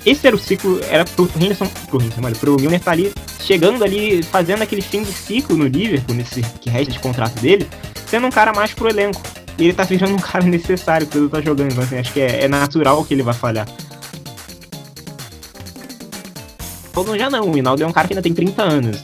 esse 0.08 0.26
era 0.26 0.36
o 0.36 0.40
ciclo, 0.40 0.80
era 0.90 1.04
pro 1.04 1.30
Henderson, 1.36 1.68
pro 1.90 2.02
Henderson, 2.02 2.22
olha, 2.24 2.36
pro 2.36 2.56
Milner 2.56 2.80
tá 2.80 2.92
ali, 2.92 3.14
chegando 3.42 3.84
ali, 3.84 4.24
fazendo 4.24 4.62
aquele 4.62 4.82
fim 4.82 5.04
de 5.04 5.12
ciclo 5.12 5.58
no 5.58 5.68
Liverpool, 5.68 6.16
nesse 6.16 6.42
que 6.62 6.70
resta 6.70 6.94
de 6.94 7.00
contrato 7.00 7.38
dele, 7.42 7.68
sendo 8.06 8.26
um 8.26 8.30
cara 8.30 8.54
mais 8.54 8.74
pro 8.74 8.88
elenco. 8.88 9.22
E 9.58 9.66
ele 9.66 9.74
tá 9.74 9.84
virando 9.84 10.14
um 10.14 10.20
cara 10.20 10.44
necessário 10.48 11.06
quando 11.08 11.30
tá 11.30 11.42
jogando. 11.42 11.74
Então, 11.74 11.84
assim, 11.84 11.98
acho 11.98 12.14
que 12.14 12.22
é, 12.22 12.46
é 12.46 12.48
natural 12.48 13.04
que 13.04 13.14
ele 13.14 13.22
vai 13.22 13.34
falhar. 13.34 13.68
Todo 16.98 17.16
já 17.16 17.30
não, 17.30 17.52
o 17.52 17.56
Hinaldo 17.56 17.84
é 17.84 17.86
um 17.86 17.92
cara 17.92 18.08
que 18.08 18.16
ainda 18.16 18.24
tem 18.24 18.34
30 18.34 18.64
anos. 18.64 19.04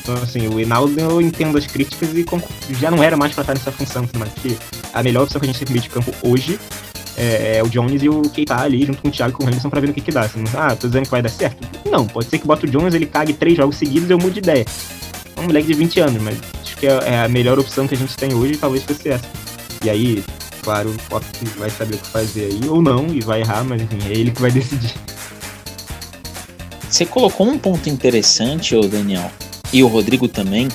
Então, 0.00 0.14
assim, 0.14 0.48
o 0.48 0.58
Hinaldo 0.58 0.98
eu 0.98 1.20
entendo 1.20 1.58
as 1.58 1.66
críticas 1.66 2.08
e 2.08 2.74
já 2.74 2.90
não 2.90 3.04
era 3.04 3.18
mais 3.18 3.34
pra 3.34 3.42
estar 3.42 3.52
nessa 3.52 3.70
função, 3.70 4.08
mas 4.18 4.30
porque 4.30 4.56
a 4.94 5.02
melhor 5.02 5.24
opção 5.24 5.38
que 5.38 5.46
a 5.46 5.52
gente 5.52 5.58
tem 5.58 5.66
no 5.66 5.72
meio 5.72 5.82
de 5.82 5.90
campo 5.90 6.10
hoje 6.22 6.58
é, 7.18 7.58
é, 7.58 7.62
o 7.62 7.68
Jones 7.68 8.02
e 8.02 8.08
o 8.08 8.22
Keita 8.22 8.56
ali, 8.56 8.86
junto 8.86 9.02
com 9.02 9.08
o 9.08 9.10
Thiago 9.10 9.34
e 9.34 9.36
com 9.36 9.44
o 9.44 9.46
Henderson, 9.46 9.68
pra 9.68 9.78
ver 9.78 9.88
no 9.88 9.92
que 9.92 10.00
que 10.00 10.10
dá. 10.10 10.22
Assim, 10.22 10.42
ah, 10.56 10.74
tô 10.74 10.86
dizendo 10.86 11.04
que 11.04 11.10
vai 11.10 11.20
dar 11.20 11.28
certo? 11.28 11.68
Não, 11.90 12.06
pode 12.06 12.30
ser 12.30 12.38
que 12.38 12.46
bota 12.46 12.64
o 12.64 12.70
Jones, 12.70 12.94
ele 12.94 13.04
cague 13.04 13.34
três 13.34 13.58
jogos 13.58 13.76
seguidos 13.76 14.08
e 14.08 14.12
eu 14.14 14.18
mude 14.18 14.32
de 14.32 14.38
ideia. 14.38 14.64
É 15.36 15.38
um 15.40 15.44
moleque 15.44 15.66
de 15.66 15.74
20 15.74 16.00
anos, 16.00 16.22
mas 16.22 16.38
acho 16.62 16.78
que 16.78 16.86
é, 16.86 16.92
é 16.92 17.24
a 17.24 17.28
melhor 17.28 17.58
opção 17.58 17.86
que 17.86 17.94
a 17.94 17.98
gente 17.98 18.16
tem 18.16 18.32
hoje, 18.32 18.56
talvez 18.56 18.82
fosse 18.84 19.10
essa. 19.10 19.26
E 19.84 19.90
aí, 19.90 20.24
claro, 20.62 20.88
o 20.88 20.98
Klopp 21.10 21.24
vai 21.58 21.68
saber 21.68 21.96
o 21.96 21.98
que 21.98 22.08
fazer 22.08 22.46
aí, 22.46 22.70
ou 22.70 22.80
não, 22.80 23.08
e 23.08 23.20
vai 23.20 23.42
errar, 23.42 23.62
mas 23.64 23.82
enfim, 23.82 23.98
é 24.08 24.12
ele 24.12 24.30
que 24.30 24.40
vai 24.40 24.48
decidir. 24.50 24.94
Você 26.92 27.06
colocou 27.06 27.48
um 27.48 27.56
ponto 27.56 27.88
interessante, 27.88 28.76
ô 28.76 28.82
Daniel, 28.82 29.32
e 29.72 29.82
o 29.82 29.86
Rodrigo 29.86 30.28
também, 30.28 30.68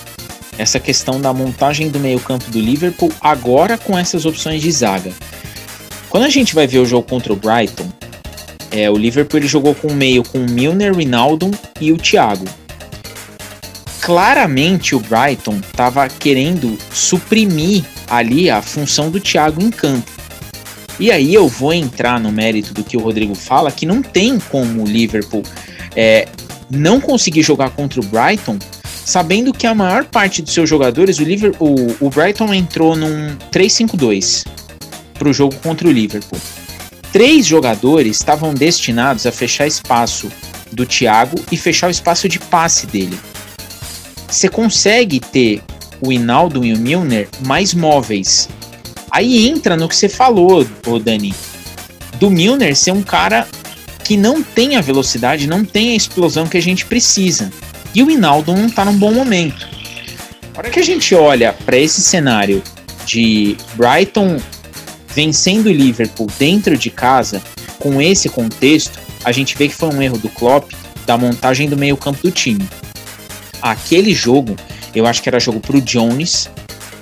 essa 0.57 0.79
questão 0.79 1.21
da 1.21 1.31
montagem 1.31 1.89
do 1.89 1.99
meio-campo 1.99 2.49
do 2.49 2.59
Liverpool 2.59 3.13
agora 3.21 3.77
com 3.77 3.95
essas 3.95 4.25
opções 4.25 4.63
de 4.63 4.71
zaga. 4.71 5.11
Quando 6.09 6.23
a 6.23 6.29
gente 6.29 6.55
vai 6.55 6.65
ver 6.65 6.79
o 6.79 6.87
jogo 6.87 7.07
contra 7.07 7.31
o 7.31 7.35
Brighton, 7.35 7.87
é, 8.71 8.89
o 8.89 8.97
Liverpool 8.97 9.39
ele 9.39 9.47
jogou 9.47 9.75
com 9.75 9.89
o 9.89 9.93
meio 9.93 10.23
com 10.23 10.39
o 10.39 10.49
Milner, 10.49 10.95
Rinaldo 10.95 11.51
e 11.79 11.91
o 11.91 11.97
Thiago. 11.97 12.45
Claramente 14.01 14.95
o 14.95 14.99
Brighton 14.99 15.59
estava 15.59 16.09
querendo 16.09 16.79
suprimir 16.91 17.83
ali 18.09 18.49
a 18.49 18.59
função 18.63 19.11
do 19.11 19.19
Thiago 19.19 19.61
em 19.61 19.69
campo. 19.69 20.09
E 20.99 21.11
aí 21.11 21.31
eu 21.31 21.47
vou 21.47 21.73
entrar 21.73 22.19
no 22.19 22.31
mérito 22.31 22.73
do 22.73 22.83
que 22.83 22.97
o 22.97 23.01
Rodrigo 23.01 23.35
fala, 23.35 23.71
que 23.71 23.85
não 23.85 24.01
tem 24.01 24.39
como 24.39 24.81
o 24.81 24.87
Liverpool 24.87 25.43
é, 25.97 26.27
não 26.69 27.01
conseguir 27.01 27.41
jogar 27.41 27.71
contra 27.71 27.99
o 27.99 28.05
Brighton, 28.05 28.59
sabendo 29.03 29.51
que 29.51 29.65
a 29.65 29.73
maior 29.73 30.05
parte 30.05 30.43
dos 30.43 30.53
seus 30.53 30.69
jogadores, 30.69 31.17
o, 31.17 31.23
Liverpool, 31.23 31.75
o, 31.99 32.05
o 32.05 32.09
Brighton 32.11 32.53
entrou 32.53 32.95
num 32.95 33.35
3-5-2 33.51 34.45
para 35.17 35.27
o 35.27 35.33
jogo 35.33 35.55
contra 35.55 35.87
o 35.87 35.91
Liverpool. 35.91 36.39
Três 37.11 37.47
jogadores 37.47 38.17
estavam 38.17 38.53
destinados 38.53 39.25
a 39.25 39.31
fechar 39.31 39.65
espaço 39.65 40.29
do 40.71 40.85
Thiago 40.85 41.37
e 41.51 41.57
fechar 41.57 41.87
o 41.87 41.91
espaço 41.91 42.29
de 42.29 42.37
passe 42.37 42.85
dele. 42.85 43.17
Você 44.29 44.49
consegue 44.49 45.19
ter 45.19 45.63
o 45.99 46.11
Hinaldo 46.11 46.63
e 46.63 46.73
o 46.73 46.77
Milner 46.77 47.27
mais 47.45 47.73
móveis. 47.73 48.47
Aí 49.09 49.47
entra 49.47 49.75
no 49.75 49.87
que 49.87 49.95
você 49.95 50.09
falou, 50.09 50.67
o 50.85 50.99
Dani, 50.99 51.33
do 52.19 52.29
Milner 52.29 52.75
ser 52.75 52.91
um 52.91 53.01
cara 53.01 53.47
que 54.07 54.15
não 54.15 54.41
tem 54.41 54.77
a 54.77 54.81
velocidade, 54.81 55.47
não 55.47 55.65
tem 55.65 55.91
a 55.91 55.95
explosão 55.95 56.47
que 56.47 56.55
a 56.55 56.61
gente 56.61 56.85
precisa. 56.85 57.51
E 57.93 58.01
o 58.01 58.09
Hinaldo 58.09 58.53
não 58.53 58.67
está 58.67 58.85
num 58.85 58.97
bom 58.97 59.13
momento. 59.13 59.67
A 60.55 60.59
hora 60.59 60.69
que 60.69 60.79
a 60.79 60.83
gente 60.83 61.13
olha 61.13 61.51
para 61.51 61.75
esse 61.75 61.99
cenário 62.01 62.63
de 63.05 63.57
Brighton 63.75 64.39
vencendo 65.13 65.65
o 65.65 65.73
Liverpool 65.73 66.27
dentro 66.39 66.77
de 66.77 66.89
casa, 66.89 67.41
com 67.79 68.01
esse 68.01 68.29
contexto, 68.29 68.97
a 69.25 69.33
gente 69.33 69.57
vê 69.57 69.67
que 69.67 69.75
foi 69.75 69.89
um 69.89 70.01
erro 70.01 70.17
do 70.17 70.29
Klopp 70.29 70.71
da 71.05 71.17
montagem 71.17 71.67
do 71.67 71.75
meio-campo 71.75 72.21
do 72.23 72.31
time. 72.31 72.65
Aquele 73.61 74.13
jogo, 74.13 74.55
eu 74.95 75.05
acho 75.05 75.21
que 75.21 75.27
era 75.27 75.37
jogo 75.37 75.59
para 75.59 75.75
o 75.75 75.81
Jones, 75.81 76.49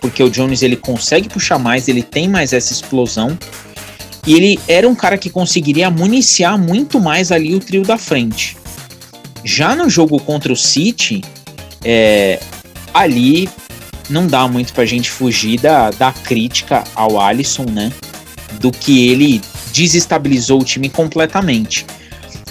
porque 0.02 0.24
o 0.24 0.30
Jones 0.30 0.64
ele 0.64 0.76
consegue 0.76 1.30
puxar 1.30 1.60
mais, 1.60 1.88
ele 1.88 2.02
tem 2.02 2.28
mais 2.28 2.52
essa 2.52 2.74
explosão 2.74 3.38
e 4.26 4.34
ele 4.34 4.60
era 4.68 4.88
um 4.88 4.96
cara 4.96 5.18
que 5.18 5.30
conseguiria 5.30 5.90
municiar 5.90 6.58
muito 6.58 7.00
mais 7.00 7.32
ali 7.32 7.54
o 7.54 7.60
trio 7.60 7.84
da 7.84 7.98
frente. 7.98 8.58
Já 9.44 9.76
no 9.76 9.90
jogo 9.90 10.20
contra 10.20 10.52
o 10.52 10.56
City, 10.56 11.24
é, 11.84 12.40
ali 12.94 13.48
não 14.10 14.26
dá 14.26 14.48
muito 14.48 14.74
pra 14.74 14.86
gente 14.86 15.12
fugir 15.12 15.60
da, 15.60 15.92
da 15.92 16.12
crítica 16.12 16.84
ao 16.96 17.20
Alisson, 17.20 17.66
né? 17.66 17.92
Do 18.60 18.72
que 18.72 19.08
ele 19.08 19.42
desestabilizou 19.72 20.62
o 20.62 20.66
time 20.66 20.90
completamente. 20.90 21.86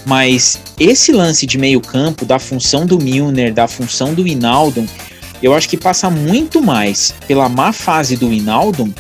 Mas 0.07 0.61
esse 0.79 1.12
lance 1.12 1.47
de 1.47 1.57
meio 1.57 1.81
campo, 1.81 2.25
da 2.25 2.39
função 2.39 2.87
do 2.87 2.99
Milner, 2.99 3.53
da 3.53 3.66
função 3.66 4.12
do 4.14 4.27
Inaldo, 4.27 4.87
eu 5.43 5.55
acho 5.55 5.68
que 5.68 5.77
passa 5.77 6.11
muito 6.11 6.62
mais 6.62 7.14
pela 7.27 7.49
má 7.49 7.72
fase 7.72 8.16
do 8.16 8.33
Inaldo 8.33 8.93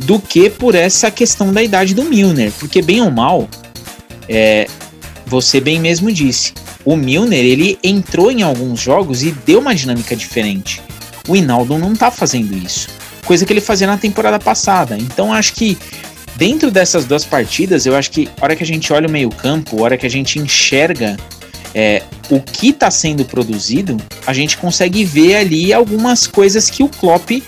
do 0.00 0.18
que 0.18 0.48
por 0.48 0.74
essa 0.74 1.10
questão 1.10 1.52
da 1.52 1.62
idade 1.62 1.94
do 1.94 2.04
Milner. 2.04 2.52
Porque, 2.58 2.82
bem 2.82 3.00
ou 3.02 3.10
mal, 3.10 3.48
é, 4.28 4.66
você 5.26 5.60
bem 5.60 5.78
mesmo 5.78 6.10
disse, 6.10 6.52
o 6.84 6.96
Milner 6.96 7.44
ele 7.44 7.78
entrou 7.82 8.30
em 8.30 8.42
alguns 8.42 8.80
jogos 8.80 9.22
e 9.22 9.30
deu 9.30 9.60
uma 9.60 9.74
dinâmica 9.74 10.16
diferente. 10.16 10.82
O 11.28 11.36
Hinaldo 11.36 11.78
não 11.78 11.94
tá 11.94 12.10
fazendo 12.10 12.56
isso, 12.56 12.88
coisa 13.24 13.44
que 13.44 13.52
ele 13.52 13.60
fazia 13.60 13.86
na 13.86 13.98
temporada 13.98 14.38
passada. 14.38 14.96
Então 14.96 15.32
acho 15.32 15.54
que 15.54 15.76
dentro 16.36 16.70
dessas 16.70 17.04
duas 17.04 17.24
partidas, 17.24 17.84
eu 17.86 17.94
acho 17.94 18.10
que 18.10 18.28
a 18.40 18.44
hora 18.44 18.56
que 18.56 18.64
a 18.64 18.66
gente 18.66 18.92
olha 18.92 19.06
o 19.06 19.10
meio-campo, 19.10 19.78
a 19.78 19.82
hora 19.82 19.98
que 19.98 20.06
a 20.06 20.10
gente 20.10 20.38
enxerga 20.38 21.16
é, 21.74 22.02
o 22.30 22.40
que 22.40 22.70
está 22.70 22.90
sendo 22.90 23.24
produzido, 23.24 23.96
a 24.26 24.32
gente 24.32 24.56
consegue 24.56 25.04
ver 25.04 25.36
ali 25.36 25.72
algumas 25.72 26.26
coisas 26.26 26.70
que 26.70 26.82
o 26.82 26.88
Klopp 26.88 27.42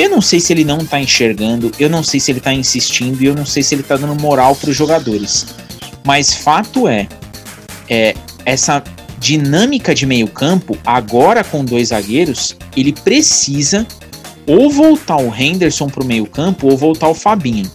eu 0.00 0.08
não 0.08 0.22
sei 0.22 0.40
se 0.40 0.50
ele 0.50 0.64
não 0.64 0.78
tá 0.78 0.98
enxergando, 0.98 1.70
eu 1.78 1.90
não 1.90 2.02
sei 2.02 2.18
se 2.18 2.32
ele 2.32 2.40
tá 2.40 2.54
insistindo 2.54 3.22
e 3.22 3.26
eu 3.26 3.34
não 3.34 3.44
sei 3.44 3.62
se 3.62 3.74
ele 3.74 3.82
tá 3.82 3.98
dando 3.98 4.18
moral 4.18 4.56
para 4.56 4.70
os 4.70 4.76
jogadores. 4.76 5.48
Mas 6.02 6.32
fato 6.32 6.88
é, 6.88 7.06
é 7.86 8.14
essa 8.46 8.82
dinâmica 9.18 9.94
de 9.94 10.06
meio-campo, 10.06 10.78
agora 10.86 11.44
com 11.44 11.62
dois 11.62 11.88
zagueiros, 11.88 12.56
ele 12.74 12.94
precisa 12.94 13.86
ou 14.46 14.70
voltar 14.70 15.18
o 15.18 15.34
Henderson 15.34 15.86
para 15.90 16.02
o 16.02 16.06
meio-campo 16.06 16.68
ou 16.68 16.78
voltar 16.78 17.08
o 17.08 17.14
Fabinho. 17.14 17.70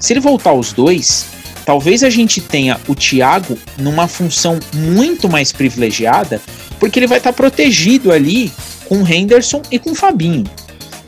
Se 0.00 0.12
ele 0.12 0.18
voltar 0.18 0.52
os 0.52 0.72
dois, 0.72 1.26
talvez 1.64 2.02
a 2.02 2.10
gente 2.10 2.40
tenha 2.40 2.80
o 2.88 2.96
Thiago 2.96 3.56
numa 3.78 4.08
função 4.08 4.58
muito 4.74 5.28
mais 5.28 5.52
privilegiada, 5.52 6.42
porque 6.80 6.98
ele 6.98 7.06
vai 7.06 7.18
estar 7.18 7.30
tá 7.30 7.36
protegido 7.36 8.10
ali 8.10 8.52
com 8.88 9.04
o 9.04 9.08
Henderson 9.08 9.62
e 9.70 9.78
com 9.78 9.92
o 9.92 9.94
Fabinho. 9.94 10.42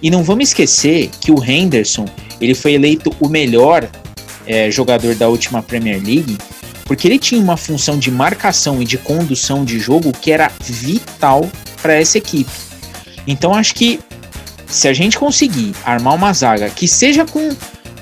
E 0.03 0.11
não 0.11 0.23
vamos 0.25 0.49
esquecer 0.49 1.11
que 1.21 1.31
o 1.31 1.43
Henderson 1.43 2.07
ele 2.41 2.55
foi 2.55 2.73
eleito 2.73 3.15
o 3.21 3.29
melhor 3.29 3.89
é, 4.47 4.71
jogador 4.71 5.15
da 5.15 5.29
última 5.29 5.63
Premier 5.63 6.03
League 6.03 6.37
porque 6.85 7.09
ele 7.09 7.19
tinha 7.19 7.41
uma 7.41 7.57
função 7.57 7.99
de 7.99 8.11
marcação 8.11 8.83
e 8.83 8.85
de 8.85 8.99
condução 8.99 9.65
de 9.65 9.79
jogo 9.79 10.13
que 10.13 10.33
era 10.33 10.51
vital 10.61 11.49
para 11.81 11.95
essa 11.95 12.19
equipe. 12.19 12.51
Então 13.27 13.55
acho 13.55 13.75
que 13.75 14.01
se 14.67 14.89
a 14.89 14.93
gente 14.93 15.19
conseguir 15.19 15.75
armar 15.85 16.15
uma 16.15 16.33
zaga 16.33 16.69
que 16.69 16.89
seja 16.89 17.25
com 17.25 17.51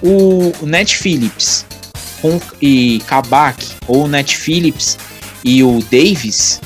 o 0.02 0.52
Net 0.66 0.96
Phillips 0.96 1.66
com, 2.22 2.40
e 2.60 3.02
Kabak 3.06 3.64
ou 3.86 4.04
o 4.04 4.08
Net 4.08 4.36
Phillips 4.36 4.98
e 5.44 5.62
o 5.62 5.80
Davis, 5.90 6.60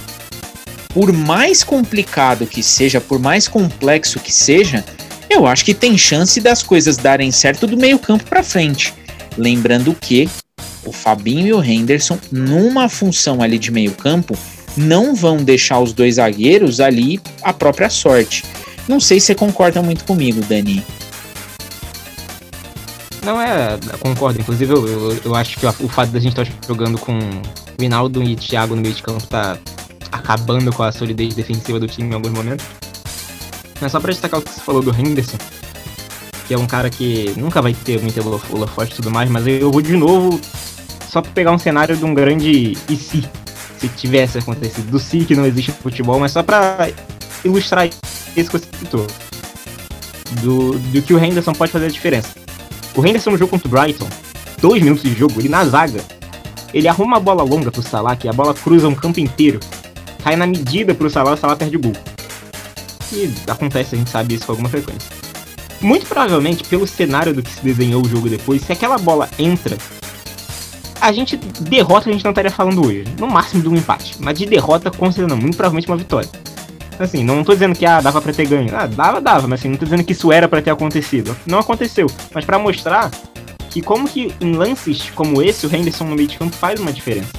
por 0.91 1.13
mais 1.13 1.65
complicado 1.65 2.47
que 2.47 2.63
seja, 2.63 3.01
por 3.01 3.19
mais 3.19 3.49
complexo 3.49 4.21
que 4.21 4.33
seja, 4.33 4.85
eu 5.35 5.47
acho 5.47 5.65
que 5.65 5.75
tem 5.75 5.99
chance 5.99 6.41
das 6.41 6.63
coisas 6.63 6.97
darem 6.97 7.31
certo 7.31 7.67
do 7.67 7.77
meio-campo 7.77 8.25
para 8.25 8.43
frente. 8.43 8.95
Lembrando 9.37 9.95
que 9.95 10.29
o 10.85 10.93
Fabinho 10.93 11.47
e 11.47 11.53
o 11.53 11.63
Henderson, 11.63 12.19
numa 12.31 12.89
função 12.89 13.43
ali 13.43 13.59
de 13.59 13.71
meio-campo, 13.71 14.37
não 14.77 15.15
vão 15.15 15.39
deixar 15.39 15.81
os 15.81 15.93
dois 15.93 16.17
zagueiros 16.17 16.81
ali 16.81 17.21
a 17.43 17.53
própria 17.53 17.91
sorte. 17.91 18.45
Não 18.89 19.01
sei 19.01 19.19
se 19.19 19.27
você 19.27 19.35
concorda 19.35 19.83
muito 19.83 20.05
comigo, 20.05 20.41
Dani. 20.43 20.85
Não 23.25 23.41
é, 23.41 23.79
concordo. 23.99 24.41
Inclusive, 24.41 24.73
eu, 24.73 24.87
eu, 24.87 25.21
eu 25.25 25.35
acho 25.35 25.59
que 25.59 25.67
o 25.67 25.89
fato 25.89 26.11
da 26.11 26.21
gente 26.21 26.39
estar 26.39 26.47
jogando 26.67 26.99
com 26.99 27.19
Rinaldo 27.81 28.23
e 28.23 28.37
Thiago 28.37 28.77
no 28.77 28.83
meio 28.83 28.95
de 28.95 29.03
campo 29.03 29.27
tá 29.27 29.59
acabando 30.13 30.71
com 30.73 30.83
a 30.83 30.93
solidez 30.93 31.35
defensiva 31.35 31.81
do 31.81 31.89
time 31.89 32.11
em 32.11 32.15
alguns 32.15 32.33
momentos. 32.33 32.67
Mas 33.81 33.93
só 33.93 34.01
pra 34.01 34.13
destacar 34.13 34.41
o 34.41 34.43
que 34.43 34.51
você 34.51 34.61
falou 34.61 34.83
do 34.83 34.91
Henderson, 34.91 35.37
que 36.47 36.55
é 36.55 36.59
um 36.59 36.67
cara 36.67 36.91
que 36.91 37.33
nunca 37.37 37.61
vai 37.61 37.75
ter 37.75 38.01
muita 38.01 38.23
forte 38.67 38.93
e 38.93 38.97
tudo 38.97 39.11
mais, 39.11 39.31
mas 39.31 39.47
eu 39.47 39.71
vou 39.71 39.83
de 39.83 39.97
novo 39.97 40.41
só 41.09 41.23
pra 41.23 41.31
pegar 41.33 41.53
um 41.53 41.59
cenário 41.59 41.97
de 41.97 42.05
um 42.05 42.13
grande 42.13 42.77
e 42.89 42.97
se, 42.97 43.25
se 43.79 43.89
tivesse 43.89 44.39
acontecido, 44.39 44.91
do 44.91 44.99
si 44.99 45.25
que 45.25 45.35
não 45.37 45.47
existe 45.47 45.71
no 45.71 45.77
futebol, 45.77 46.19
mas 46.19 46.33
só 46.33 46.43
pra 46.43 46.89
ilustrar 47.45 47.87
isso 47.87 48.51
que 48.51 48.59
você 48.59 48.67
citou. 48.79 49.07
Do, 50.43 50.79
do 50.79 51.03
que 51.03 51.15
o 51.15 51.23
Henderson 51.23 51.53
pode 51.53 51.71
fazer 51.71 51.87
a 51.87 51.91
diferença. 51.91 52.31
O 52.97 53.07
Henderson 53.07 53.31
no 53.31 53.39
jogo 53.39 53.51
contra 53.51 53.69
o 53.69 53.71
Brighton, 53.71 54.09
dois 54.61 54.83
minutos 54.83 55.05
de 55.05 55.15
jogo, 55.15 55.41
ele 55.41 55.49
na 55.49 55.65
zaga, 55.65 56.01
ele 56.73 56.89
arruma 56.89 57.19
a 57.19 57.21
bola 57.21 57.43
longa 57.43 57.71
pro 57.71 57.83
Salah, 57.83 58.17
que 58.17 58.29
a 58.29 58.33
bola 58.33 58.53
cruza 58.53 58.89
um 58.89 58.95
campo 58.95 59.21
inteiro, 59.21 59.61
cai 60.23 60.35
na 60.35 60.47
medida 60.47 60.95
pro 60.95 61.09
Salah, 61.09 61.35
o 61.35 61.37
Salah 61.37 61.55
perde 61.55 61.77
o 61.77 61.81
gol. 61.81 61.93
E 63.15 63.33
acontece, 63.49 63.95
a 63.95 63.99
gente 63.99 64.11
sabe 64.11 64.35
isso 64.35 64.47
com 64.47 64.53
alguma 64.53 64.69
frequência. 64.69 65.09
muito 65.81 66.07
provavelmente, 66.07 66.65
pelo 66.65 66.87
cenário 66.87 67.33
do 67.33 67.43
que 67.43 67.51
se 67.51 67.63
desenhou 67.63 68.05
o 68.05 68.09
jogo 68.09 68.29
depois, 68.29 68.63
se 68.63 68.73
aquela 68.73 68.99
bola 68.99 69.29
entra, 69.39 69.77
a 71.01 71.13
gente 71.13 71.37
derrota 71.37 72.09
a 72.09 72.13
gente 72.13 72.25
não 72.25 72.31
estaria 72.31 72.51
falando 72.51 72.87
hoje. 72.87 73.05
No 73.19 73.27
máximo 73.27 73.63
de 73.63 73.69
um 73.69 73.77
empate. 73.77 74.17
Mas 74.21 74.39
de 74.39 74.47
derrota, 74.47 74.91
não. 75.29 75.37
Muito 75.37 75.57
provavelmente 75.57 75.87
uma 75.87 75.99
vitória. 75.99 76.29
Assim, 76.99 77.23
não 77.23 77.45
tô 77.45 77.53
dizendo 77.53 77.77
que 77.77 77.85
ah, 77.85 78.01
dava 78.01 78.23
pra 78.23 78.33
ter 78.33 78.47
ganho. 78.47 78.75
Ah, 78.75 78.87
dava, 78.87 79.21
dava, 79.21 79.47
mas 79.47 79.61
assim, 79.61 79.69
não 79.69 79.77
tô 79.77 79.85
dizendo 79.85 80.03
que 80.03 80.13
isso 80.13 80.33
era 80.33 80.49
para 80.49 80.63
ter 80.63 80.71
acontecido. 80.71 81.37
Não 81.47 81.59
aconteceu. 81.59 82.07
Mas 82.33 82.45
para 82.45 82.59
mostrar 82.59 83.11
que 83.69 83.83
como 83.83 84.09
que 84.09 84.33
em 84.41 84.53
lances 84.53 85.11
como 85.11 85.43
esse, 85.43 85.67
o 85.67 85.75
Henderson 85.75 86.05
no 86.05 86.17
meio 86.17 86.29
de 86.29 86.39
campo 86.39 86.57
faz 86.57 86.81
uma 86.81 86.93
diferença. 86.93 87.33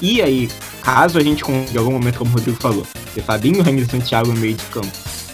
E 0.00 0.20
aí, 0.20 0.48
caso 0.82 1.18
a 1.18 1.22
gente 1.22 1.44
consiga, 1.44 1.74
em 1.74 1.78
algum 1.78 1.92
momento, 1.92 2.18
como 2.18 2.30
o 2.30 2.34
Rodrigo 2.34 2.58
falou, 2.60 2.86
ter 3.14 3.22
Fabinho, 3.22 3.60
Henderson 3.60 3.98
e 3.98 4.00
Thiago 4.00 4.32
no 4.32 4.40
meio 4.40 4.54
de 4.54 4.64
campo, 4.64 4.88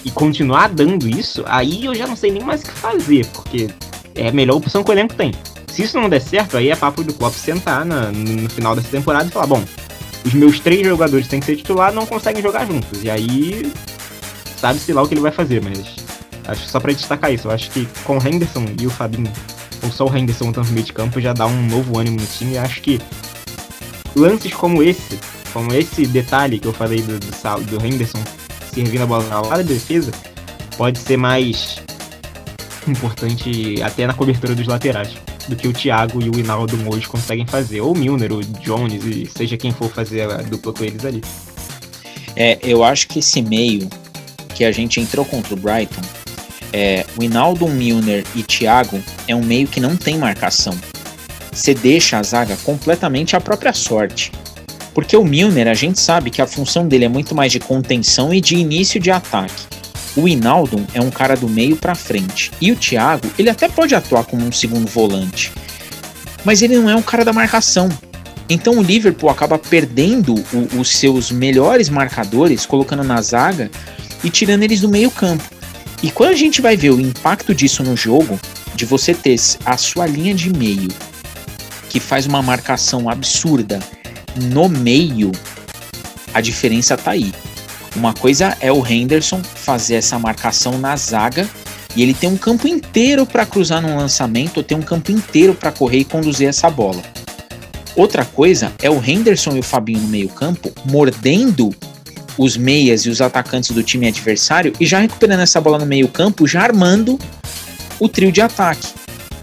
e 0.04 0.10
continuar 0.10 0.68
dando 0.68 1.08
isso, 1.08 1.44
aí 1.46 1.84
eu 1.84 1.94
já 1.94 2.06
não 2.06 2.16
sei 2.16 2.30
nem 2.30 2.42
mais 2.42 2.62
o 2.62 2.64
que 2.64 2.72
fazer, 2.72 3.26
porque 3.26 3.68
é 4.14 4.28
a 4.28 4.32
melhor 4.32 4.56
opção 4.56 4.82
que 4.82 4.90
o 4.90 4.94
elenco 4.94 5.14
tem. 5.14 5.32
Se 5.68 5.82
isso 5.82 6.00
não 6.00 6.08
der 6.08 6.20
certo, 6.20 6.56
aí 6.56 6.70
é 6.70 6.76
papo 6.76 7.04
do 7.04 7.14
Klopp 7.14 7.34
sentar 7.34 7.84
na, 7.84 8.10
no 8.10 8.48
final 8.50 8.74
dessa 8.74 8.88
temporada 8.88 9.28
e 9.28 9.30
falar, 9.30 9.46
bom, 9.46 9.62
os 10.24 10.32
meus 10.34 10.58
três 10.60 10.86
jogadores 10.86 11.28
têm 11.28 11.40
que 11.40 11.46
ser 11.46 11.56
titular, 11.56 11.92
não 11.92 12.06
conseguem 12.06 12.42
jogar 12.42 12.66
juntos. 12.66 13.02
E 13.02 13.10
aí, 13.10 13.72
sabe-se 14.56 14.92
lá 14.92 15.02
o 15.02 15.08
que 15.08 15.14
ele 15.14 15.20
vai 15.20 15.32
fazer, 15.32 15.62
mas 15.62 15.78
acho 16.46 16.66
só 16.68 16.80
para 16.80 16.92
destacar 16.92 17.32
isso, 17.32 17.48
eu 17.48 17.52
acho 17.52 17.70
que 17.70 17.86
com 18.04 18.18
o 18.18 18.26
Henderson 18.26 18.64
e 18.80 18.86
o 18.86 18.90
Fabinho, 18.90 19.32
ou 19.82 19.90
só 19.90 20.06
o 20.06 20.16
Henderson 20.16 20.50
no 20.50 20.64
meio 20.66 20.84
de 20.84 20.92
campo, 20.92 21.20
já 21.20 21.32
dá 21.32 21.46
um 21.46 21.66
novo 21.68 21.98
ânimo 21.98 22.20
no 22.20 22.26
time. 22.26 22.54
E 22.54 22.58
acho 22.58 22.82
que 22.82 23.00
lances 24.16 24.52
como 24.52 24.82
esse, 24.82 25.18
como 25.52 25.72
esse 25.72 26.06
detalhe 26.06 26.58
que 26.58 26.66
eu 26.66 26.72
falei 26.72 27.00
do, 27.00 27.18
do, 27.18 27.78
do 27.78 27.86
Henderson 27.86 28.22
servindo 28.72 29.02
a 29.02 29.06
bola 29.06 29.24
na 29.28 29.40
da 29.40 29.62
defesa, 29.62 30.10
pode 30.76 30.98
ser 30.98 31.16
mais 31.16 31.82
importante 32.86 33.82
até 33.82 34.06
na 34.06 34.14
cobertura 34.14 34.54
dos 34.54 34.66
laterais 34.66 35.14
do 35.48 35.56
que 35.56 35.68
o 35.68 35.72
Thiago 35.72 36.22
e 36.22 36.28
o 36.30 36.38
Hinaldo 36.38 36.76
hoje 36.88 37.06
conseguem 37.08 37.46
fazer. 37.46 37.80
Ou 37.80 37.92
o 37.92 37.98
Milner, 37.98 38.32
o 38.32 38.42
Jones, 38.42 39.04
e 39.04 39.26
seja 39.26 39.56
quem 39.56 39.72
for 39.72 39.90
fazer 39.90 40.22
a 40.30 40.36
dupla 40.38 40.72
com 40.72 40.84
eles 40.84 41.04
ali. 41.04 41.22
É, 42.36 42.58
eu 42.62 42.84
acho 42.84 43.08
que 43.08 43.18
esse 43.18 43.42
meio 43.42 43.88
que 44.54 44.64
a 44.64 44.72
gente 44.72 45.00
entrou 45.00 45.24
contra 45.24 45.54
o 45.54 45.56
Brighton, 45.56 46.02
é, 46.72 47.04
o 47.18 47.22
Hinaldo, 47.22 47.66
Milner 47.68 48.24
e 48.34 48.42
Thiago 48.42 49.02
é 49.26 49.34
um 49.34 49.42
meio 49.42 49.66
que 49.66 49.80
não 49.80 49.96
tem 49.96 50.16
marcação. 50.16 50.78
Você 51.52 51.74
deixa 51.74 52.18
a 52.18 52.22
zaga 52.22 52.56
completamente 52.58 53.34
à 53.34 53.40
própria 53.40 53.72
sorte. 53.72 54.30
Porque 54.94 55.16
o 55.16 55.24
Milner, 55.24 55.68
a 55.68 55.74
gente 55.74 56.00
sabe 56.00 56.30
que 56.30 56.42
a 56.42 56.46
função 56.46 56.86
dele 56.86 57.04
é 57.04 57.08
muito 57.08 57.34
mais 57.34 57.52
de 57.52 57.60
contenção 57.60 58.34
e 58.34 58.40
de 58.40 58.56
início 58.56 59.00
de 59.00 59.10
ataque. 59.10 59.62
O 60.16 60.26
Inaldo 60.26 60.84
é 60.92 61.00
um 61.00 61.10
cara 61.10 61.36
do 61.36 61.48
meio 61.48 61.76
para 61.76 61.94
frente. 61.94 62.50
E 62.60 62.72
o 62.72 62.76
Thiago, 62.76 63.30
ele 63.38 63.48
até 63.48 63.68
pode 63.68 63.94
atuar 63.94 64.24
como 64.24 64.44
um 64.44 64.50
segundo 64.50 64.88
volante. 64.88 65.52
Mas 66.44 66.62
ele 66.62 66.76
não 66.76 66.90
é 66.90 66.96
um 66.96 67.02
cara 67.02 67.24
da 67.24 67.32
marcação. 67.32 67.88
Então 68.48 68.78
o 68.78 68.82
Liverpool 68.82 69.30
acaba 69.30 69.56
perdendo 69.58 70.34
o, 70.52 70.80
os 70.80 70.88
seus 70.88 71.30
melhores 71.30 71.88
marcadores, 71.88 72.66
colocando 72.66 73.04
na 73.04 73.22
zaga 73.22 73.70
e 74.24 74.30
tirando 74.30 74.64
eles 74.64 74.80
do 74.80 74.88
meio 74.88 75.10
campo. 75.10 75.44
E 76.02 76.10
quando 76.10 76.30
a 76.30 76.36
gente 76.36 76.60
vai 76.60 76.76
ver 76.76 76.90
o 76.90 77.00
impacto 77.00 77.54
disso 77.54 77.84
no 77.84 77.96
jogo, 77.96 78.40
de 78.74 78.84
você 78.84 79.14
ter 79.14 79.38
a 79.64 79.76
sua 79.76 80.06
linha 80.06 80.34
de 80.34 80.50
meio 80.50 80.88
que 81.88 82.00
faz 82.00 82.26
uma 82.26 82.40
marcação 82.40 83.08
absurda 83.08 83.80
no 84.36 84.68
meio, 84.68 85.32
a 86.32 86.40
diferença 86.40 86.96
tá 86.96 87.12
aí. 87.12 87.32
Uma 87.96 88.14
coisa 88.14 88.56
é 88.60 88.70
o 88.70 88.86
Henderson 88.86 89.42
fazer 89.42 89.96
essa 89.96 90.18
marcação 90.18 90.78
na 90.78 90.96
zaga 90.96 91.48
e 91.96 92.02
ele 92.02 92.14
tem 92.14 92.30
um 92.30 92.36
campo 92.36 92.68
inteiro 92.68 93.26
para 93.26 93.44
cruzar 93.44 93.82
num 93.82 93.96
lançamento, 93.96 94.58
ou 94.58 94.62
tem 94.62 94.78
um 94.78 94.82
campo 94.82 95.10
inteiro 95.10 95.54
para 95.54 95.72
correr 95.72 95.98
e 95.98 96.04
conduzir 96.04 96.48
essa 96.48 96.70
bola. 96.70 97.02
Outra 97.96 98.24
coisa 98.24 98.72
é 98.80 98.88
o 98.88 99.02
Henderson 99.04 99.56
e 99.56 99.58
o 99.58 99.62
Fabinho 99.62 100.00
no 100.00 100.08
meio-campo 100.08 100.70
mordendo 100.84 101.74
os 102.38 102.56
meias 102.56 103.02
e 103.02 103.10
os 103.10 103.20
atacantes 103.20 103.72
do 103.72 103.82
time 103.82 104.06
adversário 104.06 104.72
e 104.78 104.86
já 104.86 105.00
recuperando 105.00 105.40
essa 105.40 105.60
bola 105.60 105.78
no 105.78 105.86
meio-campo, 105.86 106.46
já 106.46 106.62
armando 106.62 107.18
o 107.98 108.08
trio 108.08 108.30
de 108.30 108.40
ataque. 108.40 108.88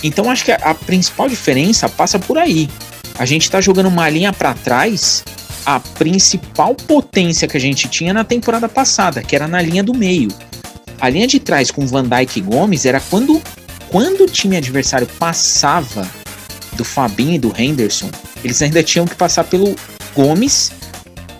Então 0.02 0.32
acho 0.32 0.46
que 0.46 0.52
a, 0.52 0.56
a 0.56 0.74
principal 0.74 1.28
diferença 1.28 1.90
passa 1.90 2.18
por 2.18 2.38
aí. 2.38 2.70
A 3.18 3.26
gente 3.26 3.44
está 3.44 3.60
jogando 3.60 3.88
uma 3.88 4.08
linha 4.10 4.32
para 4.32 4.54
trás 4.54 5.24
a 5.66 5.80
principal 5.80 6.76
potência 6.76 7.48
que 7.48 7.58
a 7.58 7.60
gente 7.60 7.90
tinha 7.90 8.14
na 8.14 8.24
temporada 8.24 8.70
passada, 8.70 9.22
que 9.22 9.36
era 9.36 9.48
na 9.48 9.62
linha 9.62 9.84
do 9.84 9.94
meio. 9.94 10.30
A 11.00 11.10
linha 11.10 11.28
de 11.28 11.40
trás 11.40 11.70
com 11.70 11.86
Van 11.86 12.04
Dijk 12.08 12.40
e 12.40 12.42
Gomes 12.42 12.86
era 12.86 13.02
quando, 13.02 13.42
quando 13.90 14.22
o 14.22 14.28
time 14.28 14.56
adversário 14.56 15.08
passava 15.20 16.08
do 16.74 16.86
Fabinho 16.86 17.34
e 17.34 17.40
do 17.40 17.54
Henderson, 17.58 18.10
eles 18.44 18.62
ainda 18.62 18.82
tinham 18.82 19.06
que 19.06 19.16
passar 19.16 19.44
pelo 19.44 19.76
Gomes. 20.16 20.72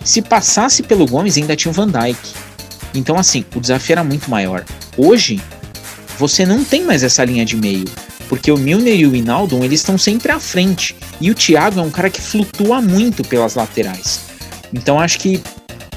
Se 0.04 0.20
passasse 0.20 0.82
pelo 0.82 1.06
Gomes, 1.06 1.36
ainda 1.36 1.56
tinha 1.56 1.70
o 1.70 1.74
Van 1.74 1.88
Dijk. 1.88 2.18
Então, 2.94 3.16
assim, 3.16 3.44
o 3.54 3.60
desafio 3.60 3.94
era 3.94 4.04
muito 4.04 4.28
maior. 4.28 4.64
Hoje, 4.96 5.40
você 6.18 6.44
não 6.44 6.64
tem 6.64 6.84
mais 6.84 7.02
essa 7.02 7.24
linha 7.24 7.44
de 7.44 7.56
meio, 7.56 7.86
porque 8.28 8.50
o 8.52 8.56
Milner 8.56 8.98
e 8.98 9.06
o 9.06 9.14
Inaldo 9.14 9.62
eles 9.64 9.80
estão 9.80 9.96
sempre 9.96 10.30
à 10.30 10.38
frente. 10.38 10.94
E 11.20 11.30
o 11.30 11.34
Thiago 11.34 11.80
é 11.80 11.82
um 11.82 11.90
cara 11.90 12.10
que 12.10 12.20
flutua 12.20 12.80
muito 12.80 13.24
pelas 13.24 13.54
laterais. 13.54 14.20
Então 14.72 15.00
acho 15.00 15.18
que 15.18 15.40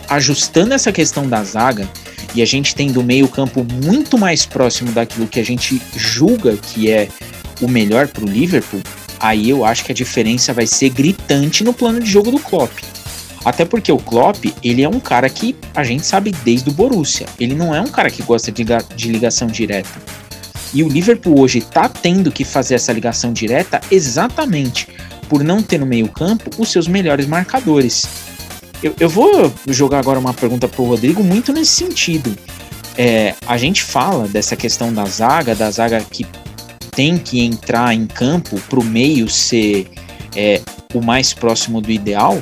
ajustando 0.08 0.74
essa 0.74 0.92
questão 0.92 1.28
da 1.28 1.44
zaga 1.44 1.90
e 2.34 2.42
a 2.42 2.46
gente 2.46 2.76
tendo 2.76 3.00
o 3.00 3.04
meio-campo 3.04 3.66
muito 3.86 4.18
mais 4.18 4.46
próximo 4.46 4.92
daquilo 4.92 5.28
que 5.28 5.40
a 5.40 5.46
gente 5.46 5.82
julga 5.96 6.58
que 6.58 6.90
é 6.90 7.08
o 7.62 7.68
melhor 7.68 8.08
para 8.08 8.24
o 8.24 8.28
Liverpool, 8.28 8.82
aí 9.20 9.50
eu 9.50 9.64
acho 9.64 9.86
que 9.86 9.92
a 9.92 9.96
diferença 9.96 10.54
vai 10.54 10.66
ser 10.66 10.90
gritante 10.90 11.64
no 11.64 11.74
plano 11.74 12.00
de 12.00 12.10
jogo 12.10 12.32
do 12.32 12.40
Klopp. 12.40 12.72
Até 13.44 13.66
porque 13.66 13.92
o 13.92 13.98
Klopp, 13.98 14.46
ele 14.64 14.84
é 14.84 14.90
um 14.90 15.00
cara 15.00 15.30
que 15.30 15.56
a 15.74 15.84
gente 15.84 16.06
sabe 16.06 16.32
desde 16.44 16.70
o 16.70 16.74
Borussia. 16.74 17.26
Ele 17.40 17.56
não 17.56 17.74
é 17.74 17.82
um 17.82 17.88
cara 17.88 18.10
que 18.10 18.22
gosta 18.22 18.52
de 18.52 19.12
ligação 19.12 19.48
direta. 19.48 19.90
E 20.74 20.84
o 20.84 20.88
Liverpool 20.88 21.40
hoje 21.40 21.60
está 21.60 21.90
tendo 21.90 22.32
que 22.32 22.46
fazer 22.46 22.76
essa 22.76 22.94
ligação 22.94 23.34
direta 23.34 23.82
exatamente 23.92 24.88
por 25.28 25.44
não 25.44 25.62
ter 25.62 25.80
no 25.80 25.86
meio-campo 25.86 26.50
os 26.58 26.70
seus 26.70 26.88
melhores 26.88 27.26
marcadores. 27.26 28.06
Eu, 28.82 28.96
eu, 29.00 29.10
vou 29.10 29.54
jogar 29.68 30.00
agora 30.00 30.20
uma 30.20 30.34
pergunta 30.34 30.68
para 30.68 30.82
o 30.82 30.86
Rodrigo 30.86 31.24
muito 31.24 31.54
nesse 31.54 31.72
sentido. 31.72 32.36
É, 32.98 33.36
a 33.46 33.58
gente 33.58 33.84
fala 33.84 34.28
dessa 34.28 34.56
questão 34.56 34.94
da 34.94 35.06
zaga, 35.06 35.56
da 35.56 35.70
zaga 35.70 36.02
que 36.02 36.26
tem 36.92 37.18
que 37.18 37.42
entrar 37.42 37.94
em 37.94 38.06
campo 38.06 38.60
para 38.70 38.80
o 38.80 38.84
meio 38.84 39.30
ser 39.30 39.88
é, 40.36 40.62
o 40.94 41.02
mais 41.02 41.34
próximo 41.34 41.80
do 41.80 41.92
ideal. 41.92 42.42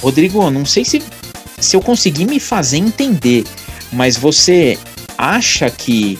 Rodrigo, 0.00 0.50
não 0.50 0.64
sei 0.64 0.84
se, 0.84 1.02
se 1.58 1.76
eu 1.76 1.82
consegui 1.82 2.24
me 2.24 2.38
fazer 2.38 2.78
entender, 2.78 3.44
mas 3.92 4.16
você 4.16 4.78
acha 5.18 5.70
que 5.70 6.18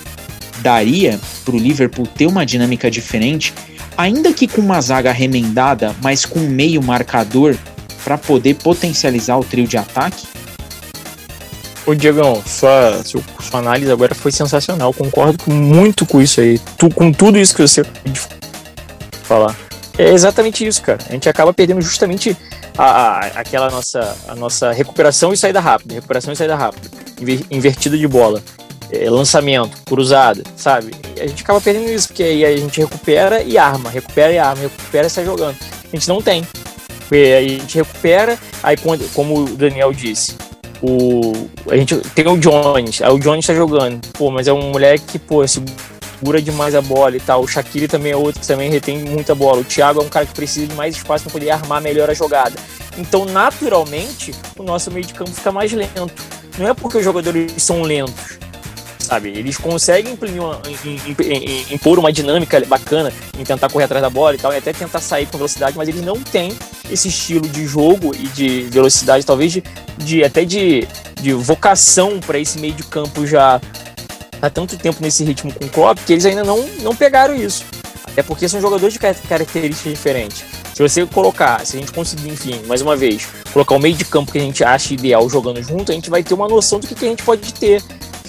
daria 0.64 1.20
para 1.44 1.54
o 1.54 1.58
Liverpool 1.58 2.06
ter 2.06 2.26
uma 2.26 2.46
dinâmica 2.46 2.90
diferente 2.90 3.52
ainda 3.98 4.32
que 4.32 4.48
com 4.48 4.62
uma 4.62 4.80
zaga 4.80 5.12
remendada, 5.12 5.94
mas 6.02 6.24
com 6.24 6.40
meio 6.40 6.82
marcador 6.82 7.54
para 8.02 8.16
poder 8.16 8.54
potencializar 8.54 9.38
o 9.38 9.44
trio 9.44 9.66
de 9.66 9.76
ataque? 9.76 10.26
Ô 11.86 11.94
Diegão, 11.94 12.42
sua, 12.46 13.02
sua, 13.04 13.22
sua 13.40 13.60
análise 13.60 13.92
agora 13.92 14.14
foi 14.14 14.32
sensacional. 14.32 14.92
Concordo 14.94 15.38
muito 15.46 16.06
com 16.06 16.20
isso 16.20 16.40
aí. 16.40 16.58
Tu, 16.78 16.88
com 16.88 17.12
tudo 17.12 17.38
isso 17.38 17.54
que 17.54 17.60
você 17.60 17.84
falar. 19.22 19.54
É 19.98 20.10
exatamente 20.10 20.66
isso, 20.66 20.80
cara. 20.80 20.98
A 21.06 21.12
gente 21.12 21.28
acaba 21.28 21.52
perdendo 21.52 21.82
justamente 21.82 22.34
a, 22.76 22.84
a, 22.84 23.18
aquela 23.26 23.70
nossa, 23.70 24.16
a 24.26 24.34
nossa 24.34 24.72
recuperação 24.72 25.32
e 25.34 25.36
saída 25.36 25.60
rápida. 25.60 25.94
Recuperação 25.94 26.32
e 26.32 26.36
saída 26.36 26.56
rápida. 26.56 26.88
Invertida 27.50 27.98
de 27.98 28.08
bola 28.08 28.42
é, 29.02 29.10
lançamento, 29.10 29.76
cruzada, 29.84 30.42
sabe? 30.56 30.92
A 31.20 31.26
gente 31.26 31.42
acaba 31.42 31.60
perdendo 31.60 31.90
isso, 31.90 32.08
porque 32.08 32.22
aí 32.22 32.44
a 32.44 32.56
gente 32.56 32.80
recupera 32.80 33.42
e 33.42 33.58
arma, 33.58 33.90
recupera 33.90 34.32
e 34.32 34.38
arma, 34.38 34.62
recupera 34.62 35.06
e 35.06 35.10
sai 35.10 35.24
jogando. 35.24 35.56
A 35.60 35.96
gente 35.96 36.08
não 36.08 36.20
tem. 36.20 36.46
Aí 37.10 37.34
a 37.34 37.40
gente 37.60 37.76
recupera, 37.76 38.38
aí 38.62 38.76
como 39.12 39.40
o 39.40 39.44
Daniel 39.56 39.92
disse, 39.92 40.36
o, 40.82 41.48
a 41.70 41.76
gente 41.76 41.96
tem 42.14 42.26
o 42.26 42.36
Jones, 42.36 43.00
aí 43.00 43.10
o 43.10 43.18
Jones 43.18 43.46
tá 43.46 43.54
jogando, 43.54 44.06
pô, 44.12 44.30
mas 44.30 44.48
é 44.48 44.52
um 44.52 44.70
moleque 44.70 45.04
que, 45.12 45.18
pô, 45.18 45.46
segura 45.46 46.40
demais 46.42 46.74
a 46.74 46.82
bola 46.82 47.16
e 47.16 47.20
tal. 47.20 47.42
O 47.42 47.48
Shaqiri 47.48 47.88
também 47.88 48.12
é 48.12 48.16
outro 48.16 48.40
que 48.40 48.46
também 48.46 48.70
retém 48.70 48.98
muita 48.98 49.34
bola. 49.34 49.60
O 49.60 49.64
Thiago 49.64 50.00
é 50.00 50.04
um 50.04 50.08
cara 50.08 50.26
que 50.26 50.34
precisa 50.34 50.66
de 50.66 50.74
mais 50.74 50.96
espaço 50.96 51.24
para 51.24 51.32
poder 51.32 51.50
armar 51.50 51.80
melhor 51.80 52.10
a 52.10 52.14
jogada. 52.14 52.54
Então, 52.96 53.24
naturalmente, 53.24 54.32
o 54.56 54.62
nosso 54.62 54.90
meio 54.90 55.04
de 55.04 55.14
campo 55.14 55.30
fica 55.30 55.52
mais 55.52 55.72
lento. 55.72 56.12
Não 56.58 56.68
é 56.68 56.74
porque 56.74 56.98
os 56.98 57.04
jogadores 57.04 57.52
são 57.58 57.82
lentos, 57.82 58.38
sabe? 59.04 59.28
Eles 59.28 59.56
conseguem 59.56 60.16
uma, 60.38 60.60
impor 61.70 61.98
uma 61.98 62.12
dinâmica 62.12 62.60
bacana 62.66 63.12
em 63.38 63.44
tentar 63.44 63.68
correr 63.68 63.84
atrás 63.84 64.02
da 64.02 64.10
bola 64.10 64.34
e 64.34 64.38
tal, 64.38 64.52
e 64.52 64.56
até 64.56 64.72
tentar 64.72 65.00
sair 65.00 65.26
com 65.26 65.36
velocidade, 65.36 65.76
mas 65.76 65.88
eles 65.88 66.02
não 66.02 66.20
têm 66.20 66.56
esse 66.90 67.08
estilo 67.08 67.48
de 67.48 67.66
jogo 67.66 68.14
e 68.14 68.26
de 68.28 68.62
velocidade, 68.70 69.24
talvez 69.24 69.52
de, 69.52 69.62
de 69.98 70.24
até 70.24 70.44
de, 70.44 70.86
de 71.20 71.32
vocação 71.32 72.20
para 72.20 72.38
esse 72.38 72.58
meio 72.58 72.74
de 72.74 72.82
campo 72.84 73.26
já 73.26 73.60
tá 74.40 74.50
tanto 74.50 74.76
tempo 74.76 74.98
nesse 75.00 75.24
ritmo 75.24 75.52
com 75.52 75.64
o 75.64 75.68
Klopp 75.68 75.98
que 76.04 76.12
eles 76.12 76.26
ainda 76.26 76.44
não, 76.44 76.62
não 76.82 76.94
pegaram 76.94 77.34
isso. 77.34 77.64
Até 78.06 78.22
porque 78.22 78.48
são 78.48 78.60
jogadores 78.60 78.92
de 78.92 79.00
características 79.00 79.92
diferentes. 79.92 80.44
Se 80.74 80.82
você 80.82 81.06
colocar, 81.06 81.64
se 81.64 81.76
a 81.76 81.80
gente 81.80 81.92
conseguir, 81.92 82.28
enfim, 82.28 82.62
mais 82.66 82.80
uma 82.80 82.96
vez, 82.96 83.26
colocar 83.52 83.74
o 83.74 83.78
meio 83.78 83.94
de 83.94 84.04
campo 84.04 84.30
que 84.30 84.38
a 84.38 84.40
gente 84.40 84.62
acha 84.62 84.92
ideal 84.92 85.28
jogando 85.28 85.62
junto, 85.62 85.90
a 85.90 85.94
gente 85.94 86.10
vai 86.10 86.22
ter 86.22 86.34
uma 86.34 86.46
noção 86.46 86.78
do 86.78 86.86
que, 86.86 86.94
que 86.94 87.06
a 87.06 87.08
gente 87.08 87.22
pode 87.22 87.54
ter. 87.54 87.82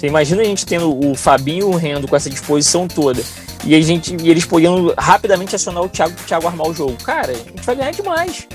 Imagina 0.06 0.42
a 0.42 0.44
gente 0.44 0.64
tendo 0.64 0.98
o 1.06 1.14
Fabinho 1.14 1.72
e 1.72 1.74
o 1.74 1.76
Rendo 1.76 2.08
com 2.08 2.16
essa 2.16 2.30
disposição 2.30 2.86
toda 2.86 3.22
e 3.64 3.74
a 3.74 3.80
gente 3.80 4.16
e 4.22 4.30
eles 4.30 4.44
podendo 4.44 4.94
rapidamente 4.96 5.56
acionar 5.56 5.82
o 5.82 5.88
Thiago 5.88 6.14
o 6.18 6.24
Thiago 6.24 6.46
armar 6.46 6.68
o 6.68 6.74
jogo. 6.74 6.96
Cara, 7.02 7.32
a 7.32 7.34
gente 7.34 7.62
vai 7.64 7.76
ganhar 7.76 7.90
demais. 7.90 8.46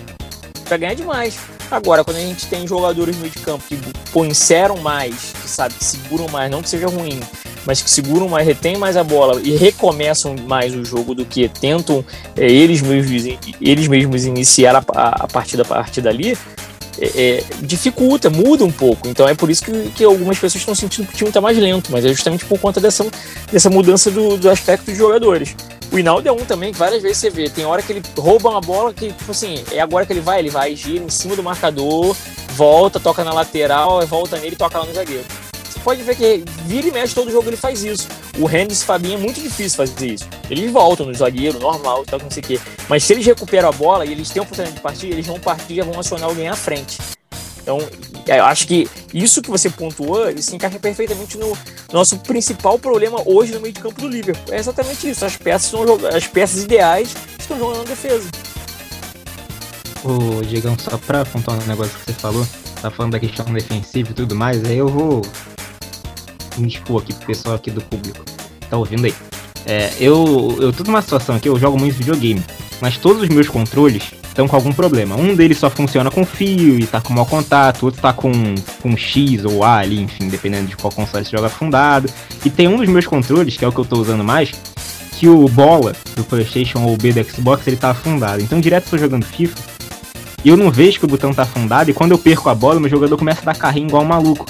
Vai 0.68 0.78
ganhar 0.78 0.94
demais. 0.94 1.38
Agora, 1.70 2.04
quando 2.04 2.18
a 2.18 2.22
gente 2.22 2.48
tem 2.48 2.66
jogadores 2.68 3.16
no 3.16 3.22
meio 3.22 3.34
de 3.34 3.40
campo 3.40 3.64
que 3.68 3.78
conheceram 4.12 4.78
mais, 4.78 5.34
que 5.42 5.50
sabe, 5.50 5.74
que 5.76 5.84
seguram 5.84 6.28
mais, 6.30 6.50
não 6.50 6.62
que 6.62 6.70
seja 6.70 6.88
ruim, 6.88 7.20
mas 7.66 7.82
que 7.82 7.90
seguram 7.90 8.28
mais, 8.28 8.46
retêm 8.46 8.78
mais 8.78 8.98
a 8.98 9.04
bola 9.04 9.42
e 9.42 9.56
recomeçam 9.56 10.36
mais 10.48 10.76
o 10.76 10.84
jogo 10.84 11.14
do 11.14 11.26
que 11.26 11.48
tentam 11.48 12.04
é, 12.36 12.46
eles, 12.46 12.82
mesmos, 12.82 13.38
eles 13.62 13.88
mesmos 13.88 14.26
iniciar 14.26 14.76
a, 14.76 14.84
a, 14.94 15.24
a 15.24 15.28
partir 15.28 15.58
da 15.58 15.66
partida 15.66 16.10
ali, 16.10 16.38
é, 17.02 17.40
é, 17.40 17.44
dificulta, 17.62 18.30
muda 18.30 18.64
um 18.64 18.72
pouco. 18.72 19.08
Então 19.08 19.28
é 19.28 19.34
por 19.34 19.50
isso 19.50 19.66
que, 19.66 19.72
que 19.90 20.04
algumas 20.04 20.38
pessoas 20.38 20.62
estão 20.62 20.76
sentindo 20.76 21.08
que 21.08 21.14
o 21.14 21.18
time 21.18 21.30
está 21.30 21.42
mais 21.42 21.58
lento, 21.58 21.92
mas 21.92 22.06
é 22.06 22.10
justamente 22.10 22.46
por 22.46 22.60
conta 22.60 22.80
dessa, 22.80 23.06
dessa 23.52 23.70
mudança 23.70 24.12
do, 24.12 24.38
do 24.38 24.50
aspecto 24.50 24.86
dos 24.86 24.98
jogadores. 24.98 25.56
O 25.92 26.00
Hinaldo 26.00 26.30
é 26.30 26.32
um 26.32 26.46
também 26.46 26.72
que 26.72 26.78
várias 26.78 27.02
vezes 27.02 27.18
você 27.18 27.30
vê. 27.30 27.50
Tem 27.50 27.66
hora 27.66 27.82
que 27.82 27.92
ele 27.92 28.02
rouba 28.18 28.50
uma 28.50 28.62
bola 28.62 28.94
que, 28.94 29.12
tipo 29.12 29.32
assim, 29.32 29.62
é 29.72 29.82
agora 29.82 30.06
que 30.06 30.14
ele 30.14 30.22
vai, 30.22 30.40
ele 30.40 30.50
vai, 30.50 30.76
gira 30.76 31.04
em 31.04 31.10
cima 31.10 31.36
do 31.36 31.44
marcador, 31.44 32.16
volta, 32.56 33.00
toca 33.00 33.24
na 33.24 33.34
lateral, 33.34 34.06
volta 34.06 34.38
nele 34.38 34.54
e 34.54 34.58
toca 34.58 34.78
lá 34.78 34.86
no 34.86 34.94
zagueiro. 34.94 35.26
Pode 35.84 36.04
ver 36.04 36.16
que 36.16 36.44
vira 36.66 36.88
e 36.88 36.92
mexe 36.92 37.16
todo 37.16 37.32
jogo 37.32 37.50
ele 37.50 37.58
faz 37.58 37.84
isso. 37.84 38.08
O 38.38 38.50
Henderson 38.50 38.84
e 38.84 38.86
Fabinho 38.86 39.16
é 39.16 39.18
muito 39.18 39.42
difícil 39.42 39.78
fazer 39.78 40.14
isso. 40.14 40.28
Eles 40.50 40.72
voltam 40.72 41.06
no 41.06 41.14
zagueiro, 41.14 41.60
normal, 41.60 42.06
tal, 42.06 42.20
não 42.20 42.30
sei 42.30 42.42
o 42.42 42.46
quê. 42.46 42.60
Mas 42.88 43.04
se 43.04 43.14
eles 43.14 43.26
recuperam 43.26 43.70
a 43.70 43.72
bola 43.72 44.06
e 44.06 44.12
eles 44.12 44.30
têm 44.30 44.40
a 44.40 44.44
oportunidade 44.44 44.76
de 44.76 44.82
partir, 44.82 45.08
eles 45.08 45.26
vão 45.26 45.40
partir 45.40 45.74
e 45.74 45.82
vão 45.82 46.00
acionar 46.00 46.30
alguém 46.30 46.48
à 46.48 46.56
frente. 46.56 46.98
Então, 47.62 47.78
é, 48.28 48.40
eu 48.40 48.46
acho 48.46 48.68
que 48.68 48.88
isso 49.14 49.42
que 49.42 49.50
você 49.50 49.70
pontuou, 49.70 50.30
isso 50.30 50.56
encaixa 50.56 50.80
perfeitamente 50.80 51.38
no 51.38 51.56
nosso 51.92 52.18
principal 52.20 52.78
problema 52.80 53.22
hoje 53.26 53.54
no 53.54 53.60
meio 53.60 53.74
de 53.74 53.80
campo 53.80 54.02
do 54.02 54.08
Liverpool. 54.08 54.54
É 54.54 54.58
exatamente 54.58 55.10
isso. 55.10 55.26
As 55.26 55.38
peças 55.38 55.70
são 55.70 55.84
as 56.08 56.28
peças 56.28 56.64
ideais 56.64 57.16
estão 57.40 57.58
jogando 57.58 57.80
na 57.80 57.84
defesa. 57.84 58.30
Ô, 60.04 60.42
Diegão, 60.42 60.76
só 60.80 60.98
pra 60.98 61.22
apontar 61.22 61.56
um 61.56 61.66
negócio 61.68 61.94
que 62.00 62.06
você 62.06 62.14
falou, 62.14 62.48
tá 62.82 62.90
falando 62.90 63.12
da 63.12 63.20
questão 63.20 63.46
defensiva 63.46 64.10
e 64.10 64.14
tudo 64.14 64.36
mais, 64.36 64.64
aí 64.66 64.78
eu 64.78 64.88
vou 64.88 65.22
me 66.58 66.68
expor 66.68 67.02
aqui 67.02 67.14
pro 67.14 67.28
pessoal 67.28 67.56
aqui 67.56 67.72
do 67.72 67.82
público. 67.82 68.24
Tá 68.70 68.78
ouvindo 68.78 69.06
aí? 69.06 69.14
É, 69.66 69.92
eu, 70.00 70.58
eu 70.60 70.74
tô 70.74 70.84
numa 70.84 71.02
situação 71.02 71.36
aqui, 71.36 71.48
eu 71.48 71.60
jogo 71.60 71.80
muito 71.80 71.96
videogame, 71.96 72.44
mas 72.82 72.98
todos 72.98 73.22
os 73.22 73.30
meus 73.30 73.48
controles 73.48 74.12
estão 74.24 74.48
com 74.48 74.56
algum 74.56 74.72
problema. 74.72 75.16
Um 75.16 75.36
deles 75.36 75.58
só 75.58 75.70
funciona 75.70 76.10
com 76.10 76.26
fio 76.26 76.80
e 76.80 76.88
tá 76.88 77.00
com 77.00 77.14
mau 77.14 77.26
contato, 77.26 77.84
outro 77.84 78.02
tá 78.02 78.14
com, 78.14 78.32
com 78.82 78.98
X 78.98 79.46
ou 79.46 79.64
A 79.64 79.78
ali, 79.78 80.02
enfim, 80.02 80.30
dependendo 80.30 80.68
de 80.68 80.76
qual 80.76 80.92
console 80.92 81.24
você 81.24 81.32
joga 81.32 81.50
fundado. 81.50 82.10
E 82.44 82.50
tem 82.50 82.68
um 82.68 82.78
dos 82.78 82.88
meus 82.88 83.06
controles, 83.06 83.56
que 83.56 83.64
é 83.64 83.68
o 83.68 83.72
que 83.72 83.80
eu 83.80 83.86
tô 83.86 84.00
usando 84.00 84.24
mais, 84.24 84.52
que 85.18 85.28
o 85.28 85.48
bola 85.48 85.94
do 86.16 86.24
PlayStation 86.24 86.80
ou 86.82 86.94
o 86.94 86.98
B 86.98 87.14
do 87.14 87.24
Xbox 87.24 87.68
ele 87.68 87.76
tá 87.78 87.92
afundado. 87.92 88.42
Então, 88.42 88.60
direto 88.60 88.90
tô 88.90 88.98
jogando 88.98 89.26
FIFA 89.26 89.56
e 90.44 90.50
eu 90.50 90.58
não 90.58 90.72
vejo 90.72 90.98
que 90.98 91.06
o 91.06 91.08
botão 91.08 91.34
tá 91.34 91.44
afundado. 91.44 91.92
E 91.92 91.94
quando 91.94 92.12
eu 92.12 92.18
perco 92.18 92.50
a 92.50 92.56
bola, 92.56 92.80
meu 92.80 92.90
jogador 92.90 93.18
começa 93.18 93.42
a 93.42 93.46
dar 93.46 93.56
carrinho 93.56 93.88
igual 93.88 94.04
um 94.04 94.08
maluco. 94.08 94.46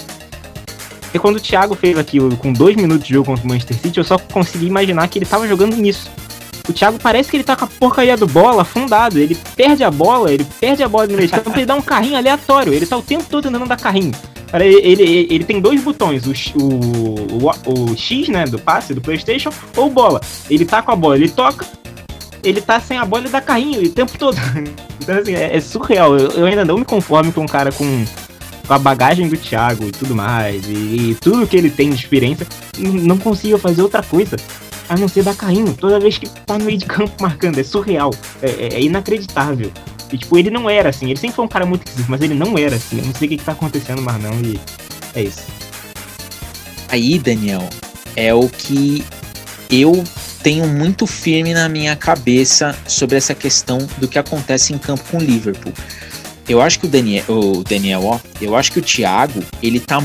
E 1.14 1.20
quando 1.20 1.38
o 1.38 1.40
Thiago 1.40 1.76
fez 1.76 1.98
aquilo 1.98 2.36
com 2.38 2.54
dois 2.54 2.76
minutos 2.76 3.06
de 3.06 3.14
jogo 3.14 3.26
contra 3.26 3.46
o 3.46 3.48
Manchester 3.48 3.78
City, 3.78 3.98
eu 3.98 4.04
só 4.04 4.18
consegui 4.18 4.66
imaginar 4.66 5.08
que 5.08 5.20
ele 5.20 5.26
tava 5.26 5.48
jogando 5.48 5.76
nisso. 5.76 6.10
O 6.70 6.74
Thiago 6.74 6.98
parece 7.00 7.30
que 7.30 7.38
ele 7.38 7.44
tá 7.44 7.56
com 7.56 7.66
a 7.66 7.68
porcaria 7.68 8.16
do 8.16 8.28
bola 8.28 8.62
afundado. 8.62 9.20
Ele 9.20 9.36
perde 9.56 9.84
a 9.84 9.92
bola, 9.92 10.32
ele 10.32 10.46
perde 10.60 10.84
a 10.84 10.88
bola 10.88 11.08
no 11.08 11.16
meio 11.16 11.28
de 11.28 11.34
campo, 11.34 11.58
ele 11.58 11.66
dá 11.66 11.76
um 11.76 11.82
carrinho 11.82 12.18
aleatório. 12.18 12.74
Ele 12.74 12.86
tá 12.86 12.98
o 12.98 13.02
tempo 13.02 13.26
todo 13.30 13.44
tentando 13.44 13.66
dar 13.66 13.78
carrinho. 13.78 14.12
Ele, 14.54 14.76
ele, 14.82 15.28
ele 15.30 15.44
tem 15.44 15.62
dois 15.62 15.82
botões, 15.82 16.26
o, 16.26 16.34
o, 16.62 17.46
o, 17.46 17.92
o 17.92 17.98
X, 17.98 18.28
né, 18.28 18.44
do 18.46 18.60
passe, 18.60 18.94
do 18.94 19.00
Playstation, 19.00 19.50
ou 19.78 19.90
bola. 19.90 20.20
Ele 20.50 20.66
tá 20.66 20.82
com 20.82 20.92
a 20.92 20.96
bola, 20.96 21.16
ele 21.16 21.30
toca, 21.30 21.66
ele 22.44 22.60
tá 22.60 22.80
sem 22.80 22.98
a 22.98 23.06
bola 23.06 23.28
e 23.28 23.30
dá 23.30 23.40
carrinho 23.40 23.82
o 23.82 23.90
tempo 23.90 24.18
todo. 24.18 24.38
Então, 25.02 25.18
assim, 25.18 25.34
é, 25.34 25.58
é 25.58 25.60
surreal. 25.60 26.16
Eu, 26.16 26.30
eu, 26.30 26.46
ainda 26.46 26.64
não 26.64 26.78
me 26.78 26.86
conformo 26.86 27.34
com 27.34 27.42
um 27.42 27.48
cara 27.48 27.72
com, 27.72 28.06
com 28.72 28.76
a 28.76 28.80
bagagem 28.80 29.28
do 29.28 29.36
Thiago 29.36 29.86
e 29.86 29.92
tudo 29.92 30.16
mais, 30.16 30.66
e, 30.66 31.10
e 31.10 31.18
tudo 31.20 31.46
que 31.46 31.58
ele 31.58 31.70
tem 31.70 31.90
de 31.90 31.96
experiência, 31.96 32.48
não 32.80 33.18
consigo 33.18 33.58
fazer 33.58 33.82
outra 33.82 34.02
coisa 34.02 34.38
a 34.88 34.96
não 34.96 35.10
ser 35.10 35.24
dar 35.24 35.36
carrinho 35.36 35.74
toda 35.74 36.00
vez 36.00 36.18
que 36.18 36.30
tá 36.46 36.58
no 36.58 36.64
meio 36.64 36.78
de 36.78 36.86
campo 36.86 37.12
marcando. 37.22 37.60
É 37.60 37.64
surreal. 37.64 38.12
É, 38.42 38.50
é, 38.50 38.74
é 38.76 38.82
inacreditável. 38.82 39.70
E, 40.10 40.18
tipo, 40.18 40.38
ele 40.38 40.50
não 40.50 40.70
era 40.70 40.88
assim. 40.88 41.08
Ele 41.08 41.20
sempre 41.20 41.36
foi 41.36 41.44
um 41.44 41.50
cara 41.50 41.66
muito 41.66 41.86
esquisito, 41.86 42.10
mas 42.10 42.22
ele 42.22 42.34
não 42.34 42.58
era 42.58 42.78
assim. 42.78 43.00
Eu 43.00 43.06
não 43.06 43.14
sei 43.14 43.28
o 43.28 43.30
que, 43.32 43.38
que 43.38 43.44
tá 43.44 43.52
acontecendo 43.52 44.02
mais 44.02 44.24
não. 44.24 44.34
E 44.40 44.58
é 45.16 45.24
isso. 45.24 45.44
Aí, 46.88 47.20
Daniel, 47.20 47.68
é 48.16 48.34
o 48.34 48.48
que 48.48 49.04
eu 49.70 50.02
tenho 50.42 50.66
muito 50.66 51.06
firme 51.06 51.54
na 51.54 51.68
minha 51.68 51.96
cabeça 51.98 52.74
sobre 52.88 53.18
essa 53.18 53.36
questão 53.36 53.80
do 53.98 54.08
que 54.08 54.18
acontece 54.18 54.74
em 54.74 54.78
campo 54.78 55.04
com 55.12 55.18
o 55.18 55.22
Liverpool. 55.22 55.74
Eu 56.48 56.62
acho 56.62 56.80
que 56.80 56.86
o 56.86 56.90
Daniel, 56.90 57.24
o 57.28 57.64
Daniel, 57.64 58.04
ó, 58.04 58.20
eu 58.42 58.56
acho 58.56 58.72
que 58.72 58.80
o 58.80 58.82
Thiago, 58.82 59.44
ele 59.62 59.80
tá 59.80 60.02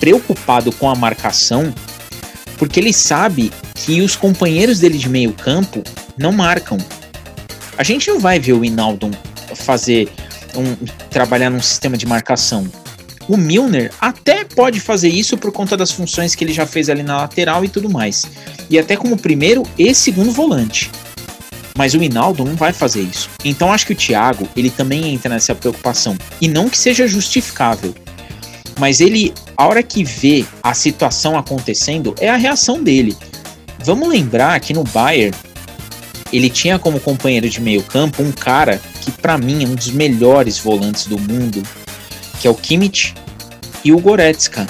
preocupado 0.00 0.72
com 0.72 0.90
a 0.90 0.94
marcação 0.94 1.72
porque 2.58 2.80
ele 2.80 2.92
sabe 2.92 3.52
que 3.74 4.00
os 4.00 4.16
companheiros 4.16 4.80
dele 4.80 4.98
de 4.98 5.08
meio 5.08 5.32
campo 5.32 5.82
não 6.16 6.32
marcam. 6.32 6.78
A 7.76 7.82
gente 7.82 8.08
não 8.08 8.20
vai 8.20 8.38
ver 8.38 8.52
o 8.52 8.64
Inaldo 8.64 9.10
fazer 9.54 10.08
um 10.56 10.76
trabalhar 11.10 11.50
num 11.50 11.60
sistema 11.60 11.96
de 11.96 12.06
marcação. 12.06 12.68
O 13.28 13.36
Milner 13.36 13.90
até 14.00 14.44
pode 14.44 14.80
fazer 14.80 15.08
isso 15.08 15.36
por 15.36 15.50
conta 15.50 15.76
das 15.76 15.90
funções 15.90 16.34
que 16.34 16.44
ele 16.44 16.52
já 16.52 16.66
fez 16.66 16.90
ali 16.90 17.02
na 17.02 17.16
lateral 17.16 17.64
e 17.64 17.68
tudo 17.68 17.88
mais. 17.90 18.24
E 18.68 18.78
até 18.78 18.96
como 18.96 19.16
primeiro 19.16 19.62
e 19.78 19.94
segundo 19.94 20.30
volante. 20.30 20.90
Mas 21.76 21.94
o 21.94 22.02
Hinaldo 22.02 22.44
não 22.44 22.54
vai 22.54 22.72
fazer 22.72 23.02
isso. 23.02 23.28
Então 23.44 23.72
acho 23.72 23.86
que 23.86 23.92
o 23.92 23.96
Thiago, 23.96 24.48
ele 24.56 24.70
também 24.70 25.12
entra 25.12 25.28
nessa 25.28 25.54
preocupação. 25.54 26.16
E 26.40 26.46
não 26.46 26.68
que 26.68 26.78
seja 26.78 27.06
justificável. 27.06 27.94
Mas 28.78 29.00
ele, 29.00 29.32
a 29.56 29.66
hora 29.66 29.82
que 29.82 30.04
vê 30.04 30.44
a 30.62 30.72
situação 30.74 31.36
acontecendo, 31.36 32.14
é 32.20 32.28
a 32.28 32.36
reação 32.36 32.82
dele. 32.82 33.16
Vamos 33.84 34.08
lembrar 34.08 34.58
que 34.60 34.72
no 34.72 34.84
Bayern, 34.84 35.36
ele 36.32 36.48
tinha 36.48 36.78
como 36.78 36.98
companheiro 36.98 37.48
de 37.48 37.60
meio 37.60 37.82
campo 37.82 38.22
um 38.22 38.32
cara 38.32 38.80
que 39.02 39.10
para 39.10 39.38
mim 39.38 39.64
é 39.64 39.66
um 39.66 39.74
dos 39.74 39.90
melhores 39.90 40.58
volantes 40.58 41.06
do 41.06 41.18
mundo, 41.18 41.62
que 42.40 42.48
é 42.48 42.50
o 42.50 42.54
Kimmich 42.54 43.14
e 43.84 43.92
o 43.92 43.98
Goretzka, 43.98 44.66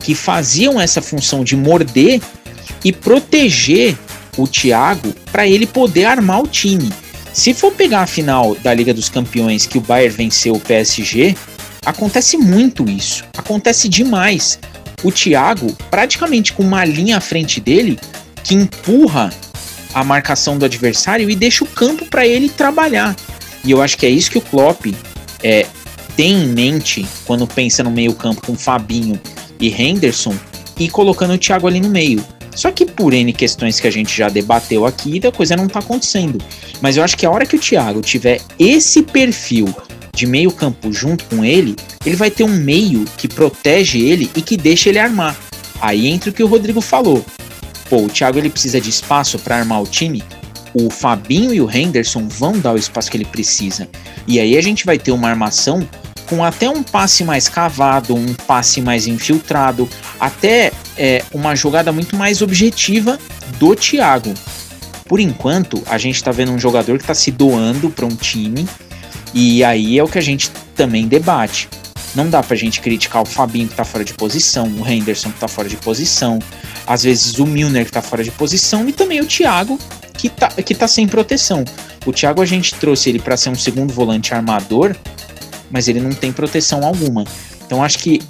que 0.00 0.14
faziam 0.14 0.80
essa 0.80 1.00
função 1.00 1.44
de 1.44 1.56
morder 1.56 2.20
e 2.84 2.92
proteger 2.92 3.96
o 4.38 4.46
Thiago 4.46 5.12
para 5.30 5.46
ele 5.46 5.66
poder 5.66 6.06
armar 6.06 6.40
o 6.40 6.46
time. 6.46 6.90
Se 7.34 7.52
for 7.52 7.72
pegar 7.72 8.02
a 8.02 8.06
final 8.06 8.54
da 8.56 8.72
Liga 8.72 8.94
dos 8.94 9.08
Campeões 9.08 9.66
que 9.66 9.76
o 9.76 9.80
Bayern 9.82 10.16
venceu 10.16 10.54
o 10.54 10.60
PSG, 10.60 11.36
acontece 11.84 12.38
muito 12.38 12.88
isso. 12.88 13.24
Acontece 13.36 13.88
demais. 13.88 14.58
O 15.02 15.12
Thiago, 15.12 15.76
praticamente 15.90 16.52
com 16.52 16.62
uma 16.62 16.84
linha 16.84 17.18
à 17.18 17.20
frente 17.20 17.60
dele, 17.60 17.98
que 18.42 18.54
empurra 18.54 19.30
a 19.92 20.02
marcação 20.02 20.58
do 20.58 20.64
adversário 20.64 21.28
e 21.28 21.36
deixa 21.36 21.64
o 21.64 21.66
campo 21.66 22.06
para 22.06 22.26
ele 22.26 22.48
trabalhar. 22.48 23.14
E 23.64 23.70
eu 23.70 23.82
acho 23.82 23.96
que 23.96 24.06
é 24.06 24.10
isso 24.10 24.30
que 24.30 24.38
o 24.38 24.42
Klopp 24.42 24.86
é, 25.42 25.66
tem 26.16 26.44
em 26.44 26.48
mente 26.48 27.06
quando 27.24 27.46
pensa 27.46 27.82
no 27.82 27.90
meio-campo 27.90 28.44
com 28.46 28.56
Fabinho 28.56 29.20
e 29.60 29.68
Henderson 29.68 30.34
e 30.78 30.88
colocando 30.88 31.34
o 31.34 31.38
Thiago 31.38 31.66
ali 31.66 31.80
no 31.80 31.88
meio. 31.88 32.24
Só 32.58 32.72
que 32.72 32.84
por 32.84 33.14
N 33.14 33.32
questões 33.32 33.78
que 33.78 33.86
a 33.86 33.90
gente 33.90 34.18
já 34.18 34.28
debateu 34.28 34.84
aqui, 34.84 35.20
a 35.24 35.30
coisa 35.30 35.54
não 35.54 35.68
tá 35.68 35.78
acontecendo. 35.78 36.42
Mas 36.80 36.96
eu 36.96 37.04
acho 37.04 37.16
que 37.16 37.24
a 37.24 37.30
hora 37.30 37.46
que 37.46 37.54
o 37.54 37.58
Thiago 37.58 38.00
tiver 38.00 38.40
esse 38.58 39.00
perfil 39.00 39.72
de 40.12 40.26
meio 40.26 40.50
campo 40.50 40.92
junto 40.92 41.24
com 41.26 41.44
ele, 41.44 41.76
ele 42.04 42.16
vai 42.16 42.32
ter 42.32 42.42
um 42.42 42.48
meio 42.48 43.04
que 43.16 43.28
protege 43.28 44.00
ele 44.00 44.28
e 44.34 44.42
que 44.42 44.56
deixa 44.56 44.88
ele 44.88 44.98
armar. 44.98 45.36
Aí 45.80 46.08
entra 46.08 46.30
o 46.30 46.32
que 46.32 46.42
o 46.42 46.48
Rodrigo 46.48 46.80
falou. 46.80 47.24
Pô, 47.88 47.98
o 47.98 48.08
Thiago 48.08 48.38
ele 48.38 48.50
precisa 48.50 48.80
de 48.80 48.90
espaço 48.90 49.38
para 49.38 49.56
armar 49.56 49.80
o 49.80 49.86
time. 49.86 50.24
O 50.74 50.90
Fabinho 50.90 51.54
e 51.54 51.60
o 51.60 51.70
Henderson 51.70 52.26
vão 52.26 52.58
dar 52.58 52.72
o 52.72 52.76
espaço 52.76 53.08
que 53.08 53.16
ele 53.16 53.24
precisa. 53.24 53.88
E 54.26 54.40
aí 54.40 54.58
a 54.58 54.60
gente 54.60 54.84
vai 54.84 54.98
ter 54.98 55.12
uma 55.12 55.28
armação 55.28 55.88
com 56.26 56.44
até 56.44 56.68
um 56.68 56.82
passe 56.82 57.22
mais 57.22 57.48
cavado, 57.48 58.16
um 58.16 58.34
passe 58.34 58.82
mais 58.82 59.06
infiltrado, 59.06 59.88
até 60.18 60.72
é, 60.98 61.24
uma 61.32 61.54
jogada 61.54 61.92
muito 61.92 62.16
mais 62.16 62.42
objetiva 62.42 63.18
do 63.58 63.74
Thiago. 63.74 64.34
Por 65.04 65.20
enquanto, 65.20 65.82
a 65.86 65.96
gente 65.96 66.16
está 66.16 66.30
vendo 66.30 66.52
um 66.52 66.58
jogador 66.58 66.98
que 66.98 67.04
está 67.04 67.14
se 67.14 67.30
doando 67.30 67.88
para 67.88 68.04
um 68.04 68.14
time, 68.14 68.68
e 69.32 69.64
aí 69.64 69.98
é 69.98 70.04
o 70.04 70.08
que 70.08 70.18
a 70.18 70.22
gente 70.22 70.50
também 70.74 71.08
debate. 71.08 71.68
Não 72.14 72.28
dá 72.28 72.42
pra 72.42 72.56
gente 72.56 72.80
criticar 72.80 73.22
o 73.22 73.26
Fabinho 73.26 73.68
que 73.68 73.74
tá 73.74 73.84
fora 73.84 74.04
de 74.04 74.12
posição, 74.14 74.66
o 74.66 74.86
Henderson 74.86 75.30
que 75.30 75.38
tá 75.38 75.48
fora 75.48 75.68
de 75.68 75.76
posição, 75.76 76.38
às 76.86 77.02
vezes 77.02 77.38
o 77.38 77.46
Milner 77.46 77.84
que 77.84 77.92
tá 77.92 78.02
fora 78.02 78.24
de 78.24 78.30
posição 78.30 78.88
e 78.88 78.92
também 78.92 79.20
o 79.20 79.26
Thiago 79.26 79.78
que 80.14 80.28
tá, 80.28 80.48
que 80.48 80.74
tá 80.74 80.88
sem 80.88 81.06
proteção. 81.06 81.64
O 82.04 82.12
Thiago 82.12 82.42
a 82.42 82.46
gente 82.46 82.74
trouxe 82.74 83.08
ele 83.08 83.18
para 83.18 83.36
ser 83.36 83.50
um 83.50 83.54
segundo 83.54 83.92
volante 83.92 84.34
armador, 84.34 84.96
mas 85.70 85.86
ele 85.86 86.00
não 86.00 86.10
tem 86.10 86.32
proteção 86.32 86.84
alguma. 86.84 87.24
Então 87.64 87.84
acho 87.84 87.98
que 87.98 88.20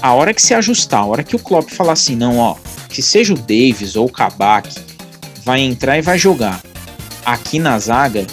a 0.00 0.12
hora 0.12 0.32
que 0.32 0.42
se 0.42 0.54
ajustar, 0.54 1.00
a 1.00 1.06
hora 1.06 1.24
que 1.24 1.36
o 1.36 1.38
Klopp 1.38 1.70
falar 1.70 1.92
assim, 1.92 2.14
não, 2.14 2.38
ó, 2.38 2.56
que 2.88 3.02
seja 3.02 3.34
o 3.34 3.36
Davis 3.36 3.96
ou 3.96 4.06
o 4.06 4.10
Kabak, 4.10 4.74
vai 5.44 5.60
entrar 5.60 5.98
e 5.98 6.02
vai 6.02 6.18
jogar. 6.18 6.62
Aqui 7.24 7.58
na 7.58 7.78
zaga, 7.78 8.26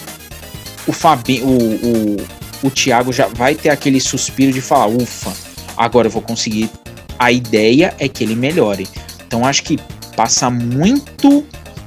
o 0.86 0.92
Fabinho, 0.92 1.46
o, 1.46 1.74
o, 1.74 2.68
o 2.68 2.70
Thiago 2.70 3.12
já 3.12 3.26
vai 3.26 3.54
ter 3.54 3.70
aquele 3.70 4.00
suspiro 4.00 4.52
de 4.52 4.60
falar, 4.60 4.86
ufa, 4.86 5.32
agora 5.76 6.06
eu 6.06 6.12
vou 6.12 6.22
conseguir. 6.22 6.70
A 7.18 7.32
ideia 7.32 7.94
é 7.98 8.08
que 8.08 8.22
ele 8.22 8.36
melhore. 8.36 8.86
Então 9.26 9.44
acho 9.44 9.62
que 9.62 9.78
passa 10.14 10.50
muito 10.50 11.44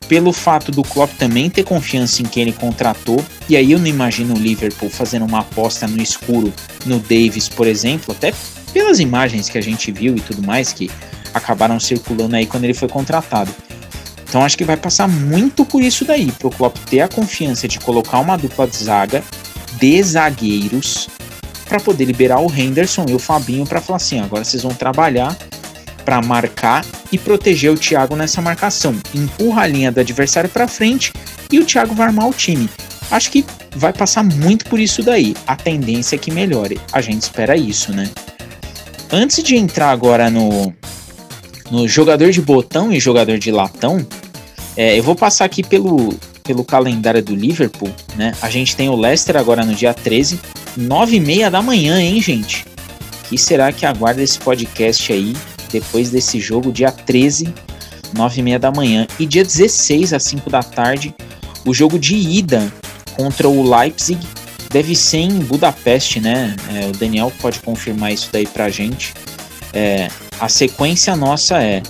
pelo 0.07 0.33
fato 0.33 0.71
do 0.71 0.81
Klopp 0.83 1.11
também 1.19 1.49
ter 1.49 1.63
confiança 1.63 2.21
em 2.21 2.25
quem 2.25 2.43
ele 2.43 2.53
contratou. 2.53 3.23
E 3.47 3.55
aí 3.55 3.71
eu 3.71 3.79
não 3.79 3.87
imagino 3.87 4.33
o 4.33 4.37
Liverpool 4.37 4.89
fazendo 4.89 5.25
uma 5.25 5.39
aposta 5.39 5.87
no 5.87 6.01
escuro 6.01 6.51
no 6.85 6.99
Davis, 6.99 7.47
por 7.47 7.67
exemplo, 7.67 8.15
até 8.17 8.33
pelas 8.69 8.99
imagens 8.99 9.49
que 9.49 9.57
a 9.57 9.61
gente 9.61 9.91
viu 9.91 10.15
e 10.15 10.21
tudo 10.21 10.41
mais 10.41 10.71
que 10.71 10.89
acabaram 11.33 11.79
circulando 11.79 12.35
aí 12.35 12.45
quando 12.45 12.63
ele 12.63 12.73
foi 12.73 12.87
contratado. 12.87 13.53
Então 14.27 14.43
acho 14.43 14.57
que 14.57 14.63
vai 14.63 14.77
passar 14.77 15.07
muito 15.07 15.65
por 15.65 15.81
isso 15.81 16.05
daí, 16.05 16.31
pro 16.31 16.51
Klopp 16.51 16.77
ter 16.89 17.01
a 17.01 17.07
confiança 17.07 17.67
de 17.67 17.79
colocar 17.79 18.19
uma 18.19 18.37
dupla 18.37 18.67
de 18.67 18.77
zaga 18.77 19.23
de 19.79 20.03
zagueiros 20.03 21.07
para 21.67 21.79
poder 21.79 22.05
liberar 22.05 22.39
o 22.39 22.51
Henderson 22.51 23.05
e 23.07 23.13
o 23.13 23.19
Fabinho 23.19 23.65
para 23.65 23.81
falar 23.81 23.97
assim, 23.97 24.19
agora 24.19 24.43
vocês 24.43 24.63
vão 24.63 24.73
trabalhar 24.73 25.35
para 26.03 26.21
marcar 26.21 26.83
e 27.11 27.17
proteger 27.17 27.71
o 27.71 27.77
Thiago 27.77 28.15
nessa 28.15 28.41
marcação. 28.41 28.95
Empurra 29.13 29.63
a 29.63 29.67
linha 29.67 29.91
do 29.91 29.99
adversário 29.99 30.49
para 30.49 30.67
frente 30.67 31.13
e 31.51 31.59
o 31.59 31.65
Thiago 31.65 31.93
vai 31.93 32.07
armar 32.07 32.27
o 32.27 32.33
time. 32.33 32.69
Acho 33.11 33.31
que 33.31 33.45
vai 33.75 33.93
passar 33.93 34.23
muito 34.23 34.65
por 34.65 34.79
isso 34.79 35.01
daí. 35.01 35.35
A 35.47 35.55
tendência 35.55 36.15
é 36.15 36.19
que 36.19 36.31
melhore. 36.31 36.79
A 36.91 37.01
gente 37.01 37.21
espera 37.21 37.55
isso, 37.55 37.91
né? 37.91 38.09
Antes 39.11 39.43
de 39.43 39.55
entrar 39.55 39.89
agora 39.89 40.29
no, 40.29 40.73
no 41.71 41.87
jogador 41.87 42.31
de 42.31 42.41
botão 42.41 42.91
e 42.91 42.99
jogador 42.99 43.37
de 43.37 43.51
latão, 43.51 44.05
é, 44.75 44.97
eu 44.97 45.03
vou 45.03 45.15
passar 45.15 45.45
aqui 45.45 45.63
pelo, 45.63 46.13
pelo 46.43 46.63
calendário 46.63 47.23
do 47.23 47.35
Liverpool, 47.35 47.91
né? 48.15 48.33
A 48.41 48.49
gente 48.49 48.75
tem 48.75 48.89
o 48.89 48.95
Leicester 48.95 49.35
agora 49.37 49.63
no 49.65 49.73
dia 49.73 49.93
13, 49.93 50.39
9 50.77 51.15
e 51.15 51.19
meia 51.19 51.49
da 51.49 51.61
manhã, 51.61 52.01
hein, 52.01 52.21
gente? 52.21 52.69
que 53.29 53.37
será 53.37 53.71
que 53.71 53.85
aguarda 53.85 54.23
esse 54.23 54.39
podcast 54.39 55.13
aí 55.13 55.35
depois 55.71 56.09
desse 56.09 56.39
jogo, 56.39 56.71
dia 56.71 56.91
13, 56.91 57.53
9 58.11 58.39
e 58.39 58.43
meia 58.43 58.57
da 58.57 58.71
manhã. 58.71 59.05
E 59.19 59.25
dia 59.27 59.43
16, 59.43 60.13
às 60.13 60.23
5 60.23 60.49
da 60.49 60.63
tarde, 60.63 61.13
o 61.63 61.71
jogo 61.71 61.99
de 61.99 62.15
ida 62.15 62.73
contra 63.15 63.47
o 63.47 63.61
Leipzig 63.61 64.19
deve 64.69 64.95
ser 64.95 65.19
em 65.19 65.39
Budapeste, 65.39 66.19
né? 66.19 66.55
É, 66.73 66.87
o 66.87 66.91
Daniel 66.91 67.31
pode 67.41 67.59
confirmar 67.59 68.13
isso 68.13 68.29
daí 68.31 68.45
pra 68.45 68.69
gente. 68.69 69.13
É, 69.73 70.07
a 70.39 70.47
sequência 70.47 71.15
nossa 71.15 71.61
é 71.61 71.81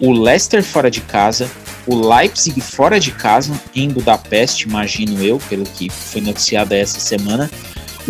o 0.00 0.12
Leicester 0.12 0.62
fora 0.62 0.90
de 0.90 1.00
casa, 1.00 1.50
o 1.86 1.94
Leipzig 1.94 2.60
fora 2.60 2.98
de 2.98 3.10
casa, 3.10 3.52
em 3.74 3.88
Budapeste, 3.88 4.66
imagino 4.66 5.22
eu, 5.22 5.38
pelo 5.48 5.64
que 5.64 5.88
foi 5.90 6.20
noticiado 6.20 6.74
essa 6.74 6.98
semana. 6.98 7.50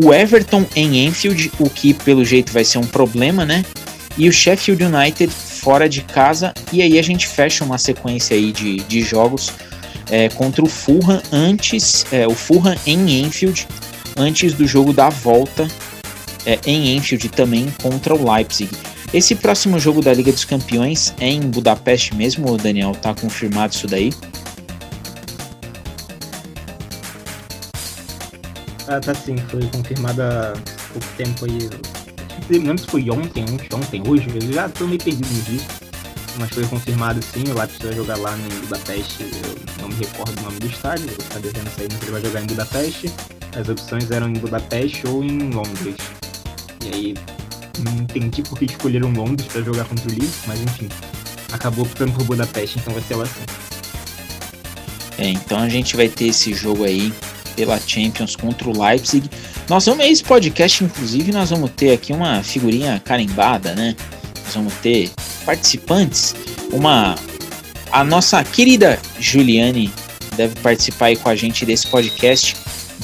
O 0.02 0.14
Everton 0.14 0.64
em 0.76 1.06
Enfield, 1.06 1.50
o 1.58 1.68
que 1.68 1.92
pelo 1.92 2.24
jeito 2.24 2.52
vai 2.52 2.64
ser 2.64 2.78
um 2.78 2.86
problema, 2.86 3.44
né? 3.44 3.64
e 4.16 4.28
o 4.28 4.32
Sheffield 4.32 4.84
United 4.84 5.32
fora 5.32 5.88
de 5.88 6.02
casa. 6.02 6.52
E 6.72 6.82
aí 6.82 6.98
a 6.98 7.02
gente 7.02 7.26
fecha 7.26 7.64
uma 7.64 7.78
sequência 7.78 8.36
aí 8.36 8.52
de, 8.52 8.76
de 8.76 9.02
jogos 9.02 9.52
é, 10.10 10.28
contra 10.28 10.62
o 10.62 10.68
Fulham 10.68 11.22
antes, 11.32 12.04
é, 12.12 12.26
o 12.26 12.34
Fulham 12.34 12.76
em 12.86 13.22
Enfield, 13.22 13.66
antes 14.20 14.52
do 14.52 14.66
jogo 14.66 14.92
da 14.92 15.08
volta 15.08 15.66
é, 16.46 16.58
em 16.66 16.96
Enfield 16.96 17.28
também 17.30 17.72
contra 17.82 18.14
o 18.14 18.32
Leipzig. 18.32 18.70
Esse 19.12 19.34
próximo 19.34 19.78
jogo 19.78 20.00
da 20.00 20.12
Liga 20.12 20.30
dos 20.30 20.44
Campeões 20.44 21.12
é 21.18 21.28
em 21.28 21.40
Budapeste 21.40 22.14
mesmo, 22.14 22.56
Daniel? 22.56 22.92
Tá 22.92 23.14
confirmado 23.14 23.74
isso 23.74 23.86
daí? 23.86 24.12
Ah, 28.86 29.00
tá 29.00 29.14
sim, 29.14 29.36
foi 29.48 29.62
confirmada 29.72 30.52
há 30.52 30.92
pouco 30.92 31.06
tempo 31.16 31.44
aí 31.44 31.68
não 32.58 32.66
lembro 32.66 32.78
se 32.78 32.86
foi 32.86 33.10
ontem, 33.10 33.44
ontem, 33.72 34.02
hoje, 34.06 34.26
eu 34.34 34.52
já 34.52 34.68
tô 34.68 34.86
meio 34.86 35.02
perdido 35.02 35.28
nisso. 35.28 35.89
Mas 36.38 36.50
foi 36.50 36.66
confirmado 36.66 37.20
sim, 37.22 37.42
o 37.50 37.58
Leipzig 37.58 37.84
vai 37.84 37.94
jogar 37.94 38.16
lá 38.18 38.36
em 38.38 38.60
Budapeste, 38.60 39.22
eu 39.22 39.82
não 39.82 39.88
me 39.88 39.94
recordo 39.96 40.38
o 40.38 40.42
nome 40.44 40.58
do 40.58 40.66
estádio, 40.66 41.10
eu 41.10 41.16
tá 41.16 41.38
devendo 41.38 41.68
sair, 41.74 41.88
mas 41.92 42.02
ele 42.02 42.10
vai 42.12 42.22
jogar 42.22 42.42
em 42.42 42.46
Budapeste. 42.46 43.12
As 43.58 43.68
opções 43.68 44.10
eram 44.10 44.28
em 44.28 44.34
Budapeste 44.34 45.06
ou 45.08 45.24
em 45.24 45.50
Londres. 45.50 45.96
E 46.84 46.94
aí, 46.94 47.14
não 47.80 47.92
entendi 47.92 48.42
por 48.42 48.58
que 48.58 48.66
escolheram 48.66 49.10
Londres 49.10 49.48
para 49.48 49.62
jogar 49.62 49.84
contra 49.84 50.08
o 50.08 50.12
Leeds, 50.12 50.40
mas 50.46 50.60
enfim, 50.60 50.88
acabou 51.52 51.84
optando 51.84 52.12
por 52.12 52.24
Budapeste, 52.24 52.78
então 52.78 52.94
vai 52.94 53.02
ser 53.02 53.16
lá 53.16 53.24
assim. 53.24 53.44
É, 55.18 55.28
então 55.28 55.58
a 55.58 55.68
gente 55.68 55.96
vai 55.96 56.08
ter 56.08 56.28
esse 56.28 56.54
jogo 56.54 56.84
aí 56.84 57.12
pela 57.54 57.78
Champions 57.78 58.36
contra 58.36 58.68
o 58.68 58.82
Leipzig. 58.82 59.28
Nós 59.68 59.84
vamos, 59.84 60.06
esse 60.06 60.24
podcast, 60.24 60.82
inclusive, 60.82 61.30
nós 61.30 61.50
vamos 61.50 61.70
ter 61.72 61.92
aqui 61.92 62.12
uma 62.12 62.42
figurinha 62.42 63.00
carimbada, 63.04 63.74
né? 63.74 63.94
Nós 64.44 64.54
vamos 64.54 64.74
ter 64.74 65.10
participantes. 65.50 66.34
Uma. 66.72 67.16
A 67.90 68.04
nossa 68.04 68.42
querida 68.44 69.00
Juliane 69.18 69.92
deve 70.36 70.54
participar 70.60 71.06
aí 71.06 71.16
com 71.16 71.28
a 71.28 71.34
gente 71.34 71.66
desse 71.66 71.88
podcast 71.88 72.56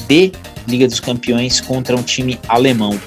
de 0.07 0.31
Liga 0.65 0.87
dos 0.87 1.01
Campeões 1.01 1.59
contra 1.59 1.93
um 1.93 2.01
time 2.01 2.39
alemão. 2.47 2.97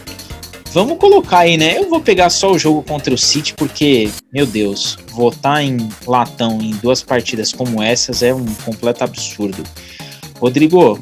Vamos 0.73 0.99
colocar 0.99 1.39
aí, 1.39 1.57
né? 1.57 1.79
Eu 1.79 1.89
vou 1.89 2.03
pegar 2.03 2.29
só 2.29 2.53
o 2.53 2.59
jogo 2.59 2.83
contra 2.83 3.15
o 3.15 3.19
City, 3.19 3.55
porque, 3.55 4.11
meu 4.31 4.45
Deus, 4.45 4.99
votar 5.09 5.65
em 5.65 5.89
latão 6.07 6.61
em 6.61 6.73
duas 6.77 7.03
partidas 7.03 7.51
como 7.51 7.83
essas 7.83 8.23
é 8.23 8.35
um 8.35 8.45
completo 8.67 9.03
absurdo. 9.03 9.65
Rodrigo, 10.39 11.01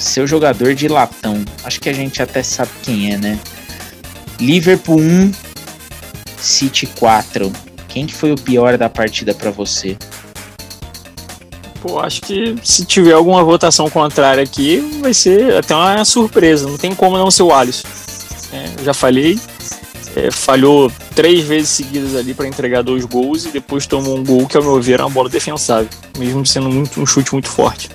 seu 0.00 0.26
jogador 0.26 0.74
de 0.74 0.88
latão. 0.88 1.44
Acho 1.62 1.78
que 1.78 1.90
a 1.90 1.92
gente 1.92 2.22
até 2.22 2.42
sabe 2.42 2.70
quem 2.82 3.12
é, 3.12 3.18
né? 3.18 3.38
Liverpool 4.40 4.98
1, 4.98 5.51
City 6.44 6.86
4. 6.86 7.52
Quem 7.88 8.06
que 8.06 8.14
foi 8.14 8.32
o 8.32 8.36
pior 8.36 8.76
da 8.78 8.88
partida 8.88 9.34
para 9.34 9.50
você? 9.50 9.96
Pô, 11.80 11.98
acho 11.98 12.20
que 12.20 12.54
se 12.62 12.84
tiver 12.84 13.12
alguma 13.12 13.42
votação 13.42 13.90
contrária 13.90 14.42
aqui, 14.42 14.78
vai 15.00 15.12
ser 15.12 15.56
até 15.56 15.74
uma 15.74 16.04
surpresa. 16.04 16.68
Não 16.68 16.78
tem 16.78 16.94
como 16.94 17.18
não 17.18 17.30
ser 17.30 17.42
o 17.42 17.52
Alisson. 17.52 17.88
É, 18.52 18.84
já 18.84 18.94
falei. 18.94 19.38
É, 20.14 20.30
falhou 20.30 20.92
três 21.14 21.42
vezes 21.42 21.70
seguidas 21.70 22.14
ali 22.14 22.34
para 22.34 22.46
entregar 22.46 22.82
dois 22.82 23.04
gols 23.04 23.46
e 23.46 23.50
depois 23.50 23.86
tomou 23.86 24.18
um 24.18 24.22
gol 24.22 24.46
que, 24.46 24.56
ao 24.56 24.62
meu 24.62 24.80
ver, 24.80 24.94
era 24.94 25.06
uma 25.06 25.10
bola 25.10 25.28
defensável, 25.28 25.88
mesmo 26.18 26.44
sendo 26.44 26.68
muito, 26.68 27.00
um 27.00 27.06
chute 27.06 27.32
muito 27.32 27.48
forte. 27.48 27.90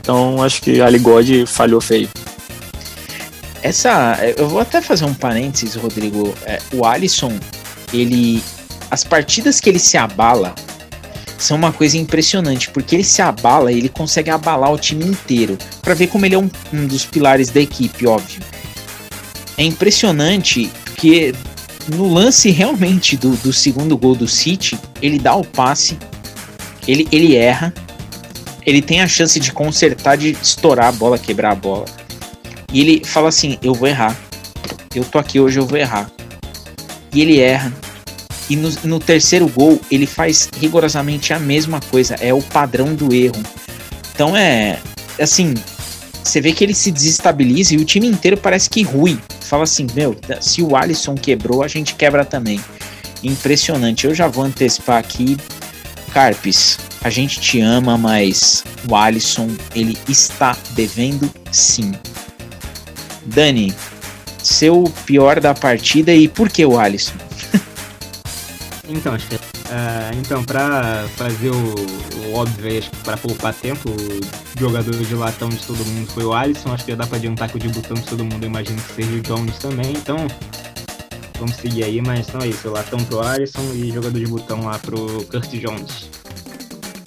Então 0.00 0.42
acho 0.42 0.60
que 0.60 0.80
a 0.80 0.88
Ligode 0.88 1.46
falhou 1.46 1.80
feio. 1.80 2.08
Essa. 3.62 4.18
Eu 4.36 4.48
vou 4.48 4.60
até 4.60 4.82
fazer 4.82 5.06
um 5.06 5.14
parênteses, 5.14 5.74
Rodrigo. 5.74 6.34
É, 6.44 6.58
o 6.72 6.84
Alisson, 6.84 7.32
ele. 7.94 8.42
As 8.90 9.02
partidas 9.02 9.60
que 9.60 9.68
ele 9.68 9.78
se 9.78 9.96
abala 9.96 10.54
são 11.38 11.56
uma 11.56 11.72
coisa 11.72 11.98
impressionante, 11.98 12.70
porque 12.70 12.94
ele 12.94 13.04
se 13.04 13.20
abala 13.20 13.72
ele 13.72 13.88
consegue 13.88 14.30
abalar 14.30 14.72
o 14.72 14.78
time 14.78 15.04
inteiro. 15.04 15.58
para 15.82 15.94
ver 15.94 16.06
como 16.06 16.24
ele 16.24 16.34
é 16.34 16.38
um, 16.38 16.50
um 16.72 16.86
dos 16.86 17.04
pilares 17.04 17.50
da 17.50 17.60
equipe, 17.60 18.06
óbvio. 18.06 18.40
É 19.56 19.62
impressionante 19.62 20.70
porque 20.84 21.34
no 21.88 22.12
lance 22.12 22.50
realmente 22.50 23.16
do, 23.16 23.36
do 23.36 23.52
segundo 23.52 23.96
gol 23.96 24.14
do 24.14 24.26
City, 24.26 24.78
ele 25.02 25.18
dá 25.18 25.34
o 25.34 25.44
passe, 25.44 25.98
ele, 26.86 27.06
ele 27.12 27.36
erra, 27.36 27.74
ele 28.64 28.80
tem 28.80 29.02
a 29.02 29.08
chance 29.08 29.38
de 29.38 29.52
consertar, 29.52 30.16
de 30.16 30.30
estourar 30.30 30.88
a 30.88 30.92
bola, 30.92 31.18
quebrar 31.18 31.52
a 31.52 31.54
bola. 31.54 31.84
E 32.72 32.80
ele 32.80 33.04
fala 33.04 33.28
assim: 33.28 33.58
Eu 33.62 33.74
vou 33.74 33.86
errar. 33.86 34.16
Eu 34.94 35.04
tô 35.04 35.18
aqui 35.18 35.38
hoje, 35.38 35.58
eu 35.58 35.66
vou 35.66 35.78
errar. 35.78 36.10
E 37.12 37.20
ele 37.20 37.40
erra. 37.40 37.72
E 38.48 38.56
no, 38.56 38.70
no 38.84 38.98
terceiro 38.98 39.48
gol, 39.48 39.80
ele 39.90 40.06
faz 40.06 40.48
rigorosamente 40.58 41.32
a 41.32 41.38
mesma 41.38 41.80
coisa. 41.80 42.14
É 42.20 42.32
o 42.32 42.42
padrão 42.42 42.94
do 42.94 43.14
erro. 43.14 43.42
Então 44.14 44.36
é. 44.36 44.78
Assim, 45.18 45.54
você 46.22 46.40
vê 46.40 46.52
que 46.52 46.64
ele 46.64 46.74
se 46.74 46.90
desestabiliza 46.90 47.74
e 47.74 47.78
o 47.78 47.84
time 47.84 48.06
inteiro 48.06 48.36
parece 48.36 48.68
que 48.68 48.82
rui. 48.82 49.18
Fala 49.40 49.64
assim: 49.64 49.86
Meu, 49.94 50.16
se 50.40 50.62
o 50.62 50.76
Alisson 50.76 51.14
quebrou, 51.14 51.62
a 51.62 51.68
gente 51.68 51.94
quebra 51.94 52.24
também. 52.24 52.60
Impressionante. 53.22 54.06
Eu 54.06 54.14
já 54.14 54.28
vou 54.28 54.44
antecipar 54.44 54.98
aqui. 54.98 55.36
Carpes, 56.12 56.78
a 57.02 57.10
gente 57.10 57.40
te 57.40 57.60
ama, 57.60 57.98
mas 57.98 58.62
o 58.88 58.94
Alisson, 58.94 59.50
ele 59.74 59.98
está 60.08 60.56
devendo 60.70 61.28
sim. 61.50 61.92
Dani, 63.26 63.74
seu 64.42 64.84
pior 65.04 65.40
da 65.40 65.54
partida 65.54 66.14
e 66.14 66.28
por 66.28 66.48
que 66.48 66.64
o 66.64 66.78
Alisson? 66.78 67.14
Então, 68.88 69.14
acho 69.14 69.26
que, 69.28 69.36
uh, 69.36 69.40
então 70.18 70.44
para 70.44 71.06
fazer 71.16 71.50
o, 71.50 71.74
o 72.26 72.34
óbvio 72.34 72.70
aí, 72.70 72.84
para 73.02 73.16
poupar 73.16 73.54
tempo, 73.54 73.90
o 73.90 74.60
jogador 74.60 74.94
de 74.94 75.14
latão 75.14 75.48
de 75.48 75.58
todo 75.58 75.84
mundo 75.84 76.06
foi 76.10 76.24
o 76.24 76.32
Alisson. 76.32 76.72
Acho 76.72 76.84
que 76.84 76.90
já 76.90 76.96
dá 76.96 77.06
para 77.06 77.16
adiantar 77.16 77.48
que 77.48 77.56
o 77.56 77.60
de 77.60 77.68
botão 77.68 77.94
de 77.94 78.02
todo 78.02 78.24
mundo 78.24 78.42
eu 78.42 78.48
imagino 78.48 78.80
que 78.80 78.92
seja 78.94 79.10
o 79.12 79.20
Jones 79.20 79.58
também. 79.58 79.92
Então, 79.92 80.16
vamos 81.38 81.56
seguir 81.56 81.84
aí, 81.84 82.00
mas 82.02 82.28
então 82.28 82.40
é 82.42 82.48
isso. 82.48 82.68
Latão 82.68 82.98
pro 83.04 83.20
Alisson 83.20 83.72
e 83.74 83.90
jogador 83.90 84.18
de 84.18 84.26
botão 84.26 84.64
lá 84.64 84.78
pro 84.78 85.24
Kurt 85.24 85.50
Jones. 85.50 86.10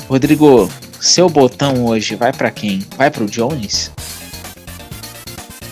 Rodrigo, 0.07 0.69
seu 0.99 1.29
botão 1.29 1.85
hoje 1.85 2.15
vai 2.15 2.33
para 2.33 2.49
quem? 2.49 2.79
Vai 2.97 3.11
pro 3.11 3.25
Jones? 3.25 3.91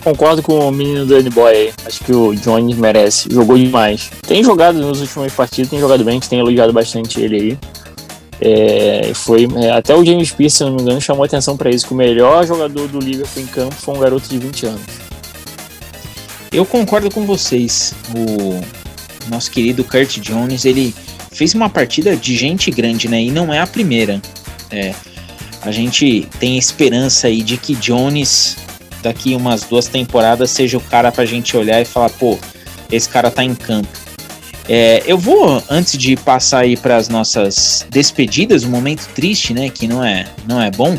Concordo 0.06 0.40
com 0.40 0.60
o 0.60 0.70
menino 0.70 1.04
Danny 1.04 1.28
Boy 1.30 1.52
aí. 1.52 1.72
Acho 1.84 2.04
que 2.04 2.12
o 2.12 2.32
Jones 2.32 2.76
merece. 2.76 3.28
Jogou 3.28 3.58
demais. 3.58 4.08
Tem 4.24 4.40
jogado 4.40 4.78
nos 4.78 5.00
últimos 5.00 5.32
partidos, 5.32 5.68
tem 5.68 5.80
jogado 5.80 6.04
bem, 6.04 6.14
gente 6.14 6.28
tem 6.28 6.38
elogiado 6.38 6.72
bastante 6.72 7.20
ele 7.20 7.36
aí. 7.36 7.58
É, 8.40 9.10
foi 9.14 9.48
é, 9.56 9.72
até 9.72 9.96
o 9.96 10.04
James 10.04 10.30
Pierce, 10.30 10.58
se 10.58 10.62
não 10.62 10.76
me 10.76 10.82
engano, 10.82 11.00
chamou 11.00 11.24
atenção 11.24 11.56
para 11.56 11.70
isso, 11.70 11.88
que 11.88 11.92
o 11.92 11.96
melhor 11.96 12.46
jogador 12.46 12.86
do 12.86 13.00
Liverpool 13.00 13.42
em 13.42 13.46
campo 13.46 13.74
foi 13.74 13.96
um 13.96 13.98
garoto 13.98 14.28
de 14.28 14.38
20 14.38 14.66
anos. 14.66 14.82
Eu 16.52 16.64
concordo 16.64 17.10
com 17.10 17.26
vocês. 17.26 17.92
O 18.16 18.60
nosso 19.28 19.50
querido 19.50 19.82
Kurt 19.82 20.20
Jones, 20.20 20.64
ele 20.64 20.94
fez 21.32 21.52
uma 21.52 21.68
partida 21.68 22.14
de 22.14 22.36
gente 22.36 22.70
grande, 22.70 23.08
né? 23.08 23.20
E 23.20 23.32
não 23.32 23.52
é 23.52 23.58
a 23.58 23.66
primeira. 23.66 24.22
É, 24.70 24.94
a 25.62 25.72
gente 25.72 26.28
tem 26.38 26.56
esperança 26.56 27.26
aí 27.26 27.42
de 27.42 27.56
que 27.56 27.74
Jones 27.74 28.56
daqui 29.06 29.34
umas 29.34 29.62
duas 29.62 29.86
temporadas 29.86 30.50
seja 30.50 30.76
o 30.76 30.80
cara 30.80 31.12
pra 31.12 31.24
gente 31.24 31.56
olhar 31.56 31.80
e 31.80 31.84
falar, 31.84 32.10
pô, 32.10 32.38
esse 32.90 33.08
cara 33.08 33.30
tá 33.30 33.44
em 33.44 33.54
campo. 33.54 33.88
É, 34.68 35.02
eu 35.06 35.16
vou, 35.16 35.62
antes 35.70 35.96
de 35.96 36.16
passar 36.16 36.60
aí 36.60 36.76
para 36.76 36.96
as 36.96 37.08
nossas 37.08 37.86
despedidas, 37.88 38.64
um 38.64 38.70
momento 38.70 39.08
triste, 39.14 39.54
né, 39.54 39.68
que 39.70 39.86
não 39.86 40.04
é, 40.04 40.26
não 40.46 40.60
é 40.60 40.72
bom, 40.72 40.98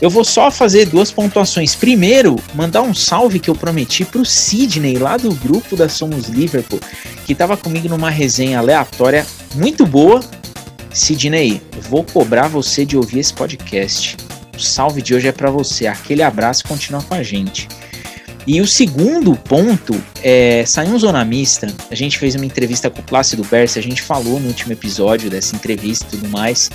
eu 0.00 0.10
vou 0.10 0.24
só 0.24 0.50
fazer 0.50 0.86
duas 0.86 1.12
pontuações. 1.12 1.76
Primeiro, 1.76 2.36
mandar 2.54 2.82
um 2.82 2.92
salve 2.92 3.38
que 3.38 3.48
eu 3.48 3.54
prometi 3.54 4.04
pro 4.04 4.24
Sidney, 4.24 4.98
lá 4.98 5.16
do 5.16 5.32
grupo 5.32 5.76
da 5.76 5.88
Somos 5.88 6.28
Liverpool, 6.28 6.80
que 7.24 7.32
estava 7.32 7.56
comigo 7.56 7.88
numa 7.88 8.10
resenha 8.10 8.58
aleatória 8.58 9.24
muito 9.54 9.86
boa. 9.86 10.20
Sidney, 10.92 11.62
vou 11.88 12.02
cobrar 12.02 12.48
você 12.48 12.84
de 12.84 12.96
ouvir 12.96 13.20
esse 13.20 13.32
podcast. 13.32 14.16
O 14.56 14.60
salve 14.60 15.02
de 15.02 15.14
hoje 15.14 15.28
é 15.28 15.32
para 15.32 15.50
você. 15.50 15.86
Aquele 15.86 16.22
abraço 16.22 16.62
e 16.64 16.68
continua 16.68 17.02
com 17.02 17.14
a 17.14 17.22
gente. 17.22 17.68
E 18.46 18.60
o 18.60 18.66
segundo 18.66 19.34
ponto 19.34 19.94
é 20.22 20.64
saiu 20.66 20.94
um 20.94 20.98
Zona 20.98 21.24
Mista. 21.24 21.66
A 21.90 21.94
gente 21.94 22.18
fez 22.18 22.34
uma 22.34 22.44
entrevista 22.44 22.90
com 22.90 23.00
o 23.00 23.02
Plácido 23.02 23.42
Berce, 23.44 23.78
a 23.78 23.82
gente 23.82 24.02
falou 24.02 24.38
no 24.38 24.48
último 24.48 24.72
episódio 24.72 25.30
dessa 25.30 25.56
entrevista 25.56 26.06
e 26.06 26.10
tudo 26.10 26.28
mais. 26.28 26.70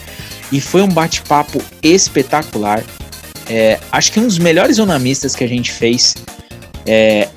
E 0.52 0.60
foi 0.60 0.82
um 0.82 0.88
bate-papo 0.88 1.62
espetacular. 1.84 2.84
É, 3.48 3.80
acho 3.92 4.12
que 4.12 4.20
um 4.20 4.26
dos 4.26 4.40
melhores 4.40 4.78
zonamistas 4.78 5.36
que 5.36 5.44
a 5.44 5.48
gente 5.48 5.72
fez. 5.72 6.16
É, 6.86 7.30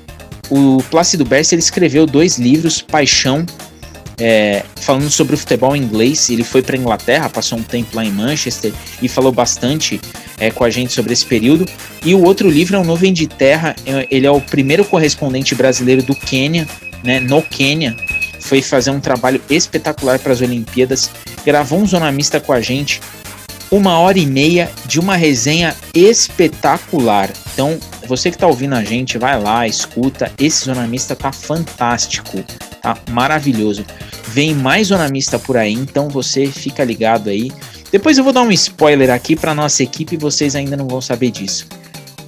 o 0.49 0.83
Plácido 0.89 1.23
Berce 1.23 1.53
ele 1.55 1.61
escreveu 1.61 2.05
dois 2.05 2.37
livros, 2.37 2.81
Paixão 2.81 3.45
é, 4.23 4.63
falando 4.77 5.09
sobre 5.09 5.35
o 5.35 5.37
futebol 5.37 5.75
inglês. 5.75 6.29
Ele 6.29 6.45
foi 6.45 6.61
para 6.61 6.77
Inglaterra, 6.77 7.29
passou 7.29 7.57
um 7.57 7.61
tempo 7.63 7.93
lá 7.93 8.05
em 8.05 8.09
Manchester 8.09 8.71
e 9.01 9.09
falou 9.09 9.33
bastante 9.33 9.99
é, 10.39 10.49
com 10.49 10.63
a 10.63 10.69
gente 10.69 10.93
sobre 10.93 11.11
esse 11.11 11.25
período. 11.25 11.65
E 12.05 12.15
o 12.15 12.23
outro 12.23 12.49
livro 12.49 12.77
é 12.77 12.79
o 12.79 12.85
Nuvem 12.85 13.11
de 13.11 13.27
Terra. 13.27 13.75
É, 13.85 14.07
ele 14.09 14.25
é 14.25 14.31
o 14.31 14.39
primeiro 14.39 14.85
correspondente 14.85 15.53
brasileiro 15.53 16.01
do 16.01 16.15
Quênia, 16.15 16.65
né, 17.03 17.19
no 17.19 17.41
Quênia. 17.41 17.97
Foi 18.39 18.61
fazer 18.61 18.91
um 18.91 18.99
trabalho 19.01 19.41
espetacular 19.49 20.17
para 20.19 20.31
as 20.31 20.39
Olimpíadas. 20.39 21.11
Gravou 21.45 21.79
um 21.79 21.85
zonamista 21.85 22.39
com 22.39 22.53
a 22.53 22.61
gente. 22.61 23.01
Uma 23.69 23.99
hora 23.99 24.17
e 24.17 24.25
meia 24.25 24.71
de 24.85 25.01
uma 25.01 25.17
resenha 25.17 25.75
espetacular. 25.93 27.29
Então, 27.53 27.77
você 28.07 28.29
que 28.29 28.37
está 28.37 28.47
ouvindo 28.47 28.75
a 28.75 28.83
gente, 28.85 29.17
vai 29.17 29.37
lá, 29.41 29.67
escuta. 29.67 30.31
Esse 30.39 30.63
zonamista 30.63 31.13
tá 31.13 31.31
fantástico, 31.31 32.41
tá 32.83 32.97
maravilhoso. 33.09 33.85
Vem 34.27 34.53
mais 34.53 34.87
zonamista 34.87 35.39
por 35.39 35.55
aí, 35.55 35.71
então 35.71 36.09
você 36.09 36.45
fica 36.47 36.83
ligado 36.83 37.29
aí. 37.29 37.49
Depois 37.89 38.17
eu 38.17 38.23
vou 38.23 38.33
dar 38.33 38.41
um 38.41 38.51
spoiler 38.51 39.09
aqui 39.09 39.35
para 39.35 39.55
nossa 39.55 39.81
equipe, 39.81 40.17
vocês 40.17 40.53
ainda 40.53 40.75
não 40.75 40.87
vão 40.87 40.99
saber 40.99 41.31
disso. 41.31 41.65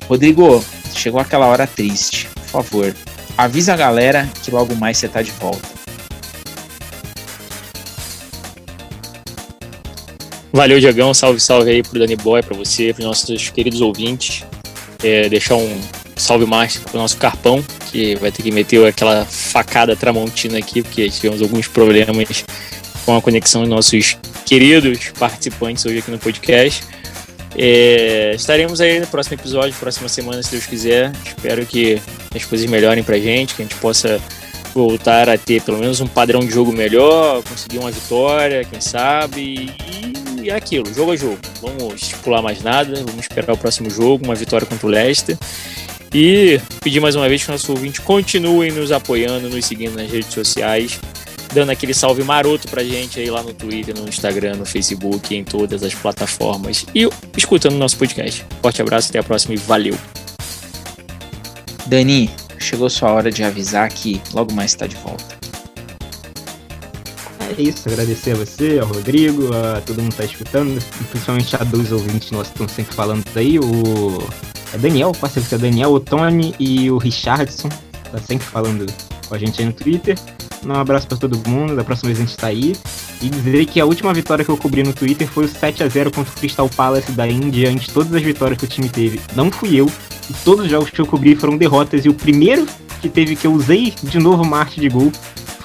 Rodrigo, 0.07 0.63
chegou 0.95 1.19
aquela 1.19 1.47
hora 1.47 1.67
triste. 1.67 2.27
Por 2.35 2.63
favor, 2.63 2.95
avisa 3.37 3.73
a 3.73 3.77
galera 3.77 4.29
que 4.43 4.49
logo 4.49 4.73
mais 4.75 4.97
você 4.97 5.09
tá 5.09 5.21
de 5.21 5.31
volta. 5.31 5.67
Valeu, 10.53 10.79
Diagão. 10.79 11.13
Salve, 11.13 11.39
salve 11.41 11.69
aí 11.69 11.83
pro 11.83 11.99
Dani 11.99 12.15
Boy, 12.15 12.41
para 12.41 12.55
você, 12.55 12.93
para 12.93 13.03
nossos 13.03 13.49
queridos 13.49 13.81
ouvintes. 13.81 14.45
É, 15.03 15.27
deixar 15.27 15.55
um 15.55 15.81
salve 16.25 16.45
mais 16.45 16.77
pro 16.77 16.97
nosso 16.97 17.17
Carpão, 17.17 17.63
que 17.91 18.15
vai 18.15 18.31
ter 18.31 18.41
que 18.41 18.51
meter 18.51 18.83
aquela 18.85 19.25
facada 19.25 19.95
tramontina 19.95 20.57
aqui, 20.57 20.81
porque 20.81 21.09
tivemos 21.09 21.41
alguns 21.41 21.67
problemas 21.67 22.43
com 23.05 23.15
a 23.15 23.21
conexão 23.21 23.61
dos 23.61 23.69
nossos 23.69 24.17
queridos 24.45 25.11
participantes 25.17 25.85
hoje 25.85 25.99
aqui 25.99 26.09
no 26.09 26.17
podcast. 26.17 26.83
É, 27.57 28.33
estaremos 28.35 28.81
aí 28.81 28.99
no 28.99 29.07
próximo 29.07 29.35
episódio, 29.35 29.73
próxima 29.79 30.09
semana, 30.09 30.41
se 30.41 30.51
Deus 30.51 30.65
quiser. 30.65 31.11
Espero 31.25 31.65
que 31.65 32.01
as 32.35 32.43
coisas 32.43 32.67
melhorem 32.69 33.03
pra 33.03 33.17
gente, 33.17 33.53
que 33.53 33.61
a 33.61 33.65
gente 33.65 33.75
possa 33.75 34.19
voltar 34.73 35.29
a 35.29 35.37
ter 35.37 35.61
pelo 35.61 35.77
menos 35.77 36.01
um 36.01 36.07
padrão 36.07 36.41
de 36.41 36.51
jogo 36.51 36.73
melhor, 36.73 37.41
conseguir 37.43 37.77
uma 37.77 37.91
vitória, 37.91 38.65
quem 38.65 38.81
sabe, 38.81 39.71
e 40.41 40.49
é 40.49 40.55
aquilo, 40.55 40.93
jogo 40.93 41.11
a 41.11 41.15
jogo. 41.15 41.39
Vamos 41.61 42.01
estipular 42.01 42.41
mais 42.41 42.61
nada, 42.61 42.95
vamos 43.05 43.21
esperar 43.21 43.53
o 43.53 43.57
próximo 43.57 43.89
jogo, 43.89 44.25
uma 44.25 44.35
vitória 44.35 44.67
contra 44.67 44.85
o 44.85 44.89
Leicester. 44.89 45.37
E 46.13 46.59
pedir 46.81 46.99
mais 46.99 47.15
uma 47.15 47.27
vez 47.27 47.43
que 47.43 47.51
nossos 47.51 47.69
ouvintes 47.69 47.99
continuem 47.99 48.71
nos 48.71 48.91
apoiando, 48.91 49.49
nos 49.49 49.65
seguindo 49.65 49.95
nas 49.95 50.09
redes 50.09 50.33
sociais, 50.33 50.99
dando 51.53 51.71
aquele 51.71 51.93
salve 51.93 52.23
maroto 52.23 52.67
pra 52.67 52.83
gente 52.83 53.19
aí 53.19 53.29
lá 53.29 53.41
no 53.43 53.53
Twitter, 53.53 53.95
no 53.97 54.07
Instagram, 54.07 54.55
no 54.55 54.65
Facebook, 54.65 55.35
em 55.35 55.43
todas 55.43 55.83
as 55.83 55.93
plataformas 55.93 56.85
e 56.93 57.07
escutando 57.35 57.75
nosso 57.75 57.97
podcast. 57.97 58.45
Forte 58.61 58.81
abraço, 58.81 59.09
até 59.09 59.19
a 59.19 59.23
próxima 59.23 59.53
e 59.53 59.57
valeu! 59.57 59.97
Dani, 61.85 62.29
chegou 62.59 62.89
sua 62.89 63.11
hora 63.11 63.31
de 63.31 63.43
avisar 63.43 63.89
que 63.89 64.21
logo 64.33 64.53
mais 64.53 64.71
está 64.71 64.87
de 64.87 64.95
volta. 64.97 65.44
É 67.47 67.61
isso, 67.61 67.87
agradecer 67.87 68.31
a 68.31 68.35
você, 68.35 68.79
ao 68.79 68.87
Rodrigo, 68.87 69.49
a 69.55 69.79
todo 69.81 70.01
mundo 70.01 70.11
que 70.11 70.17
tá 70.17 70.25
escutando, 70.25 70.83
principalmente 71.11 71.55
a 71.55 71.63
dois 71.63 71.91
ouvintes 71.91 72.31
nossos 72.31 72.47
que 72.47 72.55
estão 72.55 72.67
sempre 72.67 72.95
falando 72.95 73.23
aí, 73.35 73.59
o 73.59 74.17
é 74.73 74.77
Daniel, 74.77 75.11
parceiro 75.13 75.47
que 75.47 75.55
é 75.55 75.57
Daniel, 75.57 75.91
o 75.91 75.99
Tony 75.99 76.55
e 76.59 76.89
o 76.89 76.97
Richardson, 76.97 77.69
tá 78.11 78.17
sempre 78.17 78.45
falando 78.45 78.85
com 79.27 79.35
a 79.35 79.37
gente 79.37 79.61
aí 79.61 79.67
no 79.67 79.73
Twitter. 79.73 80.17
Um 80.65 80.73
abraço 80.73 81.07
para 81.07 81.17
todo 81.17 81.37
mundo, 81.47 81.75
da 81.75 81.83
próxima 81.83 82.07
vez 82.07 82.19
a 82.19 82.25
gente 82.25 82.37
tá 82.37 82.47
aí. 82.47 82.73
E 83.21 83.29
dizer 83.29 83.65
que 83.67 83.79
a 83.79 83.85
última 83.85 84.13
vitória 84.13 84.43
que 84.43 84.51
eu 84.51 84.57
cobri 84.57 84.83
no 84.83 84.91
Twitter 84.91 85.27
foi 85.27 85.45
o 85.45 85.47
7 85.47 85.83
a 85.83 85.87
0 85.87 86.11
contra 86.11 86.31
o 86.33 86.35
Crystal 86.35 86.67
Palace 86.67 87.11
da 87.11 87.27
Índia, 87.27 87.69
antes 87.69 87.87
de 87.87 87.93
todas 87.93 88.13
as 88.13 88.21
vitórias 88.21 88.57
que 88.57 88.65
o 88.65 88.67
time 88.67 88.89
teve. 88.89 89.21
Não 89.35 89.51
fui 89.51 89.75
eu, 89.75 89.89
e 90.29 90.33
todos 90.43 90.65
os 90.65 90.71
jogos 90.71 90.89
que 90.89 90.99
eu 90.99 91.05
cobri 91.05 91.35
foram 91.35 91.55
derrotas, 91.55 92.03
e 92.03 92.09
o 92.09 92.13
primeiro 92.13 92.65
que 93.01 93.07
teve 93.07 93.35
que 93.35 93.47
eu 93.47 93.53
usei 93.53 93.93
de 94.03 94.19
novo 94.19 94.43
uma 94.43 94.57
arte 94.57 94.81
de 94.81 94.89
gol 94.89 95.11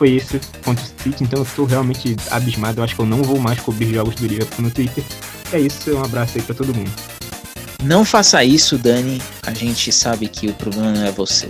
foi 0.01 0.15
esse 0.15 0.41
contra 0.65 0.83
o 0.83 1.03
City, 1.03 1.25
então 1.25 1.41
eu 1.41 1.47
tô 1.55 1.67
realmente 1.67 2.17
abismado, 2.31 2.81
eu 2.81 2.85
acho 2.85 2.95
que 2.95 3.03
eu 3.03 3.07
não 3.07 3.23
vou 3.23 3.39
mais 3.39 3.61
cobrir 3.61 3.93
jogos 3.93 4.15
do 4.15 4.27
Liverpool 4.27 4.65
no 4.65 4.71
Twitter. 4.71 5.05
É 5.53 5.61
isso, 5.61 5.95
um 5.95 6.03
abraço 6.03 6.39
aí 6.39 6.43
pra 6.43 6.55
todo 6.55 6.75
mundo. 6.75 6.91
Não 7.85 8.03
faça 8.03 8.43
isso, 8.43 8.79
Dani. 8.79 9.21
A 9.47 9.53
gente 9.53 9.93
sabe 9.93 10.27
que 10.27 10.47
o 10.47 10.55
problema 10.55 10.93
não 10.93 11.05
é 11.05 11.11
você. 11.11 11.49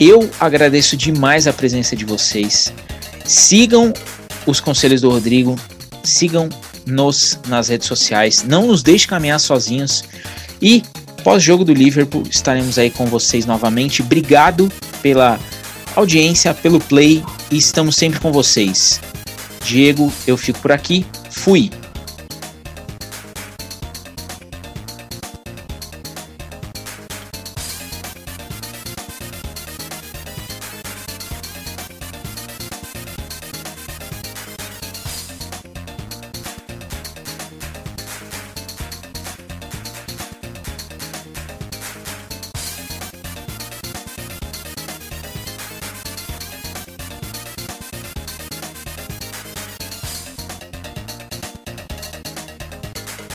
Eu 0.00 0.28
agradeço 0.40 0.96
demais 0.96 1.46
a 1.46 1.52
presença 1.52 1.94
de 1.94 2.04
vocês. 2.04 2.72
Sigam 3.24 3.92
os 4.44 4.58
conselhos 4.58 5.00
do 5.00 5.10
Rodrigo, 5.10 5.56
sigam-nos 6.02 7.38
nas 7.46 7.68
redes 7.68 7.86
sociais, 7.86 8.42
não 8.42 8.66
nos 8.66 8.82
deixe 8.82 9.06
caminhar 9.06 9.38
sozinhos. 9.38 10.02
E 10.60 10.82
pós-jogo 11.22 11.64
do 11.64 11.72
Liverpool, 11.72 12.24
estaremos 12.28 12.76
aí 12.76 12.90
com 12.90 13.06
vocês 13.06 13.46
novamente. 13.46 14.02
Obrigado 14.02 14.68
pela 15.00 15.38
audiência, 15.94 16.54
pelo 16.54 16.80
play 16.80 17.22
e 17.50 17.56
estamos 17.56 17.96
sempre 17.96 18.20
com 18.20 18.32
vocês. 18.32 19.00
Diego, 19.64 20.12
eu 20.26 20.36
fico 20.36 20.58
por 20.60 20.72
aqui. 20.72 21.06
Fui. 21.30 21.70